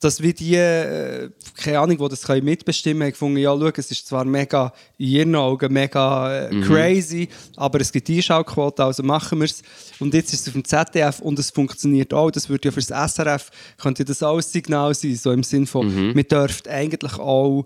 dass 0.00 0.20
wie 0.20 0.34
die, 0.34 0.56
äh, 0.56 1.30
keine 1.62 1.78
Ahnung, 1.80 1.96
die 1.96 2.08
das 2.08 2.22
können 2.24 2.44
mitbestimmen 2.44 3.02
haben, 3.04 3.10
gefunden, 3.12 3.38
ja, 3.38 3.50
schau, 3.56 3.70
es 3.76 3.90
ist 3.90 4.06
zwar 4.06 4.24
mega, 4.26 4.72
in 4.98 5.06
ihren 5.08 5.34
Augen 5.36 5.72
mega 5.72 6.34
äh, 6.48 6.54
Mhm. 6.54 6.62
crazy, 6.64 7.28
aber 7.56 7.80
es 7.80 7.90
gibt 7.92 8.10
Einschaltquoten, 8.10 8.84
also 8.84 9.02
machen 9.02 9.38
wir 9.38 9.46
es. 9.46 9.62
Und 9.98 10.12
jetzt 10.12 10.34
ist 10.34 10.42
es 10.42 10.48
auf 10.48 10.52
dem 10.52 10.64
ZDF 10.64 11.20
und 11.20 11.38
es 11.38 11.50
funktioniert 11.50 12.12
auch. 12.12 12.30
Das 12.30 12.48
würde 12.50 12.68
ja 12.68 12.72
für 12.72 12.80
das 12.82 13.12
SRF, 13.14 13.50
könnte 13.78 14.04
das 14.04 14.22
auch 14.22 14.36
ein 14.36 14.42
Signal 14.42 14.92
sein, 14.94 15.14
so 15.16 15.30
im 15.32 15.42
Sinn 15.42 15.66
von, 15.66 15.86
Mhm. 15.86 16.14
wir 16.14 16.24
dürfen 16.24 16.68
eigentlich 16.68 17.14
auch, 17.18 17.64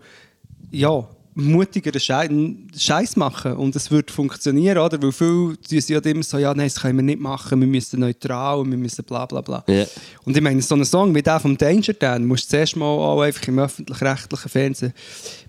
ja, 0.70 1.08
mutigeren 1.34 2.00
Schei- 2.00 2.28
Scheiß 2.76 3.16
machen 3.16 3.52
und 3.54 3.74
es 3.76 3.90
würde 3.90 4.12
funktionieren, 4.12 4.78
oder? 4.78 5.00
Weil 5.00 5.12
viele 5.12 5.56
sind 5.62 5.88
ja 5.88 6.00
immer 6.00 6.22
so, 6.22 6.38
ja, 6.38 6.52
nein, 6.52 6.66
das 6.66 6.80
können 6.80 6.98
wir 6.98 7.02
nicht 7.04 7.20
machen, 7.20 7.60
wir 7.60 7.68
müssen 7.68 8.00
neutral 8.00 8.58
und 8.58 8.70
wir 8.70 8.76
müssen 8.76 9.04
bla 9.04 9.26
bla 9.26 9.40
bla. 9.40 9.64
Ja. 9.68 9.84
Und 10.24 10.36
ich 10.36 10.42
meine, 10.42 10.60
so 10.60 10.74
einen 10.74 10.84
Song 10.84 11.14
wie 11.14 11.22
der 11.22 11.38
vom 11.40 11.56
Danger 11.56 11.92
Dan 11.94 12.26
musst 12.26 12.46
du 12.46 12.56
zuerst 12.56 12.76
mal 12.76 12.84
auch 12.86 13.20
einfach 13.20 13.46
im 13.46 13.58
öffentlich-rechtlichen 13.60 14.48
Fernsehen 14.48 14.92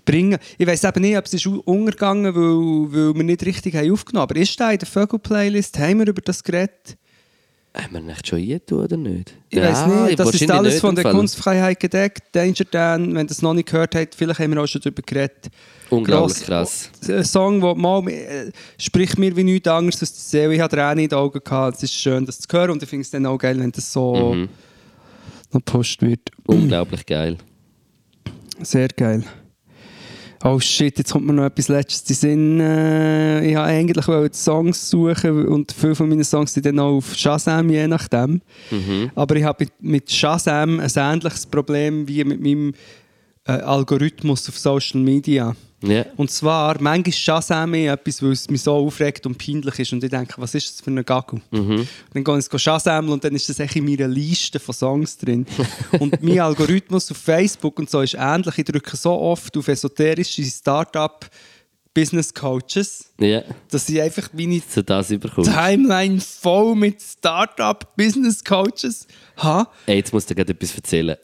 bringen. 0.04 0.38
Ich 0.56 0.66
weiß 0.66 0.84
eben 0.84 1.02
nicht, 1.02 1.16
ob 1.18 1.26
es 1.26 1.34
ist 1.34 1.46
untergegangen, 1.46 2.34
weil, 2.34 2.92
weil 2.92 3.14
wir 3.14 3.24
nicht 3.24 3.44
richtig 3.44 3.74
haben 3.74 3.92
aufgenommen 3.92 4.22
haben. 4.22 4.30
Aber 4.30 4.40
ist 4.40 4.58
der 4.58 4.72
in 4.72 4.78
der 4.78 4.88
Vögel-Playlist? 4.88 5.78
Haben 5.78 5.98
wir 5.98 6.06
über 6.06 6.22
das 6.22 6.42
geredet? 6.44 6.96
Haben 7.74 7.92
wir 7.94 8.00
nicht 8.00 8.26
schon 8.26 8.38
eingetan 8.38 8.78
oder 8.78 8.96
nicht? 8.98 9.32
Ich 9.48 9.58
weiß 9.60 9.86
nicht. 9.86 10.18
Das 10.18 10.34
ist 10.34 10.50
alles 10.50 10.80
von 10.80 10.94
der. 10.94 11.04
Kunstfreiheit 11.10 11.80
gedeckt. 11.80 12.22
Danger 12.32 12.64
Dan, 12.70 13.14
wenn 13.14 13.26
ihr 13.26 13.30
es 13.30 13.40
noch 13.40 13.54
nicht 13.54 13.70
gehört 13.70 13.94
habt, 13.94 14.14
vielleicht 14.14 14.40
haben 14.40 14.52
wir 14.54 14.62
auch 14.62 14.66
schon 14.66 14.82
darüber 14.82 15.00
geredet. 15.02 15.48
Unglaublich 15.88 16.36
Gross- 16.38 16.46
krass. 16.46 16.90
Ein 17.08 17.24
Song, 17.24 17.60
der 17.60 17.74
mal 17.74 18.06
äh, 18.08 18.50
spricht 18.78 19.18
mir 19.18 19.34
wie 19.36 19.44
nichts 19.44 19.68
anderes 19.68 20.02
aus 20.02 20.12
der 20.12 20.20
Seele. 20.20 20.54
Ich 20.54 20.60
hatte 20.60 20.76
Tränen 20.76 21.04
in 21.04 21.08
den 21.08 21.18
Augen 21.18 21.40
gehabt. 21.42 21.76
Es 21.78 21.82
ist 21.84 21.94
schön, 21.94 22.26
das 22.26 22.38
zu 22.40 22.48
hören 22.52 22.70
und 22.70 22.82
ich 22.82 22.88
finde 22.88 23.02
es 23.02 23.10
dann 23.10 23.24
auch 23.26 23.38
geil, 23.38 23.58
wenn 23.58 23.72
das 23.72 23.90
so 23.92 24.34
Mhm. 24.34 24.48
noch 25.50 25.60
gepostet 25.64 26.02
wird. 26.02 26.20
Unglaublich 26.46 27.06
geil. 27.06 27.36
Sehr 28.62 28.88
geil. 28.88 29.24
Oh 30.44 30.58
shit, 30.58 30.98
jetzt 30.98 31.12
kommt 31.12 31.24
mir 31.26 31.32
noch 31.34 31.44
etwas 31.44 31.68
Letztes 31.68 32.10
in 32.10 32.16
Sinn. 32.16 32.60
Äh, 32.60 33.46
ich 33.48 33.56
wollte 33.56 33.68
eigentlich 33.68 34.34
Songs 34.34 34.90
suchen 34.90 35.46
und 35.46 35.70
viele 35.70 35.94
von 35.94 36.08
meinen 36.08 36.24
Songs 36.24 36.52
sind 36.52 36.66
dann 36.66 36.80
auch 36.80 36.96
auf 36.96 37.14
Shazam, 37.14 37.70
je 37.70 37.86
nachdem. 37.86 38.40
Aber 39.14 39.36
ich 39.36 39.44
habe 39.44 39.64
mit- 39.64 39.82
mit 39.82 40.10
Shazam 40.10 40.80
ein 40.80 40.90
ähnliches 40.96 41.46
Problem 41.46 42.08
wie 42.08 42.24
mit 42.24 42.40
meinem 42.40 42.74
äh, 43.46 43.52
Algorithmus 43.52 44.48
auf 44.48 44.58
Social 44.58 45.00
Media. 45.00 45.54
Ja. 45.82 46.06
Und 46.16 46.30
zwar, 46.30 46.80
manchmal 46.80 47.12
Shazam 47.12 47.74
ich 47.74 47.88
etwas, 47.88 48.22
weil 48.22 48.32
es 48.32 48.48
mich 48.48 48.62
so 48.62 48.72
aufregt 48.72 49.26
und 49.26 49.36
peinlich 49.36 49.78
ist 49.78 49.92
und 49.92 50.02
ich 50.02 50.10
denke, 50.10 50.34
was 50.38 50.54
ist 50.54 50.70
das 50.72 50.80
für 50.80 50.90
ein 50.90 51.04
Gagel? 51.04 51.40
Mhm. 51.50 51.86
Dann 52.12 52.24
gehe 52.24 52.38
ich 52.38 52.60
Shazam 52.60 53.08
und 53.08 53.24
dann 53.24 53.34
ist 53.34 53.48
das 53.48 53.58
echt 53.58 53.76
in 53.76 53.84
meiner 53.84 54.08
Liste 54.08 54.58
von 54.60 54.74
Songs 54.74 55.16
drin. 55.18 55.46
und 55.98 56.22
mein 56.22 56.40
Algorithmus 56.40 57.10
auf 57.10 57.16
Facebook 57.18 57.78
und 57.78 57.90
so 57.90 58.00
ist 58.00 58.14
ähnlich. 58.18 58.58
Ich 58.58 58.64
drücke 58.64 58.96
so 58.96 59.12
oft 59.12 59.56
auf 59.56 59.68
esoterische 59.68 60.44
Start-up 60.44 61.28
Business 61.94 62.32
Coaches, 62.32 63.12
ja. 63.20 63.42
dass 63.70 63.88
ich 63.88 64.00
einfach 64.00 64.30
meine. 64.32 64.62
Timeline 65.44 66.20
voll 66.20 66.74
mit 66.74 67.02
Start-up 67.02 67.94
Business 67.96 68.42
Coaches 68.42 69.06
habe. 69.36 69.68
Ey, 69.86 69.96
jetzt 69.96 70.12
musst 70.12 70.30
du 70.30 70.34
dir 70.34 70.44
gerade 70.44 70.52
etwas 70.52 70.74
erzählen. 70.74 71.16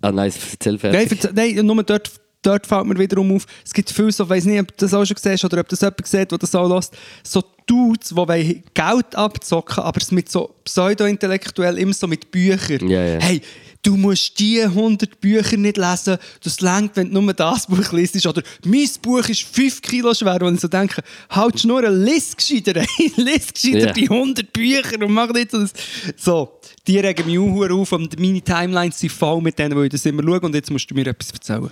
Ah 0.00 0.12
nein, 0.12 0.32
erzähl 0.52 0.78
fertig. 0.78 1.10
Nein, 1.10 1.18
verze- 1.18 1.32
nein, 1.34 1.66
nur 1.66 1.82
dort, 1.82 2.10
dort 2.44 2.66
fällt 2.66 2.86
mir 2.86 2.98
wiederum 2.98 3.34
auf, 3.36 3.46
es 3.64 3.72
gibt 3.72 3.90
viele, 3.90 4.12
so, 4.12 4.24
ich 4.24 4.30
weiß 4.30 4.44
nicht, 4.44 4.60
ob 4.60 4.68
du 4.68 4.74
das 4.78 4.94
auch 4.94 5.04
schon 5.04 5.14
gesehen 5.14 5.32
hast 5.32 5.44
oder 5.44 5.60
ob 5.60 5.68
das 5.68 5.80
jemand 5.80 6.06
sieht, 6.06 6.30
der 6.30 6.38
das 6.38 6.54
auch 6.54 6.68
lässt, 6.68 6.94
so 7.22 7.42
Dudes, 7.66 8.14
die 8.14 8.62
Geld 8.74 9.14
abzocken, 9.14 9.82
aber 9.82 10.00
es 10.00 10.12
mit 10.12 10.30
so 10.30 10.54
pseudo-intellektuell, 10.64 11.78
immer 11.78 11.94
so 11.94 12.06
mit 12.06 12.30
Büchern. 12.30 12.88
Ja, 12.88 13.02
ja. 13.02 13.18
Hey, 13.20 13.40
du 13.82 13.96
musst 13.96 14.38
die 14.38 14.62
100 14.62 15.20
Bücher 15.20 15.56
nicht 15.56 15.76
lesen, 15.76 16.18
das 16.42 16.60
längt, 16.60 16.96
wenn 16.96 17.12
du 17.12 17.20
nur 17.20 17.32
das 17.32 17.66
Buch 17.66 17.92
liest. 17.92 18.26
Oder 18.26 18.42
mein 18.64 18.88
Buch 19.00 19.26
ist 19.28 19.42
5 19.42 19.80
Kilo 19.82 20.12
schwer, 20.14 20.42
und 20.42 20.54
ich 20.56 20.60
so 20.60 20.68
denke, 20.68 21.02
halt 21.30 21.64
nur 21.64 21.88
lies 21.88 22.36
gescheiter, 22.36 22.76
ey, 22.76 23.12
lies 23.16 23.52
gescheiter 23.52 23.86
Ja. 23.86 23.92
die 23.92 24.10
100 24.10 24.52
Bücher 24.52 25.00
und 25.00 25.12
mach 25.12 25.32
nicht 25.32 25.50
so 25.50 25.60
das. 25.60 25.72
So, 26.16 26.60
die 26.86 26.98
regen 26.98 27.26
mich 27.26 27.38
auch 27.38 27.70
auf 27.70 27.92
und 27.92 28.18
meine 28.18 28.42
Timelines 28.42 28.98
sind 28.98 29.12
voll 29.12 29.40
mit 29.40 29.58
denen, 29.58 29.76
weil 29.76 29.84
ich 29.84 29.90
das 29.92 30.04
immer 30.06 30.22
schaue 30.22 30.40
und 30.40 30.54
jetzt 30.54 30.70
musst 30.70 30.90
du 30.90 30.94
mir 30.94 31.06
etwas 31.06 31.30
erzählen. 31.30 31.70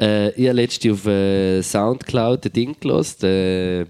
Äh, 0.00 0.30
ich 0.30 0.46
habe 0.48 0.56
letztens 0.56 0.94
auf 1.00 1.06
äh, 1.06 1.62
Soundcloud 1.62 2.44
ein 2.44 2.52
Ding 2.52 2.76
gehört. 2.80 3.22
Äh, 3.22 3.86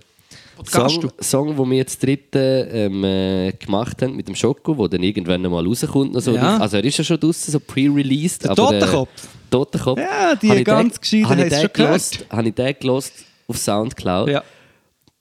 Podcast 0.56 0.94
Song, 1.02 1.12
Song, 1.20 1.58
den 1.58 1.70
wir 1.70 1.76
jetzt 1.76 2.02
dritte 2.02 2.68
ähm, 2.72 3.04
äh, 3.04 3.52
gemacht 3.52 4.00
haben 4.00 4.16
mit 4.16 4.26
dem 4.26 4.34
Schoko, 4.34 4.74
der 4.74 4.88
dann 4.88 5.02
irgendwann 5.02 5.42
mal 5.42 5.66
rauskommt. 5.66 6.14
noch 6.14 6.20
So. 6.22 6.34
Ja. 6.34 6.56
Also 6.56 6.78
er 6.78 6.84
ist 6.84 6.96
ja 6.96 7.04
schon 7.04 7.20
draußen, 7.20 7.52
so 7.52 7.60
pre-released. 7.60 8.44
Der 8.44 8.52
aber, 8.52 8.62
Totenkopf. 8.70 9.10
Äh, 9.24 9.50
Totenkopf. 9.50 9.98
Ja, 10.00 10.34
die 10.34 10.48
Habe 10.48 10.58
ich 10.60 10.64
ganz 10.64 10.94
den- 10.94 11.00
Gescheiten 11.00 11.28
habe 11.28 11.40
ich 11.40 11.44
haben 11.44 11.52
es 11.52 11.58
den 11.60 11.60
schon 11.60 11.72
gehört. 11.74 12.26
Habe 12.30 12.48
ich 12.48 12.54
den 12.54 12.74
gelost 12.80 13.12
auf 13.48 13.58
Soundcloud. 13.58 14.28
Ja. 14.30 14.42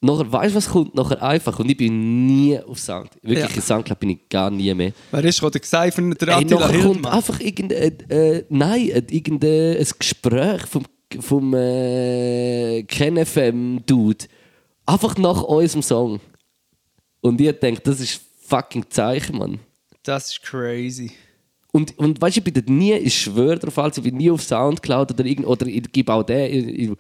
Nachher, 0.02 0.32
weißt 0.32 0.54
du, 0.54 0.58
was 0.58 0.70
kommt 0.70 0.94
nachher 0.94 1.22
einfach? 1.24 1.58
Und 1.60 1.70
ich 1.70 1.78
bin 1.78 2.26
nie 2.28 2.60
auf 2.60 2.78
Sound. 2.80 3.10
Wirklich, 3.22 3.40
Ja. 3.50 3.56
in 3.56 3.62
Soundcloud 3.62 4.00
bin 4.00 4.10
ich 4.12 4.30
gar 4.30 4.52
nie 4.52 4.74
mehr. 4.74 4.92
Wer 5.12 5.24
ist 5.26 5.42
der 5.42 5.52
Cypher, 5.64 6.02
der 6.16 6.28
Ey, 6.28 6.34
Attila 6.36 6.60
nachher 6.60 6.80
kommt 6.80 6.84
Hildmann? 6.94 7.14
einfach 7.14 7.40
irgendein, 7.40 8.00
äh, 8.10 8.44
nein, 8.50 8.90
äh, 8.90 9.04
irgendein 9.10 9.78
ein 9.78 9.88
Gespräch 9.98 10.62
vom, 10.68 10.84
vom 11.22 11.54
äh, 11.56 12.84
KenFM-Dude. 12.84 14.26
Einfach 14.86 15.18
nach 15.18 15.42
unserem 15.44 15.82
Song. 15.82 16.20
Und 17.22 17.42
ich 17.42 17.52
denke, 17.60 17.82
das 17.82 18.00
ist 18.00 18.22
fucking 18.42 18.86
Zeichen, 18.90 19.38
Mann. 19.38 19.60
Das 20.04 20.30
ist 20.30 20.44
crazy. 20.44 21.12
Und, 21.72 21.98
und 21.98 22.22
weißt 22.22 22.36
du, 22.38 22.40
ich 22.40 22.44
bin 22.44 22.54
dort 22.54 22.70
nie, 22.70 22.94
ich 22.94 23.20
schwöre 23.22 23.58
darauf, 23.58 23.78
also 23.80 24.00
ich 24.02 24.06
bin 24.06 24.18
nie 24.18 24.30
auf 24.30 24.44
Soundcloud 24.44 25.12
oder 25.12 25.26
irgend, 25.26 25.48
oder 25.48 25.66
ich 25.66 25.92
gebe 25.92 26.14
auch 26.14 26.24
den. 26.24 26.54
Ich, 26.70 26.80
ich, 26.90 26.92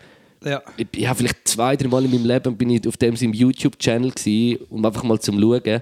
Ja. 0.46 0.62
ich, 0.78 0.88
ich 0.96 1.08
habe 1.08 1.18
vielleicht 1.18 1.48
zwei, 1.48 1.76
drei 1.76 1.88
Mal 1.88 2.06
in 2.06 2.12
meinem 2.12 2.26
Leben 2.26 2.56
bin 2.56 2.70
ich 2.70 2.88
auf 2.88 2.98
dem 2.98 3.16
YouTube-Channel 3.16 4.14
um 4.70 4.86
einfach 4.86 5.04
mal 5.04 5.20
zum 5.20 5.40
Schauen. 5.40 5.82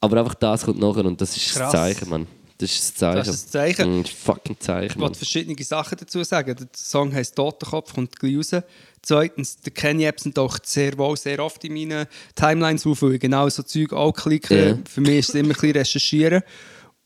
Aber 0.00 0.20
einfach 0.20 0.34
das 0.34 0.64
kommt 0.64 0.78
nachher 0.78 1.04
und 1.04 1.20
das 1.20 1.36
ist 1.36 1.54
Krass. 1.54 1.72
das 1.72 1.80
Zeichen, 1.80 2.08
Mann. 2.08 2.26
Das 2.58 2.70
ist 2.70 2.90
das 2.90 2.94
Zeichen. 2.94 3.16
Das 3.16 3.28
ist 3.28 3.44
das 3.44 3.50
Zeichen. 3.50 3.98
Mm, 3.98 4.02
das 4.02 4.10
ist 4.12 4.18
fucking 4.18 4.60
Zeichen, 4.60 4.92
Ich 4.92 5.00
wollte 5.00 5.16
verschiedene 5.16 5.64
Sachen 5.64 5.96
dazu 5.98 6.22
sagen. 6.24 6.54
Der 6.54 6.68
Song 6.76 7.12
heisst 7.12 7.34
Totenkopf, 7.34 7.94
kommt 7.94 8.18
gleich 8.18 8.36
raus. 8.36 8.62
Zweitens, 9.02 9.56
der 9.60 9.72
Kenny 9.72 10.04
Epson 10.04 10.34
taucht 10.34 10.66
sehr 10.66 10.96
wohl 10.98 11.16
sehr 11.16 11.38
oft 11.40 11.64
in 11.64 11.72
meinen 11.72 12.06
Timelines 12.34 12.86
auf, 12.86 13.00
weil 13.00 13.14
ich 13.14 13.20
genau 13.20 13.48
so 13.48 13.62
Zeug 13.62 13.94
auch 13.94 14.12
klicke. 14.12 14.68
Ja. 14.68 14.78
Für 14.86 15.00
mich 15.00 15.18
ist 15.20 15.28
es 15.30 15.34
immer 15.36 15.50
ein 15.50 15.54
bisschen 15.54 15.72
recherchieren. 15.72 16.42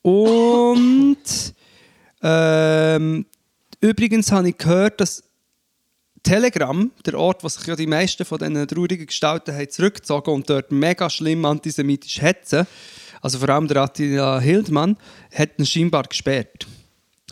Und 0.03 1.17
ähm, 2.21 3.27
übrigens 3.81 4.33
habe 4.33 4.49
ich 4.49 4.59
gehört, 4.59 5.01
dass 5.01 5.23
Telegram, 6.25 6.91
der 7.07 7.19
Ort, 7.19 7.45
wo 7.45 7.49
sich 7.49 7.65
ja 7.67 7.77
die 7.77 7.87
meisten 7.87 8.25
von 8.25 8.39
diesen 8.39 8.67
traurigen 8.67 9.07
Gestalten 9.07 9.55
haben 9.55 9.71
zurückgezogen 9.71 10.35
und 10.35 10.51
dort 10.51 10.73
mega 10.73 11.09
schlimm 11.09 11.45
antisemitisch 11.45 12.21
hetzen, 12.21 12.67
also 13.21 13.39
vor 13.39 13.49
allem 13.51 13.69
der 13.69 13.83
Attila 13.83 14.41
Hildmann, 14.41 14.97
hat 15.33 15.51
ihn 15.59 15.67
scheinbar 15.67 16.05
gesperrt. 16.05 16.67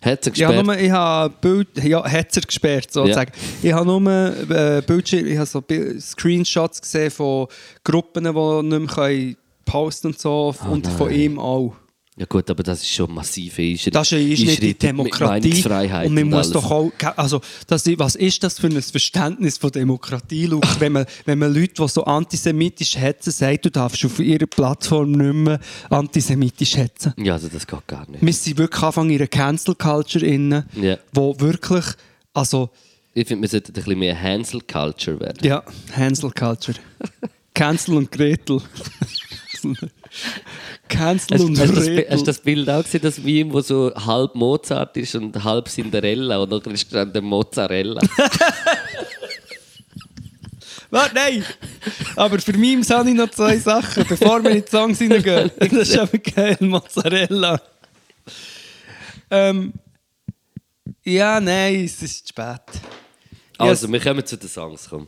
Hat 0.03 0.27
er 0.27 0.33
Ich 0.35 0.43
habe, 0.43 0.55
gesperrt? 0.57 0.67
nur, 0.67 0.79
ich 0.79 0.91
habe 0.91 1.35
Bild, 1.41 1.85
ja, 1.85 2.05
hat 2.05 2.37
er 2.37 2.43
gesperrt, 2.43 2.93
sozusagen. 2.93 3.33
Ich 3.63 3.73
habe 3.73 3.87
nur 3.87 4.11
äh, 4.51 4.83
Bildschirm, 4.87 5.27
ich 5.27 5.37
habe 5.37 5.47
so 5.47 5.63
Screenshots 6.01 6.83
gesehen 6.83 7.11
von 7.11 7.47
Gruppen, 7.85 8.25
die 8.25 8.31
nicht 8.31 8.79
mehr 8.79 8.87
können 8.89 9.37
posten 9.65 10.09
und 10.09 10.19
so, 10.19 10.55
und 10.69 10.87
von 10.87 11.11
ihm 11.11 11.39
auch. 11.39 11.77
Ja 12.15 12.27
gut, 12.27 12.51
aber 12.51 12.63
das 12.63 12.83
ist 12.83 12.91
schon 12.91 13.11
massiv 13.15 13.59
Einschritt. 13.59 13.95
Das 13.95 14.13
ist 14.13 14.45
nicht 14.45 14.63
die 14.63 14.75
Demokratie. 14.75 15.65
Und 16.05 16.13
man 16.15 16.29
muss 16.29 16.51
doch 16.51 16.71
auch, 16.71 16.93
also, 17.17 17.41
das, 17.67 17.87
was 17.99 18.17
ist 18.17 18.43
das 18.45 18.59
für 18.59 18.67
ein 18.67 18.83
Verständnis 18.83 19.57
von 19.57 19.71
Demokratie, 19.71 20.45
Luke, 20.45 20.69
wenn 20.79 20.93
man, 20.93 21.07
wenn 21.25 21.39
man 21.39 21.55
Leute, 21.55 21.73
die 21.83 21.89
so 21.89 22.05
antisemitisch 22.05 22.99
hetzen, 22.99 23.31
sagt, 23.31 23.65
du 23.65 23.71
darfst 23.71 24.05
auf 24.05 24.19
ihrer 24.19 24.45
Plattform 24.47 25.13
nicht 25.13 25.33
mehr 25.35 25.59
antisemitisch 25.89 26.77
hetzen. 26.77 27.15
Ja, 27.17 27.33
also 27.33 27.49
das 27.49 27.67
geht 27.67 27.87
gar 27.87 28.07
nicht. 28.11 28.21
Wir 28.23 28.33
sind 28.35 28.59
wirklich 28.59 28.83
Anfang 28.83 29.09
in 29.09 29.17
einer 29.17 29.27
Cancel 29.27 29.75
Culture 29.75 30.27
inne, 30.27 30.67
Ja. 30.79 30.99
wo 31.15 31.35
wirklich, 31.41 31.87
also, 32.35 32.69
Ich 33.15 33.27
finde, 33.27 33.43
wir 33.43 33.49
sollten 33.49 33.71
ein 33.73 33.75
bisschen 33.75 33.99
mehr 33.99 34.21
Hansel-Culture 34.21 35.19
werden. 35.19 35.39
ja, 35.43 35.63
Hansel 35.97 36.31
Culture. 36.31 36.77
Cancel 37.55 37.97
und 37.97 38.11
Gretel. 38.13 38.61
Cancel 40.89 41.37
Hast, 41.37 41.45
und 41.45 41.59
hast, 41.59 41.71
du 41.71 41.75
das, 41.75 41.89
hast 42.11 42.21
du 42.21 42.27
das 42.27 42.41
Bild 42.41 42.69
auch 42.69 42.83
gesehen, 42.83 43.01
das 43.03 43.19
Meme, 43.19 43.53
wo 43.53 43.61
so 43.61 43.93
halb 43.95 44.35
Mozart 44.35 44.97
ist 44.97 45.15
und 45.15 45.43
halb 45.43 45.69
Cinderella 45.69 46.39
und 46.39 46.51
dann 46.51 46.75
ist 46.75 46.89
gerade 46.91 47.11
der 47.11 47.23
Mozzarella. 47.23 48.01
Warte, 50.91 51.15
nein! 51.15 51.45
Aber 52.17 52.39
für 52.39 52.53
Memes 52.53 52.91
habe 52.91 53.09
ich 53.09 53.15
noch 53.17 53.31
zwei 53.31 53.57
Sachen, 53.57 54.05
bevor 54.07 54.45
wir 54.45 54.51
in 54.51 54.63
die 54.63 54.71
Songs 54.71 54.99
hineingehen. 54.99 55.51
Das 55.59 55.73
ist 55.73 55.99
aber 55.99 56.19
geil, 56.19 56.59
Mozzarella. 56.61 57.61
Ähm, 59.31 59.73
ja, 61.03 61.41
nein, 61.41 61.87
es 61.87 62.03
ist 62.03 62.27
zu 62.27 62.29
spät. 62.29 62.61
Also, 63.57 63.91
wir 63.91 64.01
kommen 64.01 64.27
zu 64.27 64.37
den 64.37 64.49
Songs. 64.51 64.87
Komm. 64.91 65.07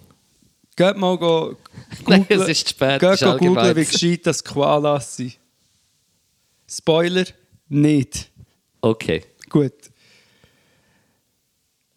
Geht 0.77 0.97
mal 0.97 1.17
go, 1.17 1.57
Nein, 2.07 2.25
googlen- 2.27 2.43
es 2.43 2.49
ist 2.49 2.71
spät, 2.71 3.01
Geht 3.01 3.21
go 3.21 3.37
googlen, 3.37 3.77
wie 3.77 3.85
gescheit 3.85 4.27
das 4.27 4.43
Koalas 4.43 5.17
sind. 5.17 5.39
Spoiler, 6.69 7.25
nicht. 7.69 8.31
Okay. 8.81 9.23
Gut. 9.49 9.73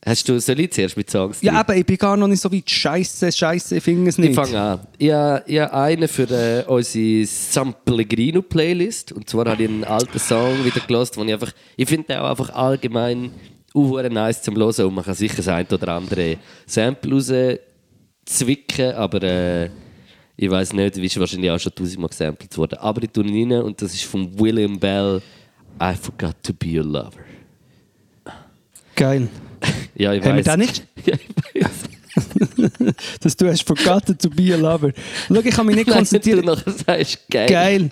Hast 0.06 0.30
du, 0.30 0.40
soll 0.40 0.60
ich 0.62 0.72
zuerst 0.72 0.96
mit 0.96 1.10
Songs 1.10 1.42
Ja, 1.42 1.54
aber 1.54 1.76
ich 1.76 1.86
bin 1.86 1.98
gar 1.98 2.16
noch 2.16 2.28
nicht 2.28 2.42
so 2.42 2.50
weit. 2.50 2.70
Scheiße, 2.70 3.30
Scheiße, 3.30 3.76
ich 3.78 3.84
finde 3.84 4.10
es 4.10 4.18
nicht. 4.18 4.30
Ich 4.30 4.36
fange 4.36 4.58
an. 4.58 4.88
Ich 4.98 5.12
habe, 5.12 5.44
ich 5.46 5.60
habe 5.60 5.74
einen 5.74 6.08
für 6.08 6.30
äh, 6.32 6.64
unsere 6.66 7.26
San 7.26 7.76
Pellegrino 7.84 8.42
Playlist. 8.42 9.12
Und 9.12 9.30
zwar 9.30 9.50
habe 9.50 9.64
ich 9.64 9.70
einen 9.70 9.84
alten 9.84 10.18
Song 10.18 10.64
wieder 10.64 10.80
gelost, 10.80 11.18
wo 11.18 11.24
ich 11.24 11.34
einfach, 11.34 11.52
ich 11.76 11.90
finde 11.90 12.08
den 12.08 12.18
auch 12.20 12.30
einfach 12.30 12.52
allgemein 12.52 13.34
uh, 13.76 14.00
nice 14.02 14.42
zum 14.42 14.56
Hören 14.56 14.86
und 14.86 14.94
man 14.94 15.04
kann 15.04 15.14
sicher 15.14 15.36
das 15.38 15.48
ein 15.50 15.68
oder 15.68 15.90
andere 15.90 16.38
Sample 16.66 17.60
rauszwicken, 18.28 18.94
aber 18.94 19.24
äh, 19.24 19.70
ich 20.36 20.50
weiß 20.50 20.74
nicht, 20.74 20.96
wie 20.98 21.06
ist 21.06 21.20
wahrscheinlich 21.20 21.50
auch 21.50 21.60
schon 21.60 21.74
tausendmal 21.74 22.10
gesampelt 22.10 22.56
worden. 22.58 22.78
Aber 22.80 23.02
ich 23.04 23.10
tue 23.10 23.26
ihn 23.26 23.52
rein 23.52 23.62
und 23.64 23.82
das 23.82 23.94
ist 23.94 24.04
von 24.04 24.40
William 24.40 24.80
Bell. 24.80 25.22
I 25.82 25.94
forgot 25.96 26.36
to 26.44 26.54
be 26.54 26.80
a 26.80 26.84
lover. 26.84 27.12
Geil. 28.96 29.28
Ja, 30.00 30.14
ich 30.14 30.24
Haben 30.24 30.38
wir 30.38 30.46
weiß. 30.46 30.58
nicht? 30.58 30.86
Ja, 31.08 31.16
ich 31.54 31.64
weiß. 31.64 32.94
Dass 33.20 33.36
du 33.36 33.48
hast 33.48 33.66
forgotten 33.66 34.16
to 34.16 34.30
be 34.30 34.54
a 34.54 34.58
lover. 34.58 34.92
Schau, 35.28 35.40
ich 35.40 35.56
kann 35.56 35.66
mich 35.66 35.76
nicht 35.76 35.88
Nein, 35.88 35.98
konzentrieren. 35.98 36.42
Du 36.46 36.52
nachher 36.52 36.72
sagst, 36.72 37.28
geil. 37.28 37.48
Geil. 37.48 37.90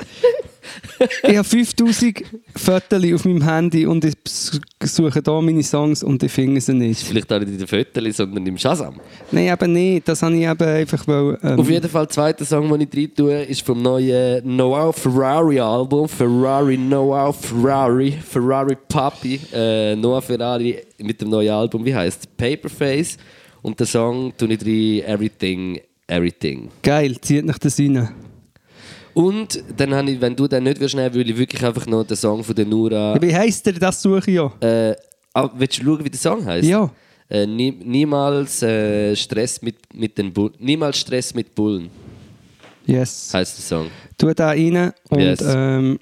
Ich 1.23 1.37
habe 1.37 1.47
5000 1.47 2.23
Fotos 2.55 3.13
auf 3.13 3.25
meinem 3.25 3.43
Handy 3.43 3.85
und 3.85 4.05
ich 4.05 4.13
suche 4.25 5.21
hier 5.23 5.41
meine 5.41 5.63
Songs 5.63 6.03
und 6.03 6.21
ich 6.23 6.31
finde 6.31 6.61
sie 6.61 6.73
nicht. 6.73 7.01
Vielleicht 7.03 7.31
auch 7.31 7.39
nicht 7.39 7.51
in 7.51 7.57
den 7.57 7.67
Fotos, 7.67 8.17
sondern 8.17 8.45
im 8.45 8.57
Shazam. 8.57 8.95
Nein, 9.31 9.47
eben 9.47 9.73
nicht. 9.73 10.07
Das 10.07 10.21
habe 10.21 10.35
ich 10.35 10.43
eben 10.43 10.67
einfach 10.67 11.07
weil, 11.07 11.37
ähm, 11.43 11.59
Auf 11.59 11.69
jeden 11.69 11.89
Fall, 11.89 12.05
der 12.05 12.09
zweite 12.09 12.45
Song, 12.45 12.69
den 12.69 12.81
ich 12.81 12.97
rein 12.97 13.15
tue, 13.15 13.43
ist 13.43 13.61
vom 13.61 13.81
neuen 13.81 14.55
Noah 14.55 14.93
Ferrari 14.93 15.59
Album. 15.59 16.07
Ferrari, 16.07 16.77
Noah 16.77 17.33
Ferrari, 17.33 18.11
Ferrari 18.11 18.75
Papi. 18.87 19.39
Äh, 19.53 19.95
Noah 19.95 20.21
Ferrari 20.21 20.77
mit 20.99 21.19
dem 21.21 21.29
neuen 21.29 21.51
Album, 21.51 21.83
wie 21.85 21.95
heißt 21.95 22.35
Paperface. 22.37 23.17
Und 23.61 23.79
den 23.79 23.87
Song 23.87 24.33
tue 24.37 24.53
ich 24.53 24.61
rein 24.61 25.13
Everything, 25.15 25.79
Everything. 26.07 26.69
Geil, 26.83 27.19
zieht 27.19 27.45
nach 27.45 27.57
das 27.57 27.79
rein. 27.79 28.09
Und 29.15 29.63
dann 29.77 29.93
habe 29.93 30.11
ich, 30.11 30.19
wenn 30.19 30.35
du 30.35 30.45
den 30.45 30.63
nicht 30.63 30.77
willst 30.81 30.93
nehmen, 30.93 31.13
will 31.13 31.29
ich 31.29 31.37
wirklich 31.37 31.63
einfach 31.65 31.85
noch 31.87 32.03
den 32.03 32.17
Song 32.17 32.43
von 32.43 32.53
der 32.53 32.65
Nura. 32.65 33.17
Wie 33.21 33.33
heisst 33.33 33.65
der? 33.65 33.71
Das 33.73 34.01
suche 34.01 34.29
ich 34.29 34.35
ja. 34.35 34.51
Äh, 34.59 34.93
ah, 35.33 35.49
willst 35.55 35.79
du 35.79 35.85
schauen, 35.85 36.03
wie 36.03 36.09
der 36.09 36.19
Song 36.19 36.45
heißt? 36.45 36.67
Ja. 36.67 36.91
Äh, 37.29 37.47
nie, 37.47 37.71
niemals 37.71 38.61
äh, 38.61 39.15
Stress 39.15 39.61
mit, 39.61 39.77
mit 39.95 40.17
den 40.17 40.33
Bullen. 40.33 40.53
Niemals 40.59 40.97
Stress 40.97 41.33
mit 41.33 41.55
Bullen 41.55 41.89
Yes. 42.85 43.31
heißt 43.33 43.57
der 43.57 43.63
Song. 43.63 43.87
Tu 44.17 44.33
da 44.33 44.49
rein 44.49 44.91
und 45.09 45.19
Yes. 45.19 45.39
ähm, 45.47 45.97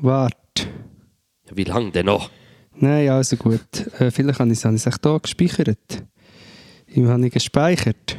warte. 0.00 0.36
Ja, 1.50 1.56
wie 1.56 1.64
lange 1.64 1.90
denn 1.90 2.06
noch? 2.06 2.30
Nein, 2.76 3.08
also 3.08 3.36
gut. 3.36 3.60
Äh, 3.98 4.12
vielleicht 4.12 4.38
habe 4.38 4.52
ich 4.52 4.64
es 4.64 4.64
ich 4.64 4.86
echt 4.86 5.02
hier 5.02 5.18
gespeichert. 5.20 6.04
Wie 6.86 7.04
habe 7.06 7.26
ich 7.26 7.32
gespeichert? 7.32 8.16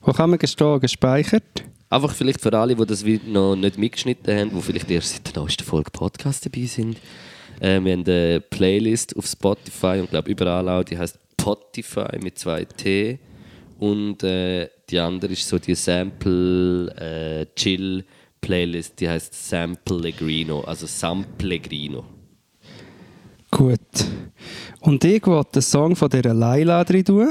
Wo 0.00 0.12
kann 0.12 0.30
man 0.30 0.38
gestehen? 0.38 0.78
Gespeichert? 0.78 1.64
Einfach 1.88 2.14
vielleicht 2.14 2.40
für 2.40 2.52
alle, 2.52 2.74
die 2.74 2.86
das 2.86 3.04
Video 3.04 3.30
noch 3.30 3.56
nicht 3.56 3.78
mitgeschnitten 3.78 4.36
haben, 4.36 4.50
die 4.50 4.60
vielleicht 4.60 4.90
erst 4.90 5.14
seit 5.14 5.34
der 5.34 5.42
neuesten 5.42 5.64
Folge 5.64 5.90
Podcast 5.90 6.44
dabei 6.44 6.66
sind. 6.66 6.96
Äh, 7.60 7.80
wir 7.80 7.92
haben 7.92 8.04
eine 8.04 8.40
Playlist 8.40 9.16
auf 9.16 9.26
Spotify 9.26 10.00
und 10.00 10.10
glaube 10.10 10.30
überall 10.30 10.68
auch, 10.68 10.82
die 10.82 10.98
heißt 10.98 11.18
Spotify 11.40 12.18
mit 12.20 12.38
zwei 12.38 12.64
T. 12.64 13.20
Und 13.78 14.22
äh, 14.24 14.68
die 14.90 14.98
andere 14.98 15.32
ist 15.32 15.46
so 15.46 15.58
die 15.58 15.74
Sample 15.74 16.88
äh, 16.96 17.46
Chill 17.54 18.04
Playlist, 18.40 19.00
die 19.00 19.08
heißt 19.08 19.48
Samplegrino, 19.48 20.62
also 20.62 20.86
Samplegrino. 20.86 22.04
Gut. 23.50 23.80
Und 24.80 25.04
ich 25.04 25.24
wollte 25.26 25.52
den 25.52 25.62
Song 25.62 25.96
von 25.96 26.08
dieser 26.08 26.34
Laila 26.34 26.84
drin 26.84 27.04
tun. 27.04 27.28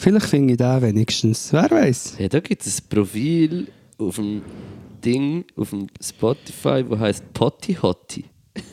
Vielleicht 0.00 0.26
finde 0.28 0.52
ich 0.52 0.56
den 0.56 0.80
wenigstens. 0.80 1.52
Wer 1.52 1.70
weiß? 1.70 2.14
Ja, 2.18 2.28
da 2.28 2.40
gibt 2.40 2.64
es 2.64 2.80
ein 2.80 2.88
Profil 2.88 3.68
auf 3.98 4.16
dem 4.16 4.40
Ding, 5.04 5.44
auf 5.56 5.68
dem 5.70 5.88
Spotify, 6.02 6.82
wo 6.88 6.98
heißt 6.98 7.34
Potty 7.34 7.74
Hotty. 7.74 8.24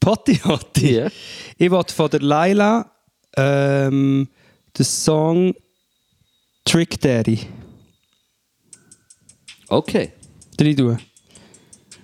Potti 0.00 0.34
Hotti. 0.34 0.96
Ja. 0.96 1.08
Ich 1.56 1.70
wollte 1.70 1.94
von 1.94 2.10
der 2.10 2.22
Laila 2.22 2.90
ähm, 3.36 4.28
den 4.76 4.84
Song 4.84 5.54
Trick 6.64 7.00
Daddy 7.00 7.38
Okay. 9.68 10.10
drin 10.56 10.76
tun. 10.76 10.98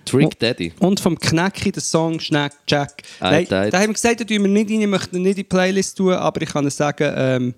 Trick. 0.05 0.39
Daddy. 0.39 0.71
Und 0.79 1.01
vom 1.01 1.19
Knäcki 1.19 1.73
den 1.73 1.81
Song 1.81 2.21
Schnack 2.21 2.53
Jack. 2.69 3.03
Nein. 3.19 3.47
Da 3.49 3.63
haben 3.63 3.87
wir 3.87 3.93
gesagt, 3.93 4.21
da 4.21 4.23
tun 4.23 4.43
wir 4.43 4.47
nicht 4.47 4.71
rein, 4.71 4.79
ich 4.81 4.87
möchte 4.87 5.17
ihn 5.17 5.23
nicht 5.23 5.31
in 5.31 5.35
die 5.35 5.43
Playlist 5.43 5.97
tun, 5.97 6.13
aber 6.13 6.41
ich 6.41 6.47
kann 6.49 6.69
sagen, 6.69 7.13
ähm, 7.17 7.53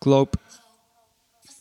glaub, 0.00 0.36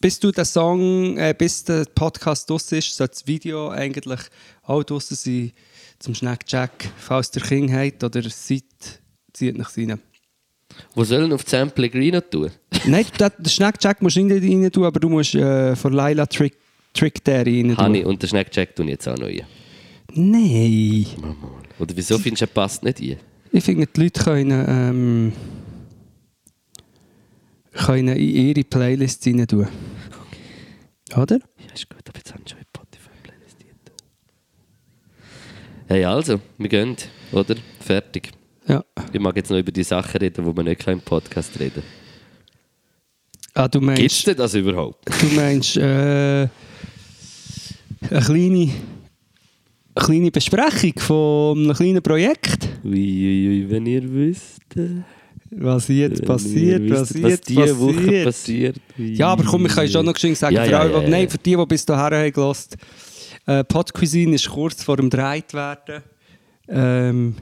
bis 0.01 0.19
du 0.19 0.31
den 0.31 0.45
Song, 0.45 1.17
äh, 1.17 1.35
bis 1.37 1.63
der 1.63 1.85
Podcast 1.93 2.49
draus 2.49 2.71
ist, 2.71 2.95
sollte 2.95 3.15
das 3.15 3.27
Video 3.27 3.69
eigentlich 3.69 4.19
auch 4.63 4.83
draussen 4.83 5.15
sein 5.15 5.51
zum 5.99 6.15
Schnack 6.15 6.45
Jack. 6.47 6.89
Falls 6.97 7.31
der 7.31 7.41
King 7.43 7.71
hat 7.71 8.03
oder 8.03 8.21
seid, 8.29 8.63
zieht 9.33 9.57
nach 9.57 9.75
rein. 9.77 9.99
Wo 10.95 11.03
sollen 11.03 11.33
auf 11.33 11.43
Samplegrino 11.45 12.21
tun? 12.21 12.51
Nein, 12.85 13.05
den 13.19 13.29
den 13.37 13.49
Schnack 13.49 13.75
Jack 13.81 14.01
musst 14.01 14.15
du 14.15 14.23
nicht 14.23 14.43
rein 14.43 14.71
tun, 14.71 14.85
aber 14.85 14.99
du 14.99 15.09
musst 15.09 15.35
äh, 15.35 15.75
von 15.75 15.93
Laila 15.93 16.25
Trick, 16.25 16.55
Trick 16.93 17.23
Daddy 17.23 17.61
rein 17.61 17.75
tun. 17.75 17.85
Honey 17.85 18.05
und 18.05 18.21
den 18.21 18.29
Snackjack 18.29 18.75
tun 18.75 18.87
jetzt 18.87 19.07
auch 19.07 19.17
noch 19.17 19.27
ein. 19.27 19.41
Nein. 20.13 21.05
Oder 21.77 21.95
wieso 21.95 22.17
findest 22.17 22.41
du, 22.41 22.45
er 22.45 22.47
passt 22.47 22.83
nicht 22.83 23.01
ein? 23.01 23.17
Ich 23.51 23.63
finde, 23.63 23.87
die 23.87 24.01
Leute 24.01 24.23
können, 24.23 24.65
ähm, 24.67 25.33
können 27.73 28.15
in 28.17 28.47
ihre 28.47 28.63
Playlist 28.63 29.25
rein 29.27 29.47
tun. 29.47 29.67
Oder? 31.15 31.35
Ja, 31.37 31.73
ist 31.73 31.89
gut, 31.89 32.01
aber 32.07 32.17
jetzt 32.17 32.33
haben 32.33 32.43
sie 32.45 32.51
schon 32.51 32.59
in 32.59 32.65
Spotify 32.67 33.09
Playlist 33.23 33.59
drin. 33.59 33.95
Hey, 35.87 36.05
also, 36.05 36.39
wir 36.57 36.69
gehen, 36.69 36.95
oder? 37.31 37.55
Fertig. 37.79 38.31
Ja. 38.67 38.83
Ich 39.11 39.19
mag 39.19 39.35
jetzt 39.35 39.49
noch 39.49 39.57
über 39.57 39.71
die 39.71 39.83
Sachen 39.83 40.17
reden, 40.19 40.45
wo 40.45 40.53
man 40.53 40.65
nicht 40.65 40.85
im 40.87 41.01
Podcast 41.01 41.59
reden 41.59 41.81
Ah, 43.55 43.67
du 43.67 43.81
meinst, 43.81 44.27
denn 44.27 44.37
das 44.37 44.53
überhaupt? 44.53 45.09
du 45.21 45.25
meinst 45.35 45.75
äh, 45.77 45.81
eine 45.81 46.49
kleine, 48.23 48.69
eine 49.95 50.05
kleine 50.05 50.31
Besprechung 50.31 50.93
von 50.99 51.57
einem 51.63 51.73
kleinen 51.73 52.01
Projekt? 52.03 52.69
Uiuiui, 52.85 53.69
wenn 53.69 53.85
ihr 53.87 54.03
wisst. 54.13 54.61
Was 55.51 55.87
jetzt 55.87 56.19
wenn 56.21 56.27
passiert, 56.27 56.81
ihr 56.83 56.91
was 56.91 57.13
was 57.13 57.31
jetzt 57.31 57.49
diese 57.49 57.79
Woche 57.79 57.93
passiert. 58.23 58.25
passiert. 58.25 58.75
Ja, 58.97 59.27
aber 59.29 59.43
komm, 59.43 59.65
ich 59.65 59.73
kann 59.73 59.87
schon 59.89 60.05
noch 60.05 60.13
geschwind 60.13 60.37
sagen, 60.37 60.55
Ja, 60.55 60.63
für, 60.65 60.71
ja, 60.71 60.79
alle, 60.79 60.91
ja, 60.93 61.01
ja. 61.01 61.09
Nein, 61.09 61.29
für 61.29 61.37
die, 61.37 61.55
die 61.55 61.65
bis 61.65 61.85
dahin 61.85 62.15
haben 62.15 62.31
gehört, 62.33 62.67
äh, 63.47 63.63
Pod 63.63 63.93
Cuisine 63.93 64.35
ist 64.35 64.47
kurz 64.49 64.83
vor 64.83 64.97
dem 64.97 65.09
Dreit 65.09 65.53
werden. 65.53 66.03
Ähm, 66.67 67.35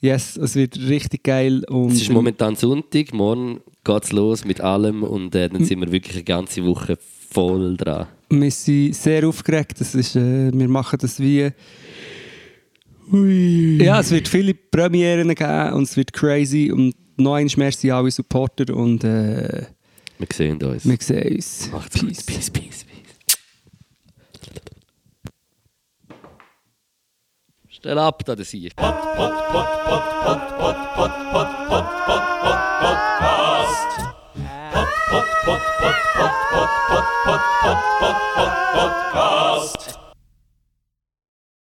yes, 0.00 0.36
es 0.36 0.54
wird 0.54 0.78
richtig 0.78 1.24
geil. 1.24 1.64
Und 1.68 1.92
Es 1.92 2.02
ist 2.02 2.10
momentan 2.10 2.56
Sonntag, 2.56 3.12
morgen 3.12 3.60
geht 3.84 4.04
es 4.04 4.12
los 4.12 4.44
mit 4.44 4.60
allem 4.60 5.02
und 5.02 5.34
äh, 5.34 5.48
dann 5.48 5.64
sind 5.64 5.80
wir 5.80 5.92
wirklich 5.92 6.16
eine 6.16 6.24
ganze 6.24 6.64
Woche 6.64 6.98
voll 7.30 7.76
dran. 7.76 8.06
wir 8.30 8.50
sind 8.50 8.94
sehr 8.94 9.26
aufgeregt. 9.28 9.80
Das 9.80 9.94
ist, 9.94 10.16
äh, 10.16 10.50
wir 10.52 10.68
machen 10.68 10.98
das 11.00 11.20
wie. 11.20 11.50
Ja, 13.08 14.00
es 14.00 14.10
wird 14.10 14.26
viele 14.28 14.54
Premieren 14.54 15.34
geben 15.34 15.72
und 15.74 15.84
es 15.84 15.96
wird 15.96 16.12
crazy. 16.12 16.70
Und 16.72 16.94
noch 17.16 17.34
einmal 17.34 17.54
merci 17.56 17.90
alle 17.90 18.10
Supporter 18.10 18.74
und 18.74 19.04
äh, 19.04 19.66
wir 20.18 20.26
sehen 20.32 20.62
uns. 20.62 20.84
Wir 20.84 20.96
sehen 21.00 21.36
uns. 21.36 21.70
Macht's 21.72 21.98
peace. 21.98 22.16
gut. 22.16 22.26
Peace, 22.26 22.50
peace, 22.50 22.84
peace. 22.84 22.86
Stell 27.68 27.98
ab, 27.98 28.24
da 28.24 28.34
das 28.34 28.48
hier. 28.50 28.70
Pod, 28.74 28.94
pod, 29.16 29.32
pod, 29.52 29.66
pod, 29.84 30.02
pod, 30.24 30.40
pod, 30.58 30.76
pod, 30.96 31.10
pod, 31.30 31.46
pod, 31.68 31.86
pod, 32.08 32.26
pod, 32.42 32.58
podcast. 32.82 33.92
Pod, 34.72 34.88
pod, 35.10 35.26
pod, 35.44 35.62
pod, 35.78 35.96
pod, 36.16 36.34
pod, 36.50 36.70
pod, 36.88 37.04
pod, 37.24 37.42
pod, 37.62 38.16
pod, 38.34 38.50
podcast. 38.74 39.85